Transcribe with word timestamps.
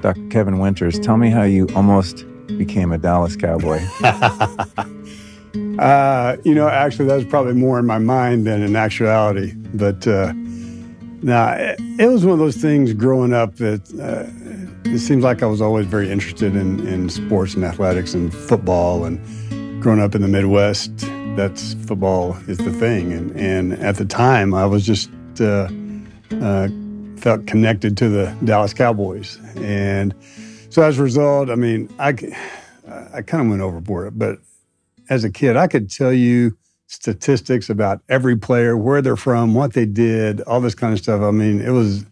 Dr. 0.00 0.28
Kevin 0.28 0.58
Winters, 0.58 0.98
tell 0.98 1.16
me 1.16 1.30
how 1.30 1.42
you 1.42 1.68
almost 1.76 2.24
became 2.58 2.92
a 2.92 2.98
Dallas 2.98 3.36
Cowboy. 3.36 3.80
uh, 5.78 6.36
you 6.44 6.54
know, 6.54 6.68
actually, 6.68 7.06
that 7.06 7.16
was 7.16 7.24
probably 7.26 7.54
more 7.54 7.78
in 7.78 7.86
my 7.86 7.98
mind 7.98 8.46
than 8.46 8.62
in 8.62 8.76
actuality. 8.76 9.52
But 9.74 10.06
uh, 10.06 10.32
now, 11.22 11.52
it, 11.52 11.78
it, 11.98 12.06
was 12.08 12.24
one 12.24 12.32
of 12.32 12.38
those 12.38 12.56
things 12.56 12.94
growing 12.94 13.32
up 13.32 13.56
that 13.56 13.82
uh, 14.00 14.24
it 14.90 15.00
seems 15.00 15.22
like 15.22 15.42
I 15.42 15.46
was 15.46 15.60
always 15.60 15.86
very 15.86 16.10
interested 16.10 16.56
in, 16.56 16.86
in 16.86 17.08
sports 17.10 17.54
and 17.54 17.64
athletics 17.64 18.14
and 18.14 18.32
football. 18.32 19.04
And 19.04 19.20
growing 19.82 20.00
up 20.00 20.14
in 20.14 20.22
the 20.22 20.28
Midwest, 20.28 20.92
that's 21.36 21.74
football 21.86 22.36
is 22.48 22.58
the 22.58 22.72
thing. 22.72 23.12
And, 23.12 23.36
and 23.36 23.72
at 23.74 23.96
the 23.96 24.04
time, 24.04 24.52
I 24.54 24.66
was 24.66 24.84
just 24.84 25.10
uh, 25.40 25.68
uh, 26.40 26.68
felt 27.16 27.46
connected 27.46 27.96
to 27.98 28.08
the 28.08 28.36
Dallas 28.44 28.74
Cowboys. 28.74 29.38
And 29.56 30.14
so 30.70 30.82
as 30.82 30.98
a 30.98 31.02
result, 31.02 31.50
I 31.50 31.54
mean, 31.54 31.88
I, 31.98 32.14
I 33.14 33.22
kind 33.22 33.44
of 33.44 33.48
went 33.48 33.62
overboard. 33.62 34.18
But 34.18 34.38
as 35.08 35.24
a 35.24 35.30
kid, 35.30 35.56
I 35.56 35.66
could 35.66 35.90
tell 35.90 36.12
you 36.12 36.56
statistics 36.86 37.70
about 37.70 38.00
every 38.08 38.36
player, 38.36 38.76
where 38.76 39.00
they're 39.00 39.16
from, 39.16 39.54
what 39.54 39.74
they 39.74 39.86
did, 39.86 40.40
all 40.42 40.60
this 40.60 40.74
kind 40.74 40.92
of 40.92 40.98
stuff. 40.98 41.22
I 41.22 41.30
mean, 41.30 41.60
it 41.60 41.70
was 41.70 42.04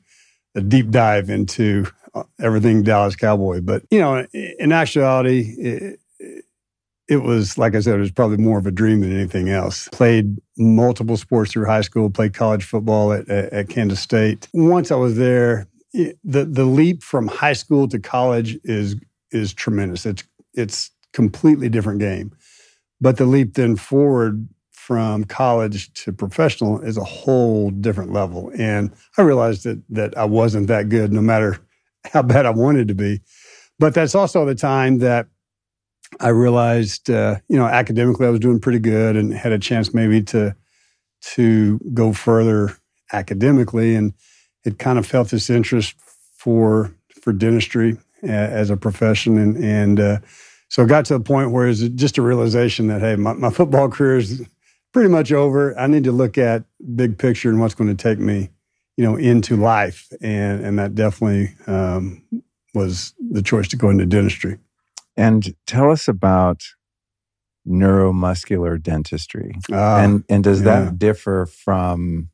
a 0.54 0.60
deep 0.60 0.90
dive 0.90 1.30
into 1.30 1.86
uh, 2.14 2.22
everything 2.40 2.84
Dallas 2.84 3.16
Cowboy. 3.16 3.60
But, 3.60 3.82
you 3.90 3.98
know, 3.98 4.26
in 4.32 4.72
actuality, 4.72 5.54
it, 5.58 6.00
it 7.08 7.22
was, 7.22 7.56
like 7.56 7.74
I 7.74 7.80
said, 7.80 7.96
it 7.96 8.00
was 8.00 8.10
probably 8.10 8.36
more 8.36 8.58
of 8.58 8.66
a 8.66 8.70
dream 8.70 9.00
than 9.00 9.14
anything 9.14 9.48
else. 9.48 9.88
Played 9.88 10.36
multiple 10.58 11.16
sports 11.16 11.52
through 11.52 11.64
high 11.64 11.80
school, 11.80 12.10
played 12.10 12.34
college 12.34 12.64
football 12.64 13.12
at, 13.12 13.28
at, 13.30 13.52
at 13.52 13.68
Kansas 13.70 14.00
State. 14.00 14.46
Once 14.52 14.90
I 14.90 14.96
was 14.96 15.16
there, 15.16 15.66
the, 15.92 16.44
the 16.44 16.66
leap 16.66 17.02
from 17.02 17.26
high 17.26 17.54
school 17.54 17.88
to 17.88 17.98
college 17.98 18.58
is, 18.64 18.96
is 19.32 19.54
tremendous. 19.54 20.04
It's, 20.04 20.22
it's 20.52 20.90
completely 21.14 21.70
different 21.70 22.00
game. 22.00 22.32
But 23.00 23.16
the 23.16 23.26
leap 23.26 23.54
then 23.54 23.76
forward 23.76 24.46
from 24.70 25.24
college 25.24 25.92
to 26.04 26.12
professional 26.12 26.80
is 26.80 26.96
a 26.96 27.04
whole 27.04 27.70
different 27.70 28.12
level. 28.12 28.50
And 28.58 28.92
I 29.16 29.22
realized 29.22 29.64
that, 29.64 29.82
that 29.90 30.16
I 30.18 30.24
wasn't 30.24 30.66
that 30.68 30.90
good 30.90 31.12
no 31.12 31.22
matter 31.22 31.58
how 32.12 32.22
bad 32.22 32.44
I 32.44 32.50
wanted 32.50 32.88
to 32.88 32.94
be. 32.94 33.20
But 33.78 33.94
that's 33.94 34.14
also 34.14 34.44
the 34.44 34.54
time 34.54 34.98
that 34.98 35.28
I 36.20 36.28
realized, 36.28 37.10
uh, 37.10 37.36
you 37.48 37.56
know, 37.56 37.66
academically 37.66 38.26
I 38.26 38.30
was 38.30 38.40
doing 38.40 38.60
pretty 38.60 38.78
good 38.78 39.16
and 39.16 39.32
had 39.32 39.52
a 39.52 39.58
chance 39.58 39.94
maybe 39.94 40.22
to 40.22 40.54
to 41.34 41.78
go 41.94 42.12
further 42.12 42.76
academically, 43.12 43.94
and 43.94 44.12
it 44.64 44.78
kind 44.78 44.98
of 44.98 45.06
felt 45.06 45.30
this 45.30 45.50
interest 45.50 45.94
for 46.36 46.94
for 47.22 47.32
dentistry 47.32 47.96
as 48.22 48.70
a 48.70 48.76
profession, 48.76 49.38
and 49.38 49.56
and 49.62 50.00
uh, 50.00 50.18
so 50.68 50.82
it 50.82 50.88
got 50.88 51.04
to 51.06 51.14
the 51.14 51.24
point 51.24 51.50
where 51.50 51.68
it's 51.68 51.80
just 51.80 52.18
a 52.18 52.22
realization 52.22 52.88
that 52.88 53.00
hey, 53.00 53.16
my, 53.16 53.32
my 53.34 53.50
football 53.58 53.88
career 53.88 54.18
is 54.18 54.46
pretty 54.92 55.08
much 55.08 55.32
over. 55.32 55.78
I 55.78 55.86
need 55.86 56.04
to 56.04 56.12
look 56.12 56.38
at 56.38 56.64
big 56.94 57.18
picture 57.18 57.50
and 57.50 57.60
what's 57.60 57.74
going 57.74 57.94
to 57.94 58.02
take 58.02 58.18
me, 58.18 58.50
you 58.96 59.04
know, 59.04 59.16
into 59.16 59.56
life, 59.56 60.08
and 60.20 60.64
and 60.64 60.78
that 60.78 60.94
definitely 60.94 61.54
um, 61.66 62.22
was 62.74 63.14
the 63.30 63.42
choice 63.42 63.68
to 63.68 63.76
go 63.76 63.90
into 63.90 64.06
dentistry. 64.06 64.58
And 65.18 65.56
tell 65.66 65.90
us 65.90 66.06
about 66.06 66.62
neuromuscular 67.66 68.80
dentistry. 68.80 69.52
Uh, 69.70 69.96
and 69.96 70.24
and 70.28 70.44
does 70.44 70.60
yeah. 70.60 70.84
that 70.84 70.98
differ 70.98 71.44
from 71.44 72.30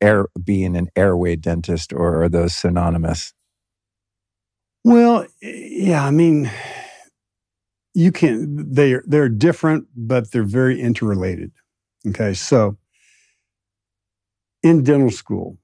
air 0.00 0.28
being 0.42 0.76
an 0.76 0.88
airway 0.96 1.34
dentist 1.34 1.92
or 1.92 2.22
are 2.22 2.28
those 2.28 2.54
synonymous? 2.54 3.34
Well, 4.84 5.26
yeah, 5.42 6.04
I 6.04 6.12
mean 6.12 6.50
you 7.94 8.12
can 8.12 8.72
they're 8.72 9.02
they're 9.06 9.28
different 9.28 9.86
but 9.96 10.30
they're 10.30 10.44
very 10.44 10.80
interrelated. 10.80 11.50
Okay? 12.06 12.32
So 12.34 12.76
in 14.62 14.84
dental 14.84 15.10
school, 15.10 15.58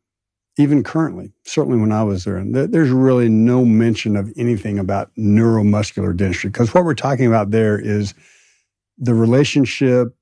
even 0.60 0.82
currently, 0.82 1.32
certainly 1.44 1.78
when 1.80 1.90
I 1.90 2.02
was 2.02 2.24
there, 2.24 2.42
there's 2.44 2.90
really 2.90 3.28
no 3.28 3.64
mention 3.64 4.16
of 4.16 4.30
anything 4.36 4.78
about 4.78 5.10
neuromuscular 5.16 6.14
dentistry 6.16 6.50
because 6.50 6.74
what 6.74 6.84
we're 6.84 6.94
talking 6.94 7.26
about 7.26 7.50
there 7.50 7.78
is 7.78 8.14
the 8.98 9.14
relationship 9.14 10.14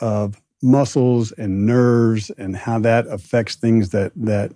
of 0.00 0.40
muscles 0.62 1.32
and 1.32 1.66
nerves 1.66 2.30
and 2.36 2.56
how 2.56 2.78
that 2.78 3.06
affects 3.06 3.54
things 3.54 3.90
that 3.90 4.12
that 4.16 4.52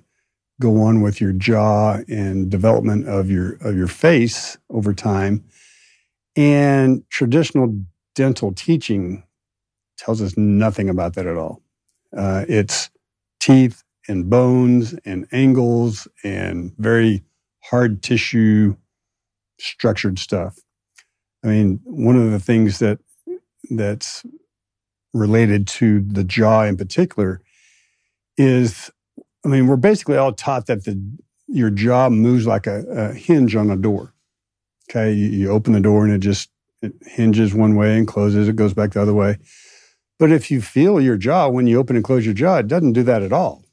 go 0.60 0.82
on 0.82 1.00
with 1.00 1.20
your 1.20 1.32
jaw 1.32 1.98
and 2.08 2.50
development 2.50 3.08
of 3.08 3.30
your 3.30 3.54
of 3.62 3.76
your 3.76 3.88
face 3.88 4.58
over 4.68 4.92
time. 4.92 5.42
And 6.36 7.02
traditional 7.08 7.82
dental 8.14 8.52
teaching 8.52 9.24
tells 9.98 10.20
us 10.20 10.36
nothing 10.36 10.88
about 10.88 11.14
that 11.14 11.26
at 11.26 11.36
all. 11.36 11.62
Uh, 12.16 12.44
it's 12.48 12.90
teeth 13.40 13.82
and 14.10 14.28
bones 14.28 14.94
and 15.04 15.26
angles 15.30 16.08
and 16.24 16.72
very 16.78 17.22
hard 17.62 18.02
tissue 18.02 18.76
structured 19.58 20.18
stuff. 20.18 20.58
I 21.44 21.48
mean, 21.48 21.80
one 21.84 22.16
of 22.16 22.30
the 22.30 22.40
things 22.40 22.80
that 22.80 22.98
that's 23.70 24.26
related 25.14 25.66
to 25.66 26.00
the 26.00 26.24
jaw 26.24 26.64
in 26.64 26.76
particular 26.76 27.40
is 28.36 28.90
I 29.44 29.48
mean, 29.48 29.68
we're 29.68 29.76
basically 29.76 30.16
all 30.16 30.32
taught 30.32 30.66
that 30.66 30.84
the 30.84 31.00
your 31.46 31.70
jaw 31.70 32.10
moves 32.10 32.46
like 32.46 32.66
a, 32.66 32.84
a 32.88 33.14
hinge 33.14 33.56
on 33.56 33.70
a 33.70 33.76
door. 33.76 34.12
Okay, 34.88 35.12
you, 35.12 35.26
you 35.26 35.50
open 35.50 35.72
the 35.72 35.80
door 35.80 36.04
and 36.04 36.12
it 36.12 36.18
just 36.18 36.50
it 36.82 36.94
hinges 37.06 37.54
one 37.54 37.76
way 37.76 37.96
and 37.96 38.08
closes, 38.08 38.48
it 38.48 38.56
goes 38.56 38.74
back 38.74 38.92
the 38.92 39.02
other 39.02 39.14
way. 39.14 39.38
But 40.18 40.32
if 40.32 40.50
you 40.50 40.60
feel 40.60 41.00
your 41.00 41.16
jaw 41.16 41.48
when 41.48 41.66
you 41.66 41.78
open 41.78 41.96
and 41.96 42.04
close 42.04 42.24
your 42.24 42.34
jaw, 42.34 42.58
it 42.58 42.68
doesn't 42.68 42.92
do 42.92 43.02
that 43.04 43.22
at 43.22 43.32
all. 43.32 43.64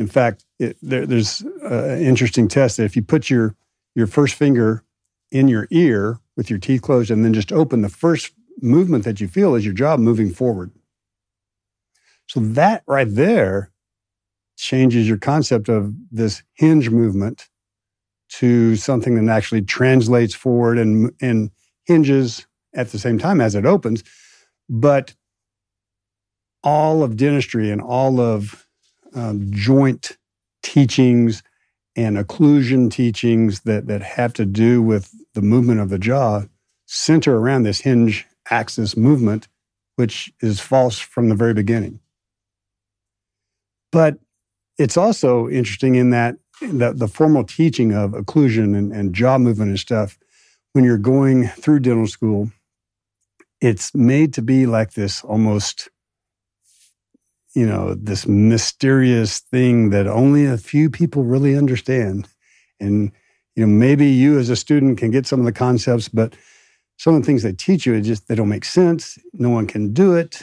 In 0.00 0.06
fact, 0.06 0.46
it, 0.58 0.78
there, 0.80 1.04
there's 1.04 1.42
an 1.62 2.00
interesting 2.00 2.48
test 2.48 2.78
that 2.78 2.84
if 2.84 2.96
you 2.96 3.02
put 3.02 3.28
your 3.28 3.54
your 3.94 4.06
first 4.06 4.34
finger 4.34 4.82
in 5.30 5.46
your 5.46 5.68
ear 5.70 6.18
with 6.38 6.48
your 6.48 6.58
teeth 6.58 6.80
closed 6.80 7.10
and 7.10 7.22
then 7.22 7.34
just 7.34 7.52
open, 7.52 7.82
the 7.82 7.90
first 7.90 8.32
movement 8.62 9.04
that 9.04 9.20
you 9.20 9.28
feel 9.28 9.54
is 9.54 9.62
your 9.62 9.74
jaw 9.74 9.98
moving 9.98 10.32
forward. 10.32 10.70
So 12.28 12.40
that 12.40 12.82
right 12.86 13.14
there 13.14 13.72
changes 14.56 15.06
your 15.06 15.18
concept 15.18 15.68
of 15.68 15.92
this 16.10 16.42
hinge 16.54 16.88
movement 16.88 17.50
to 18.38 18.76
something 18.76 19.22
that 19.22 19.30
actually 19.30 19.62
translates 19.62 20.34
forward 20.34 20.78
and, 20.78 21.12
and 21.20 21.50
hinges 21.84 22.46
at 22.74 22.90
the 22.90 22.98
same 22.98 23.18
time 23.18 23.42
as 23.42 23.54
it 23.54 23.66
opens. 23.66 24.02
But 24.66 25.12
all 26.64 27.02
of 27.02 27.18
dentistry 27.18 27.70
and 27.70 27.82
all 27.82 28.18
of 28.18 28.66
um, 29.14 29.48
joint 29.50 30.16
teachings 30.62 31.42
and 31.96 32.16
occlusion 32.16 32.90
teachings 32.90 33.60
that, 33.60 33.86
that 33.86 34.02
have 34.02 34.32
to 34.34 34.46
do 34.46 34.82
with 34.82 35.14
the 35.34 35.42
movement 35.42 35.80
of 35.80 35.88
the 35.88 35.98
jaw 35.98 36.42
center 36.86 37.36
around 37.36 37.62
this 37.62 37.80
hinge 37.80 38.26
axis 38.50 38.96
movement, 38.96 39.48
which 39.96 40.32
is 40.40 40.60
false 40.60 40.98
from 40.98 41.28
the 41.28 41.34
very 41.34 41.54
beginning. 41.54 42.00
But 43.92 44.18
it's 44.78 44.96
also 44.96 45.48
interesting 45.48 45.94
in 45.94 46.10
that, 46.10 46.36
that 46.62 46.98
the 46.98 47.08
formal 47.08 47.44
teaching 47.44 47.92
of 47.92 48.12
occlusion 48.12 48.76
and, 48.76 48.92
and 48.92 49.14
jaw 49.14 49.38
movement 49.38 49.70
and 49.70 49.78
stuff, 49.78 50.18
when 50.72 50.84
you're 50.84 50.98
going 50.98 51.48
through 51.48 51.80
dental 51.80 52.06
school, 52.06 52.50
it's 53.60 53.94
made 53.94 54.32
to 54.34 54.42
be 54.42 54.66
like 54.66 54.92
this 54.94 55.22
almost 55.22 55.90
you 57.54 57.66
know, 57.66 57.94
this 57.94 58.26
mysterious 58.26 59.40
thing 59.40 59.90
that 59.90 60.06
only 60.06 60.46
a 60.46 60.56
few 60.56 60.88
people 60.88 61.24
really 61.24 61.56
understand. 61.56 62.28
And, 62.78 63.12
you 63.56 63.66
know, 63.66 63.72
maybe 63.72 64.06
you 64.06 64.38
as 64.38 64.50
a 64.50 64.56
student 64.56 64.98
can 64.98 65.10
get 65.10 65.26
some 65.26 65.40
of 65.40 65.46
the 65.46 65.52
concepts, 65.52 66.08
but 66.08 66.36
some 66.96 67.14
of 67.14 67.22
the 67.22 67.26
things 67.26 67.42
they 67.42 67.52
teach 67.52 67.86
you, 67.86 67.94
it 67.94 68.02
just, 68.02 68.28
they 68.28 68.34
don't 68.34 68.48
make 68.48 68.64
sense. 68.64 69.18
No 69.32 69.50
one 69.50 69.66
can 69.66 69.92
do 69.92 70.14
it. 70.14 70.42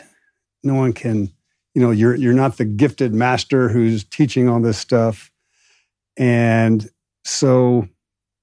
No 0.63 0.73
one 0.73 0.91
can, 0.91 1.31
you 1.73 1.81
know, 1.81 1.91
you're, 1.91 2.15
you're 2.15 2.33
not 2.33 2.57
the 2.57 2.65
gifted 2.65 3.13
master 3.13 3.69
who's 3.69 4.03
teaching 4.03 4.49
all 4.49 4.59
this 4.59 4.77
stuff. 4.77 5.31
And 6.17 6.89
so 7.23 7.87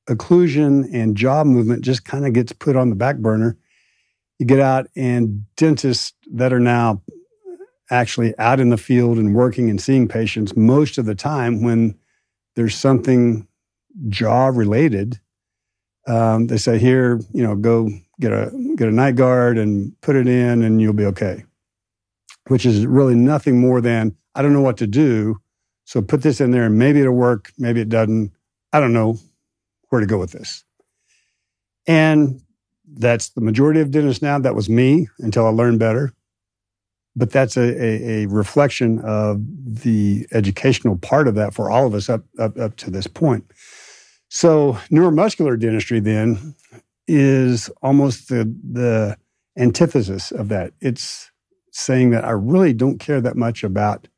occlusion 0.08 0.88
and 0.92 1.16
jaw 1.16 1.44
movement 1.44 1.82
just 1.82 2.04
kind 2.04 2.26
of 2.26 2.32
gets 2.32 2.52
put 2.52 2.76
on 2.76 2.88
the 2.90 2.96
back 2.96 3.16
burner. 3.18 3.56
You 4.38 4.46
get 4.46 4.60
out 4.60 4.86
and 4.96 5.44
dentists 5.56 6.12
that 6.32 6.52
are 6.52 6.60
now 6.60 7.02
actually 7.94 8.36
out 8.38 8.60
in 8.60 8.70
the 8.70 8.76
field 8.76 9.18
and 9.18 9.34
working 9.34 9.70
and 9.70 9.80
seeing 9.80 10.08
patients 10.08 10.56
most 10.56 10.98
of 10.98 11.06
the 11.06 11.14
time 11.14 11.62
when 11.62 11.96
there's 12.56 12.74
something 12.74 13.46
jaw 14.08 14.48
related 14.48 15.20
um, 16.06 16.48
they 16.48 16.58
say 16.58 16.78
here 16.78 17.20
you 17.32 17.42
know 17.42 17.54
go 17.54 17.88
get 18.20 18.32
a 18.32 18.50
get 18.76 18.88
a 18.88 18.92
night 18.92 19.16
guard 19.16 19.56
and 19.56 19.98
put 20.00 20.16
it 20.16 20.26
in 20.26 20.62
and 20.62 20.80
you'll 20.80 20.92
be 20.92 21.06
okay 21.06 21.44
which 22.48 22.66
is 22.66 22.86
really 22.86 23.14
nothing 23.14 23.60
more 23.60 23.80
than 23.80 24.16
I 24.34 24.42
don't 24.42 24.52
know 24.52 24.60
what 24.60 24.78
to 24.78 24.86
do. 24.86 25.40
So 25.84 26.02
put 26.02 26.22
this 26.22 26.40
in 26.40 26.50
there 26.50 26.64
and 26.64 26.78
maybe 26.78 27.00
it'll 27.00 27.14
work, 27.14 27.52
maybe 27.58 27.80
it 27.80 27.88
doesn't. 27.88 28.32
I 28.72 28.80
don't 28.80 28.92
know 28.92 29.18
where 29.90 30.00
to 30.00 30.06
go 30.06 30.18
with 30.18 30.32
this. 30.32 30.64
And 31.86 32.40
that's 32.86 33.30
the 33.30 33.40
majority 33.40 33.80
of 33.80 33.90
dentists 33.90 34.22
now. 34.22 34.38
That 34.38 34.54
was 34.54 34.68
me 34.68 35.08
until 35.18 35.46
I 35.46 35.50
learned 35.50 35.78
better. 35.78 36.12
But 37.16 37.30
that's 37.30 37.56
a, 37.56 37.62
a, 37.62 38.24
a 38.24 38.26
reflection 38.26 38.98
of 39.00 39.40
the 39.82 40.26
educational 40.32 40.96
part 40.98 41.28
of 41.28 41.36
that 41.36 41.54
for 41.54 41.70
all 41.70 41.86
of 41.86 41.94
us 41.94 42.08
up, 42.08 42.24
up, 42.38 42.58
up 42.58 42.76
to 42.76 42.90
this 42.90 43.06
point. 43.06 43.44
So 44.28 44.72
neuromuscular 44.90 45.58
dentistry 45.58 46.00
then 46.00 46.56
is 47.06 47.70
almost 47.82 48.28
the, 48.28 48.52
the 48.72 49.16
antithesis 49.56 50.32
of 50.32 50.48
that. 50.48 50.72
It's 50.80 51.30
saying 51.70 52.10
that 52.10 52.24
I 52.24 52.30
really 52.30 52.72
don't 52.72 52.98
care 52.98 53.20
that 53.20 53.36
much 53.36 53.62
about 53.62 54.08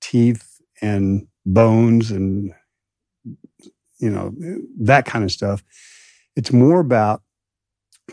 teeth 0.00 0.60
and 0.82 1.26
bones 1.46 2.10
and 2.10 2.52
you 3.98 4.10
know 4.10 4.34
that 4.80 5.04
kind 5.06 5.24
of 5.24 5.30
stuff. 5.30 5.62
It's 6.36 6.52
more 6.52 6.80
about 6.80 7.22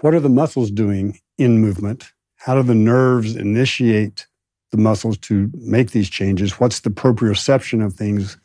what 0.01 0.13
are 0.13 0.19
the 0.19 0.29
muscles 0.29 0.71
doing 0.71 1.19
in 1.37 1.59
movement? 1.59 2.11
How 2.41 2.55
do 2.55 2.63
the 2.63 2.73
nerves 2.73 3.35
initiate 3.35 4.25
the 4.71 4.77
muscles 4.77 5.15
to 5.19 5.51
make 5.53 5.91
these 5.91 6.09
changes? 6.09 6.59
What's 6.59 6.79
the 6.79 6.89
proprioception 6.89 7.85
of 7.85 7.93
things 7.93 8.35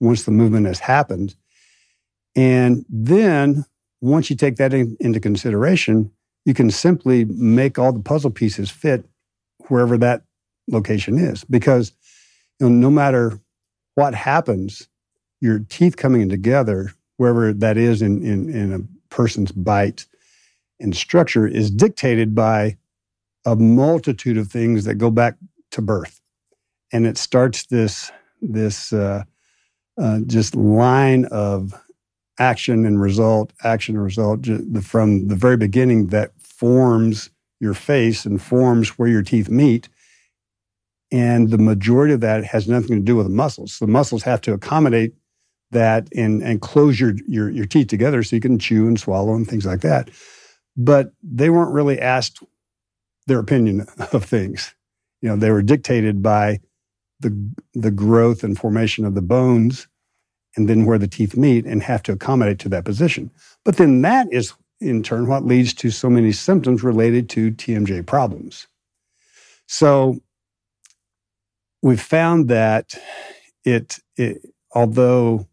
once 0.00 0.24
the 0.24 0.32
movement 0.32 0.66
has 0.66 0.80
happened? 0.80 1.36
And 2.34 2.84
then 2.88 3.64
once 4.00 4.28
you 4.28 4.34
take 4.34 4.56
that 4.56 4.74
in, 4.74 4.96
into 4.98 5.20
consideration, 5.20 6.10
you 6.44 6.52
can 6.52 6.68
simply 6.68 7.26
make 7.26 7.78
all 7.78 7.92
the 7.92 8.00
puzzle 8.00 8.32
pieces 8.32 8.70
fit 8.70 9.04
wherever 9.68 9.96
that 9.98 10.24
location 10.66 11.16
is. 11.16 11.44
Because 11.44 11.92
you 12.58 12.68
know, 12.68 12.74
no 12.74 12.90
matter 12.90 13.38
what 13.94 14.16
happens, 14.16 14.88
your 15.40 15.60
teeth 15.60 15.96
coming 15.96 16.28
together, 16.28 16.92
wherever 17.18 17.52
that 17.52 17.76
is 17.76 18.02
in, 18.02 18.20
in, 18.24 18.52
in 18.52 18.72
a 18.72 19.14
person's 19.14 19.52
bite 19.52 20.06
and 20.80 20.96
structure, 20.96 21.46
is 21.46 21.70
dictated 21.70 22.34
by 22.34 22.76
a 23.44 23.56
multitude 23.56 24.38
of 24.38 24.48
things 24.48 24.84
that 24.84 24.94
go 24.94 25.10
back 25.10 25.36
to 25.72 25.82
birth. 25.82 26.20
And 26.92 27.06
it 27.06 27.18
starts 27.18 27.66
this, 27.66 28.10
this 28.40 28.92
uh, 28.92 29.24
uh, 30.00 30.20
just 30.26 30.54
line 30.54 31.26
of 31.26 31.74
action 32.38 32.84
and 32.84 33.00
result, 33.00 33.52
action 33.62 33.96
and 33.96 34.04
result 34.04 34.46
from 34.82 35.28
the 35.28 35.36
very 35.36 35.56
beginning 35.56 36.08
that 36.08 36.32
forms 36.40 37.30
your 37.60 37.74
face 37.74 38.24
and 38.24 38.40
forms 38.40 38.90
where 38.90 39.08
your 39.08 39.22
teeth 39.22 39.48
meet. 39.48 39.88
And 41.12 41.50
the 41.50 41.58
majority 41.58 42.14
of 42.14 42.20
that 42.20 42.44
has 42.44 42.66
nothing 42.66 42.96
to 42.96 43.02
do 43.02 43.16
with 43.16 43.26
the 43.26 43.32
muscles. 43.32 43.78
The 43.78 43.86
muscles 43.86 44.22
have 44.24 44.40
to 44.42 44.52
accommodate 44.52 45.14
that 45.70 46.08
and, 46.16 46.42
and 46.42 46.60
close 46.60 46.98
your, 46.98 47.14
your, 47.28 47.50
your 47.50 47.66
teeth 47.66 47.88
together 47.88 48.22
so 48.22 48.36
you 48.36 48.40
can 48.40 48.58
chew 48.58 48.86
and 48.86 48.98
swallow 48.98 49.34
and 49.34 49.46
things 49.46 49.66
like 49.66 49.80
that. 49.82 50.10
But 50.76 51.12
they 51.22 51.50
weren't 51.50 51.72
really 51.72 52.00
asked 52.00 52.42
their 53.26 53.38
opinion 53.38 53.86
of 54.12 54.24
things. 54.24 54.74
You 55.22 55.30
know, 55.30 55.36
they 55.36 55.50
were 55.50 55.62
dictated 55.62 56.22
by 56.22 56.60
the, 57.20 57.36
the 57.72 57.90
growth 57.90 58.44
and 58.44 58.58
formation 58.58 59.04
of 59.04 59.14
the 59.14 59.22
bones 59.22 59.88
and 60.56 60.68
then 60.68 60.84
where 60.84 60.98
the 60.98 61.08
teeth 61.08 61.36
meet 61.36 61.64
and 61.64 61.82
have 61.82 62.02
to 62.04 62.12
accommodate 62.12 62.58
to 62.60 62.68
that 62.68 62.84
position. 62.84 63.30
But 63.64 63.76
then 63.76 64.02
that 64.02 64.28
is 64.30 64.52
in 64.80 65.02
turn 65.02 65.26
what 65.26 65.44
leads 65.44 65.72
to 65.74 65.90
so 65.90 66.10
many 66.10 66.32
symptoms 66.32 66.82
related 66.82 67.28
to 67.30 67.50
TMJ 67.52 68.06
problems. 68.06 68.66
So 69.66 70.20
we've 71.82 72.00
found 72.00 72.48
that 72.48 72.94
it, 73.64 73.98
it 74.16 74.42
although 74.74 75.48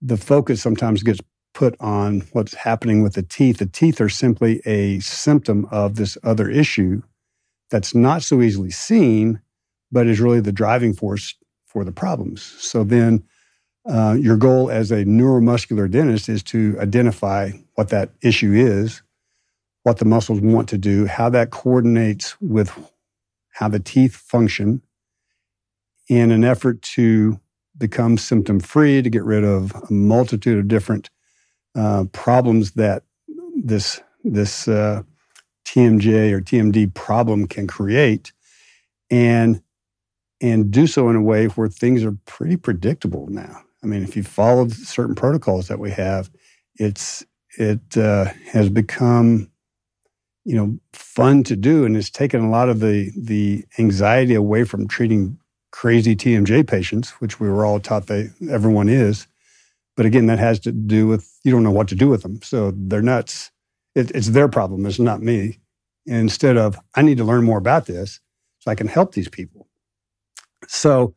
the 0.00 0.16
focus 0.16 0.62
sometimes 0.62 1.02
gets 1.02 1.20
put 1.60 1.78
on 1.78 2.22
what's 2.32 2.54
happening 2.54 3.02
with 3.02 3.12
the 3.12 3.22
teeth, 3.22 3.58
the 3.58 3.66
teeth 3.66 4.00
are 4.00 4.08
simply 4.08 4.62
a 4.64 4.98
symptom 5.00 5.66
of 5.70 5.96
this 5.96 6.16
other 6.22 6.48
issue 6.48 7.02
that's 7.68 7.94
not 7.94 8.22
so 8.22 8.40
easily 8.40 8.70
seen, 8.70 9.38
but 9.92 10.06
is 10.06 10.20
really 10.20 10.40
the 10.40 10.52
driving 10.52 10.94
force 10.94 11.34
for 11.66 11.84
the 11.84 11.92
problems. 11.92 12.40
So 12.40 12.82
then 12.82 13.22
uh, 13.86 14.16
your 14.18 14.38
goal 14.38 14.70
as 14.70 14.90
a 14.90 15.04
neuromuscular 15.04 15.90
dentist 15.90 16.30
is 16.30 16.42
to 16.44 16.78
identify 16.80 17.50
what 17.74 17.90
that 17.90 18.08
issue 18.22 18.54
is, 18.54 19.02
what 19.82 19.98
the 19.98 20.06
muscles 20.06 20.40
want 20.40 20.66
to 20.70 20.78
do, 20.78 21.04
how 21.04 21.28
that 21.28 21.50
coordinates 21.50 22.40
with 22.40 22.72
how 23.50 23.68
the 23.68 23.80
teeth 23.80 24.16
function 24.16 24.80
in 26.08 26.30
an 26.30 26.42
effort 26.42 26.80
to 26.96 27.38
become 27.76 28.16
symptom 28.16 28.60
free, 28.60 29.02
to 29.02 29.10
get 29.10 29.24
rid 29.24 29.44
of 29.44 29.74
a 29.74 29.92
multitude 29.92 30.58
of 30.58 30.66
different 30.66 31.10
uh, 31.74 32.04
problems 32.12 32.72
that 32.72 33.04
this, 33.56 34.00
this 34.24 34.68
uh, 34.68 35.02
TMJ 35.64 36.32
or 36.32 36.40
TMD 36.40 36.92
problem 36.94 37.46
can 37.46 37.66
create. 37.66 38.32
And 39.10 39.62
and 40.40 40.70
do 40.70 40.86
so 40.86 41.08
in 41.08 41.16
a 41.16 41.22
way 41.22 41.46
where 41.46 41.68
things 41.68 42.02
are 42.04 42.16
pretty 42.26 42.56
predictable 42.56 43.26
now. 43.28 43.62
I 43.82 43.86
mean, 43.86 44.02
if 44.02 44.16
you 44.16 44.22
followed 44.22 44.72
certain 44.72 45.14
protocols 45.14 45.68
that 45.68 45.78
we 45.78 45.90
have, 45.90 46.30
it's 46.76 47.24
it 47.58 47.96
uh, 47.96 48.26
has 48.52 48.68
become 48.68 49.50
you 50.44 50.56
know 50.56 50.78
fun 50.92 51.42
to 51.44 51.56
do, 51.56 51.84
and 51.84 51.96
it's 51.96 52.10
taken 52.10 52.42
a 52.42 52.50
lot 52.50 52.68
of 52.68 52.80
the 52.80 53.10
the 53.16 53.64
anxiety 53.78 54.34
away 54.34 54.64
from 54.64 54.88
treating 54.88 55.38
crazy 55.70 56.16
TMJ 56.16 56.66
patients, 56.66 57.10
which 57.20 57.38
we 57.38 57.48
were 57.48 57.64
all 57.64 57.80
taught 57.80 58.06
that 58.06 58.32
everyone 58.50 58.88
is. 58.88 59.26
But 60.00 60.06
again, 60.06 60.24
that 60.28 60.38
has 60.38 60.58
to 60.60 60.72
do 60.72 61.06
with 61.06 61.30
you 61.44 61.52
don't 61.52 61.62
know 61.62 61.70
what 61.70 61.86
to 61.88 61.94
do 61.94 62.08
with 62.08 62.22
them, 62.22 62.40
so 62.40 62.72
they're 62.74 63.02
nuts. 63.02 63.50
It, 63.94 64.10
it's 64.12 64.30
their 64.30 64.48
problem. 64.48 64.86
It's 64.86 64.98
not 64.98 65.20
me. 65.20 65.58
instead 66.06 66.56
of 66.56 66.78
I 66.94 67.02
need 67.02 67.18
to 67.18 67.24
learn 67.24 67.44
more 67.44 67.58
about 67.58 67.84
this 67.84 68.18
so 68.60 68.70
I 68.70 68.74
can 68.74 68.88
help 68.88 69.12
these 69.12 69.28
people. 69.28 69.68
So, 70.66 71.14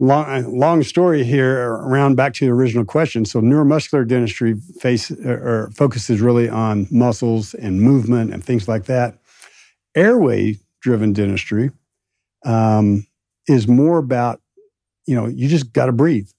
long, 0.00 0.58
long 0.58 0.82
story 0.82 1.22
here 1.22 1.70
around 1.70 2.16
back 2.16 2.34
to 2.34 2.44
the 2.44 2.50
original 2.50 2.84
question. 2.84 3.24
So, 3.24 3.40
neuromuscular 3.40 4.04
dentistry 4.04 4.56
face, 4.80 5.12
or 5.12 5.70
focuses 5.72 6.20
really 6.20 6.48
on 6.48 6.88
muscles 6.90 7.54
and 7.54 7.80
movement 7.80 8.34
and 8.34 8.44
things 8.44 8.66
like 8.66 8.86
that. 8.86 9.16
Airway 9.94 10.58
driven 10.80 11.12
dentistry 11.12 11.70
um, 12.44 13.06
is 13.46 13.68
more 13.68 13.98
about, 13.98 14.40
you 15.06 15.14
know, 15.14 15.28
you 15.28 15.46
just 15.46 15.72
got 15.72 15.86
to 15.86 15.92
breathe. 15.92 16.30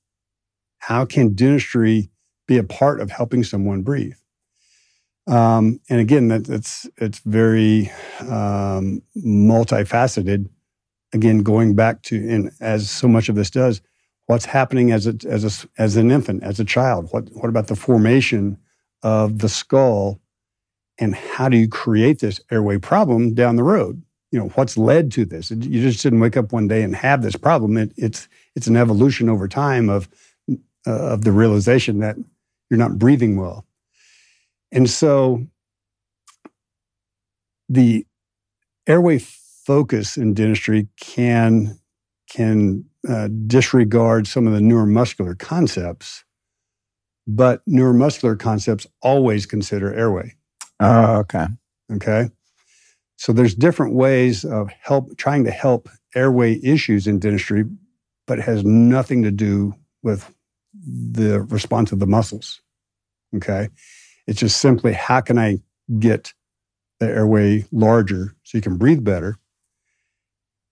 How 0.82 1.06
can 1.06 1.34
dentistry 1.34 2.10
be 2.48 2.58
a 2.58 2.64
part 2.64 3.00
of 3.02 3.10
helping 3.10 3.44
someone 3.44 3.82
breathe? 3.82 4.14
Um, 5.28 5.80
and 5.90 6.00
again, 6.00 6.28
that, 6.28 6.46
that's 6.46 6.88
it's 6.98 7.20
very 7.20 7.92
um, 8.22 9.02
multifaceted 9.18 10.50
again, 11.14 11.44
going 11.44 11.76
back 11.76 12.02
to, 12.04 12.16
and 12.30 12.52
as 12.60 12.90
so 12.90 13.08
much 13.08 13.30
of 13.30 13.36
this 13.36 13.50
does, 13.50 13.82
what's 14.28 14.46
happening 14.46 14.92
as 14.92 15.08
a, 15.08 15.16
as 15.28 15.44
a, 15.44 15.82
as 15.82 15.98
an 15.98 16.12
infant, 16.12 16.44
as 16.44 16.60
a 16.60 16.66
child? 16.66 17.10
What, 17.12 17.30
what 17.34 17.50
about 17.50 17.68
the 17.68 17.76
formation 17.76 18.58
of 19.04 19.40
the 19.40 19.50
skull? 19.50 20.20
And 20.98 21.16
how 21.16 21.50
do 21.50 21.58
you 21.58 21.68
create 21.68 22.20
this 22.20 22.40
airway 22.52 22.78
problem 22.78 23.34
down 23.34 23.56
the 23.56 23.64
road? 23.64 24.02
You 24.32 24.40
know, 24.40 24.48
what's 24.56 24.78
led 24.78 25.12
to 25.14 25.26
this? 25.26 25.52
You 25.52 25.82
just 25.82 26.02
didn't 26.02 26.22
wake 26.22 26.38
up 26.38 26.54
one 26.54 26.68
day 26.68 26.84
and 26.84 26.96
have 26.96 27.22
this 27.22 27.36
problem. 27.36 27.76
It, 27.76 27.92
it's, 27.98 28.30
it's 28.56 28.68
an 28.68 28.78
evolution 28.78 29.28
over 29.28 29.48
time 29.48 29.90
of, 29.90 30.08
uh, 30.88 31.14
of 31.14 31.24
the 31.24 31.32
realization 31.32 32.00
that 32.00 32.16
you're 32.70 32.78
not 32.78 32.98
breathing 32.98 33.38
well. 33.38 33.66
And 34.72 34.90
so 34.90 35.46
the 37.70 38.06
airway 38.88 39.20
focus 39.20 40.18
in 40.18 40.34
dentistry 40.34 40.88
can 41.00 41.80
can 42.30 42.86
uh, 43.08 43.28
disregard 43.48 44.26
some 44.26 44.48
of 44.48 44.54
the 44.54 44.60
neuromuscular 44.60 45.38
concepts, 45.38 46.24
but 47.28 47.62
neuromuscular 47.66 48.40
concepts 48.40 48.88
always 49.02 49.46
consider 49.46 49.94
airway. 49.94 50.34
Oh, 50.80 51.18
okay. 51.18 51.46
Okay. 51.94 52.30
So 53.18 53.34
there's 53.34 53.54
different 53.54 53.94
ways 53.94 54.44
of 54.46 54.70
help 54.82 55.18
trying 55.18 55.44
to 55.44 55.52
help 55.52 55.90
airway 56.16 56.60
issues 56.64 57.06
in 57.06 57.20
dentistry, 57.20 57.66
but 58.26 58.40
it 58.40 58.46
has 58.46 58.64
nothing 58.64 59.24
to 59.24 59.32
do 59.32 59.76
with 60.02 60.34
the 60.74 61.42
response 61.42 61.92
of 61.92 62.00
the 62.00 62.08
muscles. 62.08 62.62
Okay. 63.36 63.70
It's 64.28 64.40
just 64.40 64.60
simply 64.60 64.94
how 64.94 65.22
can 65.22 65.38
I 65.38 65.60
get 66.00 66.34
the 67.00 67.08
airway 67.08 67.66
larger 67.72 68.36
so 68.44 68.58
you 68.58 68.62
can 68.62 68.78
breathe 68.78 69.04
better 69.04 69.38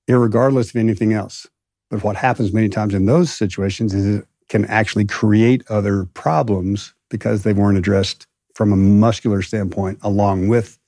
regardless 0.07 0.69
of 0.71 0.75
anything 0.75 1.13
else. 1.13 1.47
But 1.89 2.03
what 2.03 2.15
happens 2.15 2.53
many 2.53 2.69
times 2.69 2.93
in 2.93 3.05
those 3.05 3.31
situations 3.31 3.93
is 3.93 4.05
it 4.17 4.27
can 4.47 4.65
actually 4.65 5.05
create 5.05 5.63
other 5.69 6.05
problems 6.13 6.93
because 7.09 7.43
they 7.43 7.53
weren't 7.53 7.77
addressed 7.77 8.27
from 8.55 8.73
a 8.73 8.75
muscular 8.75 9.41
standpoint 9.41 9.99
along 10.01 10.47
with 10.47 10.79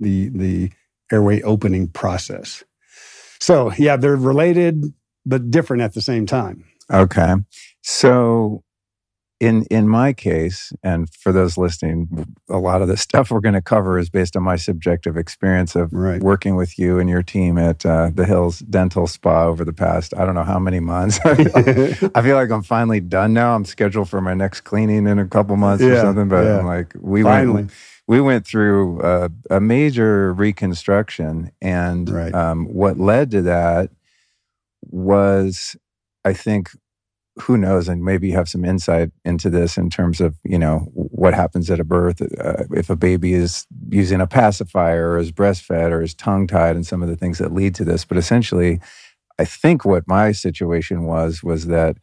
the, 0.00 0.28
the 0.30 0.70
airway 1.12 1.40
opening 1.42 1.88
process. 1.88 2.64
So, 3.40 3.72
yeah, 3.78 3.96
they're 3.96 4.16
related, 4.16 4.92
but 5.24 5.50
different 5.50 5.82
at 5.82 5.94
the 5.94 6.00
same 6.00 6.26
time. 6.26 6.64
Okay. 6.92 7.34
So, 7.82 8.62
in 9.40 9.64
in 9.64 9.88
my 9.88 10.12
case, 10.12 10.72
and 10.82 11.08
for 11.10 11.32
those 11.32 11.58
listening, 11.58 12.34
a 12.48 12.58
lot 12.58 12.82
of 12.82 12.88
the 12.88 12.96
stuff 13.08 13.30
we're 13.30 13.40
going 13.40 13.54
to 13.54 13.62
cover 13.62 13.98
is 13.98 14.08
based 14.08 14.36
on 14.36 14.42
my 14.42 14.56
subjective 14.56 15.16
experience 15.16 15.74
of 15.74 15.92
right. 15.92 16.22
working 16.22 16.56
with 16.56 16.78
you 16.78 16.98
and 16.98 17.10
your 17.10 17.22
team 17.22 17.58
at 17.58 17.84
uh, 17.84 18.10
the 18.14 18.24
Hills 18.24 18.60
Dental 18.60 19.06
Spa 19.06 19.46
over 19.46 19.64
the 19.64 19.72
past 19.72 20.14
I 20.16 20.24
don't 20.24 20.34
know 20.34 20.44
how 20.44 20.58
many 20.58 20.80
months. 20.80 21.18
I 21.24 22.22
feel 22.22 22.36
like 22.36 22.50
I'm 22.50 22.62
finally 22.62 23.00
done 23.00 23.32
now. 23.32 23.54
I'm 23.54 23.64
scheduled 23.64 24.08
for 24.08 24.20
my 24.20 24.34
next 24.34 24.62
cleaning 24.62 25.06
in 25.06 25.18
a 25.18 25.26
couple 25.26 25.56
months 25.56 25.82
yeah, 25.82 25.90
or 25.90 26.00
something, 26.00 26.28
but 26.28 26.44
yeah. 26.44 26.58
I'm 26.58 26.66
like 26.66 26.94
we 26.98 27.22
finally. 27.22 27.54
went 27.54 27.70
we 28.06 28.20
went 28.20 28.46
through 28.46 29.00
a, 29.02 29.30
a 29.50 29.60
major 29.60 30.32
reconstruction, 30.34 31.50
and 31.62 32.08
right. 32.08 32.34
um, 32.34 32.66
what 32.66 32.98
led 32.98 33.30
to 33.30 33.42
that 33.42 33.90
was, 34.90 35.76
I 36.24 36.32
think, 36.32 36.70
who 37.40 37.56
knows, 37.56 37.88
and 37.88 38.04
maybe 38.04 38.28
you 38.28 38.34
have 38.34 38.48
some 38.48 38.64
insight 38.64 39.10
into 39.24 39.50
this 39.50 39.76
in 39.76 39.90
terms 39.90 40.20
of 40.20 40.36
you 40.44 40.58
know 40.58 40.88
what 40.92 41.34
happens 41.34 41.70
at 41.70 41.80
a 41.80 41.84
birth 41.84 42.22
uh, 42.22 42.64
if 42.70 42.90
a 42.90 42.96
baby 42.96 43.34
is 43.34 43.66
using 43.90 44.20
a 44.20 44.26
pacifier 44.26 45.10
or 45.10 45.18
is 45.18 45.32
breastfed 45.32 45.90
or 45.90 46.00
is 46.02 46.14
tongue 46.14 46.46
tied, 46.46 46.76
and 46.76 46.86
some 46.86 47.02
of 47.02 47.08
the 47.08 47.16
things 47.16 47.38
that 47.38 47.52
lead 47.52 47.74
to 47.76 47.84
this. 47.84 48.04
But 48.04 48.18
essentially, 48.18 48.80
I 49.38 49.44
think 49.44 49.84
what 49.84 50.06
my 50.06 50.32
situation 50.32 51.04
was 51.04 51.42
was 51.42 51.66
that 51.66 51.96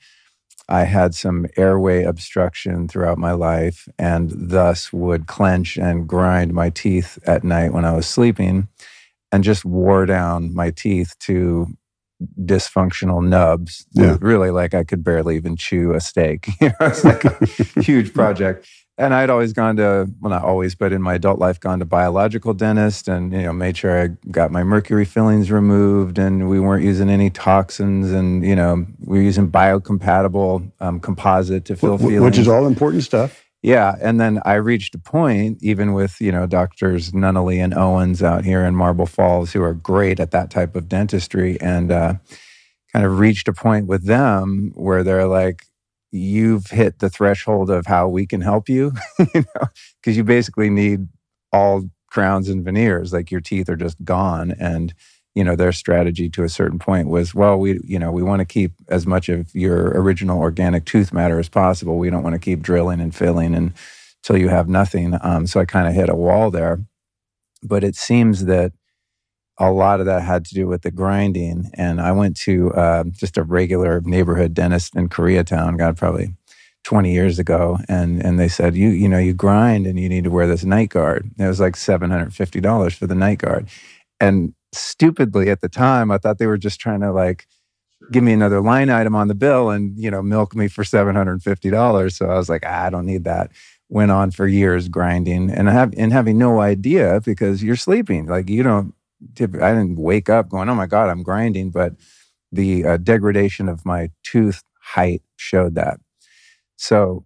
I 0.67 0.83
had 0.83 1.15
some 1.15 1.47
airway 1.57 2.03
obstruction 2.03 2.87
throughout 2.87 3.17
my 3.17 3.31
life, 3.31 3.87
and 3.97 4.31
thus 4.33 4.93
would 4.93 5.27
clench 5.27 5.77
and 5.77 6.07
grind 6.07 6.53
my 6.53 6.69
teeth 6.69 7.17
at 7.25 7.43
night 7.43 7.73
when 7.73 7.85
I 7.85 7.93
was 7.93 8.07
sleeping, 8.07 8.67
and 9.31 9.43
just 9.43 9.65
wore 9.65 10.05
down 10.05 10.53
my 10.53 10.71
teeth 10.71 11.15
to 11.21 11.67
dysfunctional 12.39 13.25
nubs. 13.25 13.85
Yeah. 13.91 14.17
Really, 14.21 14.51
like 14.51 14.73
I 14.73 14.83
could 14.83 15.03
barely 15.03 15.35
even 15.35 15.55
chew 15.55 15.93
a 15.93 15.99
steak. 15.99 16.47
you 16.61 16.69
know, 16.69 16.87
it's 16.87 17.03
like 17.03 17.23
a 17.25 17.45
huge 17.81 18.13
project. 18.13 18.67
And 18.97 19.15
I'd 19.15 19.31
always 19.31 19.51
gone 19.51 19.77
to, 19.77 20.07
well, 20.19 20.29
not 20.29 20.43
always, 20.43 20.75
but 20.75 20.93
in 20.93 21.01
my 21.01 21.15
adult 21.15 21.39
life, 21.39 21.59
gone 21.59 21.79
to 21.79 21.85
biological 21.85 22.53
dentist 22.53 23.07
and, 23.07 23.31
you 23.33 23.41
know, 23.41 23.53
made 23.53 23.75
sure 23.77 23.99
I 23.99 24.07
got 24.29 24.51
my 24.51 24.63
mercury 24.63 25.05
fillings 25.05 25.49
removed 25.49 26.19
and 26.19 26.47
we 26.47 26.59
weren't 26.59 26.83
using 26.83 27.09
any 27.09 27.31
toxins 27.31 28.11
and, 28.11 28.45
you 28.45 28.55
know, 28.55 28.85
we 28.99 29.17
were 29.17 29.23
using 29.23 29.49
biocompatible 29.49 30.71
um, 30.81 30.99
composite 30.99 31.65
to 31.65 31.75
fill 31.75 31.97
fillings. 31.97 32.21
Which 32.21 32.37
is 32.37 32.47
all 32.47 32.67
important 32.67 33.03
stuff. 33.03 33.43
Yeah, 33.63 33.95
and 34.01 34.19
then 34.19 34.39
I 34.43 34.55
reached 34.55 34.95
a 34.95 34.99
point, 34.99 35.59
even 35.61 35.93
with 35.93 36.19
you 36.19 36.31
know 36.31 36.47
doctors 36.47 37.11
Nunnally 37.11 37.63
and 37.63 37.73
Owens 37.75 38.23
out 38.23 38.43
here 38.43 38.65
in 38.65 38.75
Marble 38.75 39.05
Falls, 39.05 39.53
who 39.53 39.61
are 39.61 39.73
great 39.75 40.19
at 40.19 40.31
that 40.31 40.49
type 40.49 40.75
of 40.75 40.89
dentistry, 40.89 41.61
and 41.61 41.91
uh, 41.91 42.15
kind 42.93 43.05
of 43.05 43.19
reached 43.19 43.47
a 43.47 43.53
point 43.53 43.87
with 43.87 44.05
them 44.05 44.71
where 44.75 45.03
they're 45.03 45.27
like, 45.27 45.65
"You've 46.11 46.67
hit 46.67 46.99
the 46.99 47.09
threshold 47.09 47.69
of 47.69 47.85
how 47.87 48.07
we 48.09 48.25
can 48.27 48.41
help 48.41 48.69
you," 48.69 48.93
you 49.19 49.45
know, 49.55 49.67
because 50.01 50.17
you 50.17 50.23
basically 50.23 50.69
need 50.71 51.07
all 51.53 51.83
crowns 52.09 52.49
and 52.49 52.65
veneers, 52.65 53.13
like 53.13 53.31
your 53.31 53.41
teeth 53.41 53.69
are 53.69 53.75
just 53.77 54.03
gone, 54.03 54.53
and 54.59 54.93
you 55.35 55.43
know 55.43 55.55
their 55.55 55.71
strategy 55.71 56.29
to 56.29 56.43
a 56.43 56.49
certain 56.49 56.79
point 56.79 57.07
was 57.07 57.33
well 57.33 57.57
we 57.57 57.79
you 57.83 57.97
know 57.97 58.11
we 58.11 58.23
want 58.23 58.39
to 58.39 58.45
keep 58.45 58.73
as 58.89 59.07
much 59.07 59.29
of 59.29 59.53
your 59.55 59.89
original 59.91 60.39
organic 60.39 60.85
tooth 60.85 61.13
matter 61.13 61.39
as 61.39 61.49
possible. 61.49 61.97
We 61.97 62.09
don't 62.09 62.23
want 62.23 62.35
to 62.35 62.39
keep 62.39 62.61
drilling 62.61 62.99
and 62.99 63.15
filling 63.15 63.55
until 63.55 64.37
you 64.37 64.49
have 64.49 64.67
nothing. 64.67 65.17
Um, 65.21 65.47
so 65.47 65.59
i 65.59 65.65
kind 65.65 65.87
of 65.87 65.93
hit 65.93 66.09
a 66.09 66.15
wall 66.15 66.51
there. 66.51 66.79
But 67.63 67.83
it 67.83 67.95
seems 67.95 68.45
that 68.45 68.73
a 69.57 69.71
lot 69.71 69.99
of 69.99 70.05
that 70.07 70.23
had 70.23 70.45
to 70.45 70.55
do 70.55 70.67
with 70.67 70.81
the 70.81 70.91
grinding. 70.91 71.71
And 71.75 72.01
i 72.01 72.11
went 72.11 72.35
to 72.37 72.73
uh, 72.73 73.03
just 73.05 73.37
a 73.37 73.43
regular 73.43 74.01
neighborhood 74.01 74.53
dentist 74.53 74.95
in 74.95 75.07
koreatown 75.09 75.77
god 75.77 75.97
probably 75.97 76.33
20 76.83 77.13
years 77.13 77.39
ago. 77.39 77.77
And 77.87 78.21
and 78.25 78.37
they 78.37 78.49
said 78.49 78.75
you 78.75 78.89
you 78.89 79.07
know 79.07 79.19
you 79.19 79.33
grind 79.33 79.87
and 79.87 79.97
you 79.97 80.09
need 80.09 80.25
to 80.25 80.31
wear 80.31 80.47
this 80.47 80.65
night 80.65 80.89
guard. 80.89 81.29
It 81.37 81.47
was 81.47 81.61
like 81.61 81.75
$750 81.75 82.95
for 82.95 83.07
the 83.07 83.15
night 83.15 83.37
guard. 83.37 83.69
And 84.19 84.53
stupidly 84.73 85.49
at 85.49 85.61
the 85.61 85.69
time, 85.69 86.11
I 86.11 86.17
thought 86.17 86.37
they 86.37 86.47
were 86.47 86.57
just 86.57 86.79
trying 86.79 87.01
to 87.01 87.11
like 87.11 87.47
give 88.11 88.23
me 88.23 88.33
another 88.33 88.61
line 88.61 88.89
item 88.89 89.15
on 89.15 89.27
the 89.27 89.35
bill 89.35 89.69
and, 89.69 89.97
you 89.97 90.09
know, 90.09 90.21
milk 90.21 90.55
me 90.55 90.67
for 90.67 90.83
$750. 90.83 92.13
So 92.13 92.25
I 92.29 92.35
was 92.35 92.49
like, 92.49 92.63
ah, 92.65 92.85
I 92.85 92.89
don't 92.89 93.05
need 93.05 93.23
that. 93.25 93.51
Went 93.89 94.11
on 94.11 94.31
for 94.31 94.47
years 94.47 94.87
grinding 94.87 95.51
and 95.51 95.67
have 95.67 95.93
and 95.97 96.13
having 96.13 96.37
no 96.37 96.61
idea 96.61 97.21
because 97.23 97.61
you're 97.61 97.75
sleeping. 97.75 98.25
Like 98.25 98.49
you 98.49 98.63
don't, 98.63 98.93
I 99.37 99.45
didn't 99.45 99.97
wake 99.97 100.29
up 100.29 100.49
going, 100.49 100.69
oh 100.69 100.75
my 100.75 100.87
God, 100.87 101.09
I'm 101.09 101.23
grinding. 101.23 101.71
But 101.71 101.93
the 102.51 102.85
uh, 102.85 102.97
degradation 102.97 103.67
of 103.67 103.85
my 103.85 104.09
tooth 104.23 104.63
height 104.81 105.21
showed 105.35 105.75
that. 105.75 105.99
So 106.77 107.25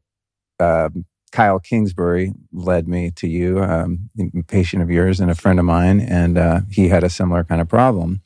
um, 0.60 1.06
Kyle 1.36 1.60
Kingsbury 1.60 2.32
led 2.54 2.88
me 2.88 3.12
to 3.18 3.28
you, 3.28 3.62
um, 3.62 4.10
a 4.18 4.42
patient 4.44 4.82
of 4.82 4.90
yours 4.90 5.20
and 5.20 5.30
a 5.30 5.36
friend 5.36 5.60
of 5.60 5.66
mine, 5.66 6.00
and 6.00 6.38
uh, 6.38 6.62
he 6.72 6.88
had 6.88 7.04
a 7.04 7.10
similar 7.10 7.44
kind 7.44 7.60
of 7.60 7.68
problem. 7.68 8.22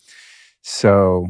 So 0.61 1.29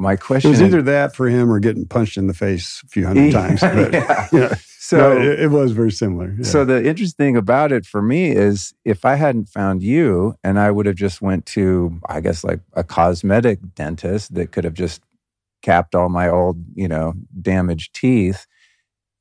my 0.00 0.16
question 0.16 0.48
it 0.48 0.50
was 0.50 0.62
either 0.62 0.82
that 0.82 1.14
for 1.14 1.28
him 1.28 1.48
or 1.48 1.60
getting 1.60 1.86
punched 1.86 2.16
in 2.16 2.26
the 2.26 2.34
face 2.34 2.82
a 2.84 2.88
few 2.88 3.06
hundred 3.06 3.30
times. 3.30 3.60
But, 3.60 3.92
yeah. 3.92 4.28
yeah. 4.32 4.54
So 4.80 4.96
no, 4.96 5.20
it, 5.20 5.38
it, 5.38 5.50
was 5.52 5.70
very 5.70 5.92
similar. 5.92 6.34
Yeah. 6.36 6.44
So 6.44 6.64
the 6.64 6.78
interesting 6.84 7.24
thing 7.24 7.36
about 7.36 7.70
it 7.70 7.86
for 7.86 8.02
me 8.02 8.32
is 8.32 8.74
if 8.84 9.04
I 9.04 9.14
hadn't 9.14 9.48
found 9.48 9.80
you 9.80 10.34
and 10.42 10.58
I 10.58 10.72
would 10.72 10.86
have 10.86 10.96
just 10.96 11.22
went 11.22 11.46
to, 11.46 12.00
I 12.08 12.20
guess 12.20 12.42
like 12.42 12.58
a 12.72 12.82
cosmetic 12.82 13.60
dentist 13.76 14.34
that 14.34 14.50
could 14.50 14.64
have 14.64 14.74
just 14.74 15.02
capped 15.62 15.94
all 15.94 16.08
my 16.08 16.28
old, 16.28 16.56
you 16.74 16.88
know, 16.88 17.14
damaged 17.40 17.94
teeth, 17.94 18.48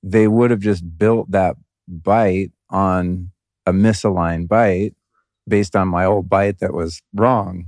they 0.02 0.28
would 0.28 0.50
have 0.50 0.62
just 0.62 0.98
built 0.98 1.30
that 1.30 1.58
bite 1.88 2.52
on 2.70 3.32
a 3.66 3.74
misaligned 3.74 4.48
bite 4.48 4.96
based 5.48 5.76
on 5.76 5.88
my 5.88 6.06
old 6.06 6.30
bite 6.30 6.60
that 6.60 6.74
was 6.74 7.02
wrong. 7.14 7.66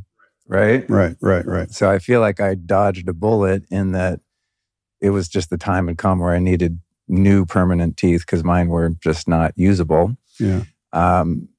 Right? 0.48 0.88
Right, 0.90 1.16
right, 1.22 1.46
right. 1.46 1.72
So 1.72 1.90
I 1.90 2.00
feel 2.00 2.20
like 2.20 2.40
I 2.40 2.56
dodged 2.56 3.08
a 3.08 3.14
bullet 3.14 3.64
in 3.72 3.94
that 3.94 4.20
it 5.02 5.10
was 5.10 5.28
just 5.28 5.50
the 5.50 5.58
time 5.58 5.88
had 5.88 5.98
come 5.98 6.20
where 6.20 6.34
I 6.34 6.40
needed 6.40 6.80
new 7.08 7.46
permanent 7.46 7.98
teeth 7.98 8.22
because 8.22 8.44
mine 8.44 8.70
were 8.70 8.90
just 9.02 9.28
not 9.28 9.54
usable. 9.56 10.16
Yeah. 10.40 10.64
Um, 10.92 11.50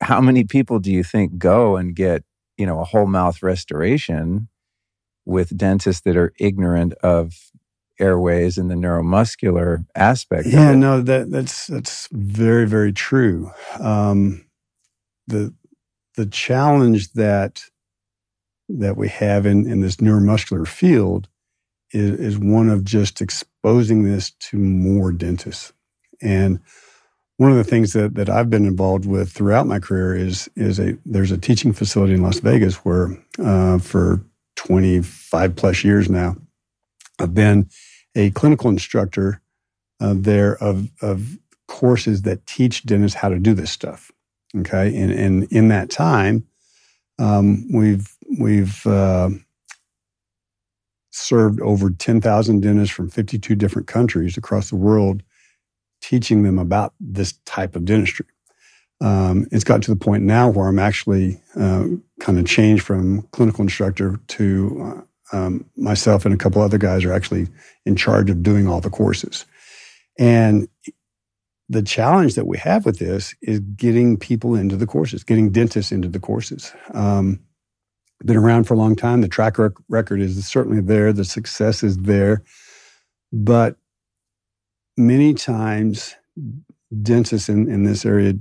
how 0.00 0.20
many 0.20 0.44
people 0.44 0.78
do 0.78 0.92
you 0.92 1.02
think 1.02 1.38
go 1.38 1.76
and 1.76 1.94
get, 1.94 2.24
you 2.56 2.66
know, 2.66 2.80
a 2.80 2.84
whole 2.84 3.06
mouth 3.06 3.42
restoration 3.42 4.48
with 5.24 5.56
dentists 5.56 6.02
that 6.02 6.16
are 6.16 6.32
ignorant 6.38 6.92
of 7.02 7.34
airways 8.00 8.58
and 8.58 8.70
the 8.70 8.74
neuromuscular 8.74 9.86
aspect. 9.94 10.48
Yeah, 10.48 10.74
no, 10.74 11.00
that 11.02 11.30
that's 11.30 11.66
that's 11.66 12.08
very 12.12 12.66
very 12.66 12.92
true. 12.92 13.50
Um, 13.80 14.46
the 15.26 15.54
the 16.16 16.26
challenge 16.26 17.12
that 17.12 17.64
that 18.68 18.96
we 18.96 19.08
have 19.08 19.46
in 19.46 19.70
in 19.70 19.80
this 19.80 19.96
neuromuscular 19.96 20.66
field 20.66 21.28
is, 21.92 22.18
is 22.18 22.38
one 22.38 22.68
of 22.68 22.84
just 22.84 23.20
exposing 23.20 24.04
this 24.04 24.32
to 24.32 24.56
more 24.58 25.12
dentists 25.12 25.72
and 26.22 26.60
one 27.38 27.50
of 27.50 27.56
the 27.56 27.64
things 27.64 27.92
that, 27.92 28.14
that 28.14 28.30
I've 28.30 28.48
been 28.50 28.64
involved 28.64 29.06
with 29.06 29.30
throughout 29.30 29.66
my 29.66 29.78
career 29.78 30.14
is 30.16 30.48
is 30.56 30.78
a 30.78 30.96
there's 31.04 31.32
a 31.32 31.38
teaching 31.38 31.72
facility 31.72 32.14
in 32.14 32.22
Las 32.22 32.40
Vegas 32.40 32.76
where 32.76 33.16
uh, 33.38 33.78
for 33.78 34.22
25 34.56 35.56
plus 35.56 35.84
years 35.84 36.08
now 36.08 36.36
I've 37.18 37.34
been 37.34 37.68
a 38.14 38.30
clinical 38.30 38.70
instructor 38.70 39.40
uh, 40.00 40.14
there 40.16 40.56
of, 40.62 40.90
of 41.00 41.38
courses 41.68 42.22
that 42.22 42.46
teach 42.46 42.84
dentists 42.84 43.16
how 43.16 43.28
to 43.28 43.38
do 43.38 43.54
this 43.54 43.70
stuff. 43.70 44.10
Okay, 44.56 44.96
and, 44.96 45.10
and 45.12 45.44
in 45.52 45.68
that 45.68 45.90
time, 45.90 46.46
um, 47.18 47.66
we've 47.70 48.08
we've 48.38 48.86
uh, 48.86 49.28
served 51.10 51.60
over 51.60 51.90
ten 51.90 52.20
thousand 52.20 52.60
dentists 52.60 52.94
from 52.94 53.10
fifty 53.10 53.38
two 53.38 53.54
different 53.54 53.88
countries 53.88 54.36
across 54.36 54.70
the 54.70 54.76
world, 54.76 55.22
teaching 56.00 56.42
them 56.42 56.58
about 56.58 56.94
this 57.00 57.34
type 57.44 57.76
of 57.76 57.84
dentistry. 57.84 58.26
Um, 59.02 59.46
it's 59.50 59.64
gotten 59.64 59.82
to 59.82 59.90
the 59.90 60.04
point 60.04 60.22
now 60.22 60.48
where 60.48 60.68
I'm 60.68 60.78
actually 60.78 61.38
uh, 61.54 61.84
kind 62.20 62.38
of 62.38 62.46
changed 62.46 62.82
from 62.82 63.22
clinical 63.32 63.62
instructor 63.62 64.18
to 64.28 64.82
uh, 64.82 65.00
um, 65.32 65.64
myself 65.76 66.24
and 66.24 66.34
a 66.34 66.38
couple 66.38 66.62
other 66.62 66.78
guys 66.78 67.04
are 67.04 67.12
actually 67.12 67.48
in 67.84 67.96
charge 67.96 68.30
of 68.30 68.42
doing 68.42 68.68
all 68.68 68.80
the 68.80 68.90
courses. 68.90 69.44
And 70.18 70.68
the 71.68 71.82
challenge 71.82 72.34
that 72.36 72.46
we 72.46 72.58
have 72.58 72.86
with 72.86 72.98
this 72.98 73.34
is 73.42 73.60
getting 73.60 74.16
people 74.16 74.54
into 74.54 74.76
the 74.76 74.86
courses, 74.86 75.24
getting 75.24 75.50
dentists 75.50 75.92
into 75.92 76.08
the 76.08 76.20
courses. 76.20 76.72
Um, 76.94 77.40
been 78.24 78.36
around 78.36 78.64
for 78.64 78.74
a 78.74 78.78
long 78.78 78.96
time. 78.96 79.20
The 79.20 79.28
track 79.28 79.58
rec- 79.58 79.72
record 79.88 80.20
is 80.20 80.46
certainly 80.46 80.80
there. 80.80 81.12
The 81.12 81.24
success 81.24 81.82
is 81.82 81.98
there. 81.98 82.42
But 83.32 83.76
many 84.96 85.34
times, 85.34 86.14
dentists 87.02 87.48
in, 87.48 87.68
in 87.68 87.84
this 87.84 88.06
area 88.06 88.34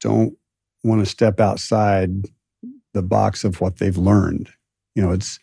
don't 0.00 0.36
want 0.82 1.00
to 1.00 1.06
step 1.06 1.40
outside 1.40 2.26
the 2.92 3.02
box 3.02 3.44
of 3.44 3.60
what 3.60 3.78
they've 3.78 3.96
learned. 3.96 4.50
You 4.94 5.02
know, 5.02 5.12
it's 5.12 5.38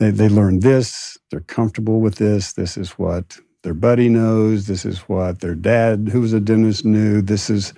they 0.00 0.10
they 0.10 0.28
learned 0.28 0.62
this, 0.62 1.18
they're 1.30 1.40
comfortable 1.40 2.00
with 2.00 2.16
this, 2.16 2.54
this 2.54 2.76
is 2.76 2.92
what 2.92 3.38
their 3.62 3.74
buddy 3.74 4.08
knows, 4.08 4.66
this 4.66 4.84
is 4.84 5.00
what 5.00 5.40
their 5.40 5.54
dad 5.54 6.10
who 6.12 6.22
was 6.22 6.32
a 6.32 6.40
dentist 6.40 6.84
knew, 6.84 7.22
this 7.22 7.50
is 7.50 7.74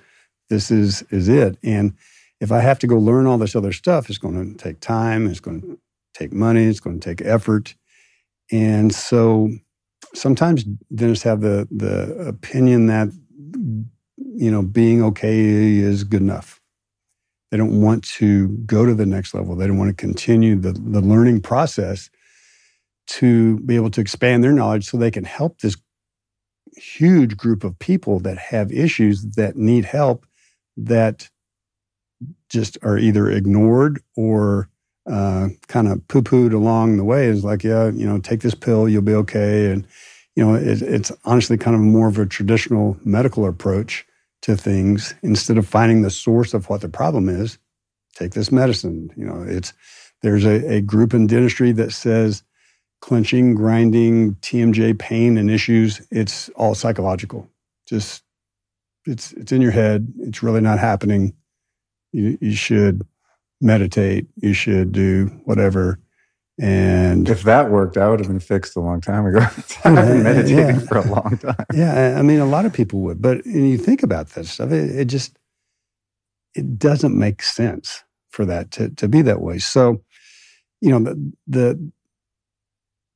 this 0.49 0.71
is 0.71 1.03
is 1.11 1.29
it. 1.29 1.57
And 1.63 1.93
if 2.39 2.51
I 2.51 2.61
have 2.61 2.79
to 2.79 2.87
go 2.87 2.97
learn 2.97 3.27
all 3.27 3.37
this 3.37 3.55
other 3.55 3.73
stuff, 3.73 4.09
it's 4.09 4.17
going 4.17 4.55
to 4.55 4.63
take 4.63 4.79
time, 4.79 5.27
it's 5.27 5.41
going 5.41 5.61
to 5.61 5.79
take 6.13 6.33
money, 6.33 6.65
it's 6.65 6.79
going 6.79 6.99
to 6.99 7.09
take 7.09 7.25
effort. 7.25 7.75
And 8.51 8.93
so 8.93 9.51
sometimes 10.15 10.63
dentists 10.95 11.23
have 11.23 11.41
the 11.41 11.67
the 11.71 12.13
opinion 12.27 12.87
that 12.87 13.09
you 14.17 14.51
know 14.51 14.63
being 14.63 15.03
okay 15.03 15.39
is 15.39 16.05
good 16.05 16.21
enough. 16.21 16.61
They 17.53 17.57
don't 17.57 17.83
want 17.83 18.03
to 18.15 18.47
go 18.65 18.83
to 18.83 18.95
the 18.95 19.05
next 19.05 19.35
level. 19.35 19.55
They 19.55 19.67
don't 19.67 19.77
want 19.77 19.89
to 19.89 19.93
continue 19.93 20.55
the, 20.55 20.71
the 20.71 21.01
learning 21.01 21.41
process 21.41 22.09
to 23.09 23.59
be 23.59 23.75
able 23.75 23.91
to 23.91 24.01
expand 24.01 24.43
their 24.43 24.53
knowledge 24.53 24.85
so 24.85 24.97
they 24.97 25.11
can 25.11 25.23
help 25.23 25.59
this 25.59 25.77
huge 26.75 27.37
group 27.37 27.63
of 27.63 27.77
people 27.77 28.17
that 28.21 28.39
have 28.39 28.71
issues 28.71 29.35
that 29.35 29.55
need 29.55 29.85
help 29.85 30.25
that 30.77 31.29
just 32.49 32.79
are 32.81 32.97
either 32.97 33.29
ignored 33.29 34.01
or 34.15 34.67
uh, 35.07 35.49
kind 35.67 35.87
of 35.87 36.07
poo 36.07 36.23
pooed 36.23 36.53
along 36.53 36.97
the 36.97 37.03
way 37.03 37.27
is 37.27 37.43
like, 37.43 37.63
yeah, 37.63 37.91
you 37.91 38.07
know, 38.07 38.17
take 38.17 38.41
this 38.41 38.55
pill, 38.55 38.89
you'll 38.89 39.03
be 39.03 39.13
okay. 39.13 39.71
And, 39.71 39.85
you 40.35 40.43
know, 40.43 40.55
it, 40.55 40.81
it's 40.81 41.11
honestly 41.23 41.59
kind 41.59 41.75
of 41.75 41.83
more 41.83 42.07
of 42.07 42.17
a 42.17 42.25
traditional 42.25 42.97
medical 43.03 43.45
approach 43.45 44.07
to 44.43 44.55
things 44.55 45.15
instead 45.23 45.57
of 45.57 45.67
finding 45.67 46.01
the 46.01 46.11
source 46.11 46.53
of 46.53 46.69
what 46.69 46.81
the 46.81 46.89
problem 46.89 47.29
is. 47.29 47.57
Take 48.15 48.33
this 48.33 48.51
medicine. 48.51 49.09
You 49.17 49.25
know, 49.25 49.43
it's 49.47 49.73
there's 50.21 50.45
a, 50.45 50.75
a 50.75 50.81
group 50.81 51.13
in 51.13 51.27
dentistry 51.27 51.71
that 51.73 51.91
says 51.91 52.43
clenching, 53.03 53.53
grinding, 53.53 54.35
TMJ 54.35 54.97
pain 54.97 55.37
and 55.37 55.51
issues, 55.51 56.01
it's 56.09 56.47
all 56.55 56.73
psychological. 56.73 57.49
Just 57.85 58.23
it's 59.05 59.33
it's 59.33 59.51
in 59.51 59.61
your 59.61 59.71
head. 59.71 60.07
It's 60.21 60.41
really 60.41 60.61
not 60.61 60.79
happening. 60.79 61.33
You 62.13 62.37
you 62.39 62.55
should 62.55 63.05
meditate. 63.59 64.27
You 64.37 64.53
should 64.53 64.93
do 64.93 65.25
whatever. 65.43 65.99
And 66.63 67.27
if 67.27 67.43
that 67.43 67.69
worked, 67.69 67.97
I 67.97 68.07
would 68.07 68.19
have 68.19 68.29
been 68.29 68.39
fixed 68.39 68.77
a 68.77 68.79
long 68.79 69.01
time 69.01 69.25
ago. 69.25 69.39
I've 69.83 69.95
been 69.95 70.23
meditating 70.23 70.57
yeah. 70.57 70.79
for 70.79 70.99
a 70.99 71.05
long 71.05 71.37
time. 71.37 71.65
Yeah, 71.73 72.15
I 72.17 72.21
mean, 72.21 72.39
a 72.39 72.45
lot 72.45 72.65
of 72.65 72.71
people 72.71 73.01
would, 73.01 73.21
but 73.21 73.43
when 73.45 73.65
you 73.65 73.77
think 73.77 74.01
about 74.01 74.29
that 74.29 74.45
stuff, 74.45 74.71
it, 74.71 74.95
it 74.97 75.05
just 75.05 75.37
it 76.55 76.79
doesn't 76.79 77.19
make 77.19 77.41
sense 77.41 78.05
for 78.29 78.45
that 78.45 78.71
to 78.71 78.89
to 78.91 79.09
be 79.09 79.21
that 79.23 79.41
way. 79.41 79.57
So, 79.57 80.03
you 80.79 80.89
know, 80.89 80.99
the 80.99 81.33
the 81.47 81.91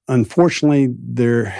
unfortunately 0.09 0.93
there, 0.99 1.57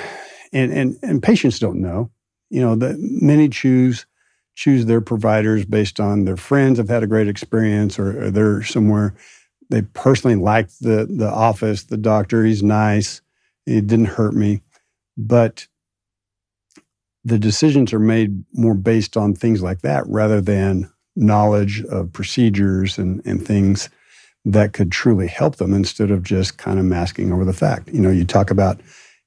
and 0.51 0.73
and 0.73 0.97
and 1.01 1.23
patients 1.23 1.57
don't 1.57 1.79
know. 1.79 2.11
You 2.49 2.59
know, 2.59 2.75
that 2.75 2.97
many 2.99 3.47
choose 3.47 4.05
choose 4.55 4.87
their 4.87 4.99
providers 4.99 5.63
based 5.63 6.01
on 6.01 6.25
their 6.25 6.35
friends 6.35 6.79
have 6.79 6.89
had 6.89 7.03
a 7.03 7.07
great 7.07 7.29
experience 7.29 7.97
or, 7.97 8.23
or 8.23 8.29
they're 8.29 8.61
somewhere 8.63 9.15
they 9.69 9.81
personally 9.81 10.35
liked 10.35 10.79
the 10.81 11.05
the 11.05 11.29
office, 11.29 11.83
the 11.83 11.97
doctor, 11.97 12.43
he's 12.43 12.63
nice, 12.63 13.21
he 13.65 13.81
didn't 13.81 14.05
hurt 14.05 14.33
me. 14.33 14.61
But 15.17 15.67
the 17.23 17.39
decisions 17.39 17.93
are 17.93 17.99
made 17.99 18.43
more 18.53 18.75
based 18.75 19.17
on 19.17 19.33
things 19.33 19.61
like 19.61 19.81
that 19.81 20.05
rather 20.07 20.39
than 20.39 20.89
knowledge 21.15 21.83
of 21.85 22.13
procedures 22.13 22.97
and, 22.97 23.25
and 23.25 23.45
things 23.45 23.89
that 24.45 24.71
could 24.71 24.91
truly 24.91 25.27
help 25.27 25.57
them 25.57 25.73
instead 25.73 26.09
of 26.09 26.23
just 26.23 26.57
kind 26.57 26.79
of 26.79 26.85
masking 26.85 27.33
over 27.33 27.43
the 27.43 27.51
fact. 27.51 27.89
You 27.89 27.99
know, 27.99 28.09
you 28.09 28.23
talk 28.23 28.49
about 28.49 28.79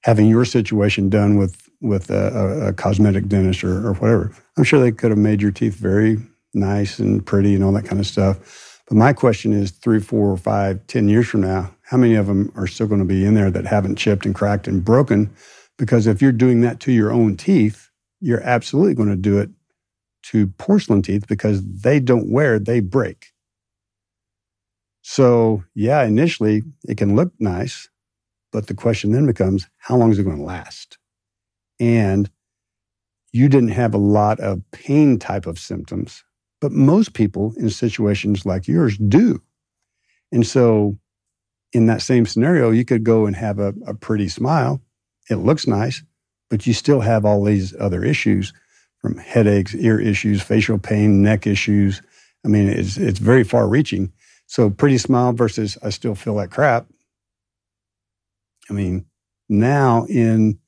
having 0.02 0.26
your 0.26 0.46
situation 0.46 1.10
done 1.10 1.36
with 1.36 1.68
with 1.82 2.10
a, 2.10 2.68
a 2.68 2.72
cosmetic 2.74 3.26
dentist 3.26 3.64
or, 3.64 3.86
or, 3.86 3.94
whatever. 3.94 4.34
I'm 4.58 4.64
sure 4.64 4.80
they 4.80 4.92
could 4.92 5.10
have 5.10 5.18
made 5.18 5.40
your 5.40 5.50
teeth 5.50 5.76
very 5.76 6.18
nice 6.52 6.98
and 6.98 7.24
pretty 7.24 7.54
and 7.54 7.64
all 7.64 7.72
that 7.72 7.86
kind 7.86 7.98
of 7.98 8.06
stuff. 8.06 8.69
But 8.90 8.96
my 8.96 9.12
question 9.12 9.52
is 9.52 9.70
three, 9.70 10.00
four, 10.00 10.36
five, 10.36 10.84
ten 10.88 11.08
years 11.08 11.28
from 11.28 11.42
now, 11.42 11.72
how 11.82 11.96
many 11.96 12.16
of 12.16 12.26
them 12.26 12.52
are 12.56 12.66
still 12.66 12.88
going 12.88 12.98
to 12.98 13.06
be 13.06 13.24
in 13.24 13.34
there 13.34 13.50
that 13.50 13.64
haven't 13.64 13.96
chipped 13.96 14.26
and 14.26 14.34
cracked 14.34 14.66
and 14.66 14.84
broken? 14.84 15.32
Because 15.78 16.08
if 16.08 16.20
you're 16.20 16.32
doing 16.32 16.60
that 16.62 16.80
to 16.80 16.92
your 16.92 17.12
own 17.12 17.36
teeth, 17.36 17.88
you're 18.20 18.42
absolutely 18.42 18.94
going 18.94 19.08
to 19.08 19.16
do 19.16 19.38
it 19.38 19.48
to 20.24 20.48
porcelain 20.58 21.02
teeth 21.02 21.28
because 21.28 21.62
they 21.64 22.00
don't 22.00 22.32
wear, 22.32 22.58
they 22.58 22.80
break. 22.80 23.28
So, 25.02 25.62
yeah, 25.76 26.02
initially 26.02 26.62
it 26.84 26.98
can 26.98 27.14
look 27.14 27.32
nice, 27.38 27.88
but 28.50 28.66
the 28.66 28.74
question 28.74 29.12
then 29.12 29.24
becomes 29.24 29.68
how 29.78 29.96
long 29.96 30.10
is 30.10 30.18
it 30.18 30.24
going 30.24 30.38
to 30.38 30.42
last? 30.42 30.98
And 31.78 32.28
you 33.32 33.48
didn't 33.48 33.68
have 33.68 33.94
a 33.94 33.98
lot 33.98 34.40
of 34.40 34.68
pain 34.72 35.20
type 35.20 35.46
of 35.46 35.60
symptoms, 35.60 36.24
but 36.60 36.72
most 36.72 37.14
people 37.14 37.54
in 37.56 37.70
situations 37.70 38.46
like 38.46 38.68
yours 38.68 38.96
do. 38.98 39.40
And 40.32 40.46
so, 40.46 40.98
in 41.72 41.86
that 41.86 42.02
same 42.02 42.26
scenario, 42.26 42.70
you 42.70 42.84
could 42.84 43.04
go 43.04 43.26
and 43.26 43.36
have 43.36 43.58
a, 43.58 43.74
a 43.86 43.94
pretty 43.94 44.28
smile. 44.28 44.80
It 45.28 45.36
looks 45.36 45.66
nice, 45.66 46.02
but 46.48 46.66
you 46.66 46.72
still 46.72 47.00
have 47.00 47.24
all 47.24 47.44
these 47.44 47.74
other 47.78 48.04
issues 48.04 48.52
from 48.98 49.16
headaches, 49.16 49.74
ear 49.74 50.00
issues, 50.00 50.42
facial 50.42 50.78
pain, 50.78 51.22
neck 51.22 51.46
issues. 51.46 52.02
I 52.44 52.48
mean, 52.48 52.68
it's, 52.68 52.96
it's 52.96 53.18
very 53.18 53.44
far 53.44 53.68
reaching. 53.68 54.12
So, 54.46 54.70
pretty 54.70 54.98
smile 54.98 55.32
versus 55.32 55.78
I 55.82 55.90
still 55.90 56.14
feel 56.14 56.34
like 56.34 56.50
crap 56.50 56.86
I 58.70 58.72
mean, 58.72 59.04
now 59.48 60.06
in 60.08 60.58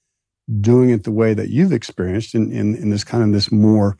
doing 0.60 0.90
it 0.90 1.04
the 1.04 1.12
way 1.12 1.32
that 1.34 1.48
you've 1.48 1.72
experienced 1.72 2.34
in, 2.34 2.52
in, 2.52 2.74
in 2.74 2.90
this 2.90 3.04
kind 3.04 3.22
of 3.22 3.32
this 3.32 3.52
more 3.52 3.96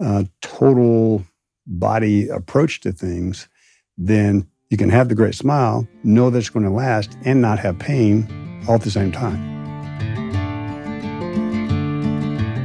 uh, 0.00 0.24
total 0.40 1.24
body 1.66 2.28
approach 2.28 2.80
to 2.80 2.92
things, 2.92 3.48
then 3.96 4.48
you 4.70 4.76
can 4.76 4.90
have 4.90 5.08
the 5.08 5.14
great 5.14 5.34
smile, 5.34 5.86
know 6.04 6.30
that 6.30 6.38
it's 6.38 6.50
going 6.50 6.64
to 6.64 6.70
last, 6.70 7.16
and 7.24 7.40
not 7.40 7.58
have 7.58 7.78
pain 7.78 8.26
all 8.68 8.74
at 8.76 8.82
the 8.82 8.90
same 8.90 9.12
time. 9.12 9.56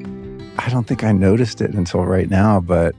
I 0.56 0.70
don't 0.70 0.86
think 0.86 1.04
I 1.04 1.12
noticed 1.12 1.60
it 1.60 1.74
until 1.74 2.06
right 2.06 2.30
now, 2.30 2.58
but 2.58 2.94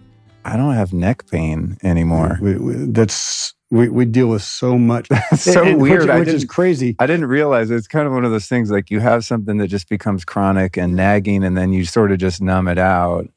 I 0.46 0.56
don't 0.56 0.76
have 0.76 0.94
neck 0.94 1.28
pain 1.32 1.80
anymore. 1.82 2.38
We, 2.40 2.58
we, 2.58 2.76
that's 2.92 3.56
we, 3.74 3.90
we 3.90 4.06
deal 4.06 4.28
with 4.28 4.44
so 4.44 4.78
much. 4.78 5.08
so 5.36 5.64
and 5.64 5.82
weird. 5.82 6.08
Which, 6.08 6.28
which 6.28 6.36
is 6.36 6.46
crazy. 6.46 6.96
I 7.00 7.08
didn't 7.08 7.26
realize 7.26 7.72
it's 7.72 7.88
kind 7.88 8.06
of 8.06 8.14
one 8.14 8.24
of 8.24 8.30
those 8.30 8.46
things 8.46 8.70
like 8.70 8.92
you 8.92 9.00
have 9.00 9.26
something 9.26 9.58
that 9.58 9.68
just 9.68 9.90
becomes 9.90 10.24
chronic 10.24 10.78
and 10.78 10.96
nagging, 10.96 11.44
and 11.44 11.58
then 11.58 11.74
you 11.74 11.84
sort 11.84 12.12
of 12.12 12.20
just 12.20 12.40
numb 12.40 12.68
it 12.68 12.78
out. 12.78 13.28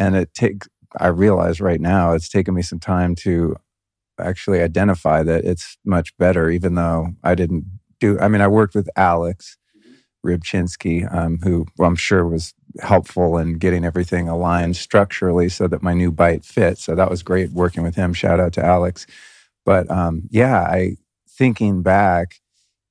And 0.00 0.16
it 0.16 0.34
takes, 0.34 0.66
I 0.98 1.06
realize 1.08 1.60
right 1.60 1.80
now, 1.80 2.12
it's 2.12 2.28
taken 2.28 2.54
me 2.54 2.62
some 2.62 2.80
time 2.80 3.14
to 3.16 3.56
actually 4.18 4.62
identify 4.62 5.22
that 5.22 5.44
it's 5.44 5.78
much 5.84 6.16
better, 6.18 6.50
even 6.50 6.74
though 6.74 7.14
I 7.22 7.36
didn't 7.36 7.64
do, 8.00 8.18
I 8.18 8.26
mean, 8.26 8.40
I 8.40 8.48
worked 8.48 8.74
with 8.74 8.90
Alex 8.96 9.56
ribchinsky 10.26 11.12
um, 11.14 11.38
who 11.44 11.66
I'm 11.78 11.94
sure 11.94 12.26
was 12.26 12.52
helpful 12.80 13.38
in 13.38 13.54
getting 13.54 13.84
everything 13.84 14.28
aligned 14.28 14.76
structurally 14.76 15.48
so 15.48 15.68
that 15.68 15.82
my 15.84 15.94
new 15.94 16.10
bite 16.10 16.44
fit. 16.44 16.78
So 16.78 16.96
that 16.96 17.08
was 17.08 17.22
great 17.22 17.52
working 17.52 17.84
with 17.84 17.94
him. 17.94 18.12
Shout 18.12 18.40
out 18.40 18.52
to 18.54 18.64
Alex. 18.64 19.06
But 19.68 19.90
um, 19.90 20.22
yeah, 20.30 20.62
I 20.62 20.96
thinking 21.28 21.82
back, 21.82 22.36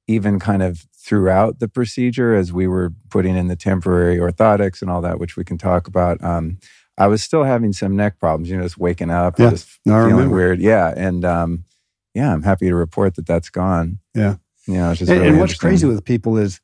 even 0.07 0.37
kind 0.39 0.61
of 0.61 0.85
throughout 0.95 1.57
the 1.57 1.67
procedure 1.67 2.35
as 2.35 2.53
we 2.53 2.67
were 2.67 2.93
putting 3.09 3.35
in 3.35 3.47
the 3.47 3.55
temporary 3.55 4.17
orthotics 4.17 4.83
and 4.83 4.91
all 4.91 5.01
that, 5.01 5.19
which 5.19 5.35
we 5.35 5.43
can 5.43 5.57
talk 5.57 5.87
about. 5.87 6.23
Um, 6.23 6.59
I 6.95 7.07
was 7.07 7.23
still 7.23 7.43
having 7.45 7.73
some 7.73 7.95
neck 7.95 8.19
problems, 8.19 8.47
you 8.51 8.57
know, 8.57 8.61
just 8.61 8.77
waking 8.77 9.09
up, 9.09 9.39
Yeah. 9.39 9.49
just 9.49 9.67
feeling 9.83 10.05
remember. 10.05 10.35
weird. 10.35 10.59
Yeah. 10.59 10.93
And 10.95 11.25
um, 11.25 11.63
yeah, 12.13 12.31
I'm 12.31 12.43
happy 12.43 12.67
to 12.67 12.75
report 12.75 13.15
that 13.15 13.25
that's 13.25 13.49
gone. 13.49 13.97
Yeah. 14.13 14.35
You 14.67 14.75
know, 14.75 14.89
And, 14.91 15.01
really 15.09 15.27
and 15.29 15.39
what's 15.39 15.55
crazy 15.57 15.87
with 15.87 16.05
people 16.05 16.37
is 16.37 16.61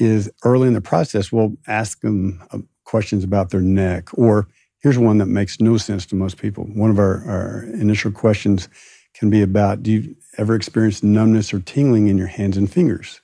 is 0.00 0.28
early 0.44 0.66
in 0.66 0.74
the 0.74 0.80
process, 0.80 1.30
we'll 1.30 1.52
ask 1.68 2.00
them 2.00 2.42
uh, 2.50 2.58
questions 2.84 3.22
about 3.22 3.50
their 3.50 3.60
neck. 3.60 4.08
Or 4.18 4.48
here's 4.82 4.98
one 4.98 5.18
that 5.18 5.26
makes 5.26 5.60
no 5.60 5.76
sense 5.76 6.06
to 6.06 6.16
most 6.16 6.38
people. 6.38 6.64
One 6.64 6.90
of 6.90 6.98
our, 6.98 7.22
our 7.28 7.62
initial 7.74 8.10
questions 8.10 8.68
can 9.14 9.30
be 9.30 9.42
about 9.42 9.82
Do 9.82 9.92
you 9.92 10.16
ever 10.36 10.54
experience 10.54 11.02
numbness 11.02 11.54
or 11.54 11.60
tingling 11.60 12.08
in 12.08 12.18
your 12.18 12.26
hands 12.26 12.56
and 12.56 12.70
fingers? 12.70 13.20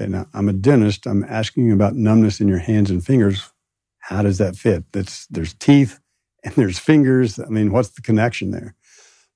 Okay, 0.00 0.10
now 0.10 0.26
I'm 0.34 0.48
a 0.48 0.52
dentist. 0.52 1.06
I'm 1.06 1.24
asking 1.24 1.66
you 1.66 1.74
about 1.74 1.94
numbness 1.94 2.40
in 2.40 2.48
your 2.48 2.58
hands 2.58 2.90
and 2.90 3.04
fingers. 3.04 3.50
How 3.98 4.22
does 4.22 4.38
that 4.38 4.56
fit? 4.56 4.84
That's 4.92 5.26
there's 5.26 5.54
teeth 5.54 6.00
and 6.44 6.54
there's 6.54 6.78
fingers. 6.78 7.38
I 7.38 7.46
mean, 7.46 7.72
what's 7.72 7.90
the 7.90 8.02
connection 8.02 8.50
there? 8.50 8.74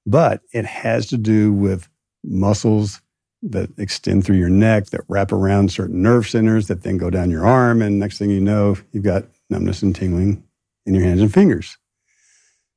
But 0.05 0.41
it 0.53 0.65
has 0.65 1.07
to 1.09 1.17
do 1.17 1.53
with 1.53 1.89
muscles 2.25 3.01
that 3.43 3.71
extend 3.79 4.25
through 4.25 4.37
your 4.37 4.49
neck 4.49 4.87
that 4.87 5.03
wrap 5.09 5.31
around 5.31 5.71
certain 5.71 6.03
nerve 6.03 6.29
centers 6.29 6.67
that 6.69 6.83
then 6.83 6.97
go 6.97 7.11
down 7.11 7.31
your 7.31 7.47
arm. 7.47 7.83
And 7.83 7.99
next 7.99 8.19
thing 8.19 8.31
you 8.31 8.41
know, 8.41 8.77
you've 8.93 9.05
got 9.05 9.25
numbness 9.51 9.83
and 9.83 9.95
tingling 9.95 10.43
in 10.85 10.95
your 10.95 11.05
hands 11.05 11.21
and 11.21 11.33
fingers. 11.33 11.77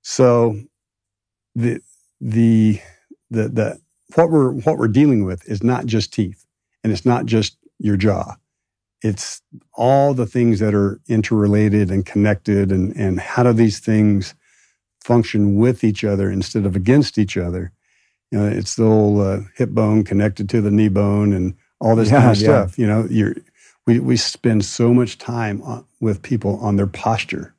So 0.01 0.59
the, 1.55 1.81
the, 2.21 2.81
the, 3.31 3.49
the, 3.49 3.81
what 4.15 4.31
we're, 4.31 4.51
what 4.51 4.77
we're 4.77 4.87
dealing 4.89 5.25
with 5.25 5.47
is 5.49 5.63
not 5.63 5.85
just 5.87 6.13
teeth 6.13 6.45
and 6.83 6.93
it's 6.93 7.05
not 7.05 7.25
just 7.25 7.57
your 7.79 7.97
jaw. 7.97 8.35
It's 9.03 9.41
all 9.73 10.13
the 10.13 10.27
things 10.27 10.59
that 10.59 10.75
are 10.75 11.01
interrelated 11.09 11.91
and 11.91 12.05
connected 12.05 12.71
and, 12.71 12.95
and 12.95 13.19
how 13.19 13.43
do 13.43 13.53
these 13.53 13.79
things 13.79 14.35
function 15.03 15.57
with 15.57 15.83
each 15.83 16.03
other 16.03 16.31
instead 16.31 16.65
of 16.65 16.75
against 16.75 17.17
each 17.17 17.37
other 17.37 17.65
you 18.31 18.39
know, 18.39 18.47
it's 18.47 18.75
the 18.75 18.83
old 18.83 19.21
uh, 19.21 19.39
hip 19.55 19.69
bone 19.69 20.03
connected 20.03 20.49
to 20.49 20.61
the 20.61 20.71
knee 20.71 20.89
bone 20.89 21.33
and 21.33 21.55
all 21.79 21.95
this 21.95 22.11
Yeah, 22.11 22.13
kind 22.13 22.31
of 22.31 22.37
yeah. 22.37 22.65
stuff. 22.65 22.77
You 22.77 22.87
know, 22.87 23.07
you're, 23.09 23.35
we, 23.85 23.99
we 23.99 24.17
spend 24.17 24.65
so 24.65 24.93
much 24.93 25.17
time 25.17 25.61
on, 25.63 25.85
with 26.01 26.21
people 26.21 26.59
on 26.61 26.75
their 26.75 26.87
posture, 26.87 27.55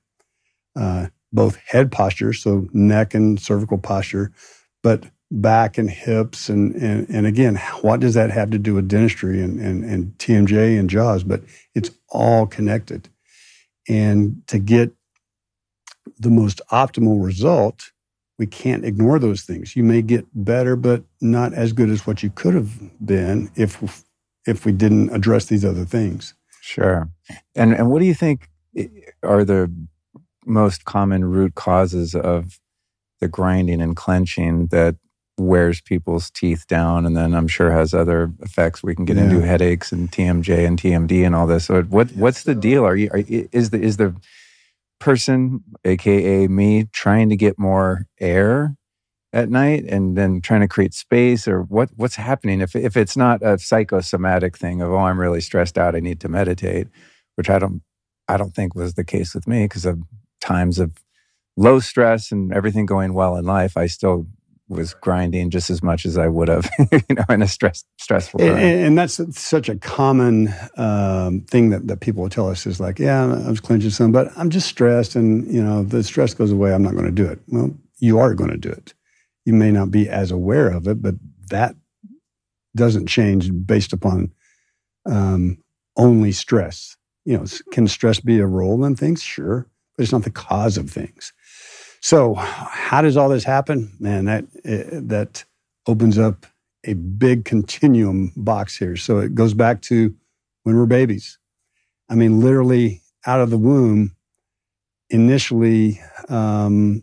uh, 0.76 1.08
both 1.32 1.56
head 1.56 1.92
posture, 1.92 2.32
so 2.32 2.68
neck 2.72 3.14
and 3.14 3.40
cervical 3.40 3.78
posture, 3.78 4.32
but 4.82 5.04
back 5.30 5.78
and 5.78 5.90
hips. 5.90 6.48
And, 6.48 6.74
and, 6.74 7.08
and 7.08 7.26
again, 7.26 7.56
what 7.82 8.00
does 8.00 8.14
that 8.14 8.30
have 8.30 8.50
to 8.50 8.58
do 8.58 8.74
with 8.74 8.88
dentistry 8.88 9.40
and, 9.40 9.60
and, 9.60 9.84
and 9.84 10.18
TMJ 10.18 10.78
and 10.78 10.90
jaws? 10.90 11.22
But 11.22 11.42
it's 11.74 11.90
all 12.08 12.46
connected. 12.46 13.08
And 13.88 14.42
to 14.48 14.58
get 14.58 14.92
the 16.18 16.30
most 16.30 16.60
optimal 16.70 17.24
result, 17.24 17.92
we 18.38 18.46
can't 18.46 18.84
ignore 18.84 19.18
those 19.18 19.42
things. 19.42 19.76
You 19.76 19.84
may 19.84 20.02
get 20.02 20.26
better, 20.34 20.76
but 20.76 21.04
not 21.20 21.52
as 21.52 21.72
good 21.72 21.90
as 21.90 22.06
what 22.06 22.22
you 22.22 22.30
could 22.30 22.54
have 22.54 22.80
been 23.04 23.50
if 23.54 24.04
if 24.46 24.64
we 24.64 24.72
didn't 24.72 25.10
address 25.10 25.46
these 25.46 25.64
other 25.64 25.84
things. 25.84 26.34
Sure. 26.62 27.10
And 27.54 27.74
and 27.74 27.90
what 27.90 28.00
do 28.00 28.06
you 28.06 28.14
think 28.14 28.48
are 29.22 29.44
the 29.44 29.70
most 30.46 30.84
common 30.84 31.24
root 31.24 31.54
causes 31.54 32.14
of 32.14 32.58
the 33.20 33.28
grinding 33.28 33.82
and 33.82 33.94
clenching 33.94 34.68
that 34.68 34.96
wears 35.40 35.80
people's 35.80 36.30
teeth 36.30 36.66
down 36.68 37.06
and 37.06 37.16
then 37.16 37.34
I'm 37.34 37.48
sure 37.48 37.72
has 37.72 37.94
other 37.94 38.32
effects. 38.40 38.82
We 38.82 38.94
can 38.94 39.04
get 39.06 39.18
into 39.18 39.40
headaches 39.40 39.92
and 39.92 40.10
TMJ 40.10 40.66
and 40.66 40.80
TMD 40.80 41.26
and 41.26 41.34
all 41.34 41.46
this. 41.46 41.66
So 41.66 41.82
what 41.84 42.12
what's 42.12 42.44
the 42.44 42.54
deal? 42.54 42.84
Are 42.86 42.96
you 42.96 43.10
are, 43.12 43.24
is 43.28 43.70
the 43.70 43.80
is 43.80 43.98
the 43.98 44.14
person 45.00 45.64
aka 45.84 46.48
me 46.48 46.84
trying 46.92 47.30
to 47.30 47.36
get 47.36 47.58
more 47.58 48.06
air 48.20 48.76
at 49.32 49.50
night 49.50 49.84
and 49.84 50.16
then 50.16 50.40
trying 50.40 50.62
to 50.62 50.68
create 50.68 50.94
space 50.94 51.48
or 51.48 51.62
what 51.62 51.90
what's 51.96 52.16
happening? 52.16 52.60
If 52.60 52.76
if 52.76 52.96
it's 52.96 53.16
not 53.16 53.42
a 53.42 53.58
psychosomatic 53.58 54.58
thing 54.58 54.82
of 54.82 54.92
oh 54.92 54.98
I'm 54.98 55.20
really 55.20 55.40
stressed 55.42 55.78
out. 55.78 55.96
I 55.96 56.00
need 56.00 56.20
to 56.20 56.28
meditate 56.28 56.88
which 57.36 57.50
I 57.50 57.58
don't 57.58 57.82
I 58.28 58.36
don't 58.36 58.54
think 58.54 58.74
was 58.74 58.94
the 58.94 59.04
case 59.04 59.34
with 59.34 59.48
me 59.48 59.64
because 59.64 59.86
of 59.86 60.00
times 60.40 60.78
of 60.78 60.92
low 61.56 61.80
stress 61.80 62.32
and 62.32 62.52
everything 62.52 62.86
going 62.86 63.14
well 63.14 63.36
in 63.36 63.44
life 63.44 63.76
I 63.76 63.86
still 63.86 64.26
was 64.70 64.94
grinding 64.94 65.50
just 65.50 65.68
as 65.68 65.82
much 65.82 66.06
as 66.06 66.16
I 66.16 66.28
would 66.28 66.48
have 66.48 66.70
you 66.92 67.14
know 67.16 67.24
in 67.28 67.42
a 67.42 67.48
stress 67.48 67.84
stressful 67.98 68.40
And, 68.40 68.58
and 68.58 68.98
that's 68.98 69.20
such 69.38 69.68
a 69.68 69.76
common 69.76 70.54
um, 70.76 71.40
thing 71.42 71.70
that, 71.70 71.88
that 71.88 72.00
people 72.00 72.22
will 72.22 72.30
tell 72.30 72.48
us 72.48 72.66
is 72.66 72.80
like, 72.80 72.98
yeah, 72.98 73.24
I 73.24 73.50
was 73.50 73.60
clenching 73.60 73.90
some, 73.90 74.12
but 74.12 74.30
I'm 74.36 74.48
just 74.48 74.68
stressed, 74.68 75.16
and 75.16 75.52
you 75.52 75.62
know, 75.62 75.82
the 75.82 76.02
stress 76.02 76.32
goes 76.32 76.52
away. 76.52 76.72
I'm 76.72 76.82
not 76.82 76.92
going 76.92 77.04
to 77.04 77.10
do 77.10 77.26
it. 77.26 77.40
Well, 77.48 77.76
you 77.98 78.18
are 78.18 78.34
going 78.34 78.50
to 78.50 78.56
do 78.56 78.70
it. 78.70 78.94
You 79.44 79.52
may 79.52 79.72
not 79.72 79.90
be 79.90 80.08
as 80.08 80.30
aware 80.30 80.68
of 80.68 80.86
it, 80.86 81.02
but 81.02 81.16
that 81.50 81.74
doesn't 82.76 83.08
change 83.08 83.50
based 83.66 83.92
upon 83.92 84.30
um, 85.06 85.58
only 85.96 86.30
stress. 86.30 86.96
You 87.24 87.38
know, 87.38 87.44
can 87.72 87.88
stress 87.88 88.20
be 88.20 88.38
a 88.38 88.46
role 88.46 88.84
in 88.84 88.94
things? 88.94 89.22
Sure, 89.22 89.66
but 89.96 90.04
it's 90.04 90.12
not 90.12 90.22
the 90.22 90.30
cause 90.30 90.78
of 90.78 90.88
things. 90.88 91.32
So, 92.00 92.34
how 92.34 93.02
does 93.02 93.16
all 93.16 93.28
this 93.28 93.44
happen? 93.44 93.92
Man, 94.00 94.24
that 94.24 94.44
eh, 94.64 94.84
that 94.92 95.44
opens 95.86 96.18
up 96.18 96.46
a 96.84 96.94
big 96.94 97.44
continuum 97.44 98.32
box 98.36 98.76
here. 98.76 98.96
So 98.96 99.18
it 99.18 99.34
goes 99.34 99.54
back 99.54 99.82
to 99.82 100.14
when 100.62 100.76
we're 100.76 100.86
babies. 100.86 101.38
I 102.08 102.14
mean, 102.14 102.40
literally 102.40 103.02
out 103.26 103.40
of 103.40 103.50
the 103.50 103.58
womb, 103.58 104.16
initially, 105.10 106.00
um, 106.28 107.02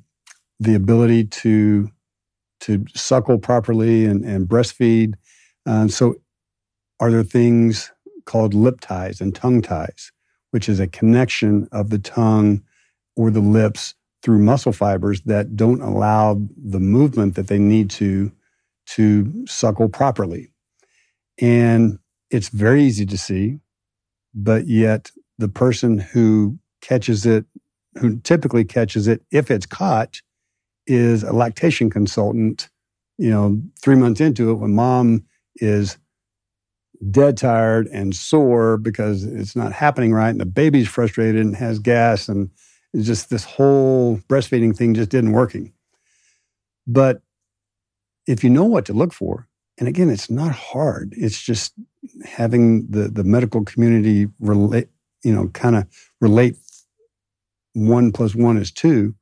the 0.60 0.76
ability 0.76 1.26
to 1.26 1.90
to 2.62 2.84
suckle 2.96 3.38
properly 3.38 4.06
and, 4.06 4.26
and 4.26 4.48
breastfeed. 4.48 5.14
Um, 5.68 5.90
so, 5.90 6.16
are 7.00 7.12
there 7.12 7.24
things 7.24 7.92
called 8.26 8.56
lip 8.56 8.80
ties 8.82 9.22
and 9.22 9.36
tongue 9.36 9.62
ties, 9.62 10.12
which 10.50 10.68
is 10.68 10.80
a 10.80 10.88
connection 10.88 11.68
of 11.72 11.92
the 11.92 12.00
tongue 12.00 12.64
or 13.16 13.30
the 13.30 13.40
lips 13.40 13.94
through 14.28 14.40
muscle 14.40 14.74
fibers 14.74 15.22
that 15.22 15.56
don't 15.56 15.80
allow 15.80 16.34
the 16.62 16.82
movement 16.82 17.36
that 17.36 17.48
they 17.48 17.58
need 17.58 17.90
to 17.90 18.30
to 18.86 19.46
suckle 19.48 19.88
properly. 19.88 20.52
And 21.40 21.98
it's 22.30 22.50
very 22.50 22.84
easy 22.84 23.06
to 23.06 23.18
see, 23.18 23.60
but 24.36 24.68
yet 24.68 25.12
the 25.38 25.48
person 25.48 25.98
who 25.98 26.60
catches 26.82 27.26
it, 27.26 27.46
who 28.02 28.20
typically 28.20 28.66
catches 28.66 29.08
it, 29.08 29.22
if 29.32 29.50
it's 29.50 29.66
caught, 29.66 30.22
is 30.88 31.24
a 31.24 31.32
lactation 31.32 31.90
consultant, 31.90 32.70
you 33.18 33.30
know, 33.30 33.62
three 33.82 33.96
months 33.96 34.20
into 34.20 34.52
it 34.52 34.56
when 34.56 34.76
mom 34.76 35.24
is 35.56 35.98
dead 37.12 37.38
tired 37.38 37.88
and 37.94 38.13
sore 38.13 38.76
because 38.76 39.24
it's 39.24 39.56
not 39.56 39.72
happening 39.72 40.12
right 40.12 40.32
and 40.32 40.42
the 40.42 40.46
baby's 40.46 40.90
frustrated 40.90 41.40
and 41.40 41.56
has 41.56 41.80
gas 41.80 42.28
and 42.28 42.50
just 42.95 43.30
this 43.30 43.43
whole 43.43 44.17
breastfeeding 44.30 44.76
thing 44.76 44.93
just 44.93 45.10
didn't 45.10 45.34
working. 45.34 45.73
But 46.86 47.21
if 48.26 48.43
you 48.43 48.50
know 48.50 48.65
what 48.65 48.86
to 48.86 48.93
look 48.93 49.13
for, 49.13 49.47
and 49.78 49.88
again, 49.88 50.10
it's 50.10 50.30
not 50.30 50.52
hard. 50.52 51.13
It's 51.15 51.41
just 51.41 51.73
having 52.26 52.88
the 52.88 53.08
the 53.08 53.23
medical 53.23 53.63
community 53.63 54.28
relate, 54.39 54.89
you 55.23 55.34
know, 55.34 55.50
kind 55.50 55.76
of 55.76 55.86
relate 56.19 56.56
one 57.73 58.12
plus 58.12 58.34
one 58.34 58.58
is 58.58 58.71
two. 58.71 59.13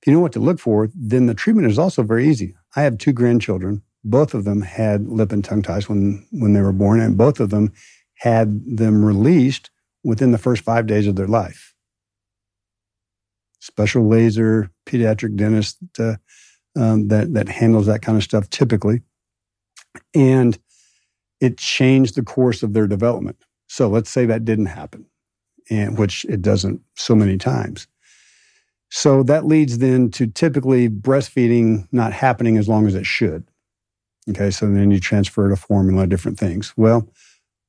If 0.00 0.06
you 0.06 0.12
know 0.12 0.20
what 0.20 0.32
to 0.32 0.40
look 0.40 0.60
for, 0.60 0.88
then 0.94 1.26
the 1.26 1.34
treatment 1.34 1.68
is 1.68 1.78
also 1.78 2.02
very 2.02 2.28
easy. 2.28 2.54
I 2.76 2.82
have 2.82 2.98
two 2.98 3.12
grandchildren. 3.12 3.82
Both 4.04 4.34
of 4.34 4.44
them 4.44 4.62
had 4.62 5.08
lip 5.08 5.32
and 5.32 5.44
tongue 5.44 5.62
ties 5.62 5.88
when 5.88 6.24
when 6.30 6.52
they 6.52 6.60
were 6.60 6.72
born, 6.72 7.00
and 7.00 7.16
both 7.16 7.40
of 7.40 7.50
them 7.50 7.72
had 8.14 8.76
them 8.76 9.04
released 9.04 9.70
within 10.04 10.30
the 10.30 10.38
first 10.38 10.62
five 10.62 10.86
days 10.86 11.06
of 11.06 11.16
their 11.16 11.26
life. 11.26 11.74
Special 13.66 14.08
laser 14.08 14.70
pediatric 14.86 15.36
dentist 15.36 15.78
uh, 15.98 16.16
um, 16.76 17.08
that 17.08 17.34
that 17.34 17.48
handles 17.48 17.86
that 17.86 18.02
kind 18.02 18.16
of 18.16 18.24
stuff 18.24 18.48
typically, 18.50 19.02
and 20.14 20.58
it 21.40 21.58
changed 21.58 22.14
the 22.14 22.22
course 22.22 22.62
of 22.62 22.72
their 22.72 22.86
development. 22.86 23.36
So 23.66 23.88
let's 23.88 24.10
say 24.10 24.26
that 24.26 24.44
didn't 24.44 24.66
happen, 24.66 25.06
and 25.68 25.98
which 25.98 26.24
it 26.26 26.40
doesn't 26.42 26.80
so 26.94 27.14
many 27.14 27.36
times. 27.36 27.88
So 28.90 29.24
that 29.24 29.46
leads 29.46 29.78
then 29.78 30.10
to 30.12 30.28
typically 30.28 30.88
breastfeeding 30.88 31.88
not 31.90 32.12
happening 32.12 32.56
as 32.56 32.68
long 32.68 32.86
as 32.86 32.94
it 32.94 33.04
should. 33.04 33.44
Okay, 34.30 34.50
so 34.50 34.66
then 34.70 34.90
you 34.90 35.00
transfer 35.00 35.48
to 35.48 35.56
formula, 35.56 36.06
different 36.06 36.38
things. 36.38 36.72
Well, 36.76 37.08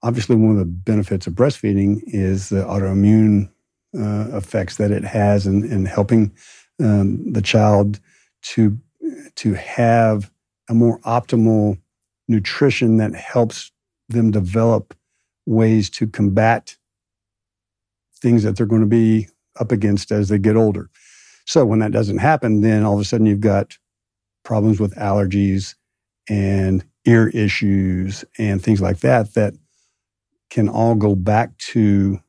obviously, 0.03 0.35
one 0.35 0.51
of 0.51 0.57
the 0.57 0.65
benefits 0.65 1.27
of 1.27 1.33
breastfeeding 1.33 2.01
is 2.05 2.49
the 2.49 2.63
autoimmune 2.63 3.49
uh, 3.97 4.37
effects 4.37 4.77
that 4.77 4.91
it 4.91 5.03
has 5.03 5.45
in, 5.47 5.63
in 5.71 5.85
helping 5.85 6.31
um, 6.79 7.31
the 7.31 7.41
child 7.41 7.99
to 8.41 8.77
to 9.35 9.53
have 9.53 10.31
a 10.69 10.73
more 10.73 10.99
optimal 10.99 11.79
nutrition 12.27 12.97
that 12.97 13.15
helps 13.15 13.71
them 14.09 14.31
develop 14.31 14.93
ways 15.45 15.89
to 15.89 16.07
combat 16.07 16.75
things 18.15 18.43
that 18.43 18.57
they're 18.57 18.65
going 18.65 18.81
to 18.81 18.87
be 18.87 19.27
up 19.59 19.71
against 19.71 20.11
as 20.11 20.29
they 20.29 20.37
get 20.37 20.55
older. 20.55 20.89
So 21.45 21.65
when 21.65 21.79
that 21.79 21.91
doesn't 21.91 22.17
happen, 22.17 22.61
then 22.61 22.83
all 22.83 22.95
of 22.95 22.99
a 22.99 23.05
sudden 23.05 23.25
you've 23.25 23.39
got 23.39 23.77
problems 24.43 24.79
with 24.79 24.95
allergies 24.95 25.75
and 26.27 26.83
ear 27.05 27.29
issues 27.29 28.25
and 28.37 28.61
things 28.61 28.81
like 28.81 28.99
that 28.99 29.33
that 29.35 29.53
can 30.49 30.67
all 30.67 30.95
go 30.95 31.15
back 31.15 31.57
to 31.57 32.19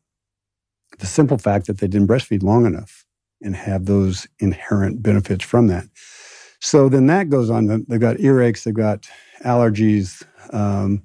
the 0.98 1.06
simple 1.06 1.38
fact 1.38 1.66
that 1.66 1.78
they 1.78 1.88
didn't 1.88 2.08
breastfeed 2.08 2.42
long 2.42 2.66
enough 2.66 3.04
and 3.42 3.54
have 3.54 3.86
those 3.86 4.26
inherent 4.38 5.02
benefits 5.02 5.44
from 5.44 5.68
that. 5.68 5.86
So 6.60 6.88
then 6.88 7.06
that 7.06 7.30
goes 7.30 7.50
on. 7.50 7.84
They've 7.88 8.00
got 8.00 8.16
earaches, 8.16 8.64
they've 8.64 8.74
got 8.74 9.08
allergies. 9.44 10.24
Um, 10.52 11.02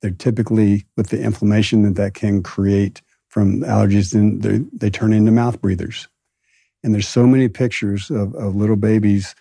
they're 0.00 0.10
typically 0.12 0.86
with 0.96 1.08
the 1.08 1.20
inflammation 1.20 1.82
that 1.82 1.96
that 1.96 2.14
can 2.14 2.42
create 2.42 3.02
from 3.28 3.60
allergies, 3.60 4.12
then 4.12 4.68
they, 4.72 4.90
turn 4.90 5.12
into 5.12 5.30
mouth 5.30 5.60
breathers. 5.60 6.08
And 6.82 6.94
there's 6.94 7.08
so 7.08 7.26
many 7.26 7.48
pictures 7.48 8.10
of, 8.10 8.34
of 8.34 8.56
little 8.56 8.76
babies, 8.76 9.34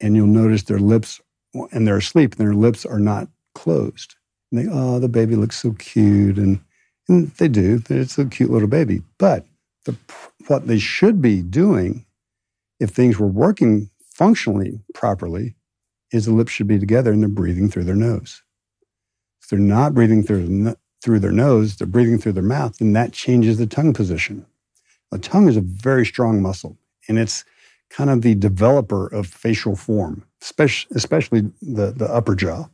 and 0.00 0.14
you'll 0.14 0.26
notice 0.26 0.62
their 0.64 0.78
lips, 0.78 1.20
and 1.72 1.86
they're 1.86 1.96
asleep, 1.96 2.32
and 2.32 2.40
their 2.40 2.54
lips 2.54 2.86
are 2.86 3.00
not 3.00 3.28
closed. 3.54 4.14
And 4.50 4.60
they, 4.60 4.72
oh, 4.72 5.00
the 5.00 5.08
baby 5.08 5.34
looks 5.34 5.60
so 5.60 5.72
cute. 5.72 6.38
And, 6.38 6.60
and 7.12 7.30
they 7.32 7.48
do. 7.48 7.82
It's 7.88 8.18
a 8.18 8.26
cute 8.26 8.50
little 8.50 8.68
baby. 8.68 9.02
But 9.18 9.46
the, 9.84 9.96
what 10.46 10.66
they 10.66 10.78
should 10.78 11.20
be 11.20 11.42
doing, 11.42 12.04
if 12.80 12.90
things 12.90 13.18
were 13.18 13.26
working 13.26 13.90
functionally 14.14 14.80
properly, 14.94 15.54
is 16.12 16.26
the 16.26 16.32
lips 16.32 16.52
should 16.52 16.68
be 16.68 16.78
together 16.78 17.12
and 17.12 17.22
they're 17.22 17.28
breathing 17.28 17.70
through 17.70 17.84
their 17.84 17.94
nose. 17.94 18.42
If 19.42 19.48
they're 19.48 19.58
not 19.58 19.94
breathing 19.94 20.22
through, 20.22 20.76
through 21.02 21.20
their 21.20 21.32
nose, 21.32 21.76
they're 21.76 21.86
breathing 21.86 22.18
through 22.18 22.32
their 22.32 22.42
mouth, 22.42 22.80
and 22.80 22.94
that 22.94 23.12
changes 23.12 23.58
the 23.58 23.66
tongue 23.66 23.92
position. 23.92 24.46
The 25.10 25.18
tongue 25.18 25.48
is 25.48 25.56
a 25.56 25.62
very 25.62 26.06
strong 26.06 26.40
muscle, 26.40 26.78
and 27.08 27.18
it's 27.18 27.44
kind 27.90 28.08
of 28.08 28.22
the 28.22 28.34
developer 28.34 29.06
of 29.08 29.26
facial 29.26 29.76
form, 29.76 30.24
especially, 30.40 30.96
especially 30.96 31.40
the, 31.60 31.92
the 31.92 32.06
upper 32.06 32.34
jaw. 32.34 32.68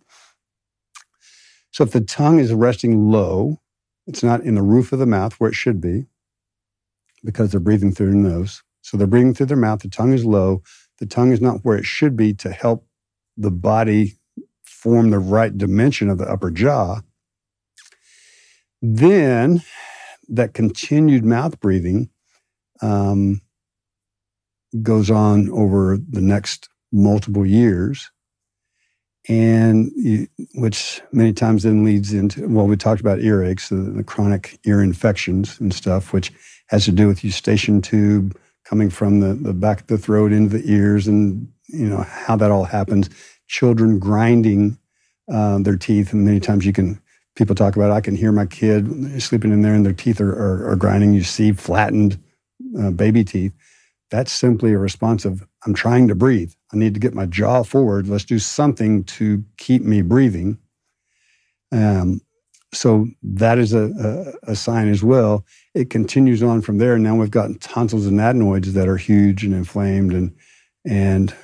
So 1.70 1.84
if 1.84 1.92
the 1.92 2.00
tongue 2.00 2.38
is 2.38 2.52
resting 2.52 3.10
low, 3.10 3.60
it's 4.08 4.22
not 4.22 4.40
in 4.40 4.54
the 4.54 4.62
roof 4.62 4.92
of 4.92 4.98
the 4.98 5.06
mouth 5.06 5.34
where 5.34 5.50
it 5.50 5.54
should 5.54 5.80
be 5.80 6.06
because 7.24 7.50
they're 7.50 7.60
breathing 7.60 7.92
through 7.92 8.10
their 8.10 8.14
nose. 8.14 8.62
So 8.80 8.96
they're 8.96 9.06
breathing 9.06 9.34
through 9.34 9.46
their 9.46 9.56
mouth. 9.56 9.80
The 9.80 9.88
tongue 9.88 10.14
is 10.14 10.24
low. 10.24 10.62
The 10.98 11.06
tongue 11.06 11.30
is 11.30 11.42
not 11.42 11.60
where 11.62 11.76
it 11.76 11.84
should 11.84 12.16
be 12.16 12.32
to 12.34 12.50
help 12.50 12.86
the 13.36 13.50
body 13.50 14.16
form 14.64 15.10
the 15.10 15.18
right 15.18 15.56
dimension 15.56 16.08
of 16.08 16.16
the 16.16 16.24
upper 16.24 16.50
jaw. 16.50 17.02
Then 18.80 19.62
that 20.28 20.54
continued 20.54 21.24
mouth 21.24 21.60
breathing 21.60 22.08
um, 22.80 23.42
goes 24.82 25.10
on 25.10 25.50
over 25.50 25.98
the 25.98 26.20
next 26.22 26.70
multiple 26.90 27.44
years 27.44 28.10
and 29.28 29.90
you, 29.94 30.26
which 30.54 31.02
many 31.12 31.32
times 31.32 31.62
then 31.62 31.84
leads 31.84 32.12
into 32.12 32.48
well 32.48 32.66
we 32.66 32.76
talked 32.76 33.00
about 33.00 33.18
earaches 33.18 33.68
the, 33.68 33.90
the, 33.90 34.04
chronic 34.04 34.58
ear 34.64 34.82
infections 34.82 35.60
and 35.60 35.74
stuff 35.74 36.12
which 36.12 36.32
has 36.68 36.84
to 36.84 36.92
do 36.92 37.06
with 37.06 37.22
eustachian 37.22 37.82
tube 37.82 38.38
coming 38.64 38.90
from 38.90 39.20
the, 39.20 39.34
the 39.34 39.54
back 39.54 39.80
of 39.80 39.86
the 39.86 39.98
throat 39.98 40.32
into 40.32 40.58
the 40.58 40.70
ears 40.70 41.06
and 41.06 41.50
you 41.68 41.88
know 41.88 42.02
how 42.02 42.36
that 42.36 42.50
all 42.50 42.64
happens. 42.64 43.08
Children 43.46 43.98
grinding 43.98 44.78
uh, 45.32 45.58
their 45.58 45.76
teeth. 45.76 46.12
And 46.12 46.24
many 46.24 46.40
times 46.40 46.66
you 46.66 46.72
can 46.72 47.00
people 47.36 47.54
talk 47.54 47.76
about 47.76 47.92
i 47.92 48.00
can 48.00 48.16
hear 48.16 48.32
my 48.32 48.46
kid 48.46 49.22
sleeping 49.22 49.52
in 49.52 49.62
there 49.62 49.72
and 49.72 49.86
their 49.86 49.92
teeth 49.92 50.20
are, 50.20 50.32
are, 50.32 50.70
are 50.70 50.76
grinding. 50.76 51.14
You 51.14 51.22
see 51.22 51.52
flattened 51.52 52.18
uh, 52.78 52.90
baby 52.90 53.24
teeth. 53.24 53.52
That's 54.10 54.32
simply 54.32 54.72
a 54.72 54.78
response 54.78 55.24
of 55.24 55.46
I'm 55.64 55.74
trying 55.74 56.08
to 56.08 56.14
breathe. 56.14 56.52
I 56.72 56.76
need 56.76 56.94
to 56.94 57.00
get 57.00 57.14
my 57.14 57.26
jaw 57.26 57.62
forward. 57.62 58.08
Let's 58.08 58.24
do 58.24 58.38
something 58.38 59.04
to 59.04 59.44
keep 59.56 59.82
me 59.82 60.02
breathing. 60.02 60.58
Um, 61.72 62.20
so 62.72 63.06
that 63.22 63.58
is 63.58 63.72
a, 63.72 64.34
a, 64.44 64.52
a, 64.52 64.56
sign 64.56 64.88
as 64.88 65.02
well. 65.02 65.44
It 65.74 65.88
continues 65.88 66.42
on 66.42 66.60
from 66.60 66.78
there. 66.78 66.98
Now 66.98 67.16
we've 67.16 67.30
got 67.30 67.60
tonsils 67.60 68.06
and 68.06 68.20
adenoids 68.20 68.74
that 68.74 68.88
are 68.88 68.96
huge 68.96 69.44
and 69.44 69.54
inflamed 69.54 70.12
and 70.12 70.34
and 70.84 71.34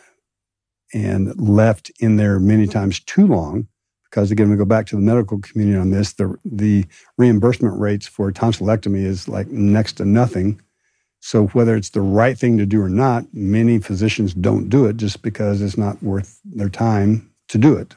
and 0.92 1.38
left 1.40 1.90
in 1.98 2.16
there 2.16 2.38
many 2.38 2.66
times 2.66 3.00
too 3.00 3.26
long. 3.26 3.66
Because 4.04 4.30
again, 4.30 4.50
we 4.50 4.56
go 4.56 4.64
back 4.64 4.86
to 4.86 4.96
the 4.96 5.02
medical 5.02 5.40
community 5.40 5.78
on 5.78 5.90
this. 5.90 6.12
The 6.12 6.36
the 6.44 6.84
reimbursement 7.16 7.78
rates 7.78 8.06
for 8.06 8.30
tonsillectomy 8.30 9.04
is 9.04 9.26
like 9.26 9.48
next 9.48 9.94
to 9.94 10.04
nothing 10.04 10.60
so 11.24 11.46
whether 11.48 11.74
it's 11.74 11.88
the 11.88 12.02
right 12.02 12.38
thing 12.38 12.58
to 12.58 12.66
do 12.66 12.82
or 12.82 12.90
not, 12.90 13.24
many 13.32 13.78
physicians 13.78 14.34
don't 14.34 14.68
do 14.68 14.84
it 14.84 14.98
just 14.98 15.22
because 15.22 15.62
it's 15.62 15.78
not 15.78 16.02
worth 16.02 16.38
their 16.44 16.68
time 16.68 17.32
to 17.48 17.56
do 17.56 17.78
it, 17.78 17.96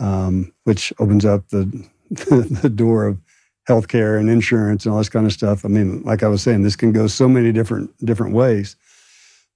um, 0.00 0.52
which 0.64 0.92
opens 0.98 1.24
up 1.24 1.48
the 1.48 1.64
the 2.10 2.68
door 2.68 3.06
of 3.06 3.18
healthcare 3.66 4.20
and 4.20 4.28
insurance 4.28 4.84
and 4.84 4.92
all 4.92 4.98
this 4.98 5.08
kind 5.08 5.24
of 5.24 5.32
stuff. 5.32 5.64
I 5.64 5.68
mean, 5.68 6.02
like 6.02 6.22
I 6.22 6.28
was 6.28 6.42
saying, 6.42 6.62
this 6.62 6.76
can 6.76 6.92
go 6.92 7.06
so 7.06 7.26
many 7.26 7.52
different 7.52 7.90
different 8.04 8.34
ways. 8.34 8.76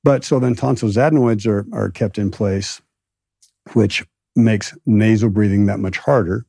But 0.02 0.24
so 0.24 0.38
then 0.38 0.54
tonsils 0.54 0.96
adenoids 0.96 1.46
are 1.46 1.66
are 1.74 1.90
kept 1.90 2.16
in 2.16 2.30
place, 2.30 2.80
which 3.74 4.06
makes 4.36 4.74
nasal 4.86 5.28
breathing 5.28 5.66
that 5.66 5.80
much 5.80 5.98
harder. 5.98 6.46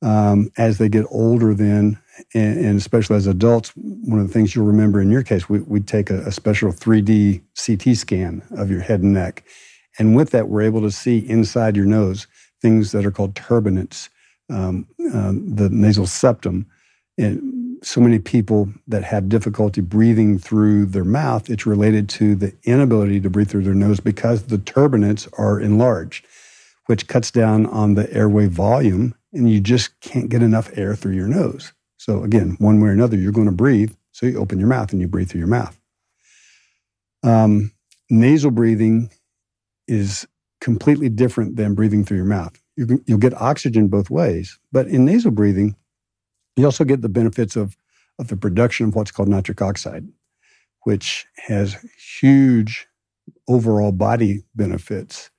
Um, 0.00 0.50
as 0.56 0.78
they 0.78 0.88
get 0.88 1.06
older, 1.10 1.54
then 1.54 1.98
and, 2.34 2.64
and, 2.64 2.78
especially 2.78 3.16
as 3.16 3.26
adults, 3.26 3.72
one 3.76 4.20
of 4.20 4.26
the 4.26 4.32
things 4.32 4.54
you'll 4.54 4.66
remember 4.66 5.00
in 5.00 5.10
your 5.10 5.22
case, 5.22 5.48
we, 5.48 5.60
would 5.60 5.86
take 5.86 6.10
a, 6.10 6.20
a, 6.20 6.32
special 6.32 6.72
3D 6.72 7.42
CT 7.56 7.96
scan 7.96 8.42
of 8.56 8.70
your 8.70 8.80
head 8.80 9.02
and 9.02 9.12
neck. 9.12 9.44
And 9.98 10.14
with 10.14 10.30
that, 10.30 10.48
we're 10.48 10.62
able 10.62 10.82
to 10.82 10.90
see 10.90 11.18
inside 11.18 11.76
your 11.76 11.86
nose 11.86 12.26
things 12.60 12.92
that 12.92 13.06
are 13.06 13.10
called 13.10 13.34
turbinates, 13.34 14.08
um, 14.50 14.86
uh, 15.12 15.32
the 15.32 15.68
nasal 15.70 16.06
septum. 16.06 16.66
And 17.16 17.78
so 17.82 18.00
many 18.00 18.18
people 18.18 18.68
that 18.86 19.04
have 19.04 19.28
difficulty 19.28 19.80
breathing 19.80 20.38
through 20.38 20.86
their 20.86 21.04
mouth, 21.04 21.50
it's 21.50 21.66
related 21.66 22.08
to 22.10 22.34
the 22.34 22.52
inability 22.64 23.20
to 23.20 23.30
breathe 23.30 23.50
through 23.50 23.64
their 23.64 23.74
nose 23.74 24.00
because 24.00 24.44
the 24.44 24.58
turbinates 24.58 25.28
are 25.38 25.60
enlarged, 25.60 26.26
which 26.86 27.06
cuts 27.06 27.30
down 27.30 27.66
on 27.66 27.94
the 27.94 28.12
airway 28.12 28.46
volume, 28.46 29.14
and 29.32 29.50
you 29.50 29.60
just 29.60 29.98
can't 30.00 30.28
get 30.28 30.42
enough 30.42 30.70
air 30.76 30.94
through 30.94 31.14
your 31.14 31.28
nose. 31.28 31.72
So 31.96 32.22
again, 32.22 32.56
one 32.58 32.80
way 32.80 32.88
or 32.88 32.92
another, 32.92 33.16
you're 33.16 33.32
going 33.32 33.46
to 33.46 33.52
breathe. 33.52 33.92
So 34.12 34.26
you 34.26 34.38
open 34.38 34.58
your 34.58 34.68
mouth 34.68 34.92
and 34.92 35.00
you 35.00 35.08
breathe 35.08 35.30
through 35.30 35.40
your 35.40 35.48
mouth. 35.48 35.78
Um, 37.22 37.72
nasal 38.10 38.50
breathing 38.50 39.10
is 39.86 40.26
completely 40.60 41.08
different 41.08 41.56
than 41.56 41.74
breathing 41.74 42.04
through 42.04 42.18
your 42.18 42.26
mouth. 42.26 42.60
You 42.76 43.02
will 43.08 43.18
get 43.18 43.40
oxygen 43.40 43.88
both 43.88 44.10
ways, 44.10 44.58
but 44.70 44.86
in 44.86 45.04
nasal 45.04 45.32
breathing, 45.32 45.74
you 46.56 46.64
also 46.64 46.84
get 46.84 47.02
the 47.02 47.08
benefits 47.08 47.56
of, 47.56 47.76
of 48.18 48.28
the 48.28 48.36
production 48.36 48.88
of 48.88 48.94
what's 48.94 49.10
called 49.10 49.28
nitric 49.28 49.60
oxide, 49.62 50.06
which 50.84 51.26
has 51.36 51.76
huge 52.20 52.86
overall 53.48 53.92
body 53.92 54.42
benefits. 54.54 55.30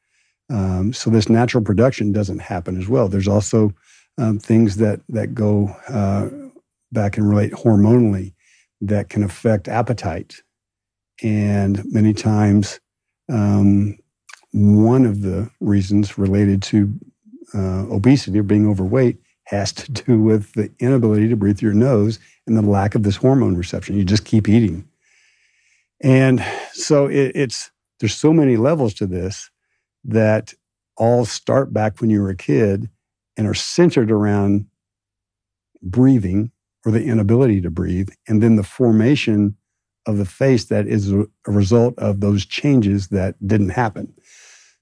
Um, 0.49 0.93
so 0.93 1.09
this 1.09 1.29
natural 1.29 1.63
production 1.63 2.11
doesn't 2.11 2.39
happen 2.39 2.77
as 2.77 2.87
well. 2.87 3.07
There's 3.07 3.27
also 3.27 3.73
um, 4.17 4.39
things 4.39 4.77
that 4.77 5.01
that 5.09 5.33
go 5.33 5.67
uh, 5.87 6.29
back 6.91 7.17
and 7.17 7.29
relate 7.29 7.51
hormonally 7.53 8.33
that 8.81 9.09
can 9.09 9.23
affect 9.23 9.67
appetite. 9.67 10.41
And 11.21 11.83
many 11.85 12.13
times, 12.13 12.79
um, 13.31 13.97
one 14.51 15.05
of 15.05 15.21
the 15.21 15.49
reasons 15.59 16.17
related 16.17 16.61
to 16.63 16.91
uh, 17.53 17.85
obesity 17.89 18.39
or 18.39 18.43
being 18.43 18.67
overweight 18.67 19.17
has 19.45 19.71
to 19.73 19.91
do 19.91 20.21
with 20.21 20.53
the 20.53 20.71
inability 20.79 21.27
to 21.27 21.35
breathe 21.35 21.57
through 21.57 21.71
your 21.71 21.79
nose 21.79 22.19
and 22.47 22.55
the 22.55 22.61
lack 22.61 22.95
of 22.95 23.03
this 23.03 23.15
hormone 23.15 23.55
reception. 23.55 23.97
You 23.97 24.03
just 24.03 24.25
keep 24.25 24.47
eating. 24.47 24.87
And 26.01 26.43
so 26.71 27.07
it, 27.07 27.31
it's 27.35 27.71
there's 27.99 28.15
so 28.15 28.31
many 28.31 28.57
levels 28.57 28.93
to 28.95 29.05
this 29.05 29.49
that 30.03 30.53
all 30.97 31.25
start 31.25 31.73
back 31.73 32.01
when 32.01 32.09
you 32.09 32.21
were 32.21 32.29
a 32.29 32.35
kid 32.35 32.89
and 33.37 33.47
are 33.47 33.53
centered 33.53 34.11
around 34.11 34.65
breathing 35.81 36.51
or 36.85 36.91
the 36.91 37.03
inability 37.03 37.61
to 37.61 37.69
breathe, 37.69 38.09
and 38.27 38.41
then 38.41 38.55
the 38.55 38.63
formation 38.63 39.55
of 40.05 40.17
the 40.17 40.25
face 40.25 40.65
that 40.65 40.87
is 40.87 41.11
a 41.11 41.25
result 41.45 41.97
of 41.97 42.19
those 42.19 42.45
changes 42.45 43.09
that 43.09 43.35
didn't 43.45 43.69
happen. 43.69 44.13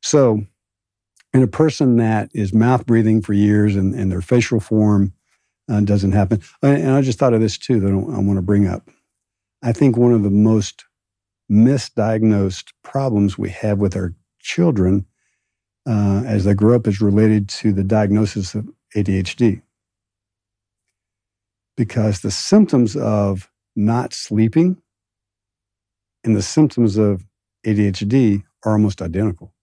So, 0.01 0.45
in 1.33 1.43
a 1.43 1.47
person 1.47 1.97
that 1.97 2.29
is 2.33 2.53
mouth 2.53 2.85
breathing 2.85 3.21
for 3.21 3.33
years 3.33 3.75
and, 3.75 3.93
and 3.93 4.11
their 4.11 4.21
facial 4.21 4.59
form 4.59 5.13
uh, 5.69 5.81
doesn't 5.81 6.13
happen, 6.13 6.41
and 6.61 6.91
I 6.91 7.01
just 7.01 7.19
thought 7.19 7.33
of 7.33 7.41
this 7.41 7.57
too 7.57 7.79
that 7.79 7.91
I 7.91 7.93
want 7.93 8.37
to 8.37 8.41
bring 8.41 8.67
up. 8.67 8.89
I 9.61 9.71
think 9.71 9.97
one 9.97 10.13
of 10.13 10.23
the 10.23 10.29
most 10.29 10.85
misdiagnosed 11.51 12.71
problems 12.83 13.37
we 13.37 13.49
have 13.49 13.79
with 13.79 13.95
our 13.95 14.13
children 14.47 15.05
uh, 15.87 16.23
as 16.25 16.45
they 16.45 16.53
grow 16.53 16.75
up 16.75 16.87
is 16.87 17.01
related 17.01 17.49
to 17.49 17.73
the 17.73 17.83
diagnosis 17.83 18.55
of 18.55 18.69
ADHD. 18.95 19.61
Because 21.75 22.21
the 22.21 22.31
symptoms 22.31 22.95
of 22.95 23.51
not 23.75 24.13
sleeping 24.13 24.77
and 26.23 26.35
the 26.35 26.41
symptoms 26.41 26.97
of 26.97 27.25
ADHD 27.65 28.43
are 28.65 28.73
almost 28.73 29.01
identical. 29.01 29.53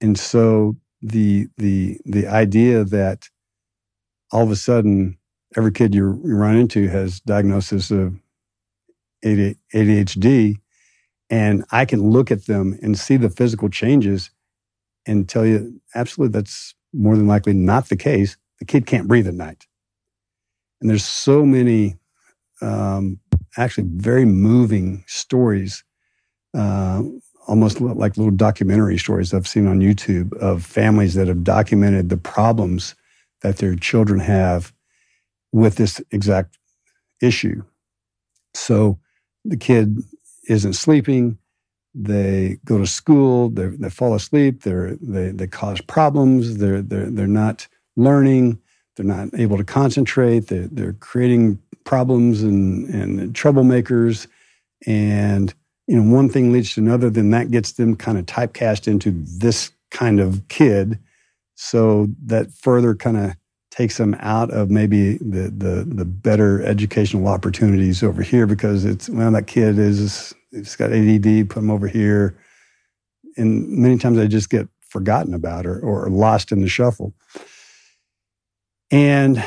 And 0.00 0.18
so 0.18 0.76
the 1.02 1.48
the 1.58 1.98
the 2.04 2.26
idea 2.26 2.84
that 2.84 3.28
all 4.32 4.42
of 4.42 4.50
a 4.50 4.56
sudden 4.56 5.18
every 5.56 5.72
kid 5.72 5.94
you 5.94 6.04
run 6.24 6.56
into 6.56 6.88
has 6.88 7.20
diagnosis 7.20 7.90
of 7.90 8.14
ADHD 9.24 10.61
and 11.32 11.64
I 11.72 11.86
can 11.86 12.10
look 12.10 12.30
at 12.30 12.44
them 12.44 12.78
and 12.82 12.96
see 12.96 13.16
the 13.16 13.30
physical 13.30 13.70
changes 13.70 14.30
and 15.06 15.26
tell 15.26 15.46
you 15.46 15.80
absolutely 15.94 16.38
that's 16.38 16.74
more 16.92 17.16
than 17.16 17.26
likely 17.26 17.54
not 17.54 17.88
the 17.88 17.96
case. 17.96 18.36
The 18.58 18.66
kid 18.66 18.84
can't 18.84 19.08
breathe 19.08 19.26
at 19.26 19.32
night. 19.32 19.66
And 20.80 20.90
there's 20.90 21.06
so 21.06 21.46
many 21.46 21.96
um, 22.60 23.18
actually 23.56 23.88
very 23.94 24.26
moving 24.26 25.04
stories, 25.06 25.84
uh, 26.54 27.02
almost 27.48 27.80
like 27.80 28.18
little 28.18 28.30
documentary 28.30 28.98
stories 28.98 29.32
I've 29.32 29.48
seen 29.48 29.66
on 29.66 29.80
YouTube 29.80 30.36
of 30.36 30.62
families 30.62 31.14
that 31.14 31.28
have 31.28 31.42
documented 31.42 32.10
the 32.10 32.18
problems 32.18 32.94
that 33.40 33.56
their 33.56 33.74
children 33.74 34.20
have 34.20 34.74
with 35.50 35.76
this 35.76 35.98
exact 36.10 36.58
issue. 37.22 37.64
So 38.52 38.98
the 39.46 39.56
kid 39.56 40.02
isn't 40.48 40.74
sleeping. 40.74 41.38
They 41.94 42.58
go 42.64 42.78
to 42.78 42.86
school. 42.86 43.50
They 43.50 43.90
fall 43.90 44.14
asleep. 44.14 44.62
They're, 44.62 44.96
they 45.00 45.30
they 45.30 45.46
cause 45.46 45.80
problems. 45.80 46.58
They're 46.58 46.82
they're 46.82 47.10
they're 47.10 47.26
not 47.26 47.68
learning. 47.96 48.58
They're 48.96 49.06
not 49.06 49.28
able 49.34 49.56
to 49.56 49.64
concentrate. 49.64 50.48
They're, 50.48 50.68
they're 50.68 50.92
creating 50.94 51.58
problems 51.84 52.42
and, 52.42 52.88
and 52.88 53.34
troublemakers. 53.34 54.26
And, 54.86 55.54
you 55.86 55.96
know, 55.96 56.14
one 56.14 56.28
thing 56.28 56.52
leads 56.52 56.74
to 56.74 56.80
another, 56.80 57.08
then 57.08 57.30
that 57.30 57.50
gets 57.50 57.72
them 57.72 57.96
kind 57.96 58.18
of 58.18 58.26
typecast 58.26 58.86
into 58.86 59.10
this 59.10 59.70
kind 59.90 60.20
of 60.20 60.46
kid. 60.48 60.98
So 61.54 62.08
that 62.26 62.52
further 62.52 62.94
kind 62.94 63.16
of 63.16 63.36
takes 63.72 63.96
them 63.96 64.14
out 64.20 64.50
of 64.50 64.70
maybe 64.70 65.16
the, 65.16 65.50
the, 65.50 65.84
the 65.88 66.04
better 66.04 66.62
educational 66.62 67.26
opportunities 67.26 68.02
over 68.02 68.22
here 68.22 68.46
because 68.46 68.84
it's, 68.84 69.08
well, 69.08 69.32
that 69.32 69.46
kid 69.46 69.78
is, 69.78 70.34
it's 70.50 70.76
got 70.76 70.92
ADD, 70.92 71.48
put 71.48 71.60
them 71.60 71.70
over 71.70 71.88
here. 71.88 72.36
And 73.38 73.66
many 73.66 73.96
times 73.96 74.18
they 74.18 74.28
just 74.28 74.50
get 74.50 74.68
forgotten 74.82 75.32
about 75.32 75.64
or, 75.64 75.80
or 75.80 76.10
lost 76.10 76.52
in 76.52 76.60
the 76.60 76.68
shuffle. 76.68 77.14
And 78.90 79.42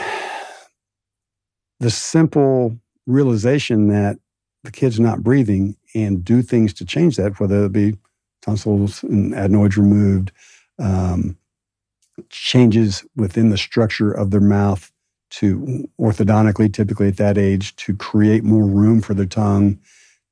the 1.80 1.92
simple 1.92 2.80
realization 3.06 3.90
that 3.90 4.18
the 4.64 4.72
kid's 4.72 5.00
not 5.00 5.22
breathing 5.22 5.78
and 5.94 6.26
do 6.26 6.42
things 6.42 6.74
to 6.74 6.86
change 6.86 7.18
that, 7.18 7.40
whether 7.40 7.66
it 7.66 7.74
be 7.74 7.96
tonsils 8.42 9.04
and 9.04 9.36
adenoids 9.36 9.78
removed, 9.78 10.32
um, 10.80 11.38
changes 12.30 13.06
within 13.16 13.50
the 13.50 13.58
structure 13.58 14.12
of 14.12 14.32
their 14.32 14.42
mouth 14.42 14.92
to 15.32 15.90
orthodontically, 16.00 16.72
typically 16.74 17.08
at 17.10 17.18
that 17.18 17.38
age, 17.38 17.76
to 17.78 17.96
create 17.96 18.44
more 18.44 18.66
room 18.66 19.02
for 19.02 19.14
their 19.14 19.26
tongue, 19.26 19.80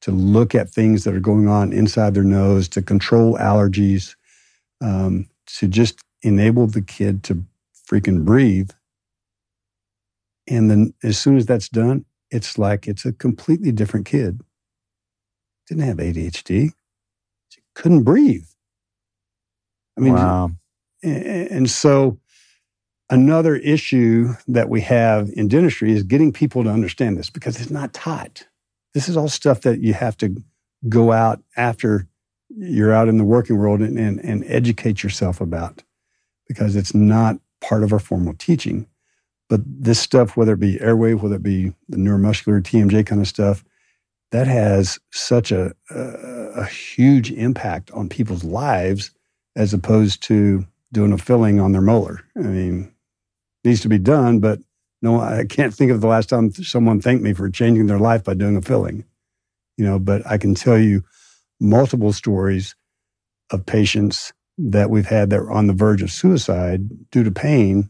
to 0.02 0.12
look 0.12 0.56
at 0.56 0.70
things 0.70 1.04
that 1.04 1.14
are 1.14 1.20
going 1.20 1.48
on 1.48 1.74
inside 1.74 2.14
their 2.14 2.24
nose, 2.24 2.68
to 2.70 2.82
control 2.82 3.38
allergies, 3.38 4.16
um, 4.82 5.28
to 5.46 5.68
just 5.68 6.00
enable 6.22 6.68
the 6.68 6.82
kid 6.82 7.24
to 7.24 7.44
freaking 7.90 8.24
breathe 8.24 8.72
and 10.48 10.70
then 10.70 10.94
as 11.04 11.18
soon 11.18 11.38
as 11.38 11.46
that's 11.46 11.70
done, 11.70 12.06
it's 12.30 12.58
like 12.58 12.88
it's 12.88 13.06
a 13.06 13.14
completely 13.14 13.72
different 13.72 14.06
kid. 14.06 14.42
Didn't 15.68 15.84
have 15.84 15.98
ADHD. 15.98 16.72
She 17.50 17.62
couldn't 17.74 18.04
breathe. 18.04 18.46
I 19.98 20.02
mean, 20.02 20.14
wow. 20.16 20.52
And 21.04 21.70
so 21.70 22.18
another 23.10 23.56
issue 23.58 24.34
that 24.48 24.70
we 24.70 24.82
have 24.82 25.30
in 25.36 25.48
dentistry 25.48 25.92
is 25.92 26.04
getting 26.04 26.32
people 26.32 26.64
to 26.64 26.70
understand 26.70 27.18
this 27.18 27.30
because 27.30 27.60
it's 27.60 27.70
not 27.70 27.94
taught. 27.94 28.48
This 28.94 29.10
is 29.10 29.18
all 29.18 29.30
stuff 29.30 29.62
that 29.62 29.82
you 29.82 29.94
have 29.94 30.18
to 30.18 30.36
go 30.90 31.12
out 31.12 31.42
after 31.58 32.08
you're 32.50 32.94
out 32.94 33.08
in 33.08 33.18
the 33.18 33.24
working 33.24 33.58
world 33.58 33.82
and, 33.82 33.98
and, 33.98 34.20
and 34.20 34.44
educate 34.48 35.04
yourself 35.04 35.42
about 35.42 35.84
because 36.48 36.76
it's 36.76 36.94
not 36.94 37.38
part 37.62 37.84
of 37.84 37.94
our 37.94 38.00
formal 38.00 38.34
teaching. 38.34 38.88
But 39.50 39.62
this 39.66 40.00
stuff, 40.00 40.38
whether 40.38 40.54
it 40.54 40.60
be 40.60 40.80
airway, 40.80 41.14
whether 41.14 41.36
it 41.36 41.44
be 41.44 41.74
the 41.90 41.98
neuromuscular 41.98 42.62
TMJ 42.62 43.06
kind 43.06 43.22
of 43.22 43.28
stuff, 43.28 43.64
that 44.32 44.48
has 44.48 45.00
such 45.12 45.52
a, 45.52 45.74
a, 45.92 46.00
a 46.56 46.66
huge 46.66 47.32
impact 47.32 47.92
on 47.92 48.10
people's 48.10 48.44
lives 48.44 49.12
as 49.56 49.74
opposed 49.74 50.24
to 50.24 50.66
doing 50.94 51.12
a 51.12 51.18
filling 51.18 51.60
on 51.60 51.74
their 51.74 51.82
molar. 51.82 52.22
I 52.38 52.42
mean, 52.42 52.94
needs 53.66 53.82
to 53.82 53.90
be 53.90 53.98
done, 53.98 54.40
but 54.40 54.60
no, 55.02 55.20
I 55.20 55.44
can't 55.44 55.74
think 55.74 55.92
of 55.92 56.00
the 56.00 56.08
last 56.08 56.30
time 56.30 56.54
someone 56.54 57.02
thanked 57.02 57.24
me 57.24 57.34
for 57.34 57.50
changing 57.50 57.88
their 57.88 58.00
life 58.00 58.24
by 58.24 58.36
doing 58.36 58.56
a 58.56 58.62
filling. 58.62 59.04
You 59.78 59.86
know, 59.86 60.00
but 60.00 60.26
I 60.26 60.38
can 60.38 60.56
tell 60.56 60.78
you 60.78 61.04
multiple 61.60 62.14
stories 62.14 62.76
of 63.50 63.66
patients 63.66 64.32
that 64.58 64.90
we've 64.90 65.08
had 65.08 65.30
that 65.32 65.42
were 65.42 65.52
on 65.52 65.68
the 65.68 65.74
verge 65.74 66.02
of 66.02 66.12
suicide 66.12 67.10
due 67.12 67.24
to 67.24 67.32
pain 67.32 67.90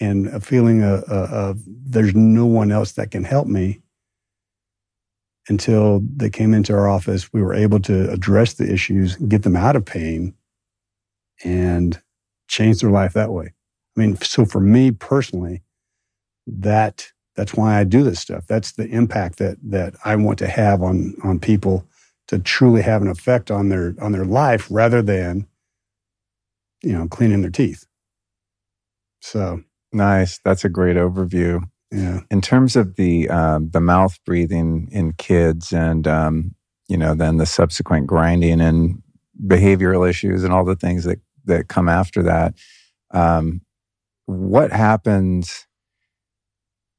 and 0.00 0.28
a 0.28 0.40
feeling 0.40 0.82
of, 0.82 1.02
of, 1.04 1.58
there's 1.66 2.14
no 2.14 2.46
one 2.46 2.70
else 2.70 2.92
that 2.92 3.10
can 3.10 3.24
help 3.24 3.46
me 3.46 3.80
until 5.48 6.00
they 6.16 6.30
came 6.30 6.54
into 6.54 6.74
our 6.74 6.88
office. 6.88 7.32
We 7.32 7.42
were 7.42 7.54
able 7.54 7.80
to 7.80 8.10
address 8.10 8.54
the 8.54 8.70
issues, 8.70 9.16
get 9.16 9.42
them 9.42 9.56
out 9.56 9.76
of 9.76 9.84
pain, 9.84 10.34
and 11.44 12.00
change 12.48 12.80
their 12.80 12.90
life 12.90 13.12
that 13.14 13.32
way. 13.32 13.54
I 13.96 14.00
mean, 14.00 14.16
so 14.16 14.44
for 14.44 14.60
me 14.60 14.90
personally, 14.90 15.62
that 16.46 17.10
that's 17.34 17.54
why 17.54 17.78
I 17.78 17.84
do 17.84 18.02
this 18.02 18.20
stuff. 18.20 18.46
That's 18.46 18.72
the 18.72 18.86
impact 18.86 19.38
that 19.38 19.58
that 19.62 19.94
I 20.04 20.16
want 20.16 20.38
to 20.40 20.48
have 20.48 20.82
on 20.82 21.14
on 21.24 21.38
people 21.38 21.86
to 22.28 22.38
truly 22.38 22.82
have 22.82 23.02
an 23.02 23.08
effect 23.08 23.50
on 23.50 23.68
their 23.68 23.94
on 24.00 24.12
their 24.12 24.24
life 24.24 24.66
rather 24.70 25.02
than 25.02 25.46
you 26.82 26.92
know 26.92 27.08
cleaning 27.08 27.42
their 27.42 27.50
teeth. 27.50 27.86
So 29.20 29.62
Nice. 29.96 30.38
That's 30.44 30.64
a 30.64 30.68
great 30.68 30.96
overview. 30.96 31.62
Yeah. 31.90 32.20
In 32.30 32.42
terms 32.42 32.76
of 32.76 32.96
the 32.96 33.30
um, 33.30 33.70
the 33.70 33.80
mouth 33.80 34.18
breathing 34.26 34.88
in 34.92 35.12
kids, 35.14 35.72
and 35.72 36.06
um, 36.06 36.54
you 36.88 36.98
know, 36.98 37.14
then 37.14 37.38
the 37.38 37.46
subsequent 37.46 38.06
grinding 38.06 38.60
and 38.60 39.02
behavioral 39.46 40.08
issues, 40.08 40.44
and 40.44 40.52
all 40.52 40.64
the 40.64 40.76
things 40.76 41.04
that 41.04 41.18
that 41.46 41.68
come 41.68 41.88
after 41.88 42.22
that, 42.22 42.54
um, 43.12 43.60
what 44.26 44.72
happens 44.72 45.66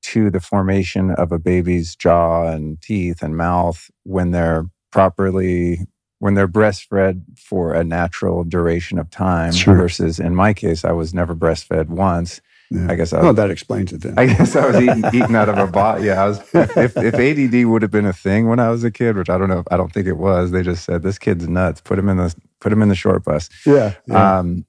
to 0.04 0.30
the 0.30 0.40
formation 0.40 1.12
of 1.12 1.32
a 1.32 1.40
baby's 1.40 1.96
jaw 1.96 2.48
and 2.48 2.82
teeth 2.82 3.22
and 3.22 3.36
mouth 3.36 3.90
when 4.04 4.32
they're 4.32 4.66
properly 4.92 5.86
when 6.20 6.34
they're 6.34 6.48
breastfed 6.48 7.22
for 7.38 7.74
a 7.74 7.84
natural 7.84 8.44
duration 8.44 8.98
of 8.98 9.10
time 9.10 9.52
sure. 9.52 9.76
versus 9.76 10.20
in 10.20 10.34
my 10.34 10.54
case 10.54 10.86
i 10.86 10.92
was 10.92 11.14
never 11.14 11.36
breastfed 11.36 11.90
once 11.90 12.42
yeah. 12.70 12.88
I 12.90 12.96
guess 12.96 13.14
I 13.14 13.20
was, 13.20 13.28
oh, 13.28 13.34
that 13.34 13.50
explains 13.50 13.94
it 13.94 14.02
then. 14.02 14.16
I 14.18 14.26
guess 14.26 14.56
I 14.56 14.68
was 14.68 14.76
eating, 14.76 15.04
eating 15.14 15.36
out 15.36 15.50
of 15.50 15.58
a 15.58 15.68
bot. 15.72 16.02
Yeah, 16.02 16.24
I 16.24 16.28
was. 16.28 16.40
If, 16.54 16.98
if 16.98 17.14
ADD 17.14 17.66
would 17.68 17.82
have 17.82 17.92
been 17.92 18.06
a 18.06 18.14
thing 18.14 18.48
when 18.48 18.60
I 18.60 18.70
was 18.70 18.84
a 18.84 18.92
kid, 18.92 19.16
which 19.16 19.30
I 19.30 19.38
don't 19.38 19.50
know, 19.50 19.64
I 19.72 19.78
don't 19.78 19.94
think 19.94 20.08
it 20.08 20.18
was. 20.18 20.52
They 20.52 20.64
just 20.64 20.84
said 20.84 21.04
this 21.04 21.18
kid's 21.18 21.48
nuts. 21.48 21.82
Put 21.82 21.98
him 21.98 22.10
in 22.10 22.18
the 22.18 22.36
put 22.60 22.72
him 22.74 22.82
in 22.82 22.90
the 22.90 22.96
short 22.96 23.24
bus. 23.24 23.50
Yeah. 23.66 23.96
yeah. 24.08 24.40
Um, 24.40 24.66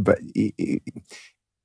but 0.00 0.18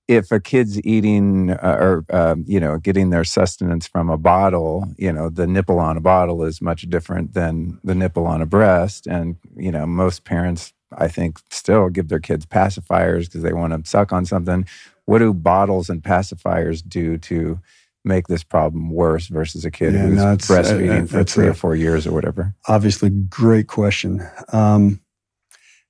if 0.07 0.31
a 0.31 0.39
kid's 0.39 0.81
eating 0.81 1.51
uh, 1.51 1.77
or 1.79 2.05
uh, 2.09 2.35
you 2.45 2.59
know 2.59 2.77
getting 2.77 3.11
their 3.11 3.23
sustenance 3.23 3.87
from 3.87 4.09
a 4.09 4.17
bottle, 4.17 4.91
you 4.97 5.13
know 5.13 5.29
the 5.29 5.45
nipple 5.45 5.79
on 5.79 5.97
a 5.97 6.01
bottle 6.01 6.43
is 6.43 6.61
much 6.61 6.89
different 6.89 7.33
than 7.35 7.79
the 7.83 7.93
nipple 7.93 8.25
on 8.25 8.41
a 8.41 8.47
breast, 8.47 9.05
and 9.05 9.35
you 9.55 9.71
know 9.71 9.85
most 9.85 10.25
parents 10.25 10.73
I 10.97 11.07
think 11.07 11.37
still 11.51 11.89
give 11.89 12.07
their 12.07 12.19
kids 12.19 12.45
pacifiers 12.45 13.25
because 13.25 13.43
they 13.43 13.53
want 13.53 13.73
to 13.73 13.89
suck 13.89 14.11
on 14.11 14.25
something. 14.25 14.65
What 15.09 15.19
do 15.19 15.33
bottles 15.33 15.89
and 15.89 16.03
pacifiers 16.03 16.87
do 16.87 17.17
to 17.17 17.59
make 18.05 18.27
this 18.27 18.43
problem 18.43 18.91
worse 18.91 19.25
versus 19.25 19.65
a 19.65 19.71
kid 19.71 19.93
yeah, 19.93 20.01
who's 20.01 20.17
no, 20.17 20.37
breastfeeding 20.37 21.05
uh, 21.05 21.07
for 21.07 21.23
three 21.23 21.47
a, 21.47 21.49
or 21.49 21.53
four 21.55 21.75
years 21.75 22.05
or 22.05 22.11
whatever? 22.11 22.53
Obviously, 22.67 23.09
great 23.09 23.65
question. 23.65 24.21
Um, 24.53 25.01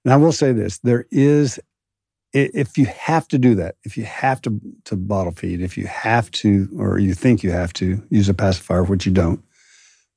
and 0.05 0.13
I 0.13 0.15
will 0.15 0.31
say 0.31 0.53
this: 0.53 0.77
there 0.77 1.05
is, 1.11 1.59
if 2.31 2.77
you 2.77 2.85
have 2.85 3.27
to 3.27 3.37
do 3.37 3.55
that, 3.55 3.75
if 3.83 3.97
you 3.97 4.05
have 4.05 4.41
to 4.43 4.57
to 4.85 4.95
bottle 4.95 5.33
feed, 5.33 5.59
if 5.59 5.77
you 5.77 5.85
have 5.87 6.31
to, 6.31 6.69
or 6.77 6.97
you 6.97 7.13
think 7.13 7.43
you 7.43 7.51
have 7.51 7.73
to 7.73 8.01
use 8.09 8.29
a 8.29 8.33
pacifier, 8.33 8.83
which 8.83 9.05
you 9.05 9.11
don't, 9.11 9.43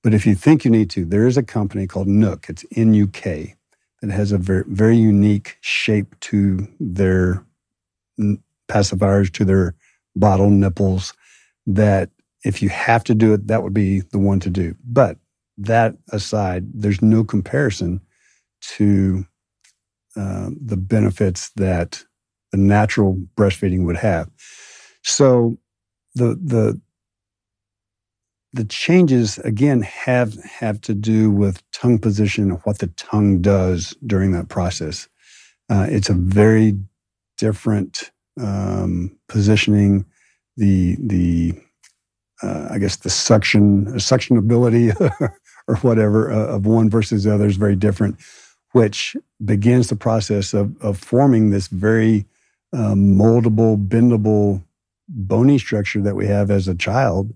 but 0.04 0.14
if 0.14 0.24
you 0.24 0.36
think 0.36 0.64
you 0.64 0.70
need 0.70 0.90
to, 0.90 1.04
there 1.04 1.26
is 1.26 1.36
a 1.36 1.42
company 1.42 1.88
called 1.88 2.06
NUK. 2.06 2.46
It's 2.50 2.64
N 2.76 2.94
U 2.94 3.08
K 3.08 3.56
that 4.00 4.12
has 4.12 4.30
a 4.30 4.38
very 4.38 4.64
very 4.68 4.96
unique 4.96 5.56
shape 5.60 6.14
to 6.20 6.68
their 6.78 7.44
pacifiers, 8.72 9.32
to 9.32 9.44
their 9.44 9.74
bottle 10.16 10.50
nipples. 10.50 11.12
That 11.66 12.10
if 12.44 12.62
you 12.62 12.68
have 12.70 13.04
to 13.04 13.14
do 13.14 13.34
it, 13.34 13.46
that 13.46 13.62
would 13.62 13.74
be 13.74 14.00
the 14.00 14.18
one 14.18 14.40
to 14.40 14.50
do. 14.50 14.74
But 14.84 15.18
that 15.58 15.96
aside, 16.10 16.66
there's 16.74 17.02
no 17.02 17.24
comparison 17.24 18.00
to 18.76 19.26
uh, 20.16 20.50
the 20.60 20.76
benefits 20.76 21.50
that 21.56 22.04
the 22.50 22.58
natural 22.58 23.16
breastfeeding 23.36 23.84
would 23.86 23.96
have. 23.96 24.28
So 25.02 25.58
the 26.14 26.38
the 26.42 26.80
the 28.52 28.64
changes 28.64 29.38
again 29.38 29.80
have 29.82 30.34
have 30.44 30.80
to 30.82 30.94
do 30.94 31.30
with 31.30 31.62
tongue 31.72 31.98
position 31.98 32.50
and 32.50 32.60
what 32.64 32.78
the 32.78 32.88
tongue 32.88 33.40
does 33.40 33.94
during 34.06 34.32
that 34.32 34.48
process. 34.48 35.08
Uh, 35.70 35.86
it's 35.88 36.10
a 36.10 36.14
very 36.14 36.78
different 37.38 38.10
um, 38.40 39.16
positioning. 39.28 40.04
The 40.56 40.96
the 41.00 41.54
uh, 42.42 42.68
I 42.70 42.78
guess 42.78 42.96
the 42.96 43.10
suction 43.10 43.98
suction 44.00 44.36
ability 44.36 44.90
or 45.68 45.76
whatever 45.82 46.30
uh, 46.30 46.56
of 46.56 46.66
one 46.66 46.90
versus 46.90 47.24
the 47.24 47.34
other 47.34 47.46
is 47.46 47.56
very 47.56 47.76
different 47.76 48.18
which 48.72 49.16
begins 49.44 49.88
the 49.88 49.96
process 49.96 50.52
of, 50.54 50.76
of 50.82 50.98
forming 50.98 51.50
this 51.50 51.68
very 51.68 52.26
um, 52.72 53.14
moldable, 53.16 53.76
bendable, 53.86 54.62
bony 55.08 55.58
structure 55.58 56.00
that 56.00 56.16
we 56.16 56.26
have 56.26 56.50
as 56.50 56.68
a 56.68 56.74
child 56.74 57.32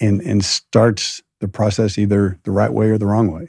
and, 0.00 0.20
and 0.22 0.44
starts 0.44 1.22
the 1.40 1.48
process 1.48 1.98
either 1.98 2.38
the 2.44 2.50
right 2.50 2.72
way 2.72 2.88
or 2.88 2.98
the 2.98 3.06
wrong 3.06 3.32
way. 3.32 3.48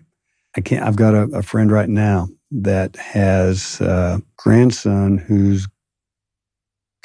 I 0.56 0.62
can't, 0.62 0.86
I've 0.86 0.96
got 0.96 1.14
a, 1.14 1.24
a 1.34 1.44
friend 1.44 1.72
right 1.72 1.90
now 1.90 2.30
that 2.52 2.96
has 2.96 3.82
a 3.82 4.22
grandson 4.38 5.18
who's, 5.18 5.68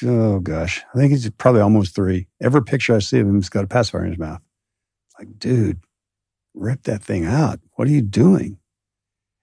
oh 0.05 0.40
gosh, 0.40 0.82
I 0.94 0.98
think 0.98 1.12
he's 1.12 1.28
probably 1.30 1.61
almost 1.61 1.94
three. 1.94 2.26
Every 2.40 2.62
picture 2.62 2.94
I 2.94 3.00
see 3.00 3.20
of 3.20 3.26
him, 3.26 3.36
he's 3.36 3.48
got 3.48 3.64
a 3.64 3.68
pacifier 3.68 4.05
in 4.05 4.11
his 4.11 4.18
mouth. 4.18 4.40
Like, 5.18 5.38
dude, 5.38 5.80
rip 6.55 6.82
that 6.84 7.03
thing 7.03 7.24
out. 7.26 7.61
What 7.76 7.88
are 7.88 7.92
you 7.92 8.03
doing? 8.03 8.59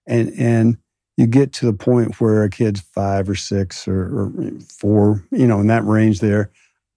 and 0.09 0.33
and 0.37 0.77
you 1.15 1.27
get 1.27 1.53
to 1.53 1.65
the 1.65 1.73
point 1.73 2.19
where 2.19 2.43
a 2.43 2.49
kid's 2.49 2.81
five 2.81 3.29
or 3.29 3.35
six 3.35 3.89
or, 3.89 4.03
or, 4.03 4.31
four, 4.69 5.21
you 5.31 5.45
know, 5.45 5.59
in 5.59 5.67
that 5.67 5.83
range 5.83 6.21
there, 6.21 6.49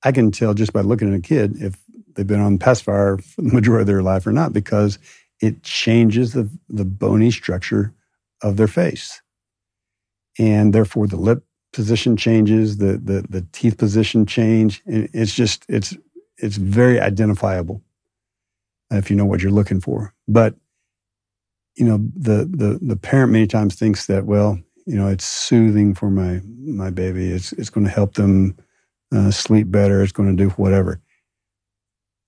I 0.05 0.13
can 0.13 0.31
tell 0.31 0.55
just 0.55 0.73
by 0.73 0.81
looking 0.81 1.13
at 1.13 1.19
a 1.19 1.21
kid 1.21 1.61
if 1.61 1.77
they've 2.15 2.27
been 2.27 2.41
on 2.41 2.59
pacifier 2.59 3.19
for 3.19 3.43
the 3.43 3.53
majority 3.53 3.83
of 3.83 3.87
their 3.89 4.03
life 4.03 4.25
or 4.25 4.31
not, 4.31 4.53
because 4.53 5.01
it 5.41 5.65
changes 5.65 6.35
the, 6.35 6.49
the 6.69 6.85
bony 6.85 7.33
structure 7.33 7.93
of 8.43 8.57
their 8.57 8.69
face. 8.69 9.21
And 10.39 10.73
therefore 10.73 11.09
the 11.09 11.17
lip 11.17 11.45
position 11.73 12.17
changes, 12.17 12.77
the, 12.77 12.99
the, 12.99 13.25
the 13.29 13.47
teeth 13.53 13.79
position 13.79 14.27
change. 14.27 14.83
It's 14.87 15.35
just, 15.35 15.65
it's, 15.69 15.97
it's 16.37 16.57
very 16.57 17.01
identifiable 17.01 17.83
if 18.91 19.11
you 19.11 19.17
know 19.17 19.25
what 19.25 19.41
you're 19.41 19.53
looking 19.53 19.81
for. 19.81 20.15
But 20.29 20.55
you 21.75 21.87
know, 21.87 21.99
the, 22.15 22.45
the, 22.45 22.79
the 22.83 22.97
parent 22.97 23.33
many 23.33 23.47
times 23.47 23.75
thinks 23.75 24.07
that, 24.07 24.27
well, 24.27 24.61
you 24.85 24.97
know, 24.97 25.09
it's 25.09 25.25
soothing 25.25 25.95
for 25.95 26.11
my, 26.11 26.41
my 26.45 26.91
baby. 26.91 27.31
It's, 27.31 27.53
it's 27.53 27.71
going 27.71 27.87
to 27.87 27.93
help 27.93 28.15
them 28.15 28.57
uh, 29.15 29.31
sleep 29.31 29.71
better. 29.71 30.03
It's 30.03 30.13
going 30.13 30.37
to 30.37 30.45
do 30.45 30.51
whatever. 30.51 31.01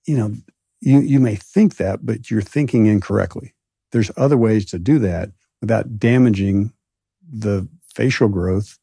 You 0.07 0.17
know, 0.17 0.35
you, 0.81 1.01
you 1.01 1.21
may 1.21 1.35
think 1.35 1.77
that, 1.77 2.07
but 2.07 2.31
you're 2.31 2.43
thinking 2.43 2.87
incorrectly. 2.87 3.55
There's 3.93 4.11
other 4.17 4.37
ways 4.37 4.65
to 4.67 4.79
do 4.79 4.99
that 5.01 5.31
without 5.61 5.99
damaging 5.99 6.73
the 7.31 7.69
facial 7.95 8.29
growth, 8.29 8.79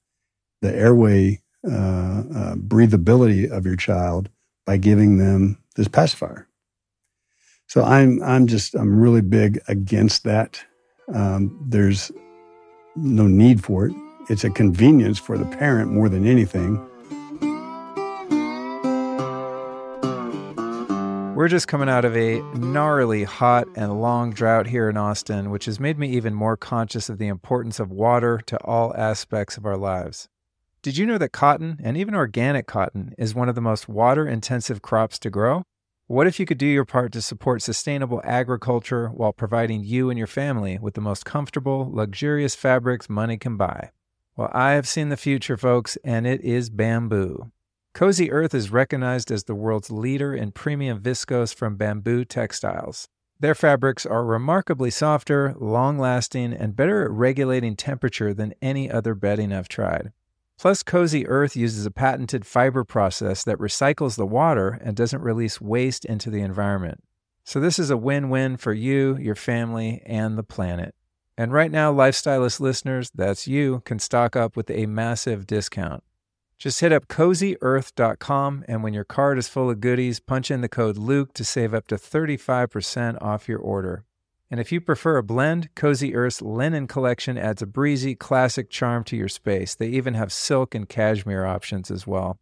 the 0.61 0.73
airway 0.75 1.41
uh, 1.67 2.23
uh, 2.35 2.55
breathability 2.55 3.49
of 3.49 3.65
your 3.65 3.75
child 3.75 4.29
by 4.65 4.77
giving 4.77 5.17
them 5.17 5.57
this 5.75 5.87
pacifier. 5.87 6.47
So 7.67 7.83
I'm 7.83 8.21
I'm 8.23 8.47
just 8.47 8.75
I'm 8.75 8.99
really 8.99 9.21
big 9.21 9.61
against 9.67 10.23
that. 10.23 10.63
Um, 11.13 11.57
there's 11.69 12.11
no 12.95 13.27
need 13.27 13.63
for 13.63 13.85
it. 13.85 13.93
It's 14.29 14.43
a 14.43 14.49
convenience 14.49 15.19
for 15.19 15.37
the 15.37 15.45
parent 15.45 15.91
more 15.91 16.09
than 16.09 16.25
anything. 16.25 16.85
We're 21.35 21.47
just 21.47 21.67
coming 21.67 21.89
out 21.89 22.05
of 22.05 22.15
a 22.15 22.39
gnarly, 22.55 23.23
hot, 23.23 23.67
and 23.75 23.99
long 23.99 24.31
drought 24.31 24.67
here 24.67 24.89
in 24.89 24.97
Austin, 24.97 25.49
which 25.49 25.65
has 25.65 25.79
made 25.79 25.97
me 25.97 26.09
even 26.09 26.35
more 26.35 26.55
conscious 26.55 27.09
of 27.09 27.17
the 27.17 27.27
importance 27.27 27.79
of 27.79 27.89
water 27.89 28.39
to 28.45 28.57
all 28.57 28.95
aspects 28.95 29.57
of 29.57 29.65
our 29.65 29.77
lives. 29.77 30.29
Did 30.83 30.97
you 30.97 31.05
know 31.05 31.19
that 31.19 31.31
cotton, 31.31 31.79
and 31.83 31.95
even 31.95 32.15
organic 32.15 32.65
cotton, 32.65 33.13
is 33.15 33.35
one 33.35 33.47
of 33.47 33.53
the 33.53 33.61
most 33.61 33.87
water 33.87 34.27
intensive 34.27 34.81
crops 34.81 35.19
to 35.19 35.29
grow? 35.29 35.61
What 36.07 36.25
if 36.25 36.39
you 36.39 36.47
could 36.47 36.57
do 36.57 36.65
your 36.65 36.85
part 36.85 37.11
to 37.11 37.21
support 37.21 37.61
sustainable 37.61 38.19
agriculture 38.23 39.09
while 39.09 39.31
providing 39.31 39.83
you 39.83 40.09
and 40.09 40.17
your 40.17 40.25
family 40.25 40.79
with 40.79 40.95
the 40.95 41.01
most 41.01 41.23
comfortable, 41.23 41.87
luxurious 41.91 42.55
fabrics 42.55 43.11
money 43.11 43.37
can 43.37 43.57
buy? 43.57 43.91
Well, 44.35 44.49
I 44.53 44.71
have 44.71 44.87
seen 44.87 45.09
the 45.09 45.17
future, 45.17 45.55
folks, 45.55 45.99
and 46.03 46.25
it 46.25 46.41
is 46.41 46.71
bamboo. 46.71 47.51
Cozy 47.93 48.31
Earth 48.31 48.55
is 48.55 48.71
recognized 48.71 49.29
as 49.29 49.43
the 49.43 49.53
world's 49.53 49.91
leader 49.91 50.33
in 50.33 50.51
premium 50.51 50.99
viscose 50.99 51.53
from 51.53 51.75
bamboo 51.75 52.25
textiles. 52.25 53.07
Their 53.39 53.53
fabrics 53.53 54.07
are 54.07 54.25
remarkably 54.25 54.89
softer, 54.89 55.53
long 55.59 55.99
lasting, 55.99 56.53
and 56.53 56.75
better 56.75 57.03
at 57.03 57.11
regulating 57.11 57.75
temperature 57.75 58.33
than 58.33 58.55
any 58.63 58.89
other 58.89 59.13
bedding 59.13 59.53
I've 59.53 59.69
tried. 59.69 60.11
Plus, 60.61 60.83
Cozy 60.83 61.25
Earth 61.25 61.55
uses 61.55 61.87
a 61.87 61.91
patented 61.91 62.45
fiber 62.45 62.83
process 62.83 63.43
that 63.45 63.57
recycles 63.57 64.15
the 64.15 64.27
water 64.27 64.79
and 64.83 64.95
doesn't 64.95 65.23
release 65.23 65.59
waste 65.59 66.05
into 66.05 66.29
the 66.29 66.41
environment. 66.41 67.03
So, 67.43 67.59
this 67.59 67.79
is 67.79 67.89
a 67.89 67.97
win 67.97 68.29
win 68.29 68.57
for 68.57 68.71
you, 68.71 69.17
your 69.17 69.33
family, 69.33 70.03
and 70.05 70.37
the 70.37 70.43
planet. 70.43 70.93
And 71.35 71.51
right 71.51 71.71
now, 71.71 71.91
Lifestylist 71.91 72.59
listeners, 72.59 73.09
that's 73.09 73.47
you, 73.47 73.81
can 73.85 73.97
stock 73.97 74.35
up 74.35 74.55
with 74.55 74.69
a 74.69 74.85
massive 74.85 75.47
discount. 75.47 76.03
Just 76.59 76.79
hit 76.79 76.93
up 76.93 77.07
cozyearth.com, 77.07 78.63
and 78.67 78.83
when 78.83 78.93
your 78.93 79.03
card 79.03 79.39
is 79.39 79.47
full 79.47 79.71
of 79.71 79.79
goodies, 79.79 80.19
punch 80.19 80.51
in 80.51 80.61
the 80.61 80.69
code 80.69 80.95
Luke 80.95 81.33
to 81.33 81.43
save 81.43 81.73
up 81.73 81.87
to 81.87 81.95
35% 81.95 83.19
off 83.19 83.49
your 83.49 83.57
order. 83.57 84.05
And 84.51 84.59
if 84.59 84.71
you 84.71 84.81
prefer 84.81 85.15
a 85.15 85.23
blend, 85.23 85.73
Cozy 85.75 86.13
Earth's 86.13 86.41
linen 86.41 86.85
collection 86.85 87.37
adds 87.37 87.61
a 87.61 87.65
breezy, 87.65 88.15
classic 88.15 88.69
charm 88.69 89.05
to 89.05 89.15
your 89.15 89.29
space. 89.29 89.73
They 89.73 89.87
even 89.87 90.13
have 90.13 90.33
silk 90.33 90.75
and 90.75 90.87
cashmere 90.89 91.45
options 91.45 91.89
as 91.89 92.05
well. 92.05 92.37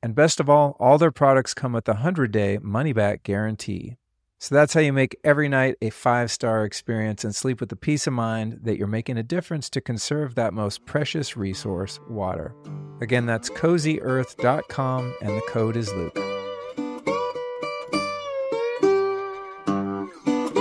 And 0.00 0.14
best 0.14 0.38
of 0.38 0.48
all, 0.48 0.76
all 0.78 0.98
their 0.98 1.10
products 1.10 1.54
come 1.54 1.72
with 1.72 1.88
a 1.88 1.94
100 1.94 2.30
day 2.30 2.58
money 2.62 2.92
back 2.92 3.24
guarantee. 3.24 3.96
So 4.38 4.54
that's 4.54 4.72
how 4.72 4.80
you 4.80 4.92
make 4.92 5.18
every 5.24 5.48
night 5.48 5.74
a 5.82 5.90
five 5.90 6.30
star 6.30 6.64
experience 6.64 7.24
and 7.24 7.34
sleep 7.34 7.58
with 7.58 7.70
the 7.70 7.76
peace 7.76 8.06
of 8.06 8.12
mind 8.12 8.60
that 8.62 8.78
you're 8.78 8.86
making 8.86 9.18
a 9.18 9.24
difference 9.24 9.68
to 9.70 9.80
conserve 9.80 10.36
that 10.36 10.54
most 10.54 10.86
precious 10.86 11.36
resource, 11.36 11.98
water. 12.08 12.54
Again, 13.00 13.26
that's 13.26 13.50
cozyearth.com 13.50 15.16
and 15.22 15.36
the 15.36 15.42
code 15.48 15.76
is 15.76 15.92
Luke. 15.92 16.37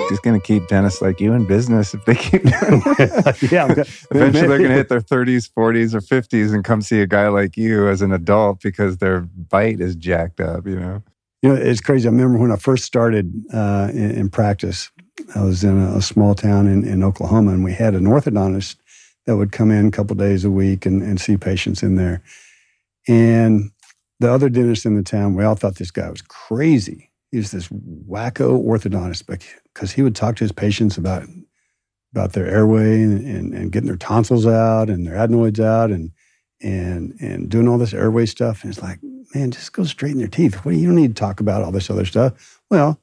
It's 0.10 0.20
going 0.20 0.40
to 0.40 0.46
keep 0.46 0.68
dentists 0.68 1.02
like 1.02 1.20
you 1.20 1.34
in 1.34 1.46
business 1.46 1.94
if 1.94 2.04
they 2.06 2.16
keep 2.16 2.44
doing 2.60 2.82
it. 3.00 3.52
yeah. 3.52 3.66
Eventually, 4.12 4.48
they're 4.48 4.58
going 4.58 4.70
to 4.70 4.76
hit 4.76 4.90
their 4.90 5.02
30s, 5.02 5.50
40s, 5.50 5.94
or 5.94 6.02
50s 6.02 6.54
and 6.54 6.64
come 6.64 6.82
see 6.82 7.02
a 7.02 7.08
guy 7.08 7.28
like 7.28 7.58
you 7.58 7.88
as 7.88 8.02
an 8.02 8.12
adult 8.12 8.62
because 8.62 8.98
their 8.98 9.22
bite 9.22 9.80
is 9.80 9.96
jacked 9.96 10.40
up, 10.40 10.66
you 10.66 10.80
know? 10.80 11.04
You 11.42 11.50
know, 11.50 11.56
it's 11.56 11.82
crazy. 11.82 12.08
I 12.08 12.12
remember 12.12 12.40
when 12.40 12.52
I 12.52 12.56
first 12.56 12.84
started 12.84 13.32
uh, 13.54 13.90
in, 13.92 14.12
in, 14.12 14.30
practice, 14.30 14.92
I 15.36 15.44
was 15.44 15.64
in 15.64 15.82
a, 15.82 15.98
a 15.98 16.02
small 16.02 16.34
town 16.34 16.68
in, 16.68 16.84
in, 16.84 17.04
Oklahoma, 17.04 17.52
and 17.52 17.64
we 17.64 17.74
had 17.74 17.94
an 17.94 18.06
orthodontist 18.06 18.78
that 19.26 19.38
would 19.38 19.52
come 19.52 19.70
in 19.70 19.88
a 19.88 19.92
couple 19.92 20.16
days 20.16 20.44
a 20.46 20.50
week 20.50 20.86
and, 20.86 21.04
and 21.04 21.22
see 21.22 21.38
patients 21.38 21.84
in 21.84 21.96
there. 21.96 22.24
And 23.08 23.72
the 24.20 24.32
other 24.32 24.50
dentist 24.50 24.86
in 24.86 24.96
the 24.96 25.04
town, 25.04 25.36
we 25.36 25.44
all 25.44 25.56
thought 25.56 25.76
this 25.76 25.92
guy 25.92 26.10
was 26.10 26.22
crazy. 26.24 27.07
He 27.32 27.38
was 27.38 27.52
this 27.52 27.68
wacko 27.68 28.64
orthodontist 28.64 29.26
because 29.74 29.92
he 29.92 30.02
would 30.02 30.16
talk 30.16 30.36
to 30.38 30.44
his 30.44 30.52
patients 30.52 30.98
about 30.98 31.24
about 32.14 32.34
their 32.34 32.48
airway 32.48 33.04
and, 33.04 33.26
and, 33.28 33.54
and, 33.54 33.72
getting 33.72 33.88
their 33.88 33.98
tonsils 33.98 34.48
out 34.48 34.90
and 34.90 35.06
their 35.06 35.18
adenoids 35.18 35.60
out 35.60 35.92
and 35.92 36.12
and 36.62 37.14
and 37.20 37.50
doing 37.50 37.68
all 37.68 37.78
this 37.78 37.94
airway 37.94 38.26
stuff. 38.26 38.64
And 38.64 38.72
it's 38.72 38.82
like, 38.82 39.00
man, 39.36 39.52
just 39.52 39.74
go 39.74 39.84
straighten 39.84 40.20
their 40.20 40.28
teeth. 40.28 40.66
What 40.66 40.76
you 40.76 40.88
don't 40.88 40.96
need 40.96 41.16
to 41.16 41.20
talk 41.20 41.40
about 41.40 41.64
all 41.64 41.72
this 41.72 41.90
other 41.90 42.06
stuff. 42.06 42.62
Well, 42.72 43.00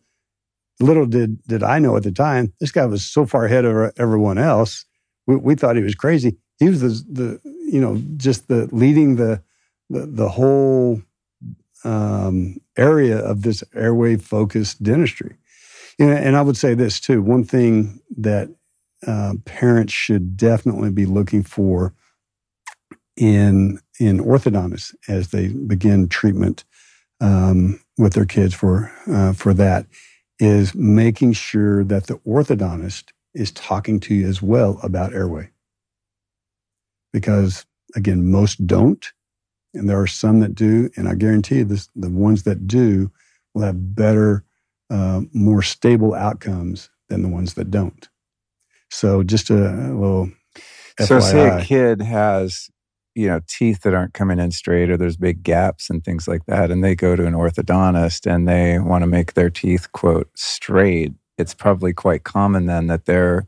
little 0.81 1.07
did 1.07 1.43
did 1.47 1.63
I 1.63 1.79
know 1.79 1.97
at 1.97 2.03
the 2.03 2.13
time, 2.13 2.53
this 2.61 2.73
guy 2.73 2.87
was 2.87 3.05
so 3.05 3.27
far 3.27 3.45
ahead 3.45 3.65
of 3.65 3.93
everyone 3.99 4.39
else. 4.39 4.85
We, 5.27 5.37
we 5.37 5.55
thought 5.55 5.77
he 5.77 5.83
was 5.83 5.95
crazy. 5.95 6.39
He 6.59 6.69
was 6.69 6.81
the 6.81 6.89
the 6.89 7.41
you 7.71 7.81
know 7.81 8.01
just 8.17 8.49
the 8.49 8.69
leading 8.73 9.17
the 9.17 9.43
the, 9.91 10.07
the 10.07 10.29
whole 10.29 11.03
um, 11.85 12.61
area 12.77 13.19
of 13.19 13.43
this 13.43 13.63
airway 13.75 14.17
focused 14.17 14.83
dentistry. 14.83 15.37
And 15.99 16.37
I 16.37 16.43
would 16.43 16.57
say 16.57 16.75
this 16.75 16.99
too. 16.99 17.23
One 17.23 17.45
thing 17.45 18.01
that 18.17 18.49
uh, 19.07 19.35
parents 19.45 19.93
should 19.93 20.37
definitely 20.37 20.91
be 20.91 21.07
looking 21.07 21.43
for 21.43 21.95
in 23.17 23.79
in 24.01 24.19
orthodontists 24.19 24.95
as 25.09 25.29
they 25.29 25.49
begin 25.49 26.09
treatment 26.09 26.65
um, 27.21 27.81
with 27.97 28.15
their 28.15 28.25
kids 28.25 28.55
for 28.55 28.93
uh, 29.07 29.33
for 29.33 29.55
that 29.55 29.87
is 30.41 30.75
making 30.75 31.33
sure 31.33 31.85
that 31.85 32.09
the 32.09 32.17
orthodontist 32.27 33.13
is 33.35 33.53
talking 33.53 34.01
to 34.01 34.15
you 34.15 34.27
as 34.27 34.43
well 34.43 34.81
about 34.83 35.15
airway 35.15 35.49
because 37.13 37.65
again 37.95 38.31
most 38.31 38.67
don't 38.67 39.13
and 39.75 39.89
there 39.89 40.01
are 40.01 40.07
some 40.07 40.41
that 40.41 40.55
do 40.55 40.89
and 40.97 41.09
i 41.09 41.15
guarantee 41.15 41.57
you 41.57 41.65
this, 41.65 41.89
the 41.95 42.11
ones 42.11 42.45
that 42.45 42.67
do 42.67 43.11
will 43.55 43.63
have 43.63 43.95
better 43.95 44.45
uh, 44.91 45.23
more 45.33 45.63
stable 45.63 46.15
outcomes 46.15 46.91
than 47.09 47.23
the 47.23 47.29
ones 47.29 47.55
that 47.55 47.71
don't. 47.71 48.09
So 48.91 49.23
just 49.23 49.51
a, 49.51 49.55
little 49.55 50.31
so 51.01 51.19
say 51.19 51.49
a 51.49 51.65
kid 51.65 52.01
has 52.01 52.71
you 53.17 53.27
know 53.27 53.41
teeth 53.49 53.83
that 53.83 53.95
aren't 53.95 54.15
coming 54.15 54.39
in 54.39 54.53
straight 54.53 54.91
or 54.91 54.97
there's 54.97 55.17
big 55.17 55.43
gaps 55.43 55.91
and 55.91 56.05
things 56.05 56.29
like 56.29 56.47
that 56.47 56.71
and 56.71 56.85
they 56.85 56.95
go 56.95 57.17
to 57.17 57.27
an 57.27 57.35
orthodontist 57.35 58.33
and 58.33 58.47
they 58.47 58.79
want 58.79 59.03
to 59.03 59.07
make 59.07 59.35
their 59.35 59.51
teeth 59.51 59.91
quote 59.91 60.31
straight 60.37 61.13
it's 61.37 61.55
probably 61.55 61.93
quite 61.93 62.23
common 62.23 62.67
then 62.67 62.87
that 62.87 63.07
they're 63.07 63.45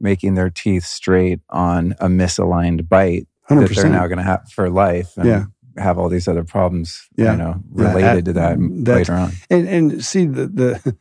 making 0.00 0.34
their 0.34 0.50
teeth 0.50 0.84
straight 0.84 1.40
on 1.48 1.92
a 1.98 2.06
misaligned 2.06 2.88
bite 2.88 3.26
100%. 3.56 3.68
that 3.68 3.74
they're 3.74 3.90
now 3.90 4.06
going 4.06 4.18
to 4.18 4.24
have 4.24 4.48
for 4.50 4.68
life 4.70 5.16
and 5.16 5.26
yeah. 5.26 5.44
have 5.76 5.98
all 5.98 6.08
these 6.08 6.28
other 6.28 6.44
problems 6.44 7.08
yeah. 7.16 7.32
you 7.32 7.38
know 7.38 7.62
related 7.70 8.02
yeah, 8.02 8.20
to 8.20 8.32
that 8.32 8.58
later 8.58 9.14
on 9.14 9.32
and 9.50 9.68
and 9.68 10.04
see 10.04 10.24
the 10.24 10.46
the 10.46 10.96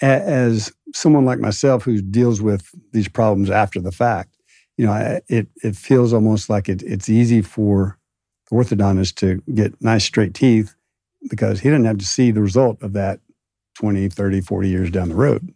as 0.02 0.72
someone 0.94 1.24
like 1.24 1.38
myself 1.38 1.84
who 1.84 2.00
deals 2.02 2.42
with 2.42 2.68
these 2.92 3.08
problems 3.08 3.50
after 3.50 3.80
the 3.80 3.92
fact 3.92 4.36
you 4.76 4.86
know, 4.86 5.20
it 5.28 5.48
it 5.62 5.76
feels 5.76 6.12
almost 6.12 6.50
like 6.50 6.68
it, 6.68 6.82
it's 6.82 7.08
easy 7.08 7.42
for 7.42 7.98
the 8.50 8.56
orthodontist 8.56 9.14
to 9.16 9.42
get 9.52 9.80
nice 9.80 10.04
straight 10.04 10.34
teeth 10.34 10.74
because 11.28 11.60
he 11.60 11.70
didn't 11.70 11.86
have 11.86 11.98
to 11.98 12.04
see 12.04 12.30
the 12.30 12.42
result 12.42 12.82
of 12.82 12.92
that 12.92 13.20
20, 13.76 14.08
30, 14.08 14.40
40 14.40 14.68
years 14.68 14.90
down 14.90 15.08
the 15.08 15.14
road. 15.14 15.52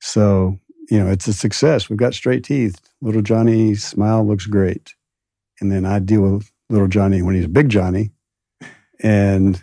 So, 0.00 0.58
you 0.90 0.98
know, 0.98 1.10
it's 1.10 1.28
a 1.28 1.32
success. 1.32 1.88
We've 1.88 1.98
got 1.98 2.14
straight 2.14 2.44
teeth. 2.44 2.80
Little 3.00 3.22
Johnny's 3.22 3.84
smile 3.84 4.26
looks 4.26 4.46
great. 4.46 4.94
And 5.60 5.70
then 5.70 5.84
I 5.84 5.98
deal 5.98 6.22
with 6.22 6.50
little 6.70 6.88
Johnny 6.88 7.22
when 7.22 7.34
he's 7.34 7.44
a 7.44 7.48
big 7.48 7.68
Johnny 7.68 8.10
and 9.00 9.62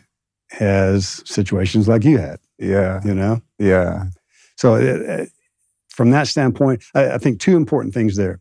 has 0.52 1.22
situations 1.26 1.88
like 1.88 2.04
you 2.04 2.18
had. 2.18 2.40
Yeah. 2.60 3.02
You 3.04 3.16
know? 3.16 3.42
Yeah. 3.60 4.06
So 4.58 4.76
it, 4.76 5.30
from 5.90 6.12
that 6.12 6.28
standpoint, 6.28 6.84
I, 6.94 7.12
I 7.12 7.18
think 7.18 7.40
two 7.40 7.56
important 7.56 7.94
things 7.94 8.16
there. 8.16 8.40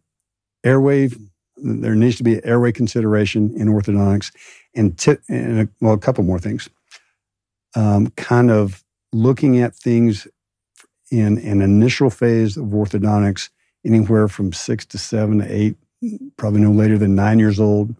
Airway, 0.64 1.10
there 1.56 1.94
needs 1.94 2.16
to 2.16 2.24
be 2.24 2.44
airway 2.44 2.72
consideration 2.72 3.54
in 3.56 3.68
orthodontics, 3.68 4.32
and, 4.74 4.98
t- 4.98 5.16
and 5.28 5.60
a, 5.60 5.68
well, 5.80 5.92
a 5.92 5.98
couple 5.98 6.24
more 6.24 6.38
things. 6.38 6.68
Um, 7.76 8.08
kind 8.16 8.50
of 8.50 8.84
looking 9.12 9.60
at 9.60 9.74
things 9.74 10.26
in 11.20 11.38
an 11.38 11.62
initial 11.62 12.10
phase 12.10 12.56
of 12.56 12.66
orthodontics, 12.66 13.50
anywhere 13.84 14.28
from 14.28 14.52
six 14.52 14.84
to 14.86 14.98
seven 14.98 15.38
to 15.38 15.46
eight, 15.52 15.76
probably 16.36 16.60
no 16.60 16.70
later 16.70 16.98
than 16.98 17.14
nine 17.14 17.38
years 17.38 17.60
old, 17.60 17.94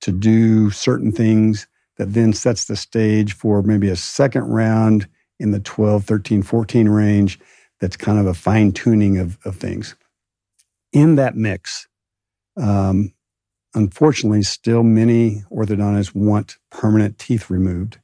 to 0.00 0.12
do 0.12 0.70
certain 0.70 1.12
things 1.12 1.66
that 1.96 2.14
then 2.14 2.32
sets 2.32 2.64
the 2.64 2.76
stage 2.76 3.34
for 3.34 3.62
maybe 3.62 3.88
a 3.88 3.96
second 3.96 4.44
round 4.44 5.06
in 5.38 5.50
the 5.50 5.60
12, 5.60 6.04
13, 6.04 6.42
14 6.42 6.88
range 6.88 7.38
that's 7.80 7.96
kind 7.96 8.18
of 8.18 8.26
a 8.26 8.34
fine 8.34 8.72
tuning 8.72 9.18
of, 9.18 9.38
of 9.44 9.56
things. 9.56 9.96
In 10.92 11.16
that 11.16 11.36
mix, 11.36 11.88
um, 12.56 13.14
unfortunately, 13.74 14.42
still 14.42 14.82
many 14.82 15.44
orthodontists 15.50 16.14
want 16.14 16.58
permanent 16.70 17.18
teeth 17.18 17.48
removed 17.48 17.98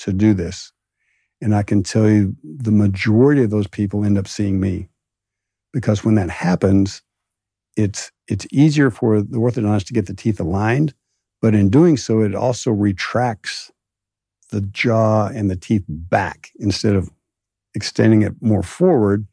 to 0.00 0.12
do 0.12 0.34
this. 0.34 0.72
And 1.40 1.54
I 1.54 1.62
can 1.62 1.82
tell 1.82 2.08
you 2.08 2.34
the 2.42 2.72
majority 2.72 3.42
of 3.42 3.50
those 3.50 3.66
people 3.66 4.04
end 4.04 4.18
up 4.18 4.26
seeing 4.26 4.58
me 4.60 4.88
because 5.72 6.04
when 6.04 6.14
that 6.14 6.30
happens, 6.30 7.02
it's, 7.76 8.10
it's 8.26 8.46
easier 8.50 8.90
for 8.90 9.20
the 9.20 9.38
orthodontist 9.38 9.86
to 9.86 9.92
get 9.92 10.06
the 10.06 10.14
teeth 10.14 10.40
aligned, 10.40 10.94
but 11.42 11.54
in 11.54 11.68
doing 11.68 11.96
so, 11.96 12.22
it 12.22 12.34
also 12.34 12.70
retracts 12.70 13.70
the 14.50 14.62
jaw 14.62 15.26
and 15.26 15.50
the 15.50 15.56
teeth 15.56 15.84
back 15.88 16.52
instead 16.58 16.94
of 16.94 17.10
extending 17.74 18.22
it 18.22 18.32
more 18.40 18.62
forward 18.62 19.26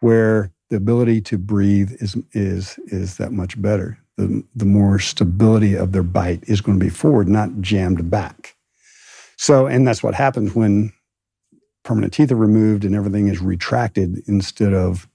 where 0.00 0.50
the 0.70 0.76
ability 0.76 1.20
to 1.20 1.38
breathe 1.38 1.92
is 2.00 2.16
is 2.32 2.78
is 2.86 3.16
that 3.18 3.32
much 3.32 3.60
better. 3.60 3.98
The, 4.16 4.44
the 4.54 4.64
more 4.64 4.98
stability 4.98 5.74
of 5.74 5.92
their 5.92 6.02
bite 6.02 6.44
is 6.46 6.60
going 6.60 6.78
to 6.78 6.84
be 6.84 6.90
forward, 6.90 7.28
not 7.28 7.60
jammed 7.60 8.10
back. 8.10 8.56
So, 9.36 9.66
and 9.66 9.86
that's 9.86 10.02
what 10.02 10.14
happens 10.14 10.54
when 10.54 10.92
permanent 11.84 12.12
teeth 12.12 12.30
are 12.32 12.36
removed 12.36 12.84
and 12.84 12.94
everything 12.94 13.28
is 13.28 13.40
retracted 13.40 14.22
instead 14.26 14.74
of 14.74 15.08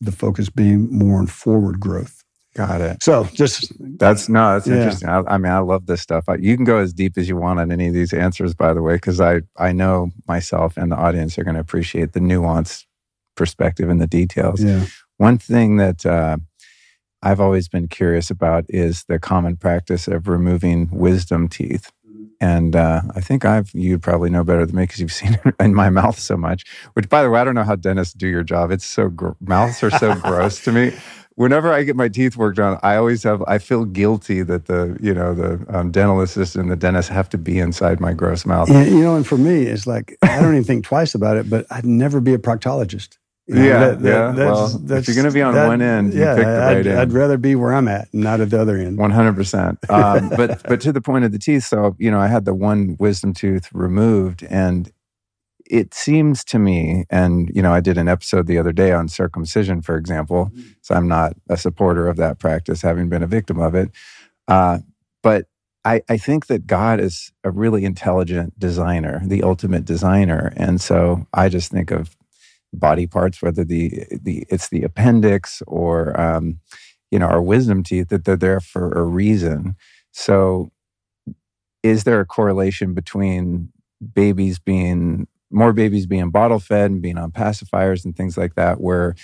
the 0.00 0.12
focus 0.12 0.48
being 0.48 0.90
more 0.90 1.18
on 1.18 1.26
forward 1.26 1.80
growth. 1.80 2.24
Got 2.54 2.80
it. 2.80 3.02
So 3.02 3.24
just 3.32 3.72
that's 3.98 4.28
no, 4.28 4.54
that's 4.54 4.66
yeah. 4.66 4.76
interesting. 4.76 5.08
I, 5.08 5.22
I, 5.28 5.38
mean, 5.38 5.52
I 5.52 5.58
love 5.58 5.86
this 5.86 6.00
stuff. 6.00 6.24
I, 6.28 6.34
you 6.34 6.56
can 6.56 6.64
go 6.64 6.78
as 6.78 6.92
deep 6.92 7.16
as 7.16 7.28
you 7.28 7.36
want 7.36 7.60
on 7.60 7.70
any 7.70 7.86
of 7.86 7.94
these 7.94 8.12
answers, 8.12 8.54
by 8.54 8.74
the 8.74 8.82
way, 8.82 8.94
because 8.94 9.20
I 9.20 9.42
I 9.56 9.72
know 9.72 10.10
myself 10.26 10.76
and 10.76 10.90
the 10.90 10.96
audience 10.96 11.38
are 11.38 11.44
going 11.44 11.54
to 11.54 11.60
appreciate 11.60 12.12
the 12.12 12.20
nuanced 12.20 12.86
perspective 13.36 13.88
and 13.88 14.00
the 14.00 14.08
details. 14.08 14.62
Yeah. 14.62 14.86
One 15.18 15.38
thing 15.38 15.76
that 15.76 16.04
uh, 16.04 16.38
I've 17.22 17.40
always 17.40 17.68
been 17.68 17.86
curious 17.86 18.30
about 18.30 18.64
is 18.68 19.04
the 19.04 19.18
common 19.18 19.56
practice 19.56 20.08
of 20.08 20.26
removing 20.26 20.88
wisdom 20.90 21.48
teeth. 21.48 21.92
And 22.40 22.74
uh, 22.74 23.02
I 23.14 23.20
think 23.20 23.44
I've 23.44 23.70
you 23.74 23.98
probably 23.98 24.30
know 24.30 24.44
better 24.44 24.64
than 24.64 24.76
me 24.76 24.84
because 24.84 25.00
you've 25.00 25.12
seen 25.12 25.38
it 25.44 25.54
in 25.60 25.74
my 25.74 25.90
mouth 25.90 26.18
so 26.18 26.36
much. 26.36 26.64
Which, 26.94 27.08
by 27.08 27.22
the 27.22 27.30
way, 27.30 27.40
I 27.40 27.44
don't 27.44 27.54
know 27.54 27.64
how 27.64 27.76
dentists 27.76 28.14
do 28.14 28.28
your 28.28 28.42
job. 28.42 28.70
It's 28.70 28.86
so 28.86 29.08
gr- 29.08 29.32
mouths 29.40 29.82
are 29.82 29.90
so 29.90 30.14
gross 30.14 30.62
to 30.64 30.72
me 30.72 30.92
whenever 31.40 31.72
I 31.72 31.84
get 31.84 31.96
my 31.96 32.08
teeth 32.08 32.36
worked 32.36 32.58
on, 32.58 32.78
I 32.82 32.96
always 32.96 33.22
have, 33.22 33.42
I 33.46 33.56
feel 33.56 33.86
guilty 33.86 34.42
that 34.42 34.66
the, 34.66 34.98
you 35.00 35.14
know, 35.14 35.32
the 35.32 35.64
um, 35.74 35.90
dental 35.90 36.20
assistant 36.20 36.64
and 36.64 36.70
the 36.70 36.76
dentist 36.76 37.08
have 37.08 37.30
to 37.30 37.38
be 37.38 37.58
inside 37.58 37.98
my 37.98 38.12
gross 38.12 38.44
mouth. 38.44 38.68
You 38.68 39.00
know, 39.00 39.16
and 39.16 39.26
for 39.26 39.38
me, 39.38 39.62
it's 39.62 39.86
like, 39.86 40.18
I 40.20 40.38
don't 40.42 40.52
even 40.52 40.64
think 40.64 40.84
twice 40.84 41.14
about 41.14 41.38
it, 41.38 41.48
but 41.48 41.64
I'd 41.70 41.86
never 41.86 42.20
be 42.20 42.34
a 42.34 42.38
proctologist. 42.38 43.16
You 43.50 43.56
know, 43.56 43.64
yeah, 43.64 43.78
that, 43.80 44.02
that, 44.02 44.08
yeah. 44.08 44.30
That's, 44.30 44.54
well, 44.54 44.68
that's, 44.84 45.08
if 45.08 45.08
you're 45.08 45.20
going 45.20 45.32
to 45.32 45.36
be 45.36 45.42
on 45.42 45.54
that, 45.54 45.66
one 45.66 45.82
end, 45.82 46.14
you 46.14 46.20
yeah, 46.20 46.36
pick 46.36 46.44
the 46.44 46.50
right 46.52 46.76
I'd, 46.76 46.86
end. 46.86 46.98
I'd 47.00 47.12
rather 47.12 47.36
be 47.36 47.56
where 47.56 47.74
I'm 47.74 47.88
at, 47.88 48.06
not 48.14 48.40
at 48.40 48.50
the 48.50 48.60
other 48.60 48.76
end. 48.76 48.96
One 48.96 49.10
hundred 49.10 49.34
percent. 49.34 49.78
Um, 49.90 50.28
but 50.30 50.62
but 50.62 50.80
to 50.82 50.92
the 50.92 51.00
point 51.00 51.24
of 51.24 51.32
the 51.32 51.38
teeth, 51.38 51.64
so 51.64 51.96
you 51.98 52.12
know, 52.12 52.20
I 52.20 52.28
had 52.28 52.44
the 52.44 52.54
one 52.54 52.96
wisdom 53.00 53.34
tooth 53.34 53.68
removed, 53.72 54.44
and 54.44 54.92
it 55.68 55.94
seems 55.94 56.44
to 56.44 56.60
me, 56.60 57.06
and 57.10 57.50
you 57.52 57.60
know, 57.60 57.72
I 57.72 57.80
did 57.80 57.98
an 57.98 58.06
episode 58.06 58.46
the 58.46 58.56
other 58.56 58.72
day 58.72 58.92
on 58.92 59.08
circumcision, 59.08 59.82
for 59.82 59.96
example. 59.96 60.46
Mm-hmm. 60.46 60.68
So 60.82 60.94
I'm 60.94 61.08
not 61.08 61.32
a 61.48 61.56
supporter 61.56 62.06
of 62.06 62.18
that 62.18 62.38
practice, 62.38 62.82
having 62.82 63.08
been 63.08 63.24
a 63.24 63.26
victim 63.26 63.58
of 63.58 63.74
it. 63.74 63.90
Uh, 64.46 64.78
but 65.24 65.46
I, 65.84 66.02
I 66.08 66.18
think 66.18 66.46
that 66.46 66.68
God 66.68 67.00
is 67.00 67.32
a 67.42 67.50
really 67.50 67.84
intelligent 67.84 68.56
designer, 68.60 69.20
the 69.24 69.42
ultimate 69.42 69.84
designer, 69.84 70.52
and 70.56 70.80
so 70.80 71.26
I 71.34 71.48
just 71.48 71.72
think 71.72 71.90
of 71.90 72.16
body 72.72 73.06
parts, 73.06 73.42
whether 73.42 73.64
the 73.64 74.04
the 74.10 74.46
it's 74.50 74.68
the 74.68 74.82
appendix 74.82 75.62
or 75.66 76.18
um, 76.20 76.60
you 77.10 77.18
know 77.18 77.26
our 77.26 77.42
wisdom 77.42 77.82
teeth, 77.82 78.08
that 78.08 78.24
they're 78.24 78.36
there 78.36 78.60
for 78.60 78.92
a 78.92 79.04
reason. 79.04 79.76
So, 80.12 80.72
is 81.82 82.04
there 82.04 82.20
a 82.20 82.26
correlation 82.26 82.94
between 82.94 83.72
babies 84.14 84.58
being 84.58 85.28
more 85.50 85.72
babies 85.72 86.06
being 86.06 86.30
bottle 86.30 86.60
fed 86.60 86.90
and 86.92 87.02
being 87.02 87.18
on 87.18 87.32
pacifiers 87.32 88.04
and 88.04 88.16
things 88.16 88.36
like 88.38 88.54
that, 88.56 88.80
where 88.80 89.14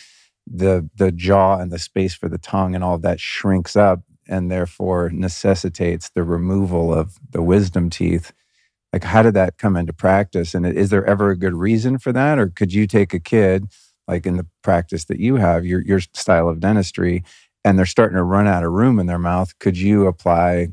the 0.47 0.89
the 0.97 1.13
jaw 1.13 1.59
and 1.59 1.73
the 1.73 1.81
space 1.81 2.15
for 2.15 2.29
the 2.29 2.39
tongue 2.39 2.75
and 2.77 2.85
all 2.85 2.99
that 2.99 3.21
shrinks 3.21 3.77
up 3.77 4.03
and 4.29 4.51
therefore 4.51 5.11
necessitates 5.11 6.11
the 6.11 6.25
removal 6.25 6.95
of 6.95 7.19
the 7.31 7.43
wisdom 7.43 7.91
teeth. 7.91 8.33
Like, 8.93 9.05
how 9.05 9.23
did 9.23 9.35
that 9.35 9.59
come 9.59 9.77
into 9.77 9.93
practice? 9.93 10.55
And 10.55 10.67
is 10.67 10.91
there 10.91 11.05
ever 11.05 11.31
a 11.31 11.37
good 11.37 11.55
reason 11.55 11.99
for 11.99 12.13
that? 12.13 12.39
Or 12.39 12.49
could 12.49 12.73
you 12.73 12.87
take 12.87 13.13
a 13.13 13.21
kid, 13.21 13.67
like 14.09 14.27
in 14.27 14.37
the 14.37 14.47
practice 14.63 15.05
that 15.07 15.19
you 15.19 15.37
have, 15.37 15.67
your, 15.67 15.83
your 15.83 16.01
style 16.01 16.49
of 16.49 16.61
dentistry, 16.61 17.25
and 17.65 17.79
they're 17.79 17.87
starting 17.87 18.17
to 18.17 18.23
run 18.23 18.47
out 18.47 18.65
of 18.65 18.73
room 18.73 18.99
in 18.99 19.07
their 19.07 19.19
mouth? 19.19 19.59
Could 19.59 19.77
you 19.77 20.07
apply 20.07 20.69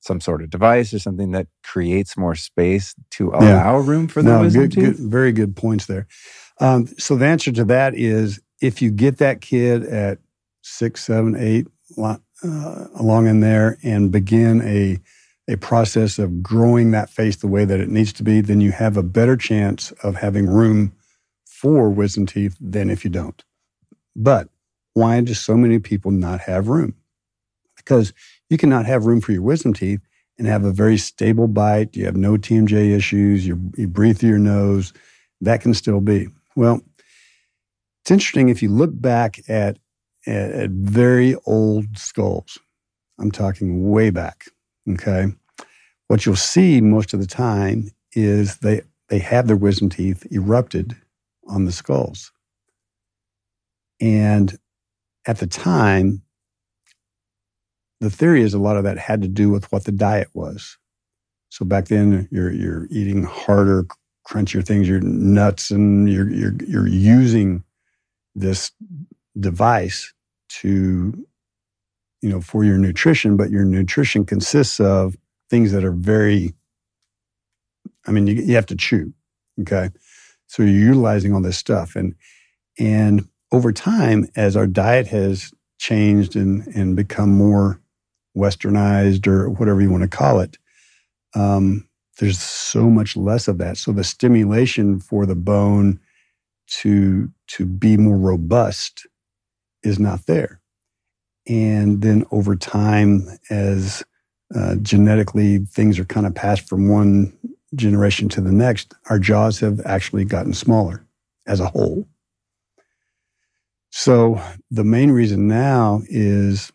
some 0.00 0.20
sort 0.20 0.42
of 0.42 0.50
device 0.50 0.92
or 0.92 0.98
something 0.98 1.30
that 1.30 1.46
creates 1.62 2.16
more 2.16 2.34
space 2.34 2.94
to 3.12 3.30
allow 3.30 3.78
yeah. 3.78 3.86
room 3.86 4.08
for 4.08 4.22
the 4.22 4.32
no, 4.32 4.40
wisdom 4.40 4.62
good, 4.62 4.72
teeth? 4.72 4.96
Good, 4.96 5.10
very 5.10 5.32
good 5.32 5.56
points 5.56 5.86
there. 5.86 6.06
Um, 6.60 6.88
so 6.98 7.16
the 7.16 7.26
answer 7.26 7.52
to 7.52 7.64
that 7.66 7.94
is 7.94 8.40
if 8.60 8.82
you 8.82 8.90
get 8.90 9.18
that 9.18 9.40
kid 9.40 9.84
at 9.84 10.18
six, 10.62 11.04
seven, 11.04 11.36
eight, 11.36 11.66
uh, 11.98 12.86
along 12.96 13.26
in 13.26 13.40
there, 13.40 13.78
and 13.82 14.10
begin 14.10 14.62
a 14.62 14.98
a 15.52 15.56
process 15.58 16.18
of 16.18 16.42
growing 16.42 16.90
that 16.90 17.10
face 17.10 17.36
the 17.36 17.46
way 17.46 17.64
that 17.64 17.80
it 17.80 17.90
needs 17.90 18.12
to 18.14 18.22
be, 18.22 18.40
then 18.40 18.60
you 18.60 18.72
have 18.72 18.96
a 18.96 19.02
better 19.02 19.36
chance 19.36 19.90
of 20.02 20.16
having 20.16 20.46
room 20.46 20.92
for 21.44 21.90
wisdom 21.90 22.26
teeth 22.26 22.56
than 22.60 22.90
if 22.90 23.04
you 23.04 23.10
don't. 23.10 23.44
But 24.16 24.48
why 24.94 25.20
do 25.20 25.34
so 25.34 25.56
many 25.56 25.78
people 25.78 26.10
not 26.10 26.40
have 26.40 26.68
room? 26.68 26.94
Because 27.76 28.12
you 28.50 28.58
cannot 28.58 28.86
have 28.86 29.06
room 29.06 29.20
for 29.20 29.32
your 29.32 29.42
wisdom 29.42 29.72
teeth 29.72 30.00
and 30.38 30.46
have 30.46 30.64
a 30.64 30.72
very 30.72 30.96
stable 30.96 31.48
bite. 31.48 31.96
You 31.96 32.04
have 32.06 32.16
no 32.16 32.32
TMJ 32.32 32.94
issues. 32.94 33.46
You, 33.46 33.72
you 33.76 33.88
breathe 33.88 34.18
through 34.18 34.30
your 34.30 34.38
nose. 34.38 34.92
That 35.40 35.60
can 35.60 35.74
still 35.74 36.00
be. 36.00 36.28
Well, 36.56 36.80
it's 38.02 38.10
interesting 38.10 38.48
if 38.48 38.62
you 38.62 38.68
look 38.68 38.90
back 38.92 39.38
at, 39.48 39.78
at, 40.26 40.50
at 40.50 40.70
very 40.70 41.36
old 41.46 41.98
skulls. 41.98 42.58
I'm 43.18 43.30
talking 43.30 43.90
way 43.90 44.10
back. 44.10 44.46
Okay. 44.88 45.32
What 46.08 46.26
you'll 46.26 46.36
see 46.36 46.80
most 46.80 47.14
of 47.14 47.20
the 47.20 47.26
time 47.26 47.90
is 48.12 48.58
they, 48.58 48.82
they 49.08 49.18
have 49.20 49.46
their 49.46 49.56
wisdom 49.56 49.88
teeth 49.88 50.26
erupted 50.32 50.96
on 51.48 51.64
the 51.64 51.72
skulls. 51.72 52.32
And 54.00 54.58
at 55.26 55.38
the 55.38 55.46
time, 55.46 56.22
the 58.00 58.10
theory 58.10 58.42
is 58.42 58.54
a 58.54 58.58
lot 58.58 58.76
of 58.76 58.84
that 58.84 58.98
had 58.98 59.22
to 59.22 59.28
do 59.28 59.50
with 59.50 59.70
what 59.70 59.84
the 59.84 59.92
diet 59.92 60.28
was. 60.34 60.76
So 61.50 61.64
back 61.64 61.86
then, 61.86 62.28
you're 62.32 62.50
you're 62.52 62.88
eating 62.90 63.22
harder, 63.24 63.86
crunchier 64.26 64.64
things, 64.66 64.88
your 64.88 65.00
nuts, 65.00 65.70
and 65.70 66.10
you're 66.10 66.30
you're 66.30 66.54
you're 66.66 66.88
using 66.88 67.62
this 68.34 68.72
device 69.38 70.12
to, 70.48 71.26
you 72.22 72.28
know, 72.28 72.40
for 72.40 72.64
your 72.64 72.78
nutrition. 72.78 73.36
But 73.36 73.50
your 73.50 73.64
nutrition 73.64 74.24
consists 74.24 74.80
of 74.80 75.16
things 75.52 75.72
that 75.72 75.84
are 75.84 75.92
very. 75.92 76.54
I 78.06 78.10
mean, 78.10 78.26
you, 78.26 78.34
you 78.34 78.54
have 78.54 78.66
to 78.66 78.76
chew. 78.76 79.12
Okay, 79.60 79.90
so 80.46 80.62
you're 80.62 80.86
utilizing 80.88 81.34
all 81.34 81.42
this 81.42 81.58
stuff, 81.58 81.94
and 81.94 82.14
and 82.78 83.28
over 83.52 83.70
time, 83.70 84.26
as 84.34 84.56
our 84.56 84.66
diet 84.66 85.06
has 85.08 85.52
changed 85.78 86.34
and 86.34 86.66
and 86.68 86.96
become 86.96 87.30
more 87.36 87.80
westernized 88.36 89.26
or 89.26 89.50
whatever 89.50 89.82
you 89.82 89.90
want 89.90 90.02
to 90.02 90.08
call 90.08 90.40
it, 90.40 90.56
um, 91.34 91.86
there's 92.18 92.40
so 92.40 92.88
much 92.88 93.14
less 93.14 93.46
of 93.46 93.58
that. 93.58 93.76
So 93.76 93.92
the 93.92 94.04
stimulation 94.04 95.00
for 95.00 95.26
the 95.26 95.36
bone 95.36 96.00
to 96.80 97.30
to 97.48 97.66
be 97.66 97.98
more 97.98 98.16
robust 98.16 99.06
is 99.82 99.98
not 99.98 100.24
there. 100.26 100.62
And 101.46 102.00
then 102.00 102.24
over 102.30 102.56
time, 102.56 103.28
as 103.50 104.02
uh, 104.54 104.76
genetically 104.76 105.58
things 105.58 105.98
are 105.98 106.04
kind 106.04 106.26
of 106.26 106.34
passed 106.34 106.68
from 106.68 106.88
one 106.88 107.32
generation 107.74 108.28
to 108.28 108.40
the 108.40 108.52
next, 108.52 108.94
our 109.08 109.18
jaws 109.18 109.60
have 109.60 109.80
actually 109.84 110.24
gotten 110.24 110.52
smaller 110.52 111.04
as 111.46 111.60
a 111.60 111.68
whole. 111.68 112.06
So 113.90 114.40
the 114.70 114.84
main 114.84 115.10
reason 115.10 115.48
now 115.48 116.02
is 116.08 116.72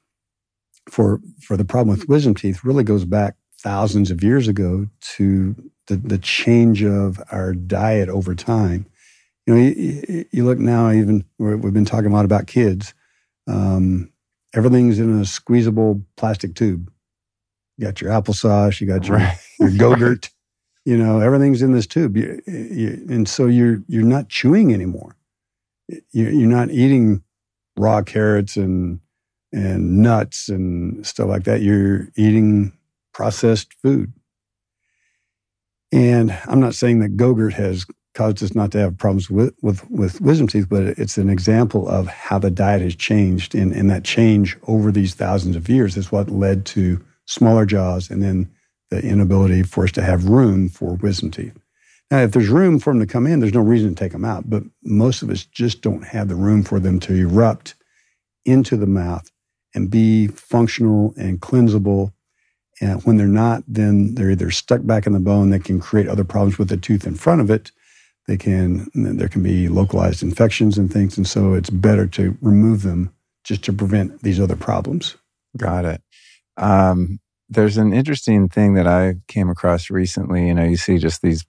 for 0.89 1.19
for 1.41 1.57
the 1.57 1.65
problem 1.65 1.97
with 1.97 2.07
wisdom 2.07 2.35
teeth 2.35 2.63
really 2.63 2.83
goes 2.83 3.05
back 3.05 3.35
thousands 3.59 4.11
of 4.11 4.23
years 4.23 4.47
ago 4.47 4.87
to 5.01 5.55
the, 5.87 5.95
the 5.97 6.17
change 6.17 6.83
of 6.83 7.21
our 7.31 7.53
diet 7.53 8.09
over 8.09 8.35
time. 8.35 8.85
You 9.45 9.55
know, 9.55 9.61
you, 9.61 10.25
you 10.31 10.45
look 10.45 10.59
now, 10.59 10.91
even 10.91 11.25
we've 11.37 11.73
been 11.73 11.85
talking 11.85 12.11
a 12.11 12.13
lot 12.13 12.25
about 12.25 12.47
kids. 12.47 12.93
Um, 13.47 14.11
everything's 14.53 14.99
in 14.99 15.19
a 15.19 15.25
squeezable 15.25 16.01
plastic 16.17 16.53
tube. 16.53 16.91
You 17.77 17.85
got 17.85 18.01
your 18.01 18.11
applesauce, 18.11 18.81
you 18.81 18.87
got 18.87 19.07
your, 19.07 19.17
right. 19.17 19.37
your 19.59 19.71
Go-Gurt, 19.77 20.29
you 20.85 20.97
know, 20.97 21.19
everything's 21.19 21.61
in 21.61 21.73
this 21.73 21.87
tube. 21.87 22.17
You, 22.17 22.41
you, 22.47 23.05
and 23.09 23.27
so 23.27 23.45
you're, 23.45 23.83
you're 23.87 24.03
not 24.03 24.29
chewing 24.29 24.73
anymore. 24.73 25.15
You're, 26.11 26.31
you're 26.31 26.49
not 26.49 26.71
eating 26.71 27.23
raw 27.77 28.01
carrots 28.01 28.57
and 28.57 28.99
and 29.53 29.99
nuts 29.99 30.49
and 30.49 31.05
stuff 31.05 31.27
like 31.27 31.43
that. 31.45 31.61
You're 31.61 32.09
eating 32.15 32.73
processed 33.13 33.73
food. 33.81 34.13
And 35.91 36.37
I'm 36.47 36.59
not 36.59 36.75
saying 36.75 36.99
that 36.99 37.15
Go-Gurt 37.15 37.53
has 37.53 37.85
caused 38.13 38.43
us 38.43 38.53
not 38.53 38.71
to 38.71 38.79
have 38.79 38.97
problems 38.97 39.29
with, 39.29 39.55
with, 39.61 39.89
with 39.89 40.19
wisdom 40.19 40.47
teeth, 40.47 40.67
but 40.69 40.83
it's 40.83 41.17
an 41.17 41.29
example 41.29 41.87
of 41.87 42.07
how 42.07 42.39
the 42.39 42.51
diet 42.51 42.81
has 42.81 42.95
changed. 42.95 43.55
And, 43.55 43.71
and 43.71 43.89
that 43.89 44.03
change 44.03 44.57
over 44.67 44.91
these 44.91 45.13
thousands 45.13 45.55
of 45.55 45.69
years 45.69 45.95
is 45.95 46.11
what 46.11 46.29
led 46.29 46.65
to 46.67 47.03
smaller 47.27 47.65
jaws 47.65 48.09
and 48.09 48.23
then 48.23 48.49
the 48.89 49.01
inability 49.01 49.63
for 49.63 49.83
us 49.83 49.91
to 49.91 50.01
have 50.01 50.25
room 50.25 50.69
for 50.69 50.95
wisdom 50.95 51.29
teeth. 51.29 51.57
Now, 52.09 52.19
if 52.19 52.31
there's 52.31 52.47
room 52.47 52.79
for 52.79 52.93
them 52.93 53.01
to 53.01 53.05
come 53.05 53.27
in, 53.27 53.41
there's 53.41 53.53
no 53.53 53.59
reason 53.59 53.89
to 53.89 53.95
take 53.95 54.13
them 54.13 54.25
out. 54.25 54.49
But 54.49 54.63
most 54.83 55.21
of 55.21 55.29
us 55.29 55.45
just 55.45 55.81
don't 55.81 56.05
have 56.05 56.29
the 56.29 56.35
room 56.35 56.63
for 56.63 56.79
them 56.79 56.99
to 57.01 57.13
erupt 57.13 57.75
into 58.45 58.77
the 58.77 58.87
mouth 58.87 59.29
and 59.75 59.91
be 59.91 60.27
functional 60.27 61.13
and 61.17 61.41
cleansable. 61.41 62.13
And 62.79 63.03
when 63.03 63.17
they're 63.17 63.27
not, 63.27 63.63
then 63.67 64.15
they're 64.15 64.31
either 64.31 64.51
stuck 64.51 64.85
back 64.85 65.05
in 65.05 65.11
the 65.11 65.19
bone 65.19 65.49
that 65.49 65.65
can 65.65 65.81
create 65.81 66.07
other 66.07 66.23
problems 66.23 66.57
with 66.57 66.69
the 66.69 66.77
tooth 66.77 67.05
in 67.05 67.15
front 67.15 67.41
of 67.41 67.51
it. 67.51 67.71
They 68.27 68.37
can, 68.37 68.89
there 68.93 69.29
can 69.29 69.43
be 69.43 69.67
localized 69.67 70.23
infections 70.23 70.77
and 70.77 70.91
things. 70.91 71.17
And 71.17 71.27
so 71.27 71.53
it's 71.53 71.69
better 71.69 72.07
to 72.07 72.37
remove 72.41 72.83
them 72.83 73.13
just 73.43 73.63
to 73.65 73.73
prevent 73.73 74.21
these 74.21 74.39
other 74.39 74.55
problems. 74.55 75.17
Got 75.57 75.85
it. 75.85 76.01
Um, 76.57 77.19
there's 77.49 77.77
an 77.77 77.93
interesting 77.93 78.49
thing 78.49 78.73
that 78.73 78.87
I 78.87 79.15
came 79.27 79.49
across 79.49 79.89
recently. 79.89 80.47
You 80.47 80.53
know, 80.53 80.63
you 80.63 80.77
see 80.77 80.97
just 80.97 81.21
these 81.21 81.45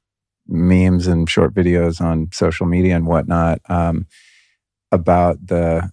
memes 0.46 1.06
and 1.06 1.28
short 1.28 1.54
videos 1.54 2.00
on 2.00 2.28
social 2.32 2.66
media 2.66 2.96
and 2.96 3.06
whatnot 3.06 3.60
um, 3.68 4.06
about 4.92 5.46
the 5.46 5.90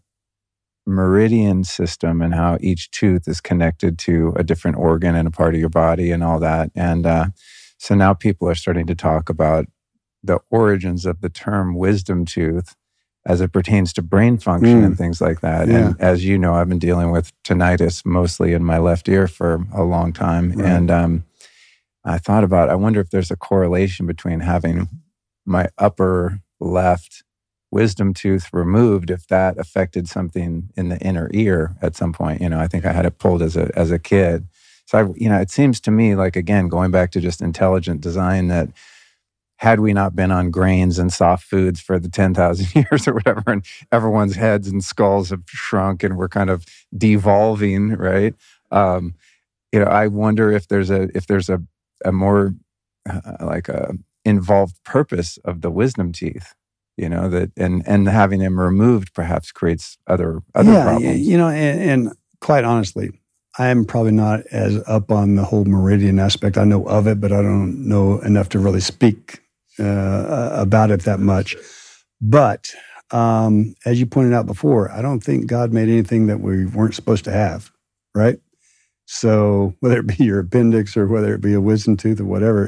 meridian 0.86 1.64
system 1.64 2.22
and 2.22 2.36
how 2.36 2.58
each 2.62 2.92
tooth 2.92 3.28
is 3.28 3.42
connected 3.42 3.98
to 3.98 4.34
a 4.36 4.44
different 4.44 4.78
organ 4.78 5.16
and 5.16 5.28
a 5.28 5.32
part 5.32 5.56
of 5.56 5.60
your 5.60 5.70
body 5.70 6.12
and 6.12 6.24
all 6.24 6.40
that. 6.40 6.70
And 6.76 7.06
uh, 7.06 7.28
so 7.78 7.96
now 7.96 8.14
people 8.14 8.48
are 8.48 8.56
starting 8.56 8.86
to 8.88 8.96
talk 8.96 9.30
about 9.30 9.66
the 10.24 10.40
origins 10.50 11.06
of 11.06 11.22
the 11.22 11.30
term 11.30 11.76
wisdom 11.76 12.26
tooth 12.26 12.76
as 13.26 13.42
it 13.42 13.52
pertains 13.52 13.92
to 13.94 14.02
brain 14.02 14.38
function 14.38 14.82
mm. 14.82 14.86
and 14.86 14.98
things 14.98 15.20
like 15.20 15.42
that. 15.42 15.68
Yeah. 15.68 15.88
And 15.88 16.02
as 16.02 16.24
you 16.24 16.38
know, 16.38 16.54
I've 16.54 16.70
been 16.70 16.80
dealing 16.80 17.12
with 17.12 17.32
tinnitus 17.44 18.06
mostly 18.06 18.54
in 18.54 18.64
my 18.64 18.78
left 18.78 19.10
ear 19.10 19.28
for 19.28 19.66
a 19.74 19.84
long 19.84 20.14
time. 20.14 20.52
Right. 20.52 20.66
And 20.66 20.92
um, 20.92 21.26
I 22.04 22.20
thought 22.20 22.44
about, 22.44 22.70
I 22.70 22.76
wonder 22.76 23.00
if 23.00 23.10
there's 23.10 23.32
a 23.32 23.36
correlation 23.36 24.06
between 24.06 24.42
having 24.42 24.88
my 25.46 25.70
upper 25.78 26.42
left 26.60 27.24
wisdom 27.72 28.14
tooth 28.14 28.54
removed 28.54 29.10
if 29.10 29.28
that 29.28 29.58
affected 29.58 30.08
something 30.08 30.70
in 30.78 30.90
the 30.90 30.98
inner 31.00 31.30
ear 31.34 31.76
at 31.82 31.96
some 31.96 32.14
point. 32.14 32.42
You 32.42 32.50
know, 32.50 32.60
I 32.60 32.68
think 32.68 32.86
I 32.86 32.94
had 32.94 33.06
it 33.06 33.18
pulled 33.18 33.42
as 33.42 33.58
a 33.58 33.70
as 33.76 33.92
a 33.92 34.00
kid. 34.00 34.48
So 34.86 34.98
I, 35.00 35.14
you 35.16 35.28
know, 35.30 35.40
it 35.40 35.50
seems 35.50 35.80
to 35.82 35.92
me 35.92 36.16
like 36.16 36.36
again 36.36 36.68
going 36.70 36.92
back 36.92 37.12
to 37.12 37.20
just 37.20 37.42
intelligent 37.42 38.02
design 38.02 38.48
that 38.48 38.70
had 39.58 39.80
we 39.80 39.94
not 39.94 40.16
been 40.16 40.32
on 40.32 40.52
grains 40.52 41.00
and 41.00 41.12
soft 41.14 41.46
foods 41.46 41.80
for 41.80 42.00
the 42.00 42.10
10,000 42.10 42.76
years 42.92 43.08
or 43.08 43.14
whatever, 43.14 43.44
and 43.48 43.66
everyone's 43.92 44.36
heads 44.36 44.68
and 44.68 44.84
skulls 44.84 45.30
have 45.30 45.44
shrunk 45.48 46.04
and 46.04 46.18
we're 46.18 46.30
kind 46.30 46.50
of 46.50 46.66
devolving, 46.98 47.92
right? 47.92 48.36
Um, 48.72 49.16
you 49.72 49.80
know, 49.80 49.88
I 49.88 50.08
wonder 50.08 50.52
if 50.52 50.68
there's 50.68 50.90
a, 50.90 51.10
if 51.16 51.28
there's 51.28 51.50
a, 51.50 51.62
a 52.04 52.12
more 52.12 52.54
uh, 53.10 53.22
like 53.42 53.70
a 53.70 53.94
involved 54.26 54.84
purpose 54.84 55.38
of 55.46 55.62
the 55.62 55.70
wisdom 55.70 56.12
teeth 56.12 56.56
you 56.98 57.10
know 57.10 57.30
that 57.30 57.52
and 57.58 57.84
and 57.86 58.08
having 58.08 58.40
them 58.40 58.60
removed 58.60 59.14
perhaps 59.14 59.52
creates 59.52 59.98
other 60.08 60.42
other 60.54 60.72
yeah, 60.72 60.84
problems 60.84 61.28
you 61.28 61.38
know 61.38 61.50
and, 61.50 61.82
and 61.82 62.14
quite 62.42 62.64
honestly 62.64 63.12
i'm 63.60 63.86
probably 63.86 64.12
not 64.12 64.42
as 64.52 64.82
up 64.88 65.12
on 65.12 65.36
the 65.36 65.44
whole 65.44 65.66
meridian 65.66 66.20
aspect 66.20 66.58
i 66.58 66.64
know 66.64 66.86
of 66.88 67.08
it 67.08 67.20
but 67.20 67.32
i 67.32 67.42
don't 67.42 67.88
know 67.88 68.20
enough 68.22 68.50
to 68.50 68.60
really 68.60 68.80
speak 68.80 69.42
uh, 69.80 70.50
about 70.54 70.92
it 70.92 71.02
that 71.02 71.20
much. 71.20 71.56
But 72.22 72.74
um, 73.12 73.76
as 73.86 74.00
you 74.00 74.08
pointed 74.08 74.34
out 74.34 74.48
before 74.48 74.92
i 74.92 75.00
don't 75.00 75.20
think 75.20 75.46
god 75.46 75.72
made 75.72 75.88
anything 75.88 76.26
that 76.26 76.40
we 76.40 76.66
weren't 76.66 76.96
supposed 76.96 77.24
to 77.24 77.32
have 77.32 77.72
right? 78.16 78.40
So 79.06 79.76
whether 79.82 80.00
it 80.00 80.08
be 80.08 80.24
your 80.24 80.40
appendix 80.40 80.98
or 80.98 81.06
whether 81.08 81.36
it 81.36 81.42
be 81.42 81.54
a 81.54 81.62
wisdom 81.62 81.98
tooth 81.98 82.20
or 82.20 82.26
whatever, 82.26 82.68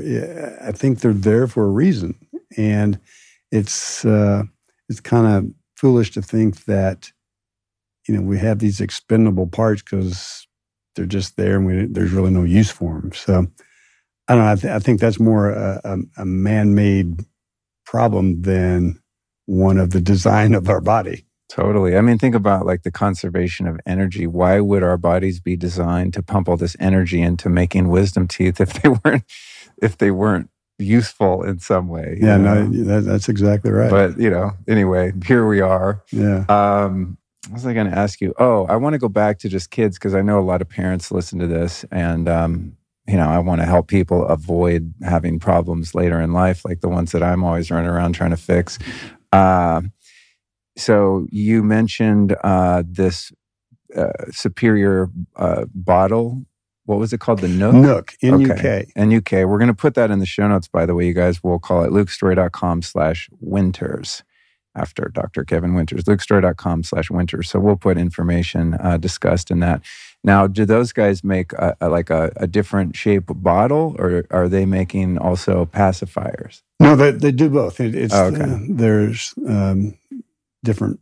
I 0.61 0.71
think 0.71 0.99
they're 0.99 1.13
there 1.13 1.47
for 1.47 1.63
a 1.63 1.69
reason, 1.69 2.13
and 2.55 2.99
it's 3.51 4.05
uh, 4.05 4.43
it's 4.87 4.99
kind 4.99 5.25
of 5.25 5.51
foolish 5.77 6.11
to 6.11 6.21
think 6.21 6.65
that 6.65 7.11
you 8.07 8.15
know 8.15 8.21
we 8.21 8.37
have 8.37 8.59
these 8.59 8.79
expendable 8.79 9.47
parts 9.47 9.81
because 9.81 10.45
they're 10.95 11.05
just 11.05 11.37
there 11.37 11.57
and 11.57 11.65
we, 11.65 11.85
there's 11.85 12.11
really 12.11 12.31
no 12.31 12.43
use 12.43 12.69
for 12.69 12.99
them. 12.99 13.11
So 13.13 13.47
I 14.27 14.35
don't 14.35 14.43
know. 14.43 14.51
I, 14.51 14.55
th- 14.55 14.73
I 14.73 14.79
think 14.79 14.99
that's 14.99 15.19
more 15.19 15.51
a, 15.51 15.81
a, 15.83 16.21
a 16.21 16.25
man-made 16.25 17.25
problem 17.85 18.41
than 18.41 18.99
one 19.45 19.77
of 19.77 19.91
the 19.91 20.01
design 20.01 20.53
of 20.53 20.69
our 20.69 20.81
body. 20.81 21.25
Totally. 21.49 21.95
I 21.95 22.01
mean, 22.01 22.17
think 22.17 22.35
about 22.35 22.65
like 22.65 22.83
the 22.83 22.91
conservation 22.91 23.67
of 23.67 23.79
energy. 23.85 24.27
Why 24.27 24.59
would 24.59 24.83
our 24.83 24.97
bodies 24.97 25.39
be 25.39 25.55
designed 25.55 26.13
to 26.15 26.21
pump 26.23 26.49
all 26.49 26.57
this 26.57 26.75
energy 26.79 27.21
into 27.21 27.49
making 27.49 27.87
wisdom 27.87 28.27
teeth 28.27 28.59
if 28.59 28.73
they 28.73 28.89
weren't 29.05 29.23
if 29.81 29.97
they 29.97 30.11
weren't 30.11 30.49
useful 30.77 31.43
in 31.43 31.59
some 31.59 31.87
way? 31.87 32.17
Yeah, 32.21 32.35
know? 32.37 32.65
no, 32.65 32.83
that, 32.83 33.05
that's 33.05 33.29
exactly 33.29 33.71
right. 33.71 33.89
But 33.89 34.19
you 34.19 34.29
know, 34.29 34.51
anyway, 34.67 35.13
here 35.25 35.47
we 35.47 35.61
are. 35.61 36.03
Yeah. 36.11 36.43
Um, 36.49 37.17
what 37.47 37.53
was 37.53 37.65
I 37.65 37.73
going 37.73 37.89
to 37.89 37.97
ask 37.97 38.19
you? 38.19 38.33
Oh, 38.37 38.65
I 38.65 38.75
want 38.75 38.93
to 38.93 38.99
go 38.99 39.07
back 39.07 39.39
to 39.39 39.49
just 39.49 39.71
kids 39.71 39.97
because 39.97 40.13
I 40.13 40.21
know 40.21 40.39
a 40.39 40.43
lot 40.43 40.61
of 40.61 40.67
parents 40.67 41.13
listen 41.13 41.39
to 41.39 41.47
this, 41.47 41.85
and 41.91 42.27
um, 42.27 42.75
you 43.07 43.15
know, 43.15 43.29
I 43.29 43.39
want 43.39 43.61
to 43.61 43.65
help 43.65 43.87
people 43.87 44.25
avoid 44.27 44.93
having 45.01 45.39
problems 45.39 45.95
later 45.95 46.19
in 46.19 46.33
life, 46.33 46.65
like 46.65 46.81
the 46.81 46.89
ones 46.89 47.13
that 47.13 47.23
I'm 47.23 47.43
always 47.43 47.71
running 47.71 47.89
around 47.89 48.13
trying 48.13 48.31
to 48.31 48.37
fix. 48.37 48.77
Uh, 49.31 49.81
so 50.75 51.25
you 51.31 51.63
mentioned 51.63 52.35
uh, 52.43 52.83
this 52.85 53.31
uh, 53.95 54.11
superior 54.31 55.09
uh, 55.35 55.65
bottle. 55.73 56.45
What 56.85 56.99
was 56.99 57.13
it 57.13 57.19
called? 57.19 57.39
The 57.39 57.47
NUK? 57.47 57.73
NUK, 57.73 58.13
N-U-K. 58.21 58.91
N-U-K. 58.95 59.45
We're 59.45 59.57
going 59.57 59.67
to 59.67 59.73
put 59.73 59.95
that 59.95 60.11
in 60.11 60.19
the 60.19 60.25
show 60.25 60.47
notes, 60.47 60.67
by 60.67 60.85
the 60.85 60.95
way, 60.95 61.05
you 61.05 61.13
guys. 61.13 61.43
We'll 61.43 61.59
call 61.59 61.83
it 61.83 61.91
lukestorey.com 61.91 62.81
slash 62.81 63.29
winters 63.39 64.23
after 64.75 65.09
Dr. 65.13 65.43
Kevin 65.43 65.73
Winters, 65.73 66.03
lukestorey.com 66.03 66.83
slash 66.83 67.09
winters. 67.09 67.49
So 67.49 67.59
we'll 67.59 67.75
put 67.75 67.97
information 67.97 68.75
uh, 68.75 68.97
discussed 68.97 69.51
in 69.51 69.59
that. 69.61 69.81
Now, 70.27 70.45
do 70.45 70.65
those 70.65 70.91
guys 70.91 71.23
make 71.23 71.53
a, 71.53 71.77
a, 71.79 71.87
like 71.87 72.09
a, 72.09 72.33
a, 72.35 72.47
different 72.47 72.97
shape 72.97 73.27
bottle 73.29 73.95
or 73.97 74.25
are 74.29 74.49
they 74.49 74.65
making 74.65 75.17
also 75.17 75.67
pacifiers? 75.67 76.63
No, 76.81 76.97
they, 76.97 77.11
they 77.11 77.31
do 77.31 77.49
both. 77.49 77.79
It, 77.79 77.95
it's, 77.95 78.13
oh, 78.13 78.25
okay. 78.25 78.41
Uh, 78.41 78.57
there's 78.67 79.33
um, 79.47 79.97
different 80.65 80.99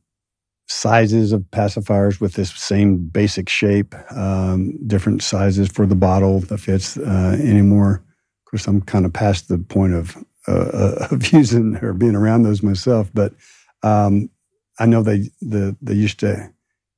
sizes 0.68 1.32
of 1.32 1.42
pacifiers 1.50 2.22
with 2.22 2.34
this 2.34 2.54
same 2.54 2.98
basic 2.98 3.50
shape, 3.50 3.96
um, 4.12 4.78
different 4.86 5.24
sizes 5.24 5.70
for 5.70 5.88
the 5.88 5.96
bottle 5.96 6.42
that 6.42 6.60
fits 6.60 6.96
uh, 6.96 7.36
anymore. 7.42 8.04
Of 8.46 8.52
course, 8.52 8.68
I'm 8.68 8.82
kind 8.82 9.08
of 9.08 9.14
past 9.14 9.48
the 9.48 9.58
point 9.58 9.96
of, 9.96 10.16
uh, 10.48 11.08
of 11.10 11.26
using 11.34 11.78
or 11.78 11.94
being 11.94 12.16
around 12.16 12.44
those 12.44 12.62
myself, 12.62 13.10
but 13.12 13.34
um, 13.82 14.30
I 14.78 14.86
know 14.86 15.02
they 15.02 15.32
the 15.42 15.76
they 15.82 15.94
used 15.94 16.20
to 16.20 16.52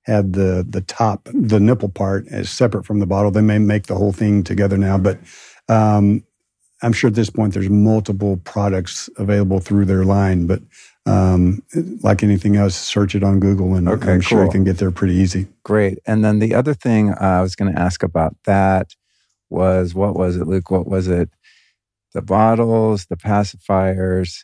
have 0.07 0.31
the 0.31 0.65
the 0.67 0.81
top 0.81 1.27
the 1.33 1.59
nipple 1.59 1.89
part 1.89 2.27
as 2.29 2.49
separate 2.49 2.85
from 2.85 2.99
the 2.99 3.05
bottle. 3.05 3.31
They 3.31 3.41
may 3.41 3.59
make 3.59 3.87
the 3.87 3.95
whole 3.95 4.13
thing 4.13 4.43
together 4.43 4.77
now, 4.77 4.97
but 4.97 5.19
um, 5.69 6.23
I'm 6.81 6.93
sure 6.93 7.09
at 7.09 7.15
this 7.15 7.29
point 7.29 7.53
there's 7.53 7.69
multiple 7.69 8.37
products 8.37 9.09
available 9.17 9.59
through 9.59 9.85
their 9.85 10.05
line. 10.05 10.47
But 10.47 10.61
um, 11.05 11.61
like 12.03 12.23
anything 12.23 12.55
else, 12.55 12.75
search 12.75 13.15
it 13.15 13.23
on 13.23 13.39
Google, 13.39 13.75
and 13.75 13.87
okay, 13.89 14.13
I'm 14.13 14.21
sure 14.21 14.39
cool. 14.39 14.45
you 14.45 14.51
can 14.51 14.63
get 14.63 14.77
there 14.77 14.91
pretty 14.91 15.15
easy. 15.15 15.47
Great. 15.63 15.99
And 16.05 16.23
then 16.23 16.39
the 16.39 16.53
other 16.53 16.73
thing 16.73 17.13
I 17.13 17.41
was 17.41 17.55
going 17.55 17.73
to 17.73 17.79
ask 17.79 18.03
about 18.03 18.35
that 18.45 18.95
was 19.49 19.93
what 19.93 20.15
was 20.15 20.37
it, 20.37 20.47
Luke? 20.47 20.71
What 20.71 20.87
was 20.87 21.07
it? 21.07 21.29
The 22.13 22.21
bottles, 22.21 23.05
the 23.05 23.17
pacifiers 23.17 24.43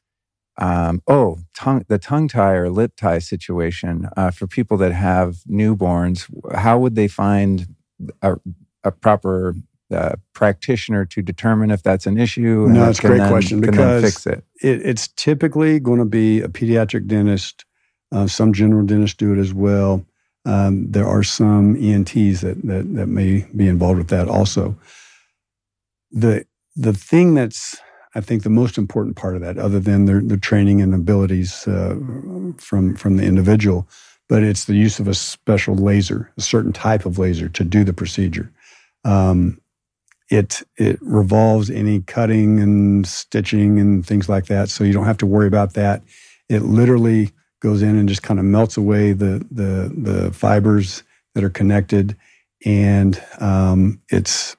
um, 0.58 1.02
oh, 1.08 1.40
tongue, 1.56 1.84
the 1.88 1.98
tongue 1.98 2.28
tie 2.28 2.54
or 2.54 2.70
lip 2.70 2.94
tie 2.96 3.20
situation 3.20 4.08
uh, 4.16 4.32
for 4.32 4.48
people 4.48 4.78
that 4.78 4.92
have 4.92 5.38
newborns. 5.50 6.30
How 6.56 6.78
would 6.78 6.96
they 6.96 7.08
find 7.08 7.76
a, 8.22 8.36
a 8.84 8.92
proper 8.92 9.56
uh, 9.92 10.16
practitioner 10.34 11.06
to 11.06 11.22
determine 11.22 11.72
if 11.72 11.82
that's 11.82 12.06
an 12.06 12.18
issue? 12.18 12.68
No, 12.70 12.86
that's 12.86 13.00
a 13.00 13.08
great 13.08 13.18
then, 13.20 13.30
question 13.30 13.62
because 13.62 14.04
fix 14.04 14.28
it? 14.28 14.44
it? 14.62 14.86
It's 14.86 15.08
typically 15.08 15.80
going 15.80 16.00
to 16.00 16.06
be 16.06 16.42
a 16.42 16.48
pediatric 16.48 17.08
dentist. 17.08 17.66
Uh, 18.12 18.28
some 18.28 18.54
general 18.54 18.86
dentists 18.86 19.18
do 19.18 19.34
it 19.34 19.40
as 19.40 19.54
well. 19.54 20.06
Um, 20.46 20.92
there 20.92 21.08
are 21.08 21.24
some 21.24 21.76
ENTs 21.78 22.42
that, 22.42 22.62
that 22.64 22.94
that 22.96 23.08
may 23.08 23.48
be 23.56 23.68
involved 23.68 23.98
with 23.98 24.10
that 24.10 24.28
also. 24.28 24.78
The 26.12 26.46
the 26.76 26.94
thing 26.94 27.34
that's 27.34 27.78
I 28.16 28.22
think 28.22 28.44
the 28.44 28.50
most 28.50 28.78
important 28.78 29.16
part 29.16 29.36
of 29.36 29.42
that, 29.42 29.58
other 29.58 29.80
than 29.80 30.06
their, 30.06 30.22
their 30.22 30.38
training 30.38 30.82
and 30.82 30.94
abilities 30.94 31.68
uh, 31.68 31.96
from 32.58 32.96
from 32.96 33.18
the 33.18 33.24
individual, 33.24 33.88
but 34.30 34.44
it's 34.44 34.66
the 34.66 34.76
use 34.76 35.00
of 35.00 35.08
a 35.08 35.14
special 35.14 35.76
laser, 35.76 36.32
a 36.38 36.42
certain 36.42 36.74
type 36.74 37.06
of 37.06 37.18
laser 37.18 37.50
to 37.50 37.64
do 37.64 37.84
the 37.84 37.94
procedure. 37.94 38.52
Um, 39.04 39.60
it 40.30 40.62
it 40.78 41.00
revolves 41.02 41.70
any 41.70 42.02
cutting 42.02 42.60
and 42.60 43.06
stitching 43.06 43.80
and 43.80 44.06
things 44.06 44.30
like 44.30 44.46
that, 44.46 44.70
so 44.70 44.84
you 44.84 44.94
don't 44.94 45.06
have 45.06 45.18
to 45.20 45.26
worry 45.26 45.48
about 45.48 45.74
that. 45.74 46.04
It 46.50 46.62
literally 46.62 47.32
goes 47.62 47.82
in 47.82 47.98
and 47.98 48.10
just 48.10 48.24
kind 48.24 48.40
of 48.40 48.46
melts 48.46 48.78
away 48.78 49.14
the 49.14 49.46
the 49.52 49.92
the 49.96 50.32
fibers 50.34 51.04
that 51.34 51.44
are 51.44 51.50
connected, 51.50 52.16
and 52.66 53.22
um, 53.40 54.02
it's 54.10 54.56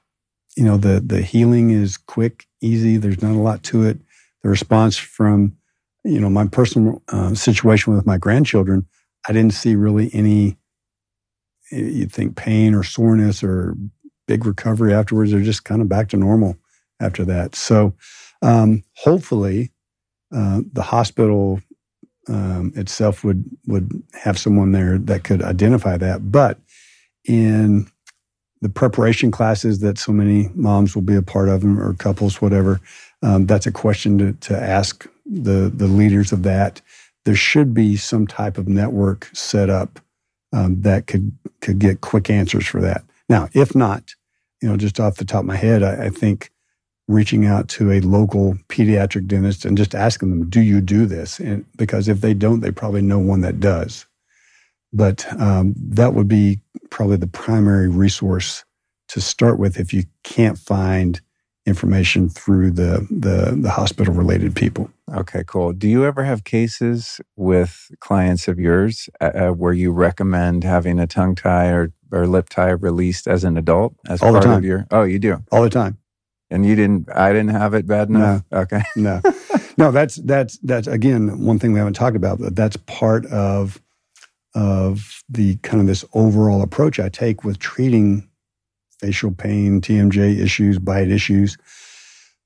you 0.57 0.65
know 0.65 0.77
the 0.77 1.01
the 1.01 1.23
healing 1.23 1.71
is 1.71 1.97
quick 1.97 2.47
easy 2.61 2.97
there's 2.97 3.23
not 3.23 3.33
a 3.33 3.41
lot 3.41 3.63
to 3.65 3.85
it. 3.85 3.99
The 4.43 4.49
response 4.49 4.97
from 4.97 5.57
you 6.05 6.21
know 6.21 6.31
my 6.31 6.47
personal 6.47 7.03
uh, 7.09 7.35
situation 7.35 7.95
with 7.95 8.07
my 8.07 8.19
grandchildren 8.19 8.87
i 9.29 9.33
didn't 9.33 9.55
see 9.55 9.75
really 9.75 10.11
any 10.13 10.59
You'd 11.71 12.13
think 12.13 12.37
pain 12.37 12.75
or 12.75 12.83
soreness 12.83 13.43
or 13.43 13.75
big 14.29 14.47
recovery 14.47 14.95
afterwards. 14.95 15.31
They're 15.33 15.41
just 15.41 15.65
kind 15.65 15.81
of 15.83 15.89
back 15.89 16.09
to 16.11 16.17
normal 16.17 16.57
after 17.01 17.25
that. 17.25 17.55
So 17.57 17.95
um, 18.43 18.85
hopefully 18.97 19.73
uh, 20.35 20.61
the 20.73 20.83
hospital 20.83 21.61
um, 22.29 22.73
itself 22.77 23.25
would 23.25 23.45
would 23.67 23.91
have 24.15 24.39
someone 24.39 24.73
there 24.73 24.99
that 24.99 25.25
could 25.25 25.43
identify 25.43 25.97
that. 25.97 26.31
But 26.31 26.59
in 27.25 27.91
the 28.65 28.71
preparation 28.71 29.31
classes 29.31 29.81
that 29.81 29.99
so 29.99 30.11
many 30.11 30.49
moms 30.55 30.95
will 30.95 31.03
be 31.03 31.15
a 31.15 31.21
part 31.21 31.51
of 31.51 31.63
or 31.67 31.93
couples, 31.99 32.41
whatever. 32.41 32.81
Um, 33.21 33.45
that's 33.45 33.67
a 33.67 33.71
question 33.71 34.17
to, 34.17 34.33
to 34.49 34.59
ask 34.59 35.07
the, 35.27 35.71
the 35.73 35.87
leaders 35.87 36.33
of 36.33 36.45
that. 36.45 36.81
There 37.27 37.37
should 37.37 37.75
be 37.75 37.97
some 37.97 38.27
type 38.27 38.57
of 38.57 38.67
network 38.67 39.29
set 39.35 39.69
up 39.69 40.01
um, 40.55 40.81
that 40.81 41.07
could, 41.07 41.33
could 41.61 41.79
get 41.79 42.01
quick 42.01 42.31
answers 42.31 42.67
for 42.67 42.81
that. 42.81 43.05
Now, 43.29 43.51
if 43.53 43.75
not, 43.75 44.15
you 44.63 44.69
know, 44.71 44.79
just 44.79 44.99
off 44.99 45.17
the 45.17 45.27
top 45.27 45.41
of 45.41 45.47
my 45.47 45.57
head, 45.57 45.83
I, 45.83 46.07
I 46.07 46.09
think 46.09 46.51
reaching 47.07 47.45
out 47.45 47.69
to 47.69 47.93
a 47.93 48.01
local 48.01 48.55
pediatric 48.71 49.27
dentist 49.27 49.67
and 49.67 49.77
just 49.77 49.95
asking 49.95 50.31
them, 50.31 50.49
do 50.49 50.63
you 50.63 50.81
do 50.81 51.05
this? 51.05 51.39
And 51.39 51.67
because 51.77 52.09
if 52.09 52.23
they 52.23 52.33
don't, 52.33 52.61
they 52.61 52.71
probably 52.71 53.03
know 53.03 53.19
one 53.19 53.43
that 53.43 53.61
does. 53.61 54.07
But 54.95 55.27
um, 55.41 55.75
that 55.77 56.15
would 56.15 56.29
be 56.29 56.61
probably 56.91 57.17
the 57.17 57.27
primary 57.27 57.89
resource 57.89 58.65
to 59.09 59.21
start 59.21 59.59
with 59.59 59.79
if 59.79 59.93
you 59.93 60.05
can't 60.23 60.59
find 60.59 61.21
information 61.67 62.29
through 62.29 62.71
the 62.71 63.07
the, 63.11 63.57
the 63.61 63.71
hospital 63.71 64.15
related 64.15 64.55
people. 64.55 64.91
Okay, 65.15 65.43
cool. 65.47 65.73
Do 65.73 65.89
you 65.89 66.05
ever 66.05 66.25
have 66.25 66.45
cases 66.45 67.21
with 67.37 67.91
clients 68.01 68.49
of 68.49 68.59
yours 68.59 69.09
uh, 69.21 69.31
uh, 69.35 69.51
where 69.51 69.73
you 69.73 69.93
recommend 69.93 70.65
having 70.65 70.99
a 70.99 71.07
tongue 71.07 71.35
tie 71.35 71.69
or, 71.69 71.93
or 72.13 72.27
lip 72.27 72.49
tie 72.49 72.71
released 72.71 73.27
as 73.27 73.45
an 73.45 73.57
adult 73.59 73.95
as 74.09 74.23
All 74.23 74.31
part 74.31 74.43
the 74.43 74.49
time. 74.49 74.59
of 74.59 74.65
your? 74.65 74.87
Oh, 74.91 75.03
you 75.03 75.19
do 75.19 75.43
all 75.51 75.63
the 75.63 75.71
time. 75.71 75.99
And 76.51 76.65
you 76.65 76.77
didn't? 76.77 77.09
I 77.13 77.33
didn't 77.33 77.51
have 77.51 77.75
it 77.75 77.87
bad 77.87 78.11
enough. 78.11 78.45
No. 78.53 78.59
Okay. 78.61 78.83
no, 78.97 79.21
no. 79.79 79.91
That's 79.91 80.17
that's 80.17 80.59
that's 80.59 80.87
again 80.87 81.41
one 81.41 81.59
thing 81.59 81.73
we 81.73 81.79
haven't 81.79 81.95
talked 81.95 82.17
about. 82.17 82.39
But 82.39 82.55
that's 82.55 82.77
part 82.77 83.27
of 83.27 83.81
of 84.55 85.23
the 85.29 85.57
kind 85.57 85.81
of 85.81 85.87
this 85.87 86.05
overall 86.15 86.63
approach 86.63 87.01
I 87.01 87.09
take 87.09 87.45
with 87.45 87.59
treating 87.59 88.29
facial 89.01 89.33
pain, 89.33 89.81
TMJ 89.81 90.39
issues, 90.39 90.79
bite 90.79 91.11
issues. 91.11 91.59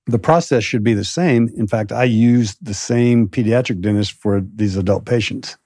The 0.07 0.19
process 0.19 0.65
should 0.65 0.83
be 0.83 0.95
the 0.95 1.05
same. 1.05 1.51
In 1.57 1.67
fact, 1.67 1.93
I 1.93 2.05
use 2.05 2.57
the 2.63 2.75
same 2.75 3.29
pediatric 3.29 3.81
dentist 3.81 4.13
for 4.13 4.41
these 4.41 4.77
adult 4.77 5.05
patients. 5.05 5.57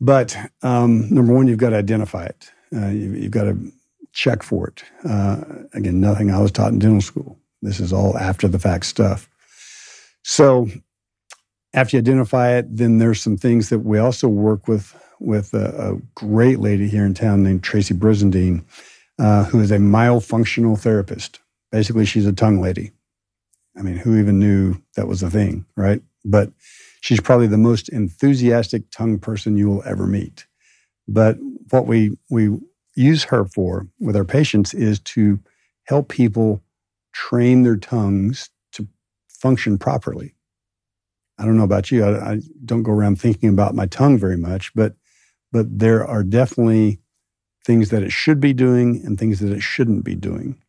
But 0.00 0.36
um, 0.62 1.08
number 1.14 1.32
one, 1.34 1.46
you've 1.46 1.58
got 1.58 1.70
to 1.70 1.76
identify 1.76 2.24
it. 2.24 2.50
Uh, 2.74 2.88
you, 2.88 3.22
have 3.22 3.30
got 3.30 3.44
to 3.44 3.72
check 4.12 4.42
for 4.42 4.68
it. 4.68 4.82
Uh, 5.04 5.42
again, 5.74 6.00
nothing 6.00 6.30
I 6.30 6.40
was 6.40 6.50
taught 6.50 6.72
in 6.72 6.78
dental 6.78 7.02
school. 7.02 7.38
This 7.60 7.78
is 7.78 7.92
all 7.92 8.16
after 8.18 8.48
the 8.48 8.58
fact 8.58 8.86
stuff. 8.86 9.28
So 10.24 10.68
after 11.74 11.96
you 11.96 12.00
identify 12.00 12.52
it, 12.52 12.74
then 12.74 12.98
there's 12.98 13.20
some 13.20 13.36
things 13.36 13.68
that 13.68 13.80
we 13.80 13.98
also 13.98 14.28
work 14.28 14.66
with 14.66 14.96
with 15.22 15.54
a, 15.54 15.94
a 15.94 15.98
great 16.16 16.60
lady 16.60 16.88
here 16.88 17.06
in 17.06 17.14
town 17.14 17.44
named 17.44 17.64
Tracy 17.64 17.94
Brizendine. 17.94 18.60
uh, 19.20 19.46
who 19.46 19.60
is 19.60 19.72
a 19.72 19.78
myofunctional 19.78 20.78
therapist. 20.78 21.40
Basically, 21.72 22.06
she's 22.06 22.26
a 22.26 22.34
tongue 22.34 22.62
lady. 22.62 22.92
I 23.78 23.82
mean, 23.82 23.96
who 23.96 24.18
even 24.18 24.40
knew 24.40 24.76
that 24.96 25.08
was 25.08 25.22
a 25.22 25.30
thing, 25.30 25.66
right? 25.76 26.02
But 26.24 26.52
she's 27.02 27.20
probably 27.20 27.48
the 27.48 27.58
most 27.58 27.90
enthusiastic 27.90 28.90
tongue 28.92 29.20
person 29.20 29.58
you 29.58 29.68
will 29.70 29.84
ever 29.86 30.06
meet. 30.06 30.46
But 31.08 31.38
what 31.70 31.86
we 31.86 32.18
we 32.30 32.58
use 32.96 33.24
her 33.24 33.46
for 33.46 33.88
with 34.00 34.16
our 34.16 34.24
patients 34.24 34.74
is 34.74 35.00
to 35.00 35.40
help 35.86 36.08
people 36.08 36.62
train 37.12 37.64
their 37.64 37.76
tongues 37.76 38.50
to 38.72 38.88
function 39.28 39.78
properly. 39.78 40.34
I 41.38 41.44
don't 41.46 41.56
know 41.56 41.64
about 41.64 41.90
you. 41.90 42.04
I, 42.04 42.32
I, 42.34 42.40
don't 42.64 42.84
go 42.84 42.92
around 42.92 43.20
thinking 43.20 43.50
about 43.50 43.74
my 43.74 43.86
tongue 43.86 44.18
very 44.18 44.36
much, 44.36 44.74
but 44.74 44.94
but 45.52 45.78
there 45.78 46.06
are 46.06 46.22
definitely 46.22 46.98
things 47.64 47.90
that 47.90 48.02
it 48.02 48.10
should 48.10 48.40
be 48.40 48.52
doing 48.52 49.02
and 49.04 49.18
things 49.18 49.40
that 49.40 49.52
it 49.52 49.62
shouldn't 49.62 50.04
be 50.04 50.14
doing. 50.14 50.60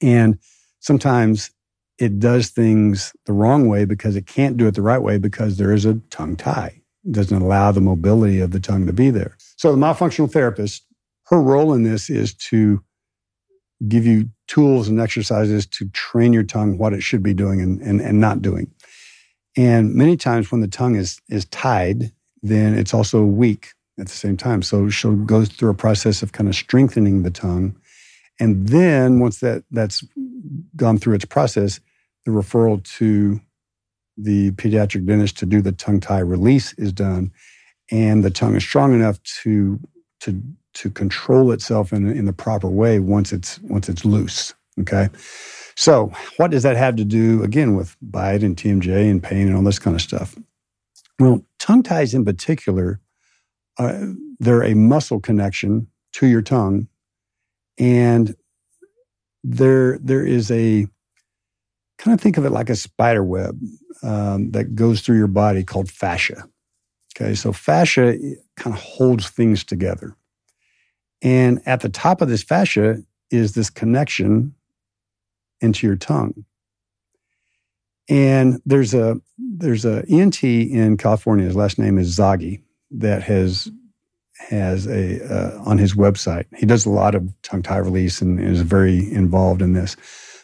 And 0.00 0.38
sometimes 0.78 1.50
it 1.98 2.18
does 2.18 2.48
things 2.48 3.12
the 3.26 3.32
wrong 3.32 3.68
way 3.68 3.84
because 3.84 4.16
it 4.16 4.26
can't 4.26 4.56
do 4.56 4.66
it 4.66 4.74
the 4.74 4.82
right 4.82 5.02
way 5.02 5.18
because 5.18 5.58
there 5.58 5.72
is 5.72 5.84
a 5.84 6.00
tongue 6.08 6.36
tie. 6.36 6.80
It 7.04 7.12
doesn't 7.12 7.42
allow 7.42 7.72
the 7.72 7.82
mobility 7.82 8.40
of 8.40 8.52
the 8.52 8.60
tongue 8.60 8.86
to 8.86 8.92
be 8.92 9.10
there. 9.10 9.36
So 9.56 9.70
the 9.70 9.78
myofunctional 9.78 10.32
therapist, 10.32 10.84
her 11.26 11.40
role 11.40 11.74
in 11.74 11.82
this 11.82 12.08
is 12.08 12.32
to 12.34 12.82
give 13.86 14.06
you 14.06 14.30
tools 14.46 14.88
and 14.88 15.00
exercises 15.00 15.66
to 15.66 15.88
train 15.90 16.32
your 16.32 16.42
tongue 16.42 16.78
what 16.78 16.92
it 16.92 17.02
should 17.02 17.22
be 17.22 17.34
doing 17.34 17.60
and, 17.60 17.80
and, 17.82 18.00
and 18.00 18.20
not 18.20 18.42
doing. 18.42 18.70
And 19.56 19.94
many 19.94 20.16
times 20.16 20.50
when 20.50 20.60
the 20.60 20.68
tongue 20.68 20.96
is, 20.96 21.20
is 21.28 21.44
tied, 21.46 22.12
then 22.42 22.76
it's 22.76 22.94
also 22.94 23.22
weak 23.22 23.72
at 24.00 24.06
the 24.06 24.12
same 24.12 24.36
time. 24.36 24.62
So 24.62 24.88
she'll 24.88 25.14
go 25.14 25.44
through 25.44 25.70
a 25.70 25.74
process 25.74 26.22
of 26.22 26.32
kind 26.32 26.48
of 26.48 26.54
strengthening 26.54 27.22
the 27.22 27.30
tongue. 27.30 27.76
And 28.38 28.68
then 28.68 29.20
once 29.20 29.40
that, 29.40 29.64
that's 29.70 30.02
gone 30.74 30.98
through 30.98 31.14
its 31.14 31.26
process, 31.26 31.80
the 32.24 32.30
referral 32.30 32.82
to 32.96 33.40
the 34.16 34.50
pediatric 34.52 35.06
dentist 35.06 35.38
to 35.38 35.46
do 35.46 35.60
the 35.60 35.72
tongue 35.72 36.00
tie 36.00 36.20
release 36.20 36.72
is 36.74 36.92
done. 36.92 37.30
And 37.90 38.24
the 38.24 38.30
tongue 38.30 38.56
is 38.56 38.62
strong 38.62 38.94
enough 38.94 39.22
to, 39.42 39.78
to, 40.20 40.42
to 40.74 40.90
control 40.90 41.52
itself 41.52 41.92
in, 41.92 42.08
in 42.10 42.24
the 42.24 42.32
proper 42.32 42.68
way 42.68 42.98
once 42.98 43.32
it's, 43.32 43.58
once 43.60 43.88
it's 43.88 44.04
loose. 44.04 44.54
Okay. 44.80 45.08
So, 45.76 46.12
what 46.36 46.50
does 46.50 46.62
that 46.62 46.76
have 46.76 46.96
to 46.96 47.04
do 47.04 47.42
again 47.42 47.74
with 47.74 47.96
bite 48.02 48.42
and 48.42 48.56
TMJ 48.56 49.10
and 49.10 49.22
pain 49.22 49.46
and 49.46 49.56
all 49.56 49.62
this 49.62 49.78
kind 49.78 49.94
of 49.94 50.02
stuff? 50.02 50.36
Well, 51.18 51.44
tongue 51.58 51.82
ties 51.82 52.14
in 52.14 52.24
particular, 52.24 53.00
uh, 53.80 54.06
they're 54.38 54.62
a 54.62 54.74
muscle 54.74 55.20
connection 55.20 55.86
to 56.12 56.26
your 56.26 56.42
tongue, 56.42 56.86
and 57.78 58.36
there 59.42 59.98
there 59.98 60.24
is 60.24 60.50
a 60.50 60.86
kind 61.96 62.14
of 62.14 62.20
think 62.20 62.36
of 62.36 62.44
it 62.44 62.50
like 62.50 62.68
a 62.68 62.76
spider 62.76 63.24
web 63.24 63.58
um, 64.02 64.50
that 64.50 64.74
goes 64.74 65.00
through 65.00 65.16
your 65.16 65.26
body 65.28 65.64
called 65.64 65.90
fascia. 65.90 66.44
Okay, 67.16 67.34
so 67.34 67.52
fascia 67.52 68.18
kind 68.56 68.76
of 68.76 68.82
holds 68.82 69.30
things 69.30 69.64
together, 69.64 70.14
and 71.22 71.62
at 71.64 71.80
the 71.80 71.88
top 71.88 72.20
of 72.20 72.28
this 72.28 72.42
fascia 72.42 73.02
is 73.30 73.54
this 73.54 73.70
connection 73.70 74.54
into 75.62 75.86
your 75.86 75.96
tongue. 75.96 76.44
And 78.10 78.60
there's 78.66 78.92
a 78.92 79.18
there's 79.38 79.86
a 79.86 80.04
ENT 80.10 80.44
in 80.44 80.98
California. 80.98 81.46
His 81.46 81.56
last 81.56 81.78
name 81.78 81.96
is 81.96 82.14
Zagi 82.14 82.60
that 82.90 83.22
has 83.22 83.70
has 84.48 84.86
a 84.86 85.22
uh, 85.24 85.62
on 85.64 85.78
his 85.78 85.94
website. 85.94 86.46
He 86.56 86.66
does 86.66 86.86
a 86.86 86.90
lot 86.90 87.14
of 87.14 87.28
tongue 87.42 87.62
tie 87.62 87.78
release 87.78 88.22
and 88.22 88.40
is 88.40 88.62
very 88.62 89.12
involved 89.12 89.62
in 89.62 89.74
this. 89.74 89.96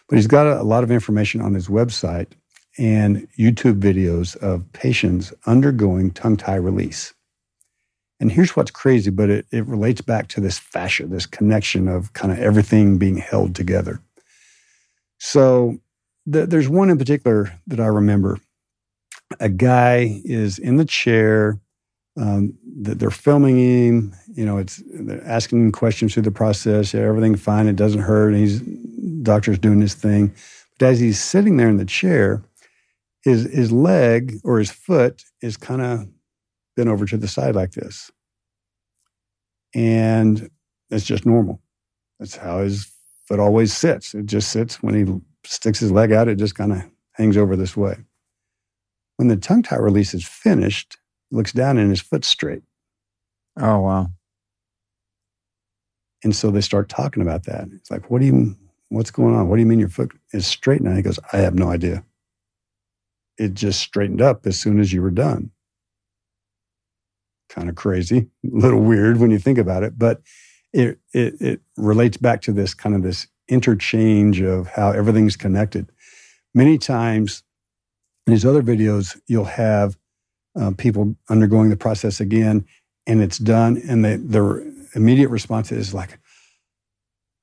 But 0.09 0.17
he's 0.17 0.27
got 0.27 0.47
a, 0.47 0.61
a 0.61 0.63
lot 0.63 0.85
of 0.85 0.91
information 0.91 1.41
on 1.41 1.55
his 1.55 1.69
website 1.69 2.29
and 2.79 3.27
YouTube 3.39 3.81
videos 3.81 4.37
of 4.37 4.71
patients 4.73 5.33
undergoing 5.47 6.11
tongue 6.11 6.37
tie 6.37 6.57
release. 6.57 7.15
And 8.21 8.33
here's 8.33 8.57
what's 8.57 8.71
crazy, 8.71 9.11
but 9.11 9.29
it, 9.29 9.47
it 9.51 9.67
relates 9.67 10.01
back 10.01 10.29
to 10.29 10.41
this 10.41 10.59
fascia, 10.59 11.07
this 11.07 11.27
connection 11.27 11.89
of 11.89 12.13
kind 12.13 12.33
of 12.33 12.39
everything 12.39 12.99
being 12.99 13.17
held 13.17 13.55
together. 13.55 14.01
So 15.19 15.79
th- 16.31 16.49
there's 16.49 16.69
one 16.69 16.91
in 16.91 16.99
particular 16.99 17.59
that 17.67 17.81
I 17.81 17.87
remember. 17.87 18.39
A 19.41 19.49
guy 19.49 20.21
is 20.25 20.59
in 20.59 20.77
the 20.77 20.85
chair. 20.85 21.59
Um, 22.19 22.55
that 22.81 22.99
they're 22.99 23.11
filming 23.11 23.59
him. 23.59 24.15
You 24.35 24.47
know, 24.47 24.57
it's 24.57 24.83
they're 24.87 25.23
asking 25.25 25.73
questions 25.73 26.15
through 26.15 26.23
the 26.23 26.31
process. 26.31 26.95
Yeah, 26.95 27.03
everything 27.03 27.37
fine. 27.37 27.67
It 27.67 27.77
doesn't 27.77 28.01
hurt. 28.01 28.33
And 28.33 28.39
he's 28.39 28.61
doctor's 29.23 29.59
doing 29.59 29.81
his 29.81 29.95
thing. 29.95 30.35
But 30.79 30.87
as 30.87 31.01
he's 31.01 31.23
sitting 31.23 31.57
there 31.57 31.69
in 31.69 31.77
the 31.77 31.85
chair, 31.85 32.43
his 33.23 33.45
his 33.53 33.73
leg 33.73 34.39
or 34.45 34.59
his 34.59 34.71
foot 34.71 35.23
is 35.43 35.57
kind 35.57 35.83
of 35.83 36.09
bent 36.77 36.89
over 36.89 37.05
to 37.07 37.17
the 37.17 37.29
side 37.29 37.55
like 37.55 37.73
this, 37.73 38.11
and 39.75 40.51
it's 40.91 41.05
just 41.05 41.27
normal. 41.27 41.61
That's 42.19 42.37
how 42.37 42.61
his 42.61 42.91
foot 43.27 43.41
always 43.41 43.77
sits. 43.77 44.15
It 44.15 44.27
just 44.27 44.51
sits 44.51 44.83
when 44.83 44.95
he 44.95 45.21
sticks 45.45 45.81
his 45.81 45.93
leg 45.93 46.13
out, 46.13 46.29
it 46.29 46.37
just 46.39 46.55
kind 46.55 46.73
of 46.73 46.83
hangs 47.13 47.37
over 47.37 47.57
this 47.57 47.77
way. 47.77 47.97
When 49.17 49.29
the 49.29 49.37
tongue 49.37 49.63
tie 49.63 49.77
release 49.77 50.15
is 50.15 50.27
finished, 50.27 50.97
he 50.97 51.06
looks 51.31 51.53
down 51.53 51.79
and 51.79 51.91
his 51.91 52.01
foot's 52.01 52.29
straight. 52.29 52.63
Oh, 53.59 53.81
wow. 53.81 54.09
And 56.23 56.35
so 56.35 56.51
they 56.51 56.61
start 56.61 56.89
talking 56.89 57.23
about 57.23 57.45
that. 57.45 57.69
It's 57.73 57.91
like, 57.91 58.11
what 58.11 58.21
do 58.21 58.27
you, 58.27 58.57
what's 58.89 59.11
going 59.11 59.35
on? 59.35 59.49
What 59.49 59.57
do 59.57 59.61
you 59.61 59.67
mean 59.67 59.79
your 59.79 59.89
foot 59.89 60.13
is 60.33 60.47
straight 60.47 60.83
now? 60.83 60.95
He 60.95 61.03
goes, 61.03 61.19
I 61.33 61.39
have 61.39 61.55
no 61.55 61.71
idea. 61.71 62.05
It 63.39 63.55
just 63.55 63.81
straightened 63.81 64.23
up 64.23 64.47
as 64.47 64.59
soon 64.59 64.81
as 64.81 64.93
you 64.93 65.03
were 65.03 65.11
done. 65.11 65.51
Kind 67.49 67.69
of 67.69 67.75
crazy, 67.77 68.29
a 68.45 68.57
little 68.57 68.81
weird 68.81 69.19
when 69.19 69.31
you 69.31 69.39
think 69.39 69.59
about 69.59 69.83
it, 69.83 69.99
but 69.99 70.23
it, 70.73 70.99
it, 71.13 71.41
it 71.41 71.61
relates 71.77 72.17
back 72.17 72.43
to 72.43 72.53
this 72.53 72.75
kind 72.75 72.95
of 72.95 73.03
this 73.03 73.29
interchange 73.49 74.41
of 74.41 74.69
how 74.69 74.91
everything's 74.91 75.37
connected. 75.37 75.91
Many 76.55 76.79
times 76.79 77.43
in 78.27 78.33
these 78.33 78.45
other 78.45 78.63
videos, 78.63 79.21
you'll 79.29 79.45
have 79.45 79.97
uh, 80.59 80.73
people 80.77 81.15
undergoing 81.29 81.71
the 81.71 81.77
process 81.77 82.21
again, 82.21 82.67
and 83.07 83.23
it's 83.23 83.39
done, 83.39 83.81
and 83.89 84.05
they, 84.05 84.17
their 84.17 84.65
immediate 84.95 85.29
response 85.29 85.71
is 85.73 85.95
like, 85.95 86.19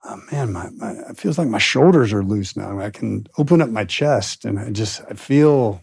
"Oh 0.04 0.22
man, 0.32 0.52
my, 0.52 0.70
my 0.72 0.92
it 1.10 1.18
feels 1.18 1.38
like 1.38 1.48
my 1.48 1.60
shoulders 1.60 2.14
are 2.14 2.24
loose 2.24 2.56
now. 2.58 2.80
I 2.80 2.90
can 2.90 3.28
open 3.38 3.62
up 3.62 3.70
my 3.70 3.86
chest, 3.86 4.46
and 4.46 4.60
I 4.60 4.70
just 4.70 5.02
I 5.10 5.14
feel 5.14 5.82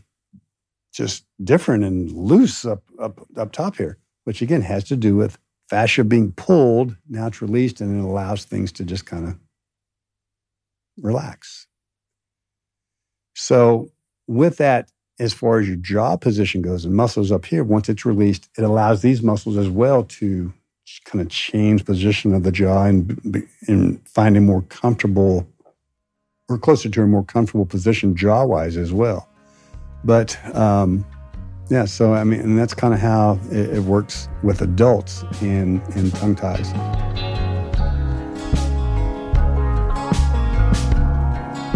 just 0.93 1.25
different 1.43 1.85
and 1.85 2.11
loose 2.13 2.65
up 2.65 2.83
up 2.99 3.21
up 3.37 3.53
top 3.53 3.77
here." 3.77 3.99
Which 4.25 4.43
again 4.43 4.63
has 4.63 4.85
to 4.85 4.97
do 4.97 5.17
with 5.17 5.39
fascia 5.71 6.05
being 6.05 6.33
pulled, 6.33 6.97
now 7.09 7.29
it's 7.29 7.41
released, 7.41 7.81
and 7.81 7.99
it 7.99 8.05
allows 8.05 8.45
things 8.45 8.73
to 8.73 8.85
just 8.85 9.07
kind 9.07 9.29
of 9.29 9.37
relax. 11.01 11.69
So, 13.35 13.91
with 14.27 14.57
that, 14.59 14.91
as 15.21 15.35
far 15.35 15.61
as 15.61 15.69
your 15.69 15.77
jaw 15.77 16.17
position 16.17 16.63
goes 16.63 16.85
and 16.85 16.95
muscles 16.95 17.31
up 17.31 17.45
here, 17.45 17.63
once 17.63 17.89
it's 17.89 18.07
released, 18.07 18.49
it 18.57 18.65
allows 18.65 19.03
these 19.03 19.23
muscles 19.23 19.57
as 19.59 19.69
well 19.69 20.03
to 20.05 20.53
kind 21.05 21.21
of 21.21 21.29
change 21.29 21.85
position 21.85 22.35
of 22.35 22.43
the 22.43 22.51
jaw 22.51 22.85
and, 22.85 23.47
and 23.69 24.09
find 24.09 24.37
a 24.37 24.41
more 24.41 24.63
comfortable 24.63 25.47
or 26.49 26.59
closer 26.59 26.89
to 26.89 27.03
a 27.03 27.07
more 27.07 27.23
comfortable 27.23 27.67
position 27.67 28.17
jaw 28.17 28.45
wise 28.45 28.77
as 28.77 28.93
well. 28.93 29.29
But 30.05 30.37
um, 30.57 31.05
yeah, 31.69 31.85
so 31.85 32.15
I 32.15 32.25
mean, 32.25 32.41
and 32.41 32.59
that's 32.59 32.75
kind 32.75 32.95
of 32.95 32.99
how 32.99 33.39
it, 33.53 33.77
it 33.77 33.83
works 33.85 34.29
with 34.43 34.63
adults 34.63 35.23
in 35.43 35.81
in 35.95 36.11
tongue 36.13 36.35
ties. 36.35 37.30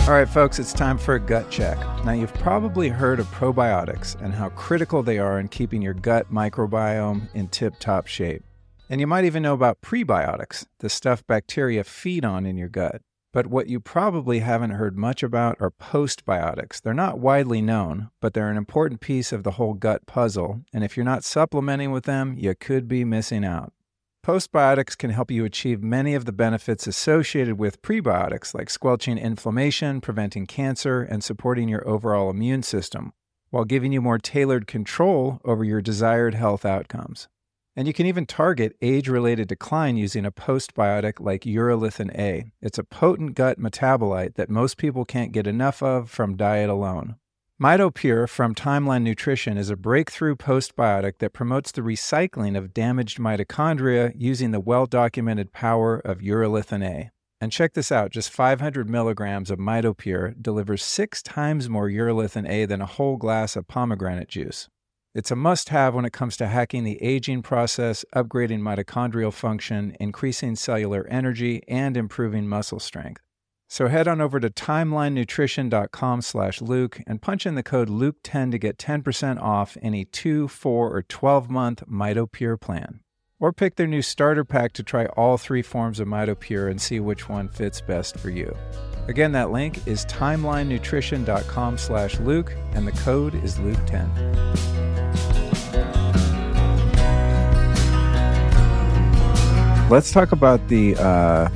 All 0.04 0.10
right, 0.10 0.28
folks, 0.28 0.58
it's 0.58 0.74
time 0.74 0.98
for 0.98 1.14
a 1.14 1.18
gut 1.18 1.50
check. 1.50 1.78
Now, 2.04 2.12
you've 2.12 2.34
probably 2.34 2.90
heard 2.90 3.18
of 3.18 3.26
probiotics 3.28 4.20
and 4.20 4.34
how 4.34 4.50
critical 4.50 5.02
they 5.02 5.18
are 5.18 5.40
in 5.40 5.48
keeping 5.48 5.80
your 5.80 5.94
gut 5.94 6.30
microbiome 6.30 7.26
in 7.32 7.48
tip 7.48 7.78
top 7.80 8.06
shape. 8.06 8.44
And 8.90 9.00
you 9.00 9.06
might 9.06 9.24
even 9.24 9.42
know 9.42 9.54
about 9.54 9.80
prebiotics, 9.80 10.66
the 10.80 10.90
stuff 10.90 11.26
bacteria 11.26 11.84
feed 11.84 12.22
on 12.22 12.44
in 12.44 12.58
your 12.58 12.68
gut. 12.68 13.00
But 13.32 13.46
what 13.46 13.68
you 13.68 13.80
probably 13.80 14.40
haven't 14.40 14.72
heard 14.72 14.98
much 14.98 15.22
about 15.22 15.56
are 15.58 15.70
postbiotics. 15.70 16.82
They're 16.82 16.92
not 16.92 17.18
widely 17.18 17.62
known, 17.62 18.10
but 18.20 18.34
they're 18.34 18.50
an 18.50 18.58
important 18.58 19.00
piece 19.00 19.32
of 19.32 19.42
the 19.42 19.52
whole 19.52 19.72
gut 19.72 20.04
puzzle. 20.04 20.60
And 20.70 20.84
if 20.84 20.98
you're 20.98 21.04
not 21.04 21.24
supplementing 21.24 21.92
with 21.92 22.04
them, 22.04 22.36
you 22.38 22.54
could 22.54 22.88
be 22.88 23.06
missing 23.06 23.42
out. 23.42 23.72
Postbiotics 24.24 24.96
can 24.96 25.10
help 25.10 25.30
you 25.30 25.44
achieve 25.44 25.82
many 25.82 26.14
of 26.14 26.24
the 26.24 26.32
benefits 26.32 26.86
associated 26.86 27.58
with 27.58 27.82
prebiotics, 27.82 28.54
like 28.54 28.70
squelching 28.70 29.18
inflammation, 29.18 30.00
preventing 30.00 30.46
cancer, 30.46 31.02
and 31.02 31.22
supporting 31.22 31.68
your 31.68 31.86
overall 31.86 32.30
immune 32.30 32.62
system, 32.62 33.12
while 33.50 33.66
giving 33.66 33.92
you 33.92 34.00
more 34.00 34.16
tailored 34.16 34.66
control 34.66 35.42
over 35.44 35.62
your 35.62 35.82
desired 35.82 36.32
health 36.32 36.64
outcomes. 36.64 37.28
And 37.76 37.86
you 37.86 37.92
can 37.92 38.06
even 38.06 38.24
target 38.24 38.74
age 38.80 39.10
related 39.10 39.48
decline 39.48 39.98
using 39.98 40.24
a 40.24 40.32
postbiotic 40.32 41.20
like 41.20 41.42
urolithin 41.42 42.10
A. 42.18 42.50
It's 42.62 42.78
a 42.78 42.84
potent 42.84 43.34
gut 43.34 43.60
metabolite 43.60 44.36
that 44.36 44.48
most 44.48 44.78
people 44.78 45.04
can't 45.04 45.32
get 45.32 45.46
enough 45.46 45.82
of 45.82 46.08
from 46.08 46.38
diet 46.38 46.70
alone. 46.70 47.16
MitoPure 47.62 48.28
from 48.28 48.52
Timeline 48.52 49.02
Nutrition 49.02 49.56
is 49.56 49.70
a 49.70 49.76
breakthrough 49.76 50.34
postbiotic 50.34 51.18
that 51.18 51.32
promotes 51.32 51.70
the 51.70 51.82
recycling 51.82 52.58
of 52.58 52.74
damaged 52.74 53.18
mitochondria 53.18 54.12
using 54.16 54.50
the 54.50 54.58
well 54.58 54.86
documented 54.86 55.52
power 55.52 55.98
of 55.98 56.18
urolithin 56.18 56.84
A. 56.84 57.10
And 57.40 57.52
check 57.52 57.74
this 57.74 57.92
out 57.92 58.10
just 58.10 58.30
500 58.30 58.90
milligrams 58.90 59.52
of 59.52 59.60
MitoPure 59.60 60.42
delivers 60.42 60.82
six 60.82 61.22
times 61.22 61.68
more 61.68 61.88
urolithin 61.88 62.50
A 62.50 62.66
than 62.66 62.80
a 62.80 62.86
whole 62.86 63.16
glass 63.16 63.54
of 63.54 63.68
pomegranate 63.68 64.28
juice. 64.28 64.68
It's 65.14 65.30
a 65.30 65.36
must 65.36 65.68
have 65.68 65.94
when 65.94 66.04
it 66.04 66.12
comes 66.12 66.36
to 66.38 66.48
hacking 66.48 66.82
the 66.82 67.00
aging 67.00 67.42
process, 67.42 68.04
upgrading 68.16 68.62
mitochondrial 68.62 69.32
function, 69.32 69.96
increasing 70.00 70.56
cellular 70.56 71.06
energy, 71.08 71.62
and 71.68 71.96
improving 71.96 72.48
muscle 72.48 72.80
strength. 72.80 73.23
So 73.74 73.88
head 73.88 74.06
on 74.06 74.20
over 74.20 74.38
to 74.38 74.50
timelinenutrition.com 74.50 76.22
slash 76.22 76.62
Luke 76.62 77.00
and 77.08 77.20
punch 77.20 77.44
in 77.44 77.56
the 77.56 77.64
code 77.64 77.88
Luke10 77.88 78.52
to 78.52 78.58
get 78.58 78.78
10% 78.78 79.42
off 79.42 79.76
any 79.82 80.04
2, 80.04 80.46
4, 80.46 80.96
or 80.96 81.02
12-month 81.02 81.82
MitoPure 81.90 82.60
plan. 82.60 83.00
Or 83.40 83.52
pick 83.52 83.74
their 83.74 83.88
new 83.88 84.00
starter 84.00 84.44
pack 84.44 84.74
to 84.74 84.84
try 84.84 85.06
all 85.06 85.38
three 85.38 85.60
forms 85.60 85.98
of 85.98 86.06
MitoPure 86.06 86.70
and 86.70 86.80
see 86.80 87.00
which 87.00 87.28
one 87.28 87.48
fits 87.48 87.80
best 87.80 88.16
for 88.16 88.30
you. 88.30 88.56
Again, 89.08 89.32
that 89.32 89.50
link 89.50 89.84
is 89.88 90.06
timelinenutrition.com 90.06 91.76
slash 91.76 92.20
Luke, 92.20 92.54
and 92.74 92.86
the 92.86 92.92
code 92.92 93.34
is 93.42 93.56
Luke10. 93.56 94.60
Let's 99.90 100.12
talk 100.12 100.30
about 100.30 100.68
the 100.68 100.94
uh, 100.94 101.48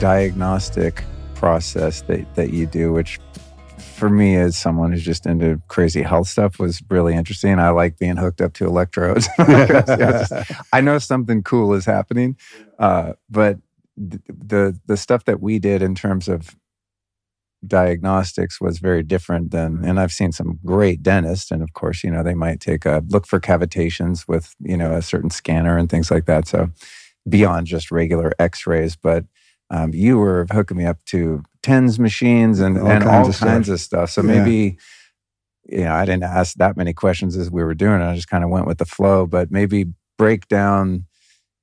diagnostic 0.00 1.04
process 1.38 2.02
that, 2.02 2.34
that 2.34 2.52
you 2.52 2.66
do, 2.66 2.92
which 2.92 3.18
for 3.78 4.10
me, 4.10 4.36
as 4.36 4.56
someone 4.56 4.92
who's 4.92 5.04
just 5.04 5.24
into 5.24 5.62
crazy 5.68 6.02
health 6.02 6.28
stuff, 6.28 6.58
was 6.58 6.82
really 6.90 7.14
interesting. 7.14 7.58
I 7.58 7.70
like 7.70 7.98
being 7.98 8.16
hooked 8.16 8.40
up 8.40 8.52
to 8.54 8.66
electrodes. 8.66 9.28
I 10.72 10.80
know 10.80 10.98
something 10.98 11.42
cool 11.42 11.74
is 11.74 11.84
happening, 11.84 12.36
uh, 12.78 13.12
but 13.30 13.58
the 13.96 14.78
the 14.86 14.96
stuff 14.96 15.24
that 15.24 15.40
we 15.40 15.58
did 15.58 15.82
in 15.82 15.94
terms 15.94 16.28
of 16.28 16.56
diagnostics 17.66 18.60
was 18.60 18.78
very 18.78 19.02
different 19.02 19.50
than 19.50 19.84
and 19.84 19.98
I've 19.98 20.12
seen 20.12 20.30
some 20.30 20.60
great 20.64 21.02
dentists 21.02 21.50
and 21.50 21.60
of 21.60 21.72
course 21.72 22.04
you 22.04 22.10
know 22.12 22.22
they 22.22 22.34
might 22.34 22.60
take 22.60 22.86
a 22.86 23.02
look 23.08 23.26
for 23.26 23.40
cavitations 23.40 24.28
with 24.28 24.54
you 24.60 24.76
know 24.76 24.92
a 24.92 25.02
certain 25.02 25.30
scanner 25.30 25.76
and 25.76 25.90
things 25.90 26.08
like 26.08 26.26
that 26.26 26.46
so 26.46 26.70
beyond 27.28 27.66
just 27.66 27.90
regular 27.90 28.32
x-rays 28.38 28.94
but 28.94 29.24
um, 29.70 29.92
you 29.92 30.18
were 30.18 30.46
hooking 30.50 30.76
me 30.76 30.84
up 30.84 31.04
to 31.06 31.42
TENS 31.62 31.98
machines 31.98 32.60
and 32.60 32.78
all 32.78 32.86
and 32.86 33.02
kinds 33.02 33.26
all 33.26 33.30
of 33.30 33.38
kinds 33.38 33.66
stuff. 33.66 33.74
of 33.74 33.80
stuff. 33.80 34.10
So 34.10 34.22
yeah. 34.22 34.38
maybe 34.38 34.78
you 35.64 35.84
know 35.84 35.92
I 35.92 36.04
didn't 36.04 36.24
ask 36.24 36.54
that 36.56 36.76
many 36.76 36.92
questions 36.92 37.36
as 37.36 37.50
we 37.50 37.62
were 37.62 37.74
doing. 37.74 38.00
It 38.00 38.04
I 38.04 38.14
just 38.14 38.28
kind 38.28 38.44
of 38.44 38.50
went 38.50 38.66
with 38.66 38.78
the 38.78 38.86
flow 38.86 39.26
but 39.26 39.50
maybe 39.50 39.86
break 40.16 40.48
down 40.48 41.04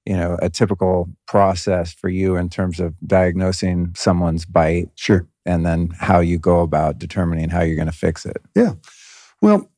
you 0.05 0.15
know 0.15 0.37
a 0.41 0.49
typical 0.49 1.09
process 1.27 1.93
for 1.93 2.09
you 2.09 2.35
in 2.35 2.49
terms 2.49 2.79
of 2.79 2.93
diagnosing 3.05 3.93
someone's 3.95 4.45
bite 4.45 4.89
sure. 4.95 5.27
and 5.45 5.65
then 5.65 5.89
how 5.99 6.19
you 6.19 6.37
go 6.37 6.61
about 6.61 6.99
determining 6.99 7.49
how 7.49 7.61
you're 7.61 7.75
going 7.75 7.87
to 7.87 7.91
fix 7.91 8.25
it. 8.25 8.37
Yeah. 8.55 8.73
Well 9.41 9.69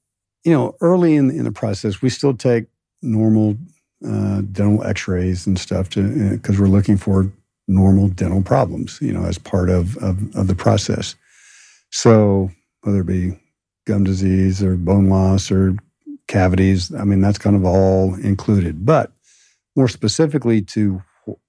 you 0.43 0.51
know 0.51 0.75
early 0.81 1.15
in, 1.15 1.29
in 1.29 1.43
the 1.43 1.51
process 1.51 2.01
we 2.01 2.09
still 2.09 2.33
take 2.33 2.65
normal 3.01 3.57
uh, 4.05 4.41
dental 4.51 4.83
x-rays 4.83 5.47
and 5.47 5.57
stuff 5.57 5.89
to 5.89 6.31
because 6.31 6.59
uh, 6.59 6.61
we're 6.61 6.69
looking 6.69 6.97
for 6.97 7.31
normal 7.67 8.07
dental 8.09 8.41
problems 8.41 8.97
you 9.01 9.11
know 9.11 9.25
as 9.25 9.37
part 9.37 9.69
of, 9.69 9.97
of, 9.97 10.35
of 10.35 10.47
the 10.47 10.55
process. 10.55 11.15
So 11.91 12.49
whether 12.81 13.01
it 13.01 13.07
be 13.07 13.39
gum 13.85 14.03
disease 14.03 14.61
or 14.61 14.75
bone 14.75 15.09
loss 15.09 15.49
or 15.49 15.75
cavities 16.27 16.93
i 16.93 17.05
mean 17.05 17.21
that's 17.21 17.37
kind 17.37 17.55
of 17.55 17.65
all 17.65 18.15
included. 18.15 18.85
But 18.85 19.11
more 19.75 19.87
specifically 19.87 20.61
to 20.63 21.01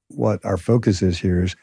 what 0.08 0.44
our 0.44 0.56
focus 0.56 1.02
is 1.02 1.18
here 1.18 1.42
is 1.42 1.56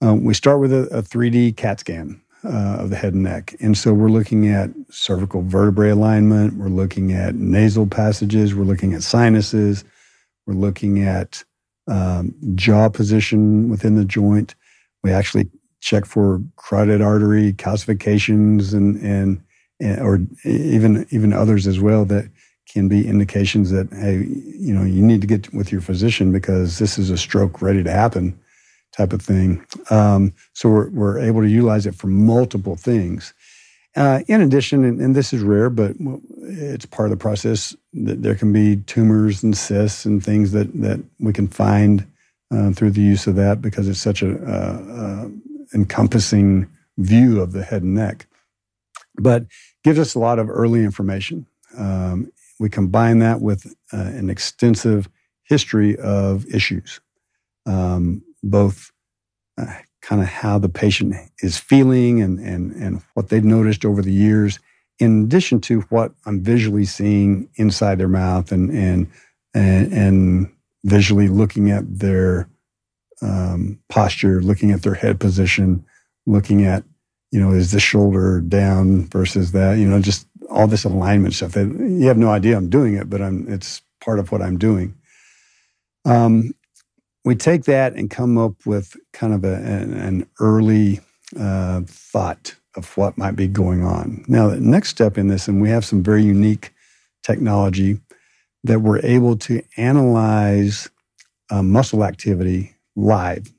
um, 0.00 0.24
we 0.24 0.34
start 0.34 0.60
with 0.60 0.72
a, 0.72 0.82
a 0.88 1.02
3D 1.02 1.56
CAT 1.56 1.80
scan 1.80 2.20
uh, 2.44 2.78
of 2.80 2.90
the 2.90 2.96
head 2.96 3.14
and 3.14 3.22
neck. 3.22 3.54
And 3.60 3.76
so 3.76 3.92
we're 3.92 4.08
looking 4.08 4.48
at 4.48 4.70
cervical 4.90 5.42
vertebrae 5.42 5.90
alignment, 5.90 6.54
we're 6.54 6.68
looking 6.68 7.12
at 7.12 7.34
nasal 7.34 7.86
passages, 7.86 8.54
we're 8.54 8.64
looking 8.64 8.94
at 8.94 9.02
sinuses, 9.02 9.84
we're 10.46 10.54
looking 10.54 11.02
at 11.02 11.44
um, 11.88 12.34
jaw 12.54 12.88
position 12.88 13.68
within 13.68 13.96
the 13.96 14.04
joint. 14.04 14.54
We 15.02 15.12
actually 15.12 15.50
check 15.80 16.04
for 16.04 16.42
carotid 16.56 17.00
artery 17.00 17.52
calcifications 17.54 18.74
and, 18.74 18.96
and, 19.02 19.42
and 19.80 20.00
or 20.00 20.20
even 20.44 21.06
even 21.10 21.32
others 21.32 21.66
as 21.66 21.80
well 21.80 22.04
that 22.04 22.30
can 22.70 22.86
be 22.86 23.06
indications 23.06 23.70
that 23.70 23.88
hey 23.92 24.26
you 24.58 24.72
know 24.74 24.84
you 24.84 25.02
need 25.02 25.20
to 25.20 25.26
get 25.26 25.52
with 25.52 25.72
your 25.72 25.80
physician 25.80 26.30
because 26.32 26.78
this 26.78 26.98
is 26.98 27.10
a 27.10 27.18
stroke 27.18 27.62
ready 27.62 27.82
to 27.82 27.90
happen 27.90 28.38
type 28.92 29.12
of 29.12 29.22
thing 29.22 29.64
um, 29.90 30.32
so 30.52 30.68
we're, 30.68 30.90
we're 30.90 31.18
able 31.18 31.40
to 31.40 31.48
utilize 31.48 31.86
it 31.86 31.94
for 31.94 32.08
multiple 32.08 32.76
things 32.76 33.32
uh, 33.96 34.20
in 34.28 34.40
addition 34.40 34.84
and, 34.84 35.00
and, 35.00 35.16
this 35.16 35.32
is 35.32 35.42
rare 35.42 35.68
but 35.68 35.96
it's 36.42 36.86
part 36.86 37.06
of 37.06 37.10
the 37.10 37.22
process 37.22 37.74
that 37.92 38.22
there 38.22 38.34
can 38.34 38.52
be 38.52 38.76
tumors 38.76 39.42
and 39.42 39.56
cysts 39.56 40.04
and 40.04 40.24
things 40.24 40.52
that 40.52 40.72
that 40.80 41.00
we 41.18 41.32
can 41.32 41.48
find 41.48 42.06
uh, 42.52 42.72
through 42.72 42.90
the 42.90 43.00
use 43.00 43.26
of 43.26 43.34
that 43.36 43.60
because 43.60 43.88
it's 43.88 44.00
such 44.00 44.22
a 44.22 44.32
uh, 44.44 44.82
uh 44.92 45.28
encompassing 45.74 46.68
view 46.98 47.40
of 47.40 47.52
the 47.52 47.62
head 47.62 47.82
and 47.82 47.94
neck. 47.94 48.26
But 49.16 49.46
gives 49.84 49.98
us 49.98 50.14
a 50.14 50.18
lot 50.18 50.38
of 50.38 50.48
early 50.48 50.84
information. 50.84 51.46
Um, 51.76 52.32
we 52.58 52.68
combine 52.68 53.20
that 53.20 53.40
with 53.40 53.66
uh, 53.92 53.96
an 53.96 54.30
extensive 54.30 55.08
history 55.44 55.96
of 55.96 56.46
issues, 56.54 57.00
um, 57.66 58.22
both 58.42 58.92
uh, 59.58 59.78
kind 60.02 60.22
of 60.22 60.28
how 60.28 60.58
the 60.58 60.68
patient 60.68 61.14
is 61.40 61.58
feeling 61.58 62.20
and, 62.22 62.38
and, 62.38 62.72
and 62.72 63.02
what 63.14 63.28
they've 63.28 63.44
noticed 63.44 63.84
over 63.84 64.02
the 64.02 64.12
years, 64.12 64.58
in 64.98 65.24
addition 65.24 65.60
to 65.62 65.80
what 65.82 66.12
I'm 66.26 66.42
visually 66.42 66.84
seeing 66.84 67.48
inside 67.56 67.98
their 67.98 68.08
mouth 68.08 68.52
and, 68.52 68.70
and, 68.70 69.10
and, 69.54 69.92
and 69.92 70.52
visually 70.84 71.28
looking 71.28 71.70
at 71.70 71.98
their 71.98 72.48
um, 73.22 73.78
posture, 73.88 74.40
looking 74.42 74.70
at 74.70 74.82
their 74.82 74.94
head 74.94 75.20
position, 75.20 75.84
looking 76.26 76.64
at, 76.64 76.84
you 77.30 77.40
know, 77.40 77.52
is 77.52 77.72
the 77.72 77.80
shoulder 77.80 78.40
down 78.40 79.06
versus 79.06 79.52
that, 79.52 79.78
you 79.78 79.86
know, 79.86 80.00
just 80.00 80.26
all 80.48 80.66
this 80.66 80.84
alignment 80.84 81.34
stuff 81.34 81.52
that 81.52 81.66
you 81.66 82.06
have 82.06 82.18
no 82.18 82.30
idea 82.30 82.56
I'm 82.56 82.68
doing 82.68 82.94
it, 82.94 83.08
but 83.08 83.22
I'm, 83.22 83.46
it's 83.52 83.82
part 84.00 84.18
of 84.18 84.32
what 84.32 84.42
I'm 84.42 84.58
doing. 84.58 84.94
Um, 86.04 86.54
we 87.24 87.34
take 87.34 87.64
that 87.64 87.94
and 87.94 88.10
come 88.10 88.38
up 88.38 88.54
with 88.66 88.96
kind 89.12 89.32
of 89.34 89.44
a, 89.44 89.54
an, 89.54 89.92
an 89.94 90.26
early 90.40 91.00
uh, 91.38 91.82
thought 91.86 92.54
of 92.76 92.96
what 92.96 93.18
might 93.18 93.36
be 93.36 93.48
going 93.48 93.84
on. 93.84 94.24
Now, 94.28 94.48
the 94.48 94.60
next 94.60 94.90
step 94.90 95.18
in 95.18 95.28
this, 95.28 95.48
and 95.48 95.60
we 95.60 95.68
have 95.70 95.84
some 95.84 96.02
very 96.02 96.22
unique 96.22 96.72
technology 97.22 98.00
that 98.64 98.80
we're 98.80 99.00
able 99.00 99.36
to 99.36 99.62
analyze 99.76 100.88
uh, 101.50 101.62
muscle 101.62 102.04
activity 102.04 102.74
live. 102.96 103.52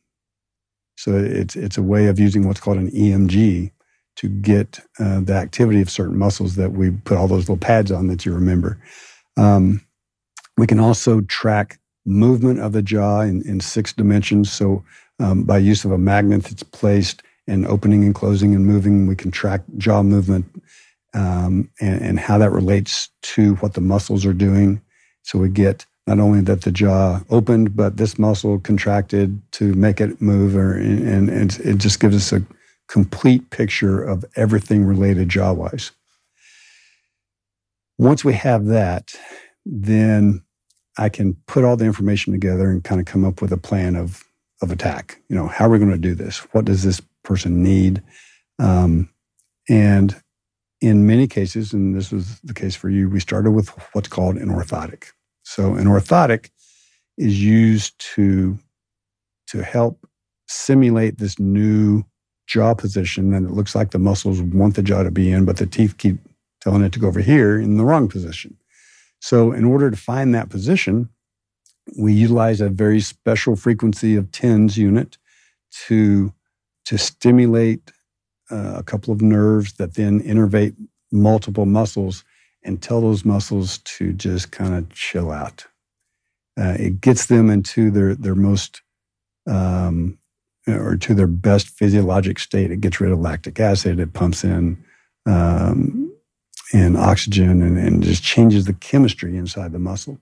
So 0.97 1.15
it's 1.15 1.55
it's 1.55 1.77
a 1.77 1.81
way 1.81 2.07
of 2.07 2.19
using 2.19 2.47
what's 2.47 2.59
called 2.59 2.77
an 2.77 2.91
EMG 2.91 3.71
to 4.17 4.29
get 4.29 4.79
uh, 4.99 5.21
the 5.21 5.33
activity 5.33 5.81
of 5.81 5.89
certain 5.89 6.17
muscles 6.17 6.55
that 6.55 6.73
we 6.73 6.91
put 6.91 7.17
all 7.17 7.27
those 7.27 7.49
little 7.49 7.57
pads 7.57 7.91
on 7.91 8.07
that 8.07 8.25
you 8.25 8.33
remember. 8.33 8.77
Um, 9.37 9.81
we 10.57 10.67
can 10.67 10.79
also 10.79 11.21
track 11.21 11.79
movement 12.05 12.59
of 12.59 12.71
the 12.71 12.81
jaw 12.81 13.21
in, 13.21 13.41
in 13.47 13.59
six 13.59 13.93
dimensions. 13.93 14.51
So, 14.51 14.83
um, 15.19 15.43
by 15.43 15.59
use 15.59 15.85
of 15.85 15.91
a 15.91 15.97
magnet 15.97 16.43
that's 16.43 16.63
placed 16.63 17.21
and 17.47 17.67
opening 17.67 18.03
and 18.03 18.15
closing 18.15 18.55
and 18.55 18.65
moving, 18.65 19.05
we 19.07 19.15
can 19.15 19.29
track 19.29 19.61
jaw 19.77 20.01
movement 20.01 20.45
um, 21.13 21.69
and, 21.79 22.01
and, 22.01 22.19
how 22.19 22.37
that 22.37 22.51
relates 22.51 23.09
to 23.21 23.55
what 23.55 23.73
the 23.73 23.81
muscles 23.81 24.25
are 24.25 24.33
doing. 24.33 24.81
So, 25.23 25.37
we 25.39 25.49
get 25.49 25.85
not 26.07 26.19
only 26.19 26.41
that 26.41 26.61
the 26.61 26.71
jaw 26.71 27.21
opened, 27.29 27.75
but 27.75 27.97
this 27.97 28.17
muscle 28.17 28.59
contracted 28.59 29.39
to 29.53 29.73
make 29.75 30.01
it 30.01 30.21
move, 30.21 30.55
or, 30.55 30.73
and, 30.73 31.29
and 31.29 31.59
it 31.59 31.77
just 31.77 31.99
gives 31.99 32.15
us 32.15 32.33
a 32.33 32.45
complete 32.87 33.49
picture 33.51 34.03
of 34.03 34.25
everything 34.35 34.83
related 34.83 35.29
jaw 35.29 35.53
wise. 35.53 35.91
Once 37.97 38.25
we 38.25 38.33
have 38.33 38.65
that, 38.65 39.13
then 39.65 40.43
I 40.97 41.09
can 41.09 41.35
put 41.47 41.63
all 41.63 41.77
the 41.77 41.85
information 41.85 42.33
together 42.33 42.69
and 42.69 42.83
kind 42.83 42.99
of 42.99 43.07
come 43.07 43.25
up 43.25 43.41
with 43.41 43.51
a 43.51 43.57
plan 43.57 43.95
of, 43.95 44.23
of 44.61 44.71
attack. 44.71 45.21
You 45.29 45.35
know, 45.35 45.47
how 45.47 45.65
are 45.65 45.69
we 45.69 45.79
going 45.79 45.91
to 45.91 45.97
do 45.97 46.15
this? 46.15 46.39
What 46.53 46.65
does 46.65 46.83
this 46.83 47.01
person 47.23 47.63
need? 47.63 48.01
Um, 48.59 49.09
and 49.69 50.15
in 50.81 51.07
many 51.07 51.27
cases, 51.27 51.73
and 51.73 51.95
this 51.95 52.11
was 52.11 52.39
the 52.41 52.53
case 52.53 52.75
for 52.75 52.89
you, 52.89 53.09
we 53.09 53.19
started 53.19 53.51
with 53.51 53.69
what's 53.93 54.07
called 54.07 54.37
an 54.37 54.49
orthotic. 54.49 55.05
So, 55.43 55.75
an 55.75 55.85
orthotic 55.85 56.49
is 57.17 57.41
used 57.41 57.99
to 58.15 58.57
to 59.47 59.63
help 59.63 60.07
simulate 60.47 61.17
this 61.17 61.39
new 61.39 62.03
jaw 62.47 62.73
position 62.73 63.33
and 63.33 63.45
it 63.45 63.51
looks 63.51 63.75
like 63.75 63.91
the 63.91 63.99
muscles 63.99 64.41
want 64.41 64.75
the 64.75 64.83
jaw 64.83 65.03
to 65.03 65.11
be 65.11 65.31
in 65.31 65.45
but 65.45 65.57
the 65.57 65.65
teeth 65.65 65.97
keep 65.97 66.17
telling 66.61 66.81
it 66.81 66.91
to 66.91 66.99
go 66.99 67.07
over 67.07 67.21
here 67.21 67.59
in 67.59 67.77
the 67.77 67.85
wrong 67.85 68.07
position 68.07 68.57
so 69.21 69.53
in 69.53 69.63
order 69.63 69.89
to 69.89 69.97
find 69.97 70.35
that 70.35 70.49
position 70.49 71.09
we 71.97 72.13
utilize 72.13 72.61
a 72.61 72.69
very 72.69 72.99
special 72.99 73.55
frequency 73.55 74.15
of 74.15 74.31
TENS 74.31 74.77
unit 74.77 75.17
to 75.87 76.33
to 76.85 76.97
stimulate 76.97 77.91
uh, 78.49 78.75
a 78.77 78.83
couple 78.83 79.13
of 79.13 79.21
nerves 79.21 79.73
that 79.73 79.93
then 79.93 80.21
innervate 80.21 80.75
multiple 81.11 81.65
muscles 81.65 82.23
and 82.63 82.81
tell 82.81 83.01
those 83.01 83.25
muscles 83.25 83.79
to 83.79 84.13
just 84.13 84.51
kind 84.51 84.75
of 84.75 84.89
chill 84.93 85.31
out. 85.31 85.65
Uh, 86.59 86.75
it 86.77 87.01
gets 87.01 87.27
them 87.27 87.49
into 87.49 87.89
their 87.91 88.15
their 88.15 88.35
most 88.35 88.81
um, 89.47 90.17
or 90.67 90.95
to 90.95 91.13
their 91.13 91.27
best 91.27 91.67
physiologic 91.67 92.39
state. 92.39 92.71
It 92.71 92.81
gets 92.81 92.99
rid 92.99 93.11
of 93.11 93.19
lactic 93.19 93.59
acid. 93.59 93.99
It 93.99 94.13
pumps 94.13 94.43
in 94.43 94.83
um, 95.25 96.10
in 96.73 96.95
oxygen 96.95 97.61
and, 97.61 97.77
and 97.77 98.03
just 98.03 98.23
changes 98.23 98.65
the 98.65 98.73
chemistry 98.73 99.37
inside 99.37 99.71
the 99.71 99.79
muscle 99.79 100.19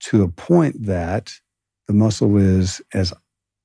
to 0.00 0.22
a 0.22 0.28
point 0.28 0.86
that 0.86 1.32
the 1.88 1.94
muscle 1.94 2.36
is 2.36 2.82
as 2.94 3.12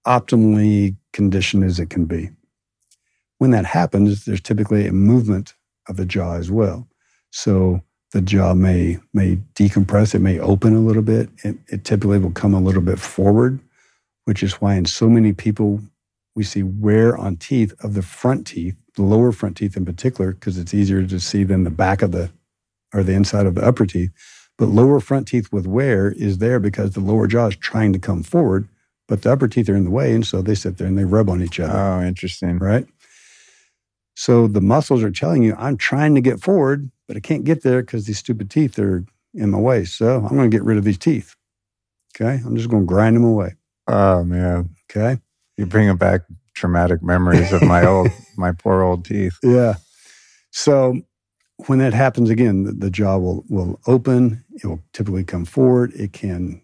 optimally 0.07 0.95
conditioned 1.13 1.63
as 1.63 1.79
it 1.79 1.89
can 1.89 2.05
be. 2.05 2.29
When 3.39 3.51
that 3.51 3.65
happens, 3.65 4.25
there's 4.25 4.41
typically 4.41 4.87
a 4.87 4.93
movement 4.93 5.55
of 5.87 5.97
the 5.97 6.05
jaw 6.05 6.35
as 6.35 6.51
well. 6.51 6.87
So 7.31 7.81
the 8.11 8.21
jaw 8.21 8.53
may 8.53 8.99
may 9.13 9.37
decompress, 9.55 10.15
it 10.15 10.19
may 10.19 10.39
open 10.39 10.75
a 10.75 10.79
little 10.79 11.01
bit. 11.01 11.29
It, 11.43 11.57
it 11.67 11.83
typically 11.83 12.19
will 12.19 12.31
come 12.31 12.53
a 12.53 12.61
little 12.61 12.81
bit 12.81 12.99
forward, 12.99 13.59
which 14.25 14.41
is 14.41 14.53
why 14.53 14.75
in 14.75 14.85
so 14.85 15.09
many 15.09 15.33
people 15.33 15.81
we 16.35 16.43
see 16.43 16.63
wear 16.63 17.17
on 17.17 17.37
teeth 17.37 17.73
of 17.81 17.93
the 17.93 18.01
front 18.01 18.45
teeth, 18.45 18.75
the 18.95 19.03
lower 19.03 19.31
front 19.31 19.57
teeth 19.57 19.77
in 19.77 19.85
particular, 19.85 20.33
because 20.33 20.57
it's 20.57 20.73
easier 20.73 21.05
to 21.05 21.19
see 21.19 21.43
than 21.43 21.63
the 21.63 21.69
back 21.69 22.01
of 22.01 22.11
the 22.11 22.29
or 22.93 23.03
the 23.03 23.13
inside 23.13 23.45
of 23.45 23.55
the 23.55 23.65
upper 23.65 23.85
teeth. 23.85 24.11
But 24.57 24.67
lower 24.67 24.99
front 24.99 25.27
teeth 25.27 25.51
with 25.51 25.67
wear 25.67 26.11
is 26.11 26.37
there 26.37 26.59
because 26.59 26.91
the 26.91 27.01
lower 27.01 27.27
jaw 27.27 27.47
is 27.47 27.55
trying 27.57 27.91
to 27.93 27.99
come 27.99 28.23
forward, 28.23 28.69
but 29.07 29.21
the 29.21 29.31
upper 29.31 29.47
teeth 29.47 29.67
are 29.69 29.75
in 29.75 29.83
the 29.83 29.89
way. 29.91 30.13
And 30.13 30.25
so 30.25 30.41
they 30.41 30.55
sit 30.55 30.77
there 30.77 30.87
and 30.87 30.97
they 30.97 31.03
rub 31.03 31.29
on 31.29 31.41
each 31.41 31.59
other. 31.59 31.77
Oh, 31.77 32.01
interesting. 32.01 32.59
Right. 32.59 32.87
So 34.15 34.47
the 34.47 34.61
muscles 34.61 35.03
are 35.03 35.11
telling 35.11 35.43
you, 35.43 35.55
I'm 35.57 35.75
trying 35.75 36.15
to 36.15 36.21
get 36.21 36.39
forward, 36.39 36.89
but 37.07 37.17
I 37.17 37.19
can't 37.19 37.43
get 37.43 37.63
there 37.63 37.81
because 37.81 38.05
these 38.05 38.19
stupid 38.19 38.49
teeth 38.49 38.79
are 38.79 39.03
in 39.33 39.49
my 39.51 39.59
way. 39.59 39.83
So 39.83 40.17
I'm 40.17 40.37
going 40.37 40.49
to 40.49 40.57
get 40.57 40.63
rid 40.63 40.77
of 40.77 40.85
these 40.85 40.97
teeth. 40.97 41.35
Okay. 42.15 42.41
I'm 42.45 42.55
just 42.55 42.69
going 42.69 42.83
to 42.83 42.87
grind 42.87 43.17
them 43.17 43.25
away. 43.25 43.55
Oh, 43.87 44.23
man. 44.23 44.69
Okay. 44.89 45.19
You're 45.57 45.67
bringing 45.67 45.97
back 45.97 46.21
traumatic 46.53 47.03
memories 47.03 47.51
of 47.51 47.61
my 47.61 47.85
old, 47.85 48.09
my 48.37 48.51
poor 48.51 48.81
old 48.81 49.05
teeth. 49.05 49.37
Yeah. 49.43 49.75
So 50.51 51.01
when 51.67 51.79
that 51.79 51.93
happens 51.93 52.29
again, 52.29 52.63
the, 52.63 52.71
the, 52.73 52.89
jaw 52.89 53.17
will 53.17 53.45
will 53.49 53.79
open. 53.87 54.43
It 54.53 54.65
will 54.65 54.81
typically 54.93 55.23
come 55.23 55.45
forward. 55.45 55.93
It 55.93 56.13
can, 56.13 56.61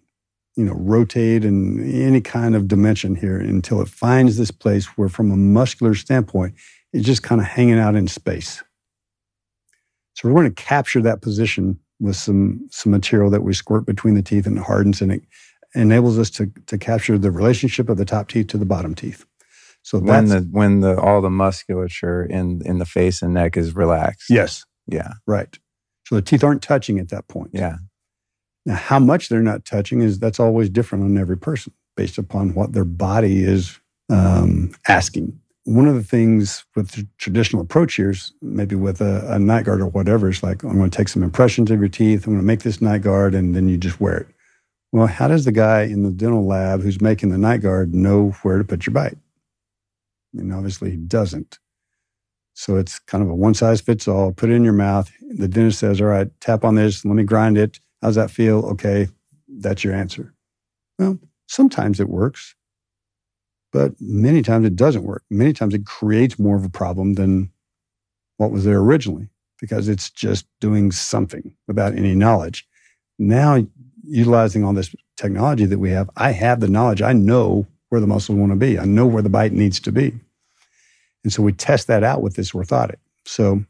you 0.56 0.66
know, 0.66 0.74
rotate 0.74 1.46
in 1.46 1.89
any 1.92 2.22
kind 2.22 2.56
of 2.56 2.68
dimension 2.68 3.16
here 3.16 3.39
until 3.39 3.82
it 3.82 3.88
finds 3.88 4.38
this 4.38 4.52
place 4.52 4.86
where, 4.98 5.10
from 5.10 5.32
a 5.32 5.38
muscular 5.38 5.94
standpoint, 5.96 6.56
it's 6.94 7.06
just 7.06 7.24
kind 7.24 7.39
of 7.39 7.48
hanging 7.48 7.80
out 7.80 7.96
in 7.96 8.08
space. 8.08 8.64
So 10.14 10.28
we're 10.28 10.42
going 10.42 10.54
to 10.54 10.64
capture 10.64 11.02
that 11.02 11.22
position 11.22 11.80
with 12.00 12.16
some 12.16 12.68
some 12.72 12.92
material 12.92 13.30
that 13.30 13.44
we 13.44 13.54
squirt 13.54 13.86
between 13.86 14.16
the 14.16 14.24
teeth 14.24 14.46
and 14.46 14.60
hardens, 14.60 15.02
and 15.02 15.12
it 15.12 15.22
enables 15.76 16.20
us 16.20 16.30
to 16.32 16.52
to 16.68 16.78
capture 16.78 17.18
the 17.18 17.32
relationship 17.32 17.90
of 17.90 17.98
the 17.98 18.06
top 18.06 18.28
teeth 18.28 18.48
to 18.48 18.58
the 18.58 18.66
bottom 18.66 18.96
teeth. 18.96 19.26
So 19.84 20.00
when 20.00 20.28
the 20.28 20.42
when 20.52 20.82
the 20.82 21.00
all 21.00 21.22
the 21.22 21.30
musculature 21.30 22.24
in 22.24 22.62
in 22.66 22.78
the 22.80 22.86
face 22.86 23.22
and 23.22 23.34
neck 23.34 23.58
is 23.58 23.76
relaxed. 23.76 24.30
Yes. 24.30 24.64
Yeah. 24.88 25.14
Right. 25.26 25.58
So 26.06 26.16
the 26.16 26.22
teeth 26.22 26.44
aren't 26.44 26.62
touching 26.62 27.00
at 27.00 27.10
that 27.10 27.28
point. 27.28 27.52
Yeah. 27.54 27.78
Now, 28.66 28.76
how 28.76 29.00
much 29.00 29.30
they're 29.30 29.42
not 29.42 29.66
touching 29.66 30.02
is 30.02 30.20
that's 30.20 30.40
always 30.40 30.70
different 30.70 31.06
on 31.06 31.18
every 31.18 31.38
person 31.38 31.74
based 31.96 32.18
upon 32.18 32.54
what 32.54 32.74
their 32.74 32.86
body 32.86 33.44
is 33.44 33.80
um, 34.10 34.72
asking. 34.88 35.40
One 35.64 35.88
of 35.88 35.96
the 35.96 36.04
things 36.04 36.66
with 36.76 36.92
the 36.92 37.08
traditional 37.18 37.62
approach 37.62 37.96
here 37.96 38.12
is 38.12 38.34
maybe 38.42 38.76
with 38.76 39.00
a, 39.00 39.26
a 39.34 39.40
night 39.40 39.66
guard 39.66 39.82
or 39.82 39.88
whatever, 39.88 40.30
it's 40.30 40.44
like, 40.44 40.64
I'm 40.64 40.78
going 40.78 40.90
to 40.90 40.98
take 40.98 41.08
some 41.08 41.24
impressions 41.24 41.70
of 41.72 41.80
your 41.80 41.90
teeth. 41.90 42.26
I'm 42.26 42.34
going 42.34 42.42
to 42.42 42.46
make 42.46 42.62
this 42.62 42.82
night 42.82 43.04
guard 43.04 43.36
and 43.36 43.56
then 43.56 43.70
you 43.70 43.78
just 43.78 44.00
wear 44.00 44.18
it. 44.18 44.28
Well, 44.92 45.08
how 45.08 45.28
does 45.28 45.46
the 45.46 45.52
guy 45.52 45.84
in 45.84 46.04
the 46.04 46.12
dental 46.12 46.46
lab 46.46 46.82
who's 46.82 47.02
making 47.02 47.30
the 47.30 47.38
night 47.38 47.62
guard 47.62 47.94
know 47.96 48.32
where 48.42 48.58
to 48.58 48.64
put 48.64 48.86
your 48.86 48.94
bite? 48.94 49.18
Mean, 50.34 50.52
obviously 50.52 50.92
he 50.92 50.98
doesn't. 50.98 51.60
So 52.54 52.78
it's 52.78 53.00
kind 53.00 53.24
of 53.24 53.30
a 53.30 53.36
one 53.36 53.54
size 53.54 53.82
fits 53.82 54.08
all. 54.08 54.34
Put 54.34 54.50
it 54.50 54.54
in 54.54 54.64
your 54.64 54.74
mouth. 54.74 55.12
The 55.22 55.48
dentist 55.48 55.80
says, 55.80 56.02
All 56.02 56.08
right, 56.08 56.28
tap 56.42 56.64
on 56.64 56.76
this. 56.76 57.06
Let 57.06 57.16
me 57.16 57.24
grind 57.24 57.58
it. 57.58 57.80
How's 58.02 58.16
that 58.16 58.32
feel? 58.32 58.66
Okay, 58.66 59.08
that's 59.48 59.84
your 59.84 59.94
answer. 59.94 60.34
Well, 61.00 61.20
sometimes 61.48 62.00
it 62.00 62.10
works, 62.10 62.56
but 63.72 63.94
many 64.00 64.42
times 64.42 64.66
it 64.66 64.76
doesn't 64.76 65.04
work. 65.04 65.24
Many 65.30 65.54
times 65.54 65.74
it 65.74 65.86
creates 65.86 66.38
more 66.38 66.58
of 66.58 66.66
a 66.66 66.70
problem 66.70 67.14
than 67.14 67.52
what 68.38 68.52
was 68.52 68.66
there 68.66 68.80
originally 68.80 69.30
because 69.60 69.88
it's 69.88 70.10
just 70.10 70.48
doing 70.60 70.92
something 70.92 71.54
without 71.68 71.96
any 71.96 72.16
knowledge. 72.16 72.68
Now, 73.20 73.66
utilizing 74.12 74.64
all 74.64 74.74
this 74.74 74.93
technology 75.18 75.66
that 75.66 75.80
we 75.80 75.89
have, 75.91 76.09
I 76.18 76.32
have 76.32 76.59
the 76.59 76.68
knowledge. 76.68 77.01
I 77.01 77.14
know 77.14 77.66
where 77.89 78.01
the 78.01 78.07
muscles 78.07 78.38
want 78.38 78.51
to 78.51 78.57
be. 78.57 78.78
I 78.78 78.86
know 78.86 79.05
where 79.05 79.22
the 79.22 79.30
bite 79.30 79.53
needs 79.53 79.80
to 79.82 79.91
be. 79.91 80.14
And 81.24 81.32
so 81.32 81.43
we 81.43 81.53
test 81.53 81.88
that 81.88 82.03
out 82.03 82.22
with 82.22 82.36
this 82.36 82.51
orthotic. 82.51 82.97
So 83.26 83.64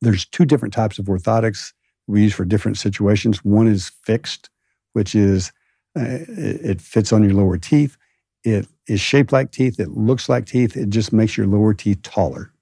there's 0.00 0.26
two 0.26 0.44
different 0.44 0.74
types 0.74 0.98
of 0.98 1.06
orthotics 1.06 1.72
we 2.06 2.22
use 2.22 2.34
for 2.34 2.44
different 2.44 2.78
situations. 2.78 3.44
One 3.44 3.66
is 3.66 3.90
fixed, 4.02 4.50
which 4.92 5.14
is 5.14 5.52
uh, 5.98 6.04
it 6.28 6.80
fits 6.80 7.12
on 7.12 7.22
your 7.22 7.34
lower 7.34 7.58
teeth. 7.58 7.96
It 8.44 8.66
is 8.86 9.00
shaped 9.00 9.32
like 9.32 9.50
teeth. 9.50 9.78
It 9.80 9.90
looks 9.90 10.28
like 10.28 10.46
teeth. 10.46 10.76
It 10.76 10.90
just 10.90 11.12
makes 11.12 11.36
your 11.36 11.46
lower 11.46 11.74
teeth 11.74 12.02
taller. 12.02 12.52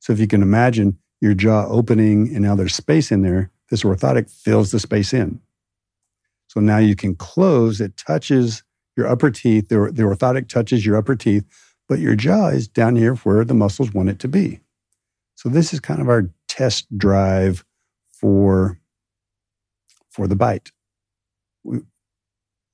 So 0.00 0.12
if 0.12 0.20
you 0.20 0.26
can 0.26 0.42
imagine 0.42 0.98
your 1.20 1.34
jaw 1.34 1.66
opening 1.66 2.34
and 2.34 2.44
now 2.44 2.54
there's 2.54 2.74
space 2.74 3.10
in 3.10 3.22
there, 3.22 3.50
this 3.70 3.82
orthotic 3.82 4.30
fills 4.30 4.70
the 4.70 4.80
space 4.80 5.12
in. 5.12 5.40
So 6.48 6.60
now 6.60 6.78
you 6.78 6.96
can 6.96 7.14
close. 7.14 7.80
It 7.80 7.96
touches 7.96 8.62
your 8.96 9.06
upper 9.06 9.30
teeth. 9.30 9.68
The, 9.68 9.90
the 9.92 10.02
orthotic 10.02 10.48
touches 10.48 10.84
your 10.84 10.96
upper 10.96 11.14
teeth 11.14 11.44
but 11.88 11.98
your 11.98 12.14
jaw 12.14 12.48
is 12.48 12.68
down 12.68 12.96
here 12.96 13.14
where 13.16 13.44
the 13.44 13.54
muscles 13.54 13.92
want 13.92 14.10
it 14.10 14.18
to 14.20 14.28
be. 14.28 14.60
So 15.34 15.48
this 15.48 15.72
is 15.72 15.80
kind 15.80 16.00
of 16.00 16.08
our 16.08 16.30
test 16.46 16.86
drive 16.96 17.64
for, 18.12 18.78
for 20.10 20.28
the 20.28 20.36
bite. 20.36 20.70
We, 21.64 21.80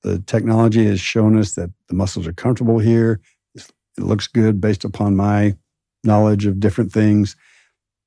the 0.03 0.19
technology 0.19 0.85
has 0.87 1.01
shown 1.01 1.39
us 1.39 1.55
that 1.55 1.71
the 1.89 1.95
muscles 1.95 2.27
are 2.27 2.33
comfortable 2.33 2.79
here. 2.79 3.21
It 3.55 3.65
looks 3.99 4.27
good 4.27 4.61
based 4.61 4.85
upon 4.85 5.17
my 5.17 5.57
knowledge 6.03 6.45
of 6.45 6.61
different 6.61 6.93
things. 6.93 7.37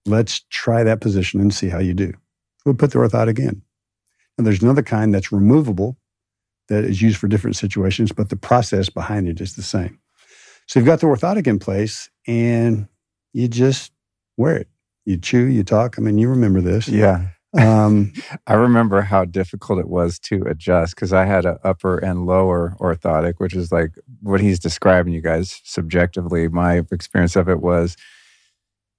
Let's 0.06 0.42
try 0.50 0.84
that 0.84 1.02
position 1.02 1.40
and 1.40 1.54
see 1.54 1.70
how 1.70 1.80
you 1.80 1.94
do. 1.94 2.14
We'll 2.66 2.76
put 2.76 2.92
the 2.92 3.00
orthotic 3.00 3.40
in. 3.40 3.62
And 4.38 4.46
there's 4.46 4.62
another 4.62 4.84
kind 4.84 5.14
that's 5.14 5.32
removable 5.32 5.98
that 6.70 6.84
is 6.84 7.02
used 7.02 7.18
for 7.18 7.28
different 7.28 7.56
situations, 7.56 8.12
but 8.12 8.30
the 8.30 8.36
process 8.36 8.90
behind 8.90 9.28
it 9.28 9.42
is 9.42 9.56
the 9.56 9.64
same. 9.64 10.00
So 10.68 10.80
you've 10.80 10.88
got 10.88 11.00
the 11.00 11.08
orthotic 11.08 11.48
in 11.48 11.60
place 11.60 12.10
and 12.28 12.88
you 13.34 13.48
just 13.48 13.92
wear 14.36 14.58
it. 14.58 14.68
You 15.06 15.18
chew, 15.18 15.46
you 15.46 15.64
talk. 15.64 15.98
I 15.98 16.02
mean, 16.02 16.18
you 16.18 16.30
remember 16.30 16.60
this. 16.60 16.88
Yeah. 16.90 17.30
Um, 17.58 18.12
I 18.48 18.54
remember 18.54 19.02
how 19.02 19.24
difficult 19.24 19.80
it 19.80 19.88
was 19.88 20.20
to 20.20 20.44
adjust 20.44 20.96
because 20.96 21.14
I 21.14 21.26
had 21.26 21.46
an 21.46 21.58
upper 21.64 21.98
and 21.98 22.26
lower 22.26 22.76
orthotic, 22.80 23.36
which 23.38 23.56
is 23.56 23.72
like 23.72 23.92
what 24.22 24.42
he's 24.42 24.60
describing 24.60 25.14
you 25.14 25.22
guys 25.22 25.62
subjectively. 25.64 26.50
My 26.50 26.84
experience 26.92 27.38
of 27.38 27.48
it 27.48 27.62
was, 27.62 27.96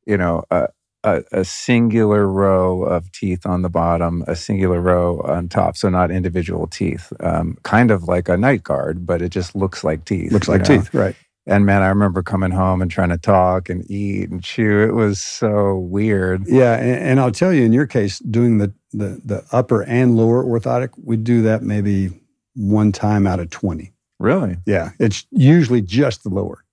you 0.06 0.16
know, 0.16 0.44
a, 0.50 0.68
a, 1.04 1.22
a, 1.32 1.44
singular 1.44 2.26
row 2.26 2.82
of 2.82 3.10
teeth 3.12 3.46
on 3.46 3.62
the 3.62 3.68
bottom, 3.68 4.24
a 4.26 4.34
singular 4.34 4.80
row 4.80 5.20
on 5.20 5.48
top. 5.48 5.76
So 5.76 5.88
not 5.88 6.10
individual 6.10 6.66
teeth, 6.66 7.12
um, 7.20 7.56
kind 7.62 7.90
of 7.90 8.04
like 8.04 8.28
a 8.28 8.36
night 8.36 8.64
guard, 8.64 9.06
but 9.06 9.22
it 9.22 9.30
just 9.30 9.54
looks 9.54 9.84
like 9.84 10.04
teeth. 10.04 10.32
Looks 10.32 10.48
like 10.48 10.68
know? 10.68 10.78
teeth, 10.78 10.92
right. 10.92 11.14
And 11.48 11.64
man, 11.64 11.82
I 11.82 11.88
remember 11.88 12.22
coming 12.22 12.50
home 12.50 12.82
and 12.82 12.90
trying 12.90 13.08
to 13.08 13.16
talk 13.16 13.70
and 13.70 13.90
eat 13.90 14.28
and 14.28 14.44
chew. 14.44 14.82
It 14.82 14.92
was 14.92 15.18
so 15.18 15.78
weird. 15.78 16.46
Yeah, 16.46 16.76
and, 16.76 17.02
and 17.02 17.20
I'll 17.20 17.32
tell 17.32 17.54
you, 17.54 17.64
in 17.64 17.72
your 17.72 17.86
case, 17.86 18.18
doing 18.18 18.58
the, 18.58 18.74
the 18.92 19.20
the 19.24 19.44
upper 19.50 19.82
and 19.82 20.14
lower 20.14 20.44
orthotic, 20.44 20.90
we 21.02 21.16
do 21.16 21.40
that 21.42 21.62
maybe 21.62 22.10
one 22.54 22.92
time 22.92 23.26
out 23.26 23.40
of 23.40 23.48
twenty. 23.48 23.94
Really? 24.18 24.58
Yeah, 24.66 24.90
it's 24.98 25.26
usually 25.30 25.80
just 25.80 26.22
the 26.22 26.28
lower, 26.28 26.64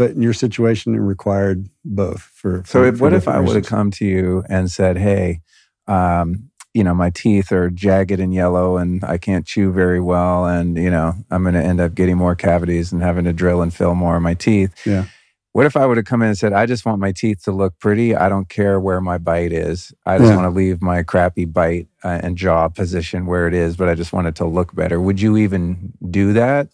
but 0.00 0.12
in 0.12 0.22
your 0.22 0.32
situation, 0.32 0.94
it 0.94 0.98
required 0.98 1.68
both. 1.84 2.22
For, 2.22 2.62
for 2.62 2.66
so, 2.66 2.84
if, 2.84 2.96
for 2.96 3.04
what 3.04 3.12
if 3.12 3.28
I 3.28 3.38
would 3.38 3.54
have 3.56 3.66
come 3.66 3.90
to 3.92 4.06
you 4.06 4.44
and 4.48 4.70
said, 4.70 4.96
"Hey, 4.96 5.42
um, 5.86 6.50
you 6.72 6.82
know, 6.84 6.94
my 6.94 7.10
teeth 7.10 7.52
are 7.52 7.68
jagged 7.68 8.18
and 8.20 8.32
yellow 8.32 8.78
and 8.78 9.04
I 9.04 9.18
can't 9.18 9.44
chew 9.46 9.72
very 9.72 10.00
well. 10.00 10.46
And, 10.46 10.76
you 10.76 10.90
know, 10.90 11.14
I'm 11.30 11.42
going 11.42 11.54
to 11.54 11.62
end 11.62 11.80
up 11.80 11.94
getting 11.94 12.16
more 12.16 12.34
cavities 12.36 12.92
and 12.92 13.02
having 13.02 13.24
to 13.24 13.32
drill 13.32 13.60
and 13.60 13.74
fill 13.74 13.94
more 13.94 14.16
of 14.16 14.22
my 14.22 14.34
teeth. 14.34 14.72
Yeah. 14.86 15.06
What 15.52 15.66
if 15.66 15.76
I 15.76 15.84
would 15.84 15.96
have 15.96 16.06
come 16.06 16.22
in 16.22 16.28
and 16.28 16.38
said, 16.38 16.52
I 16.52 16.64
just 16.66 16.86
want 16.86 17.00
my 17.00 17.10
teeth 17.10 17.42
to 17.44 17.50
look 17.52 17.76
pretty. 17.80 18.14
I 18.14 18.28
don't 18.28 18.48
care 18.48 18.78
where 18.78 19.00
my 19.00 19.18
bite 19.18 19.52
is. 19.52 19.92
I 20.06 20.18
just 20.18 20.30
Yeah. 20.30 20.36
want 20.36 20.46
to 20.46 20.56
leave 20.56 20.80
my 20.80 21.02
crappy 21.02 21.44
bite 21.44 21.88
uh, 22.04 22.20
and 22.22 22.38
jaw 22.38 22.68
position 22.68 23.26
where 23.26 23.48
it 23.48 23.54
is, 23.54 23.76
but 23.76 23.88
I 23.88 23.96
just 23.96 24.12
want 24.12 24.28
it 24.28 24.36
to 24.36 24.46
look 24.46 24.72
better. 24.72 25.00
Would 25.00 25.20
you 25.20 25.36
even 25.36 25.92
do 26.08 26.32
that? 26.34 26.68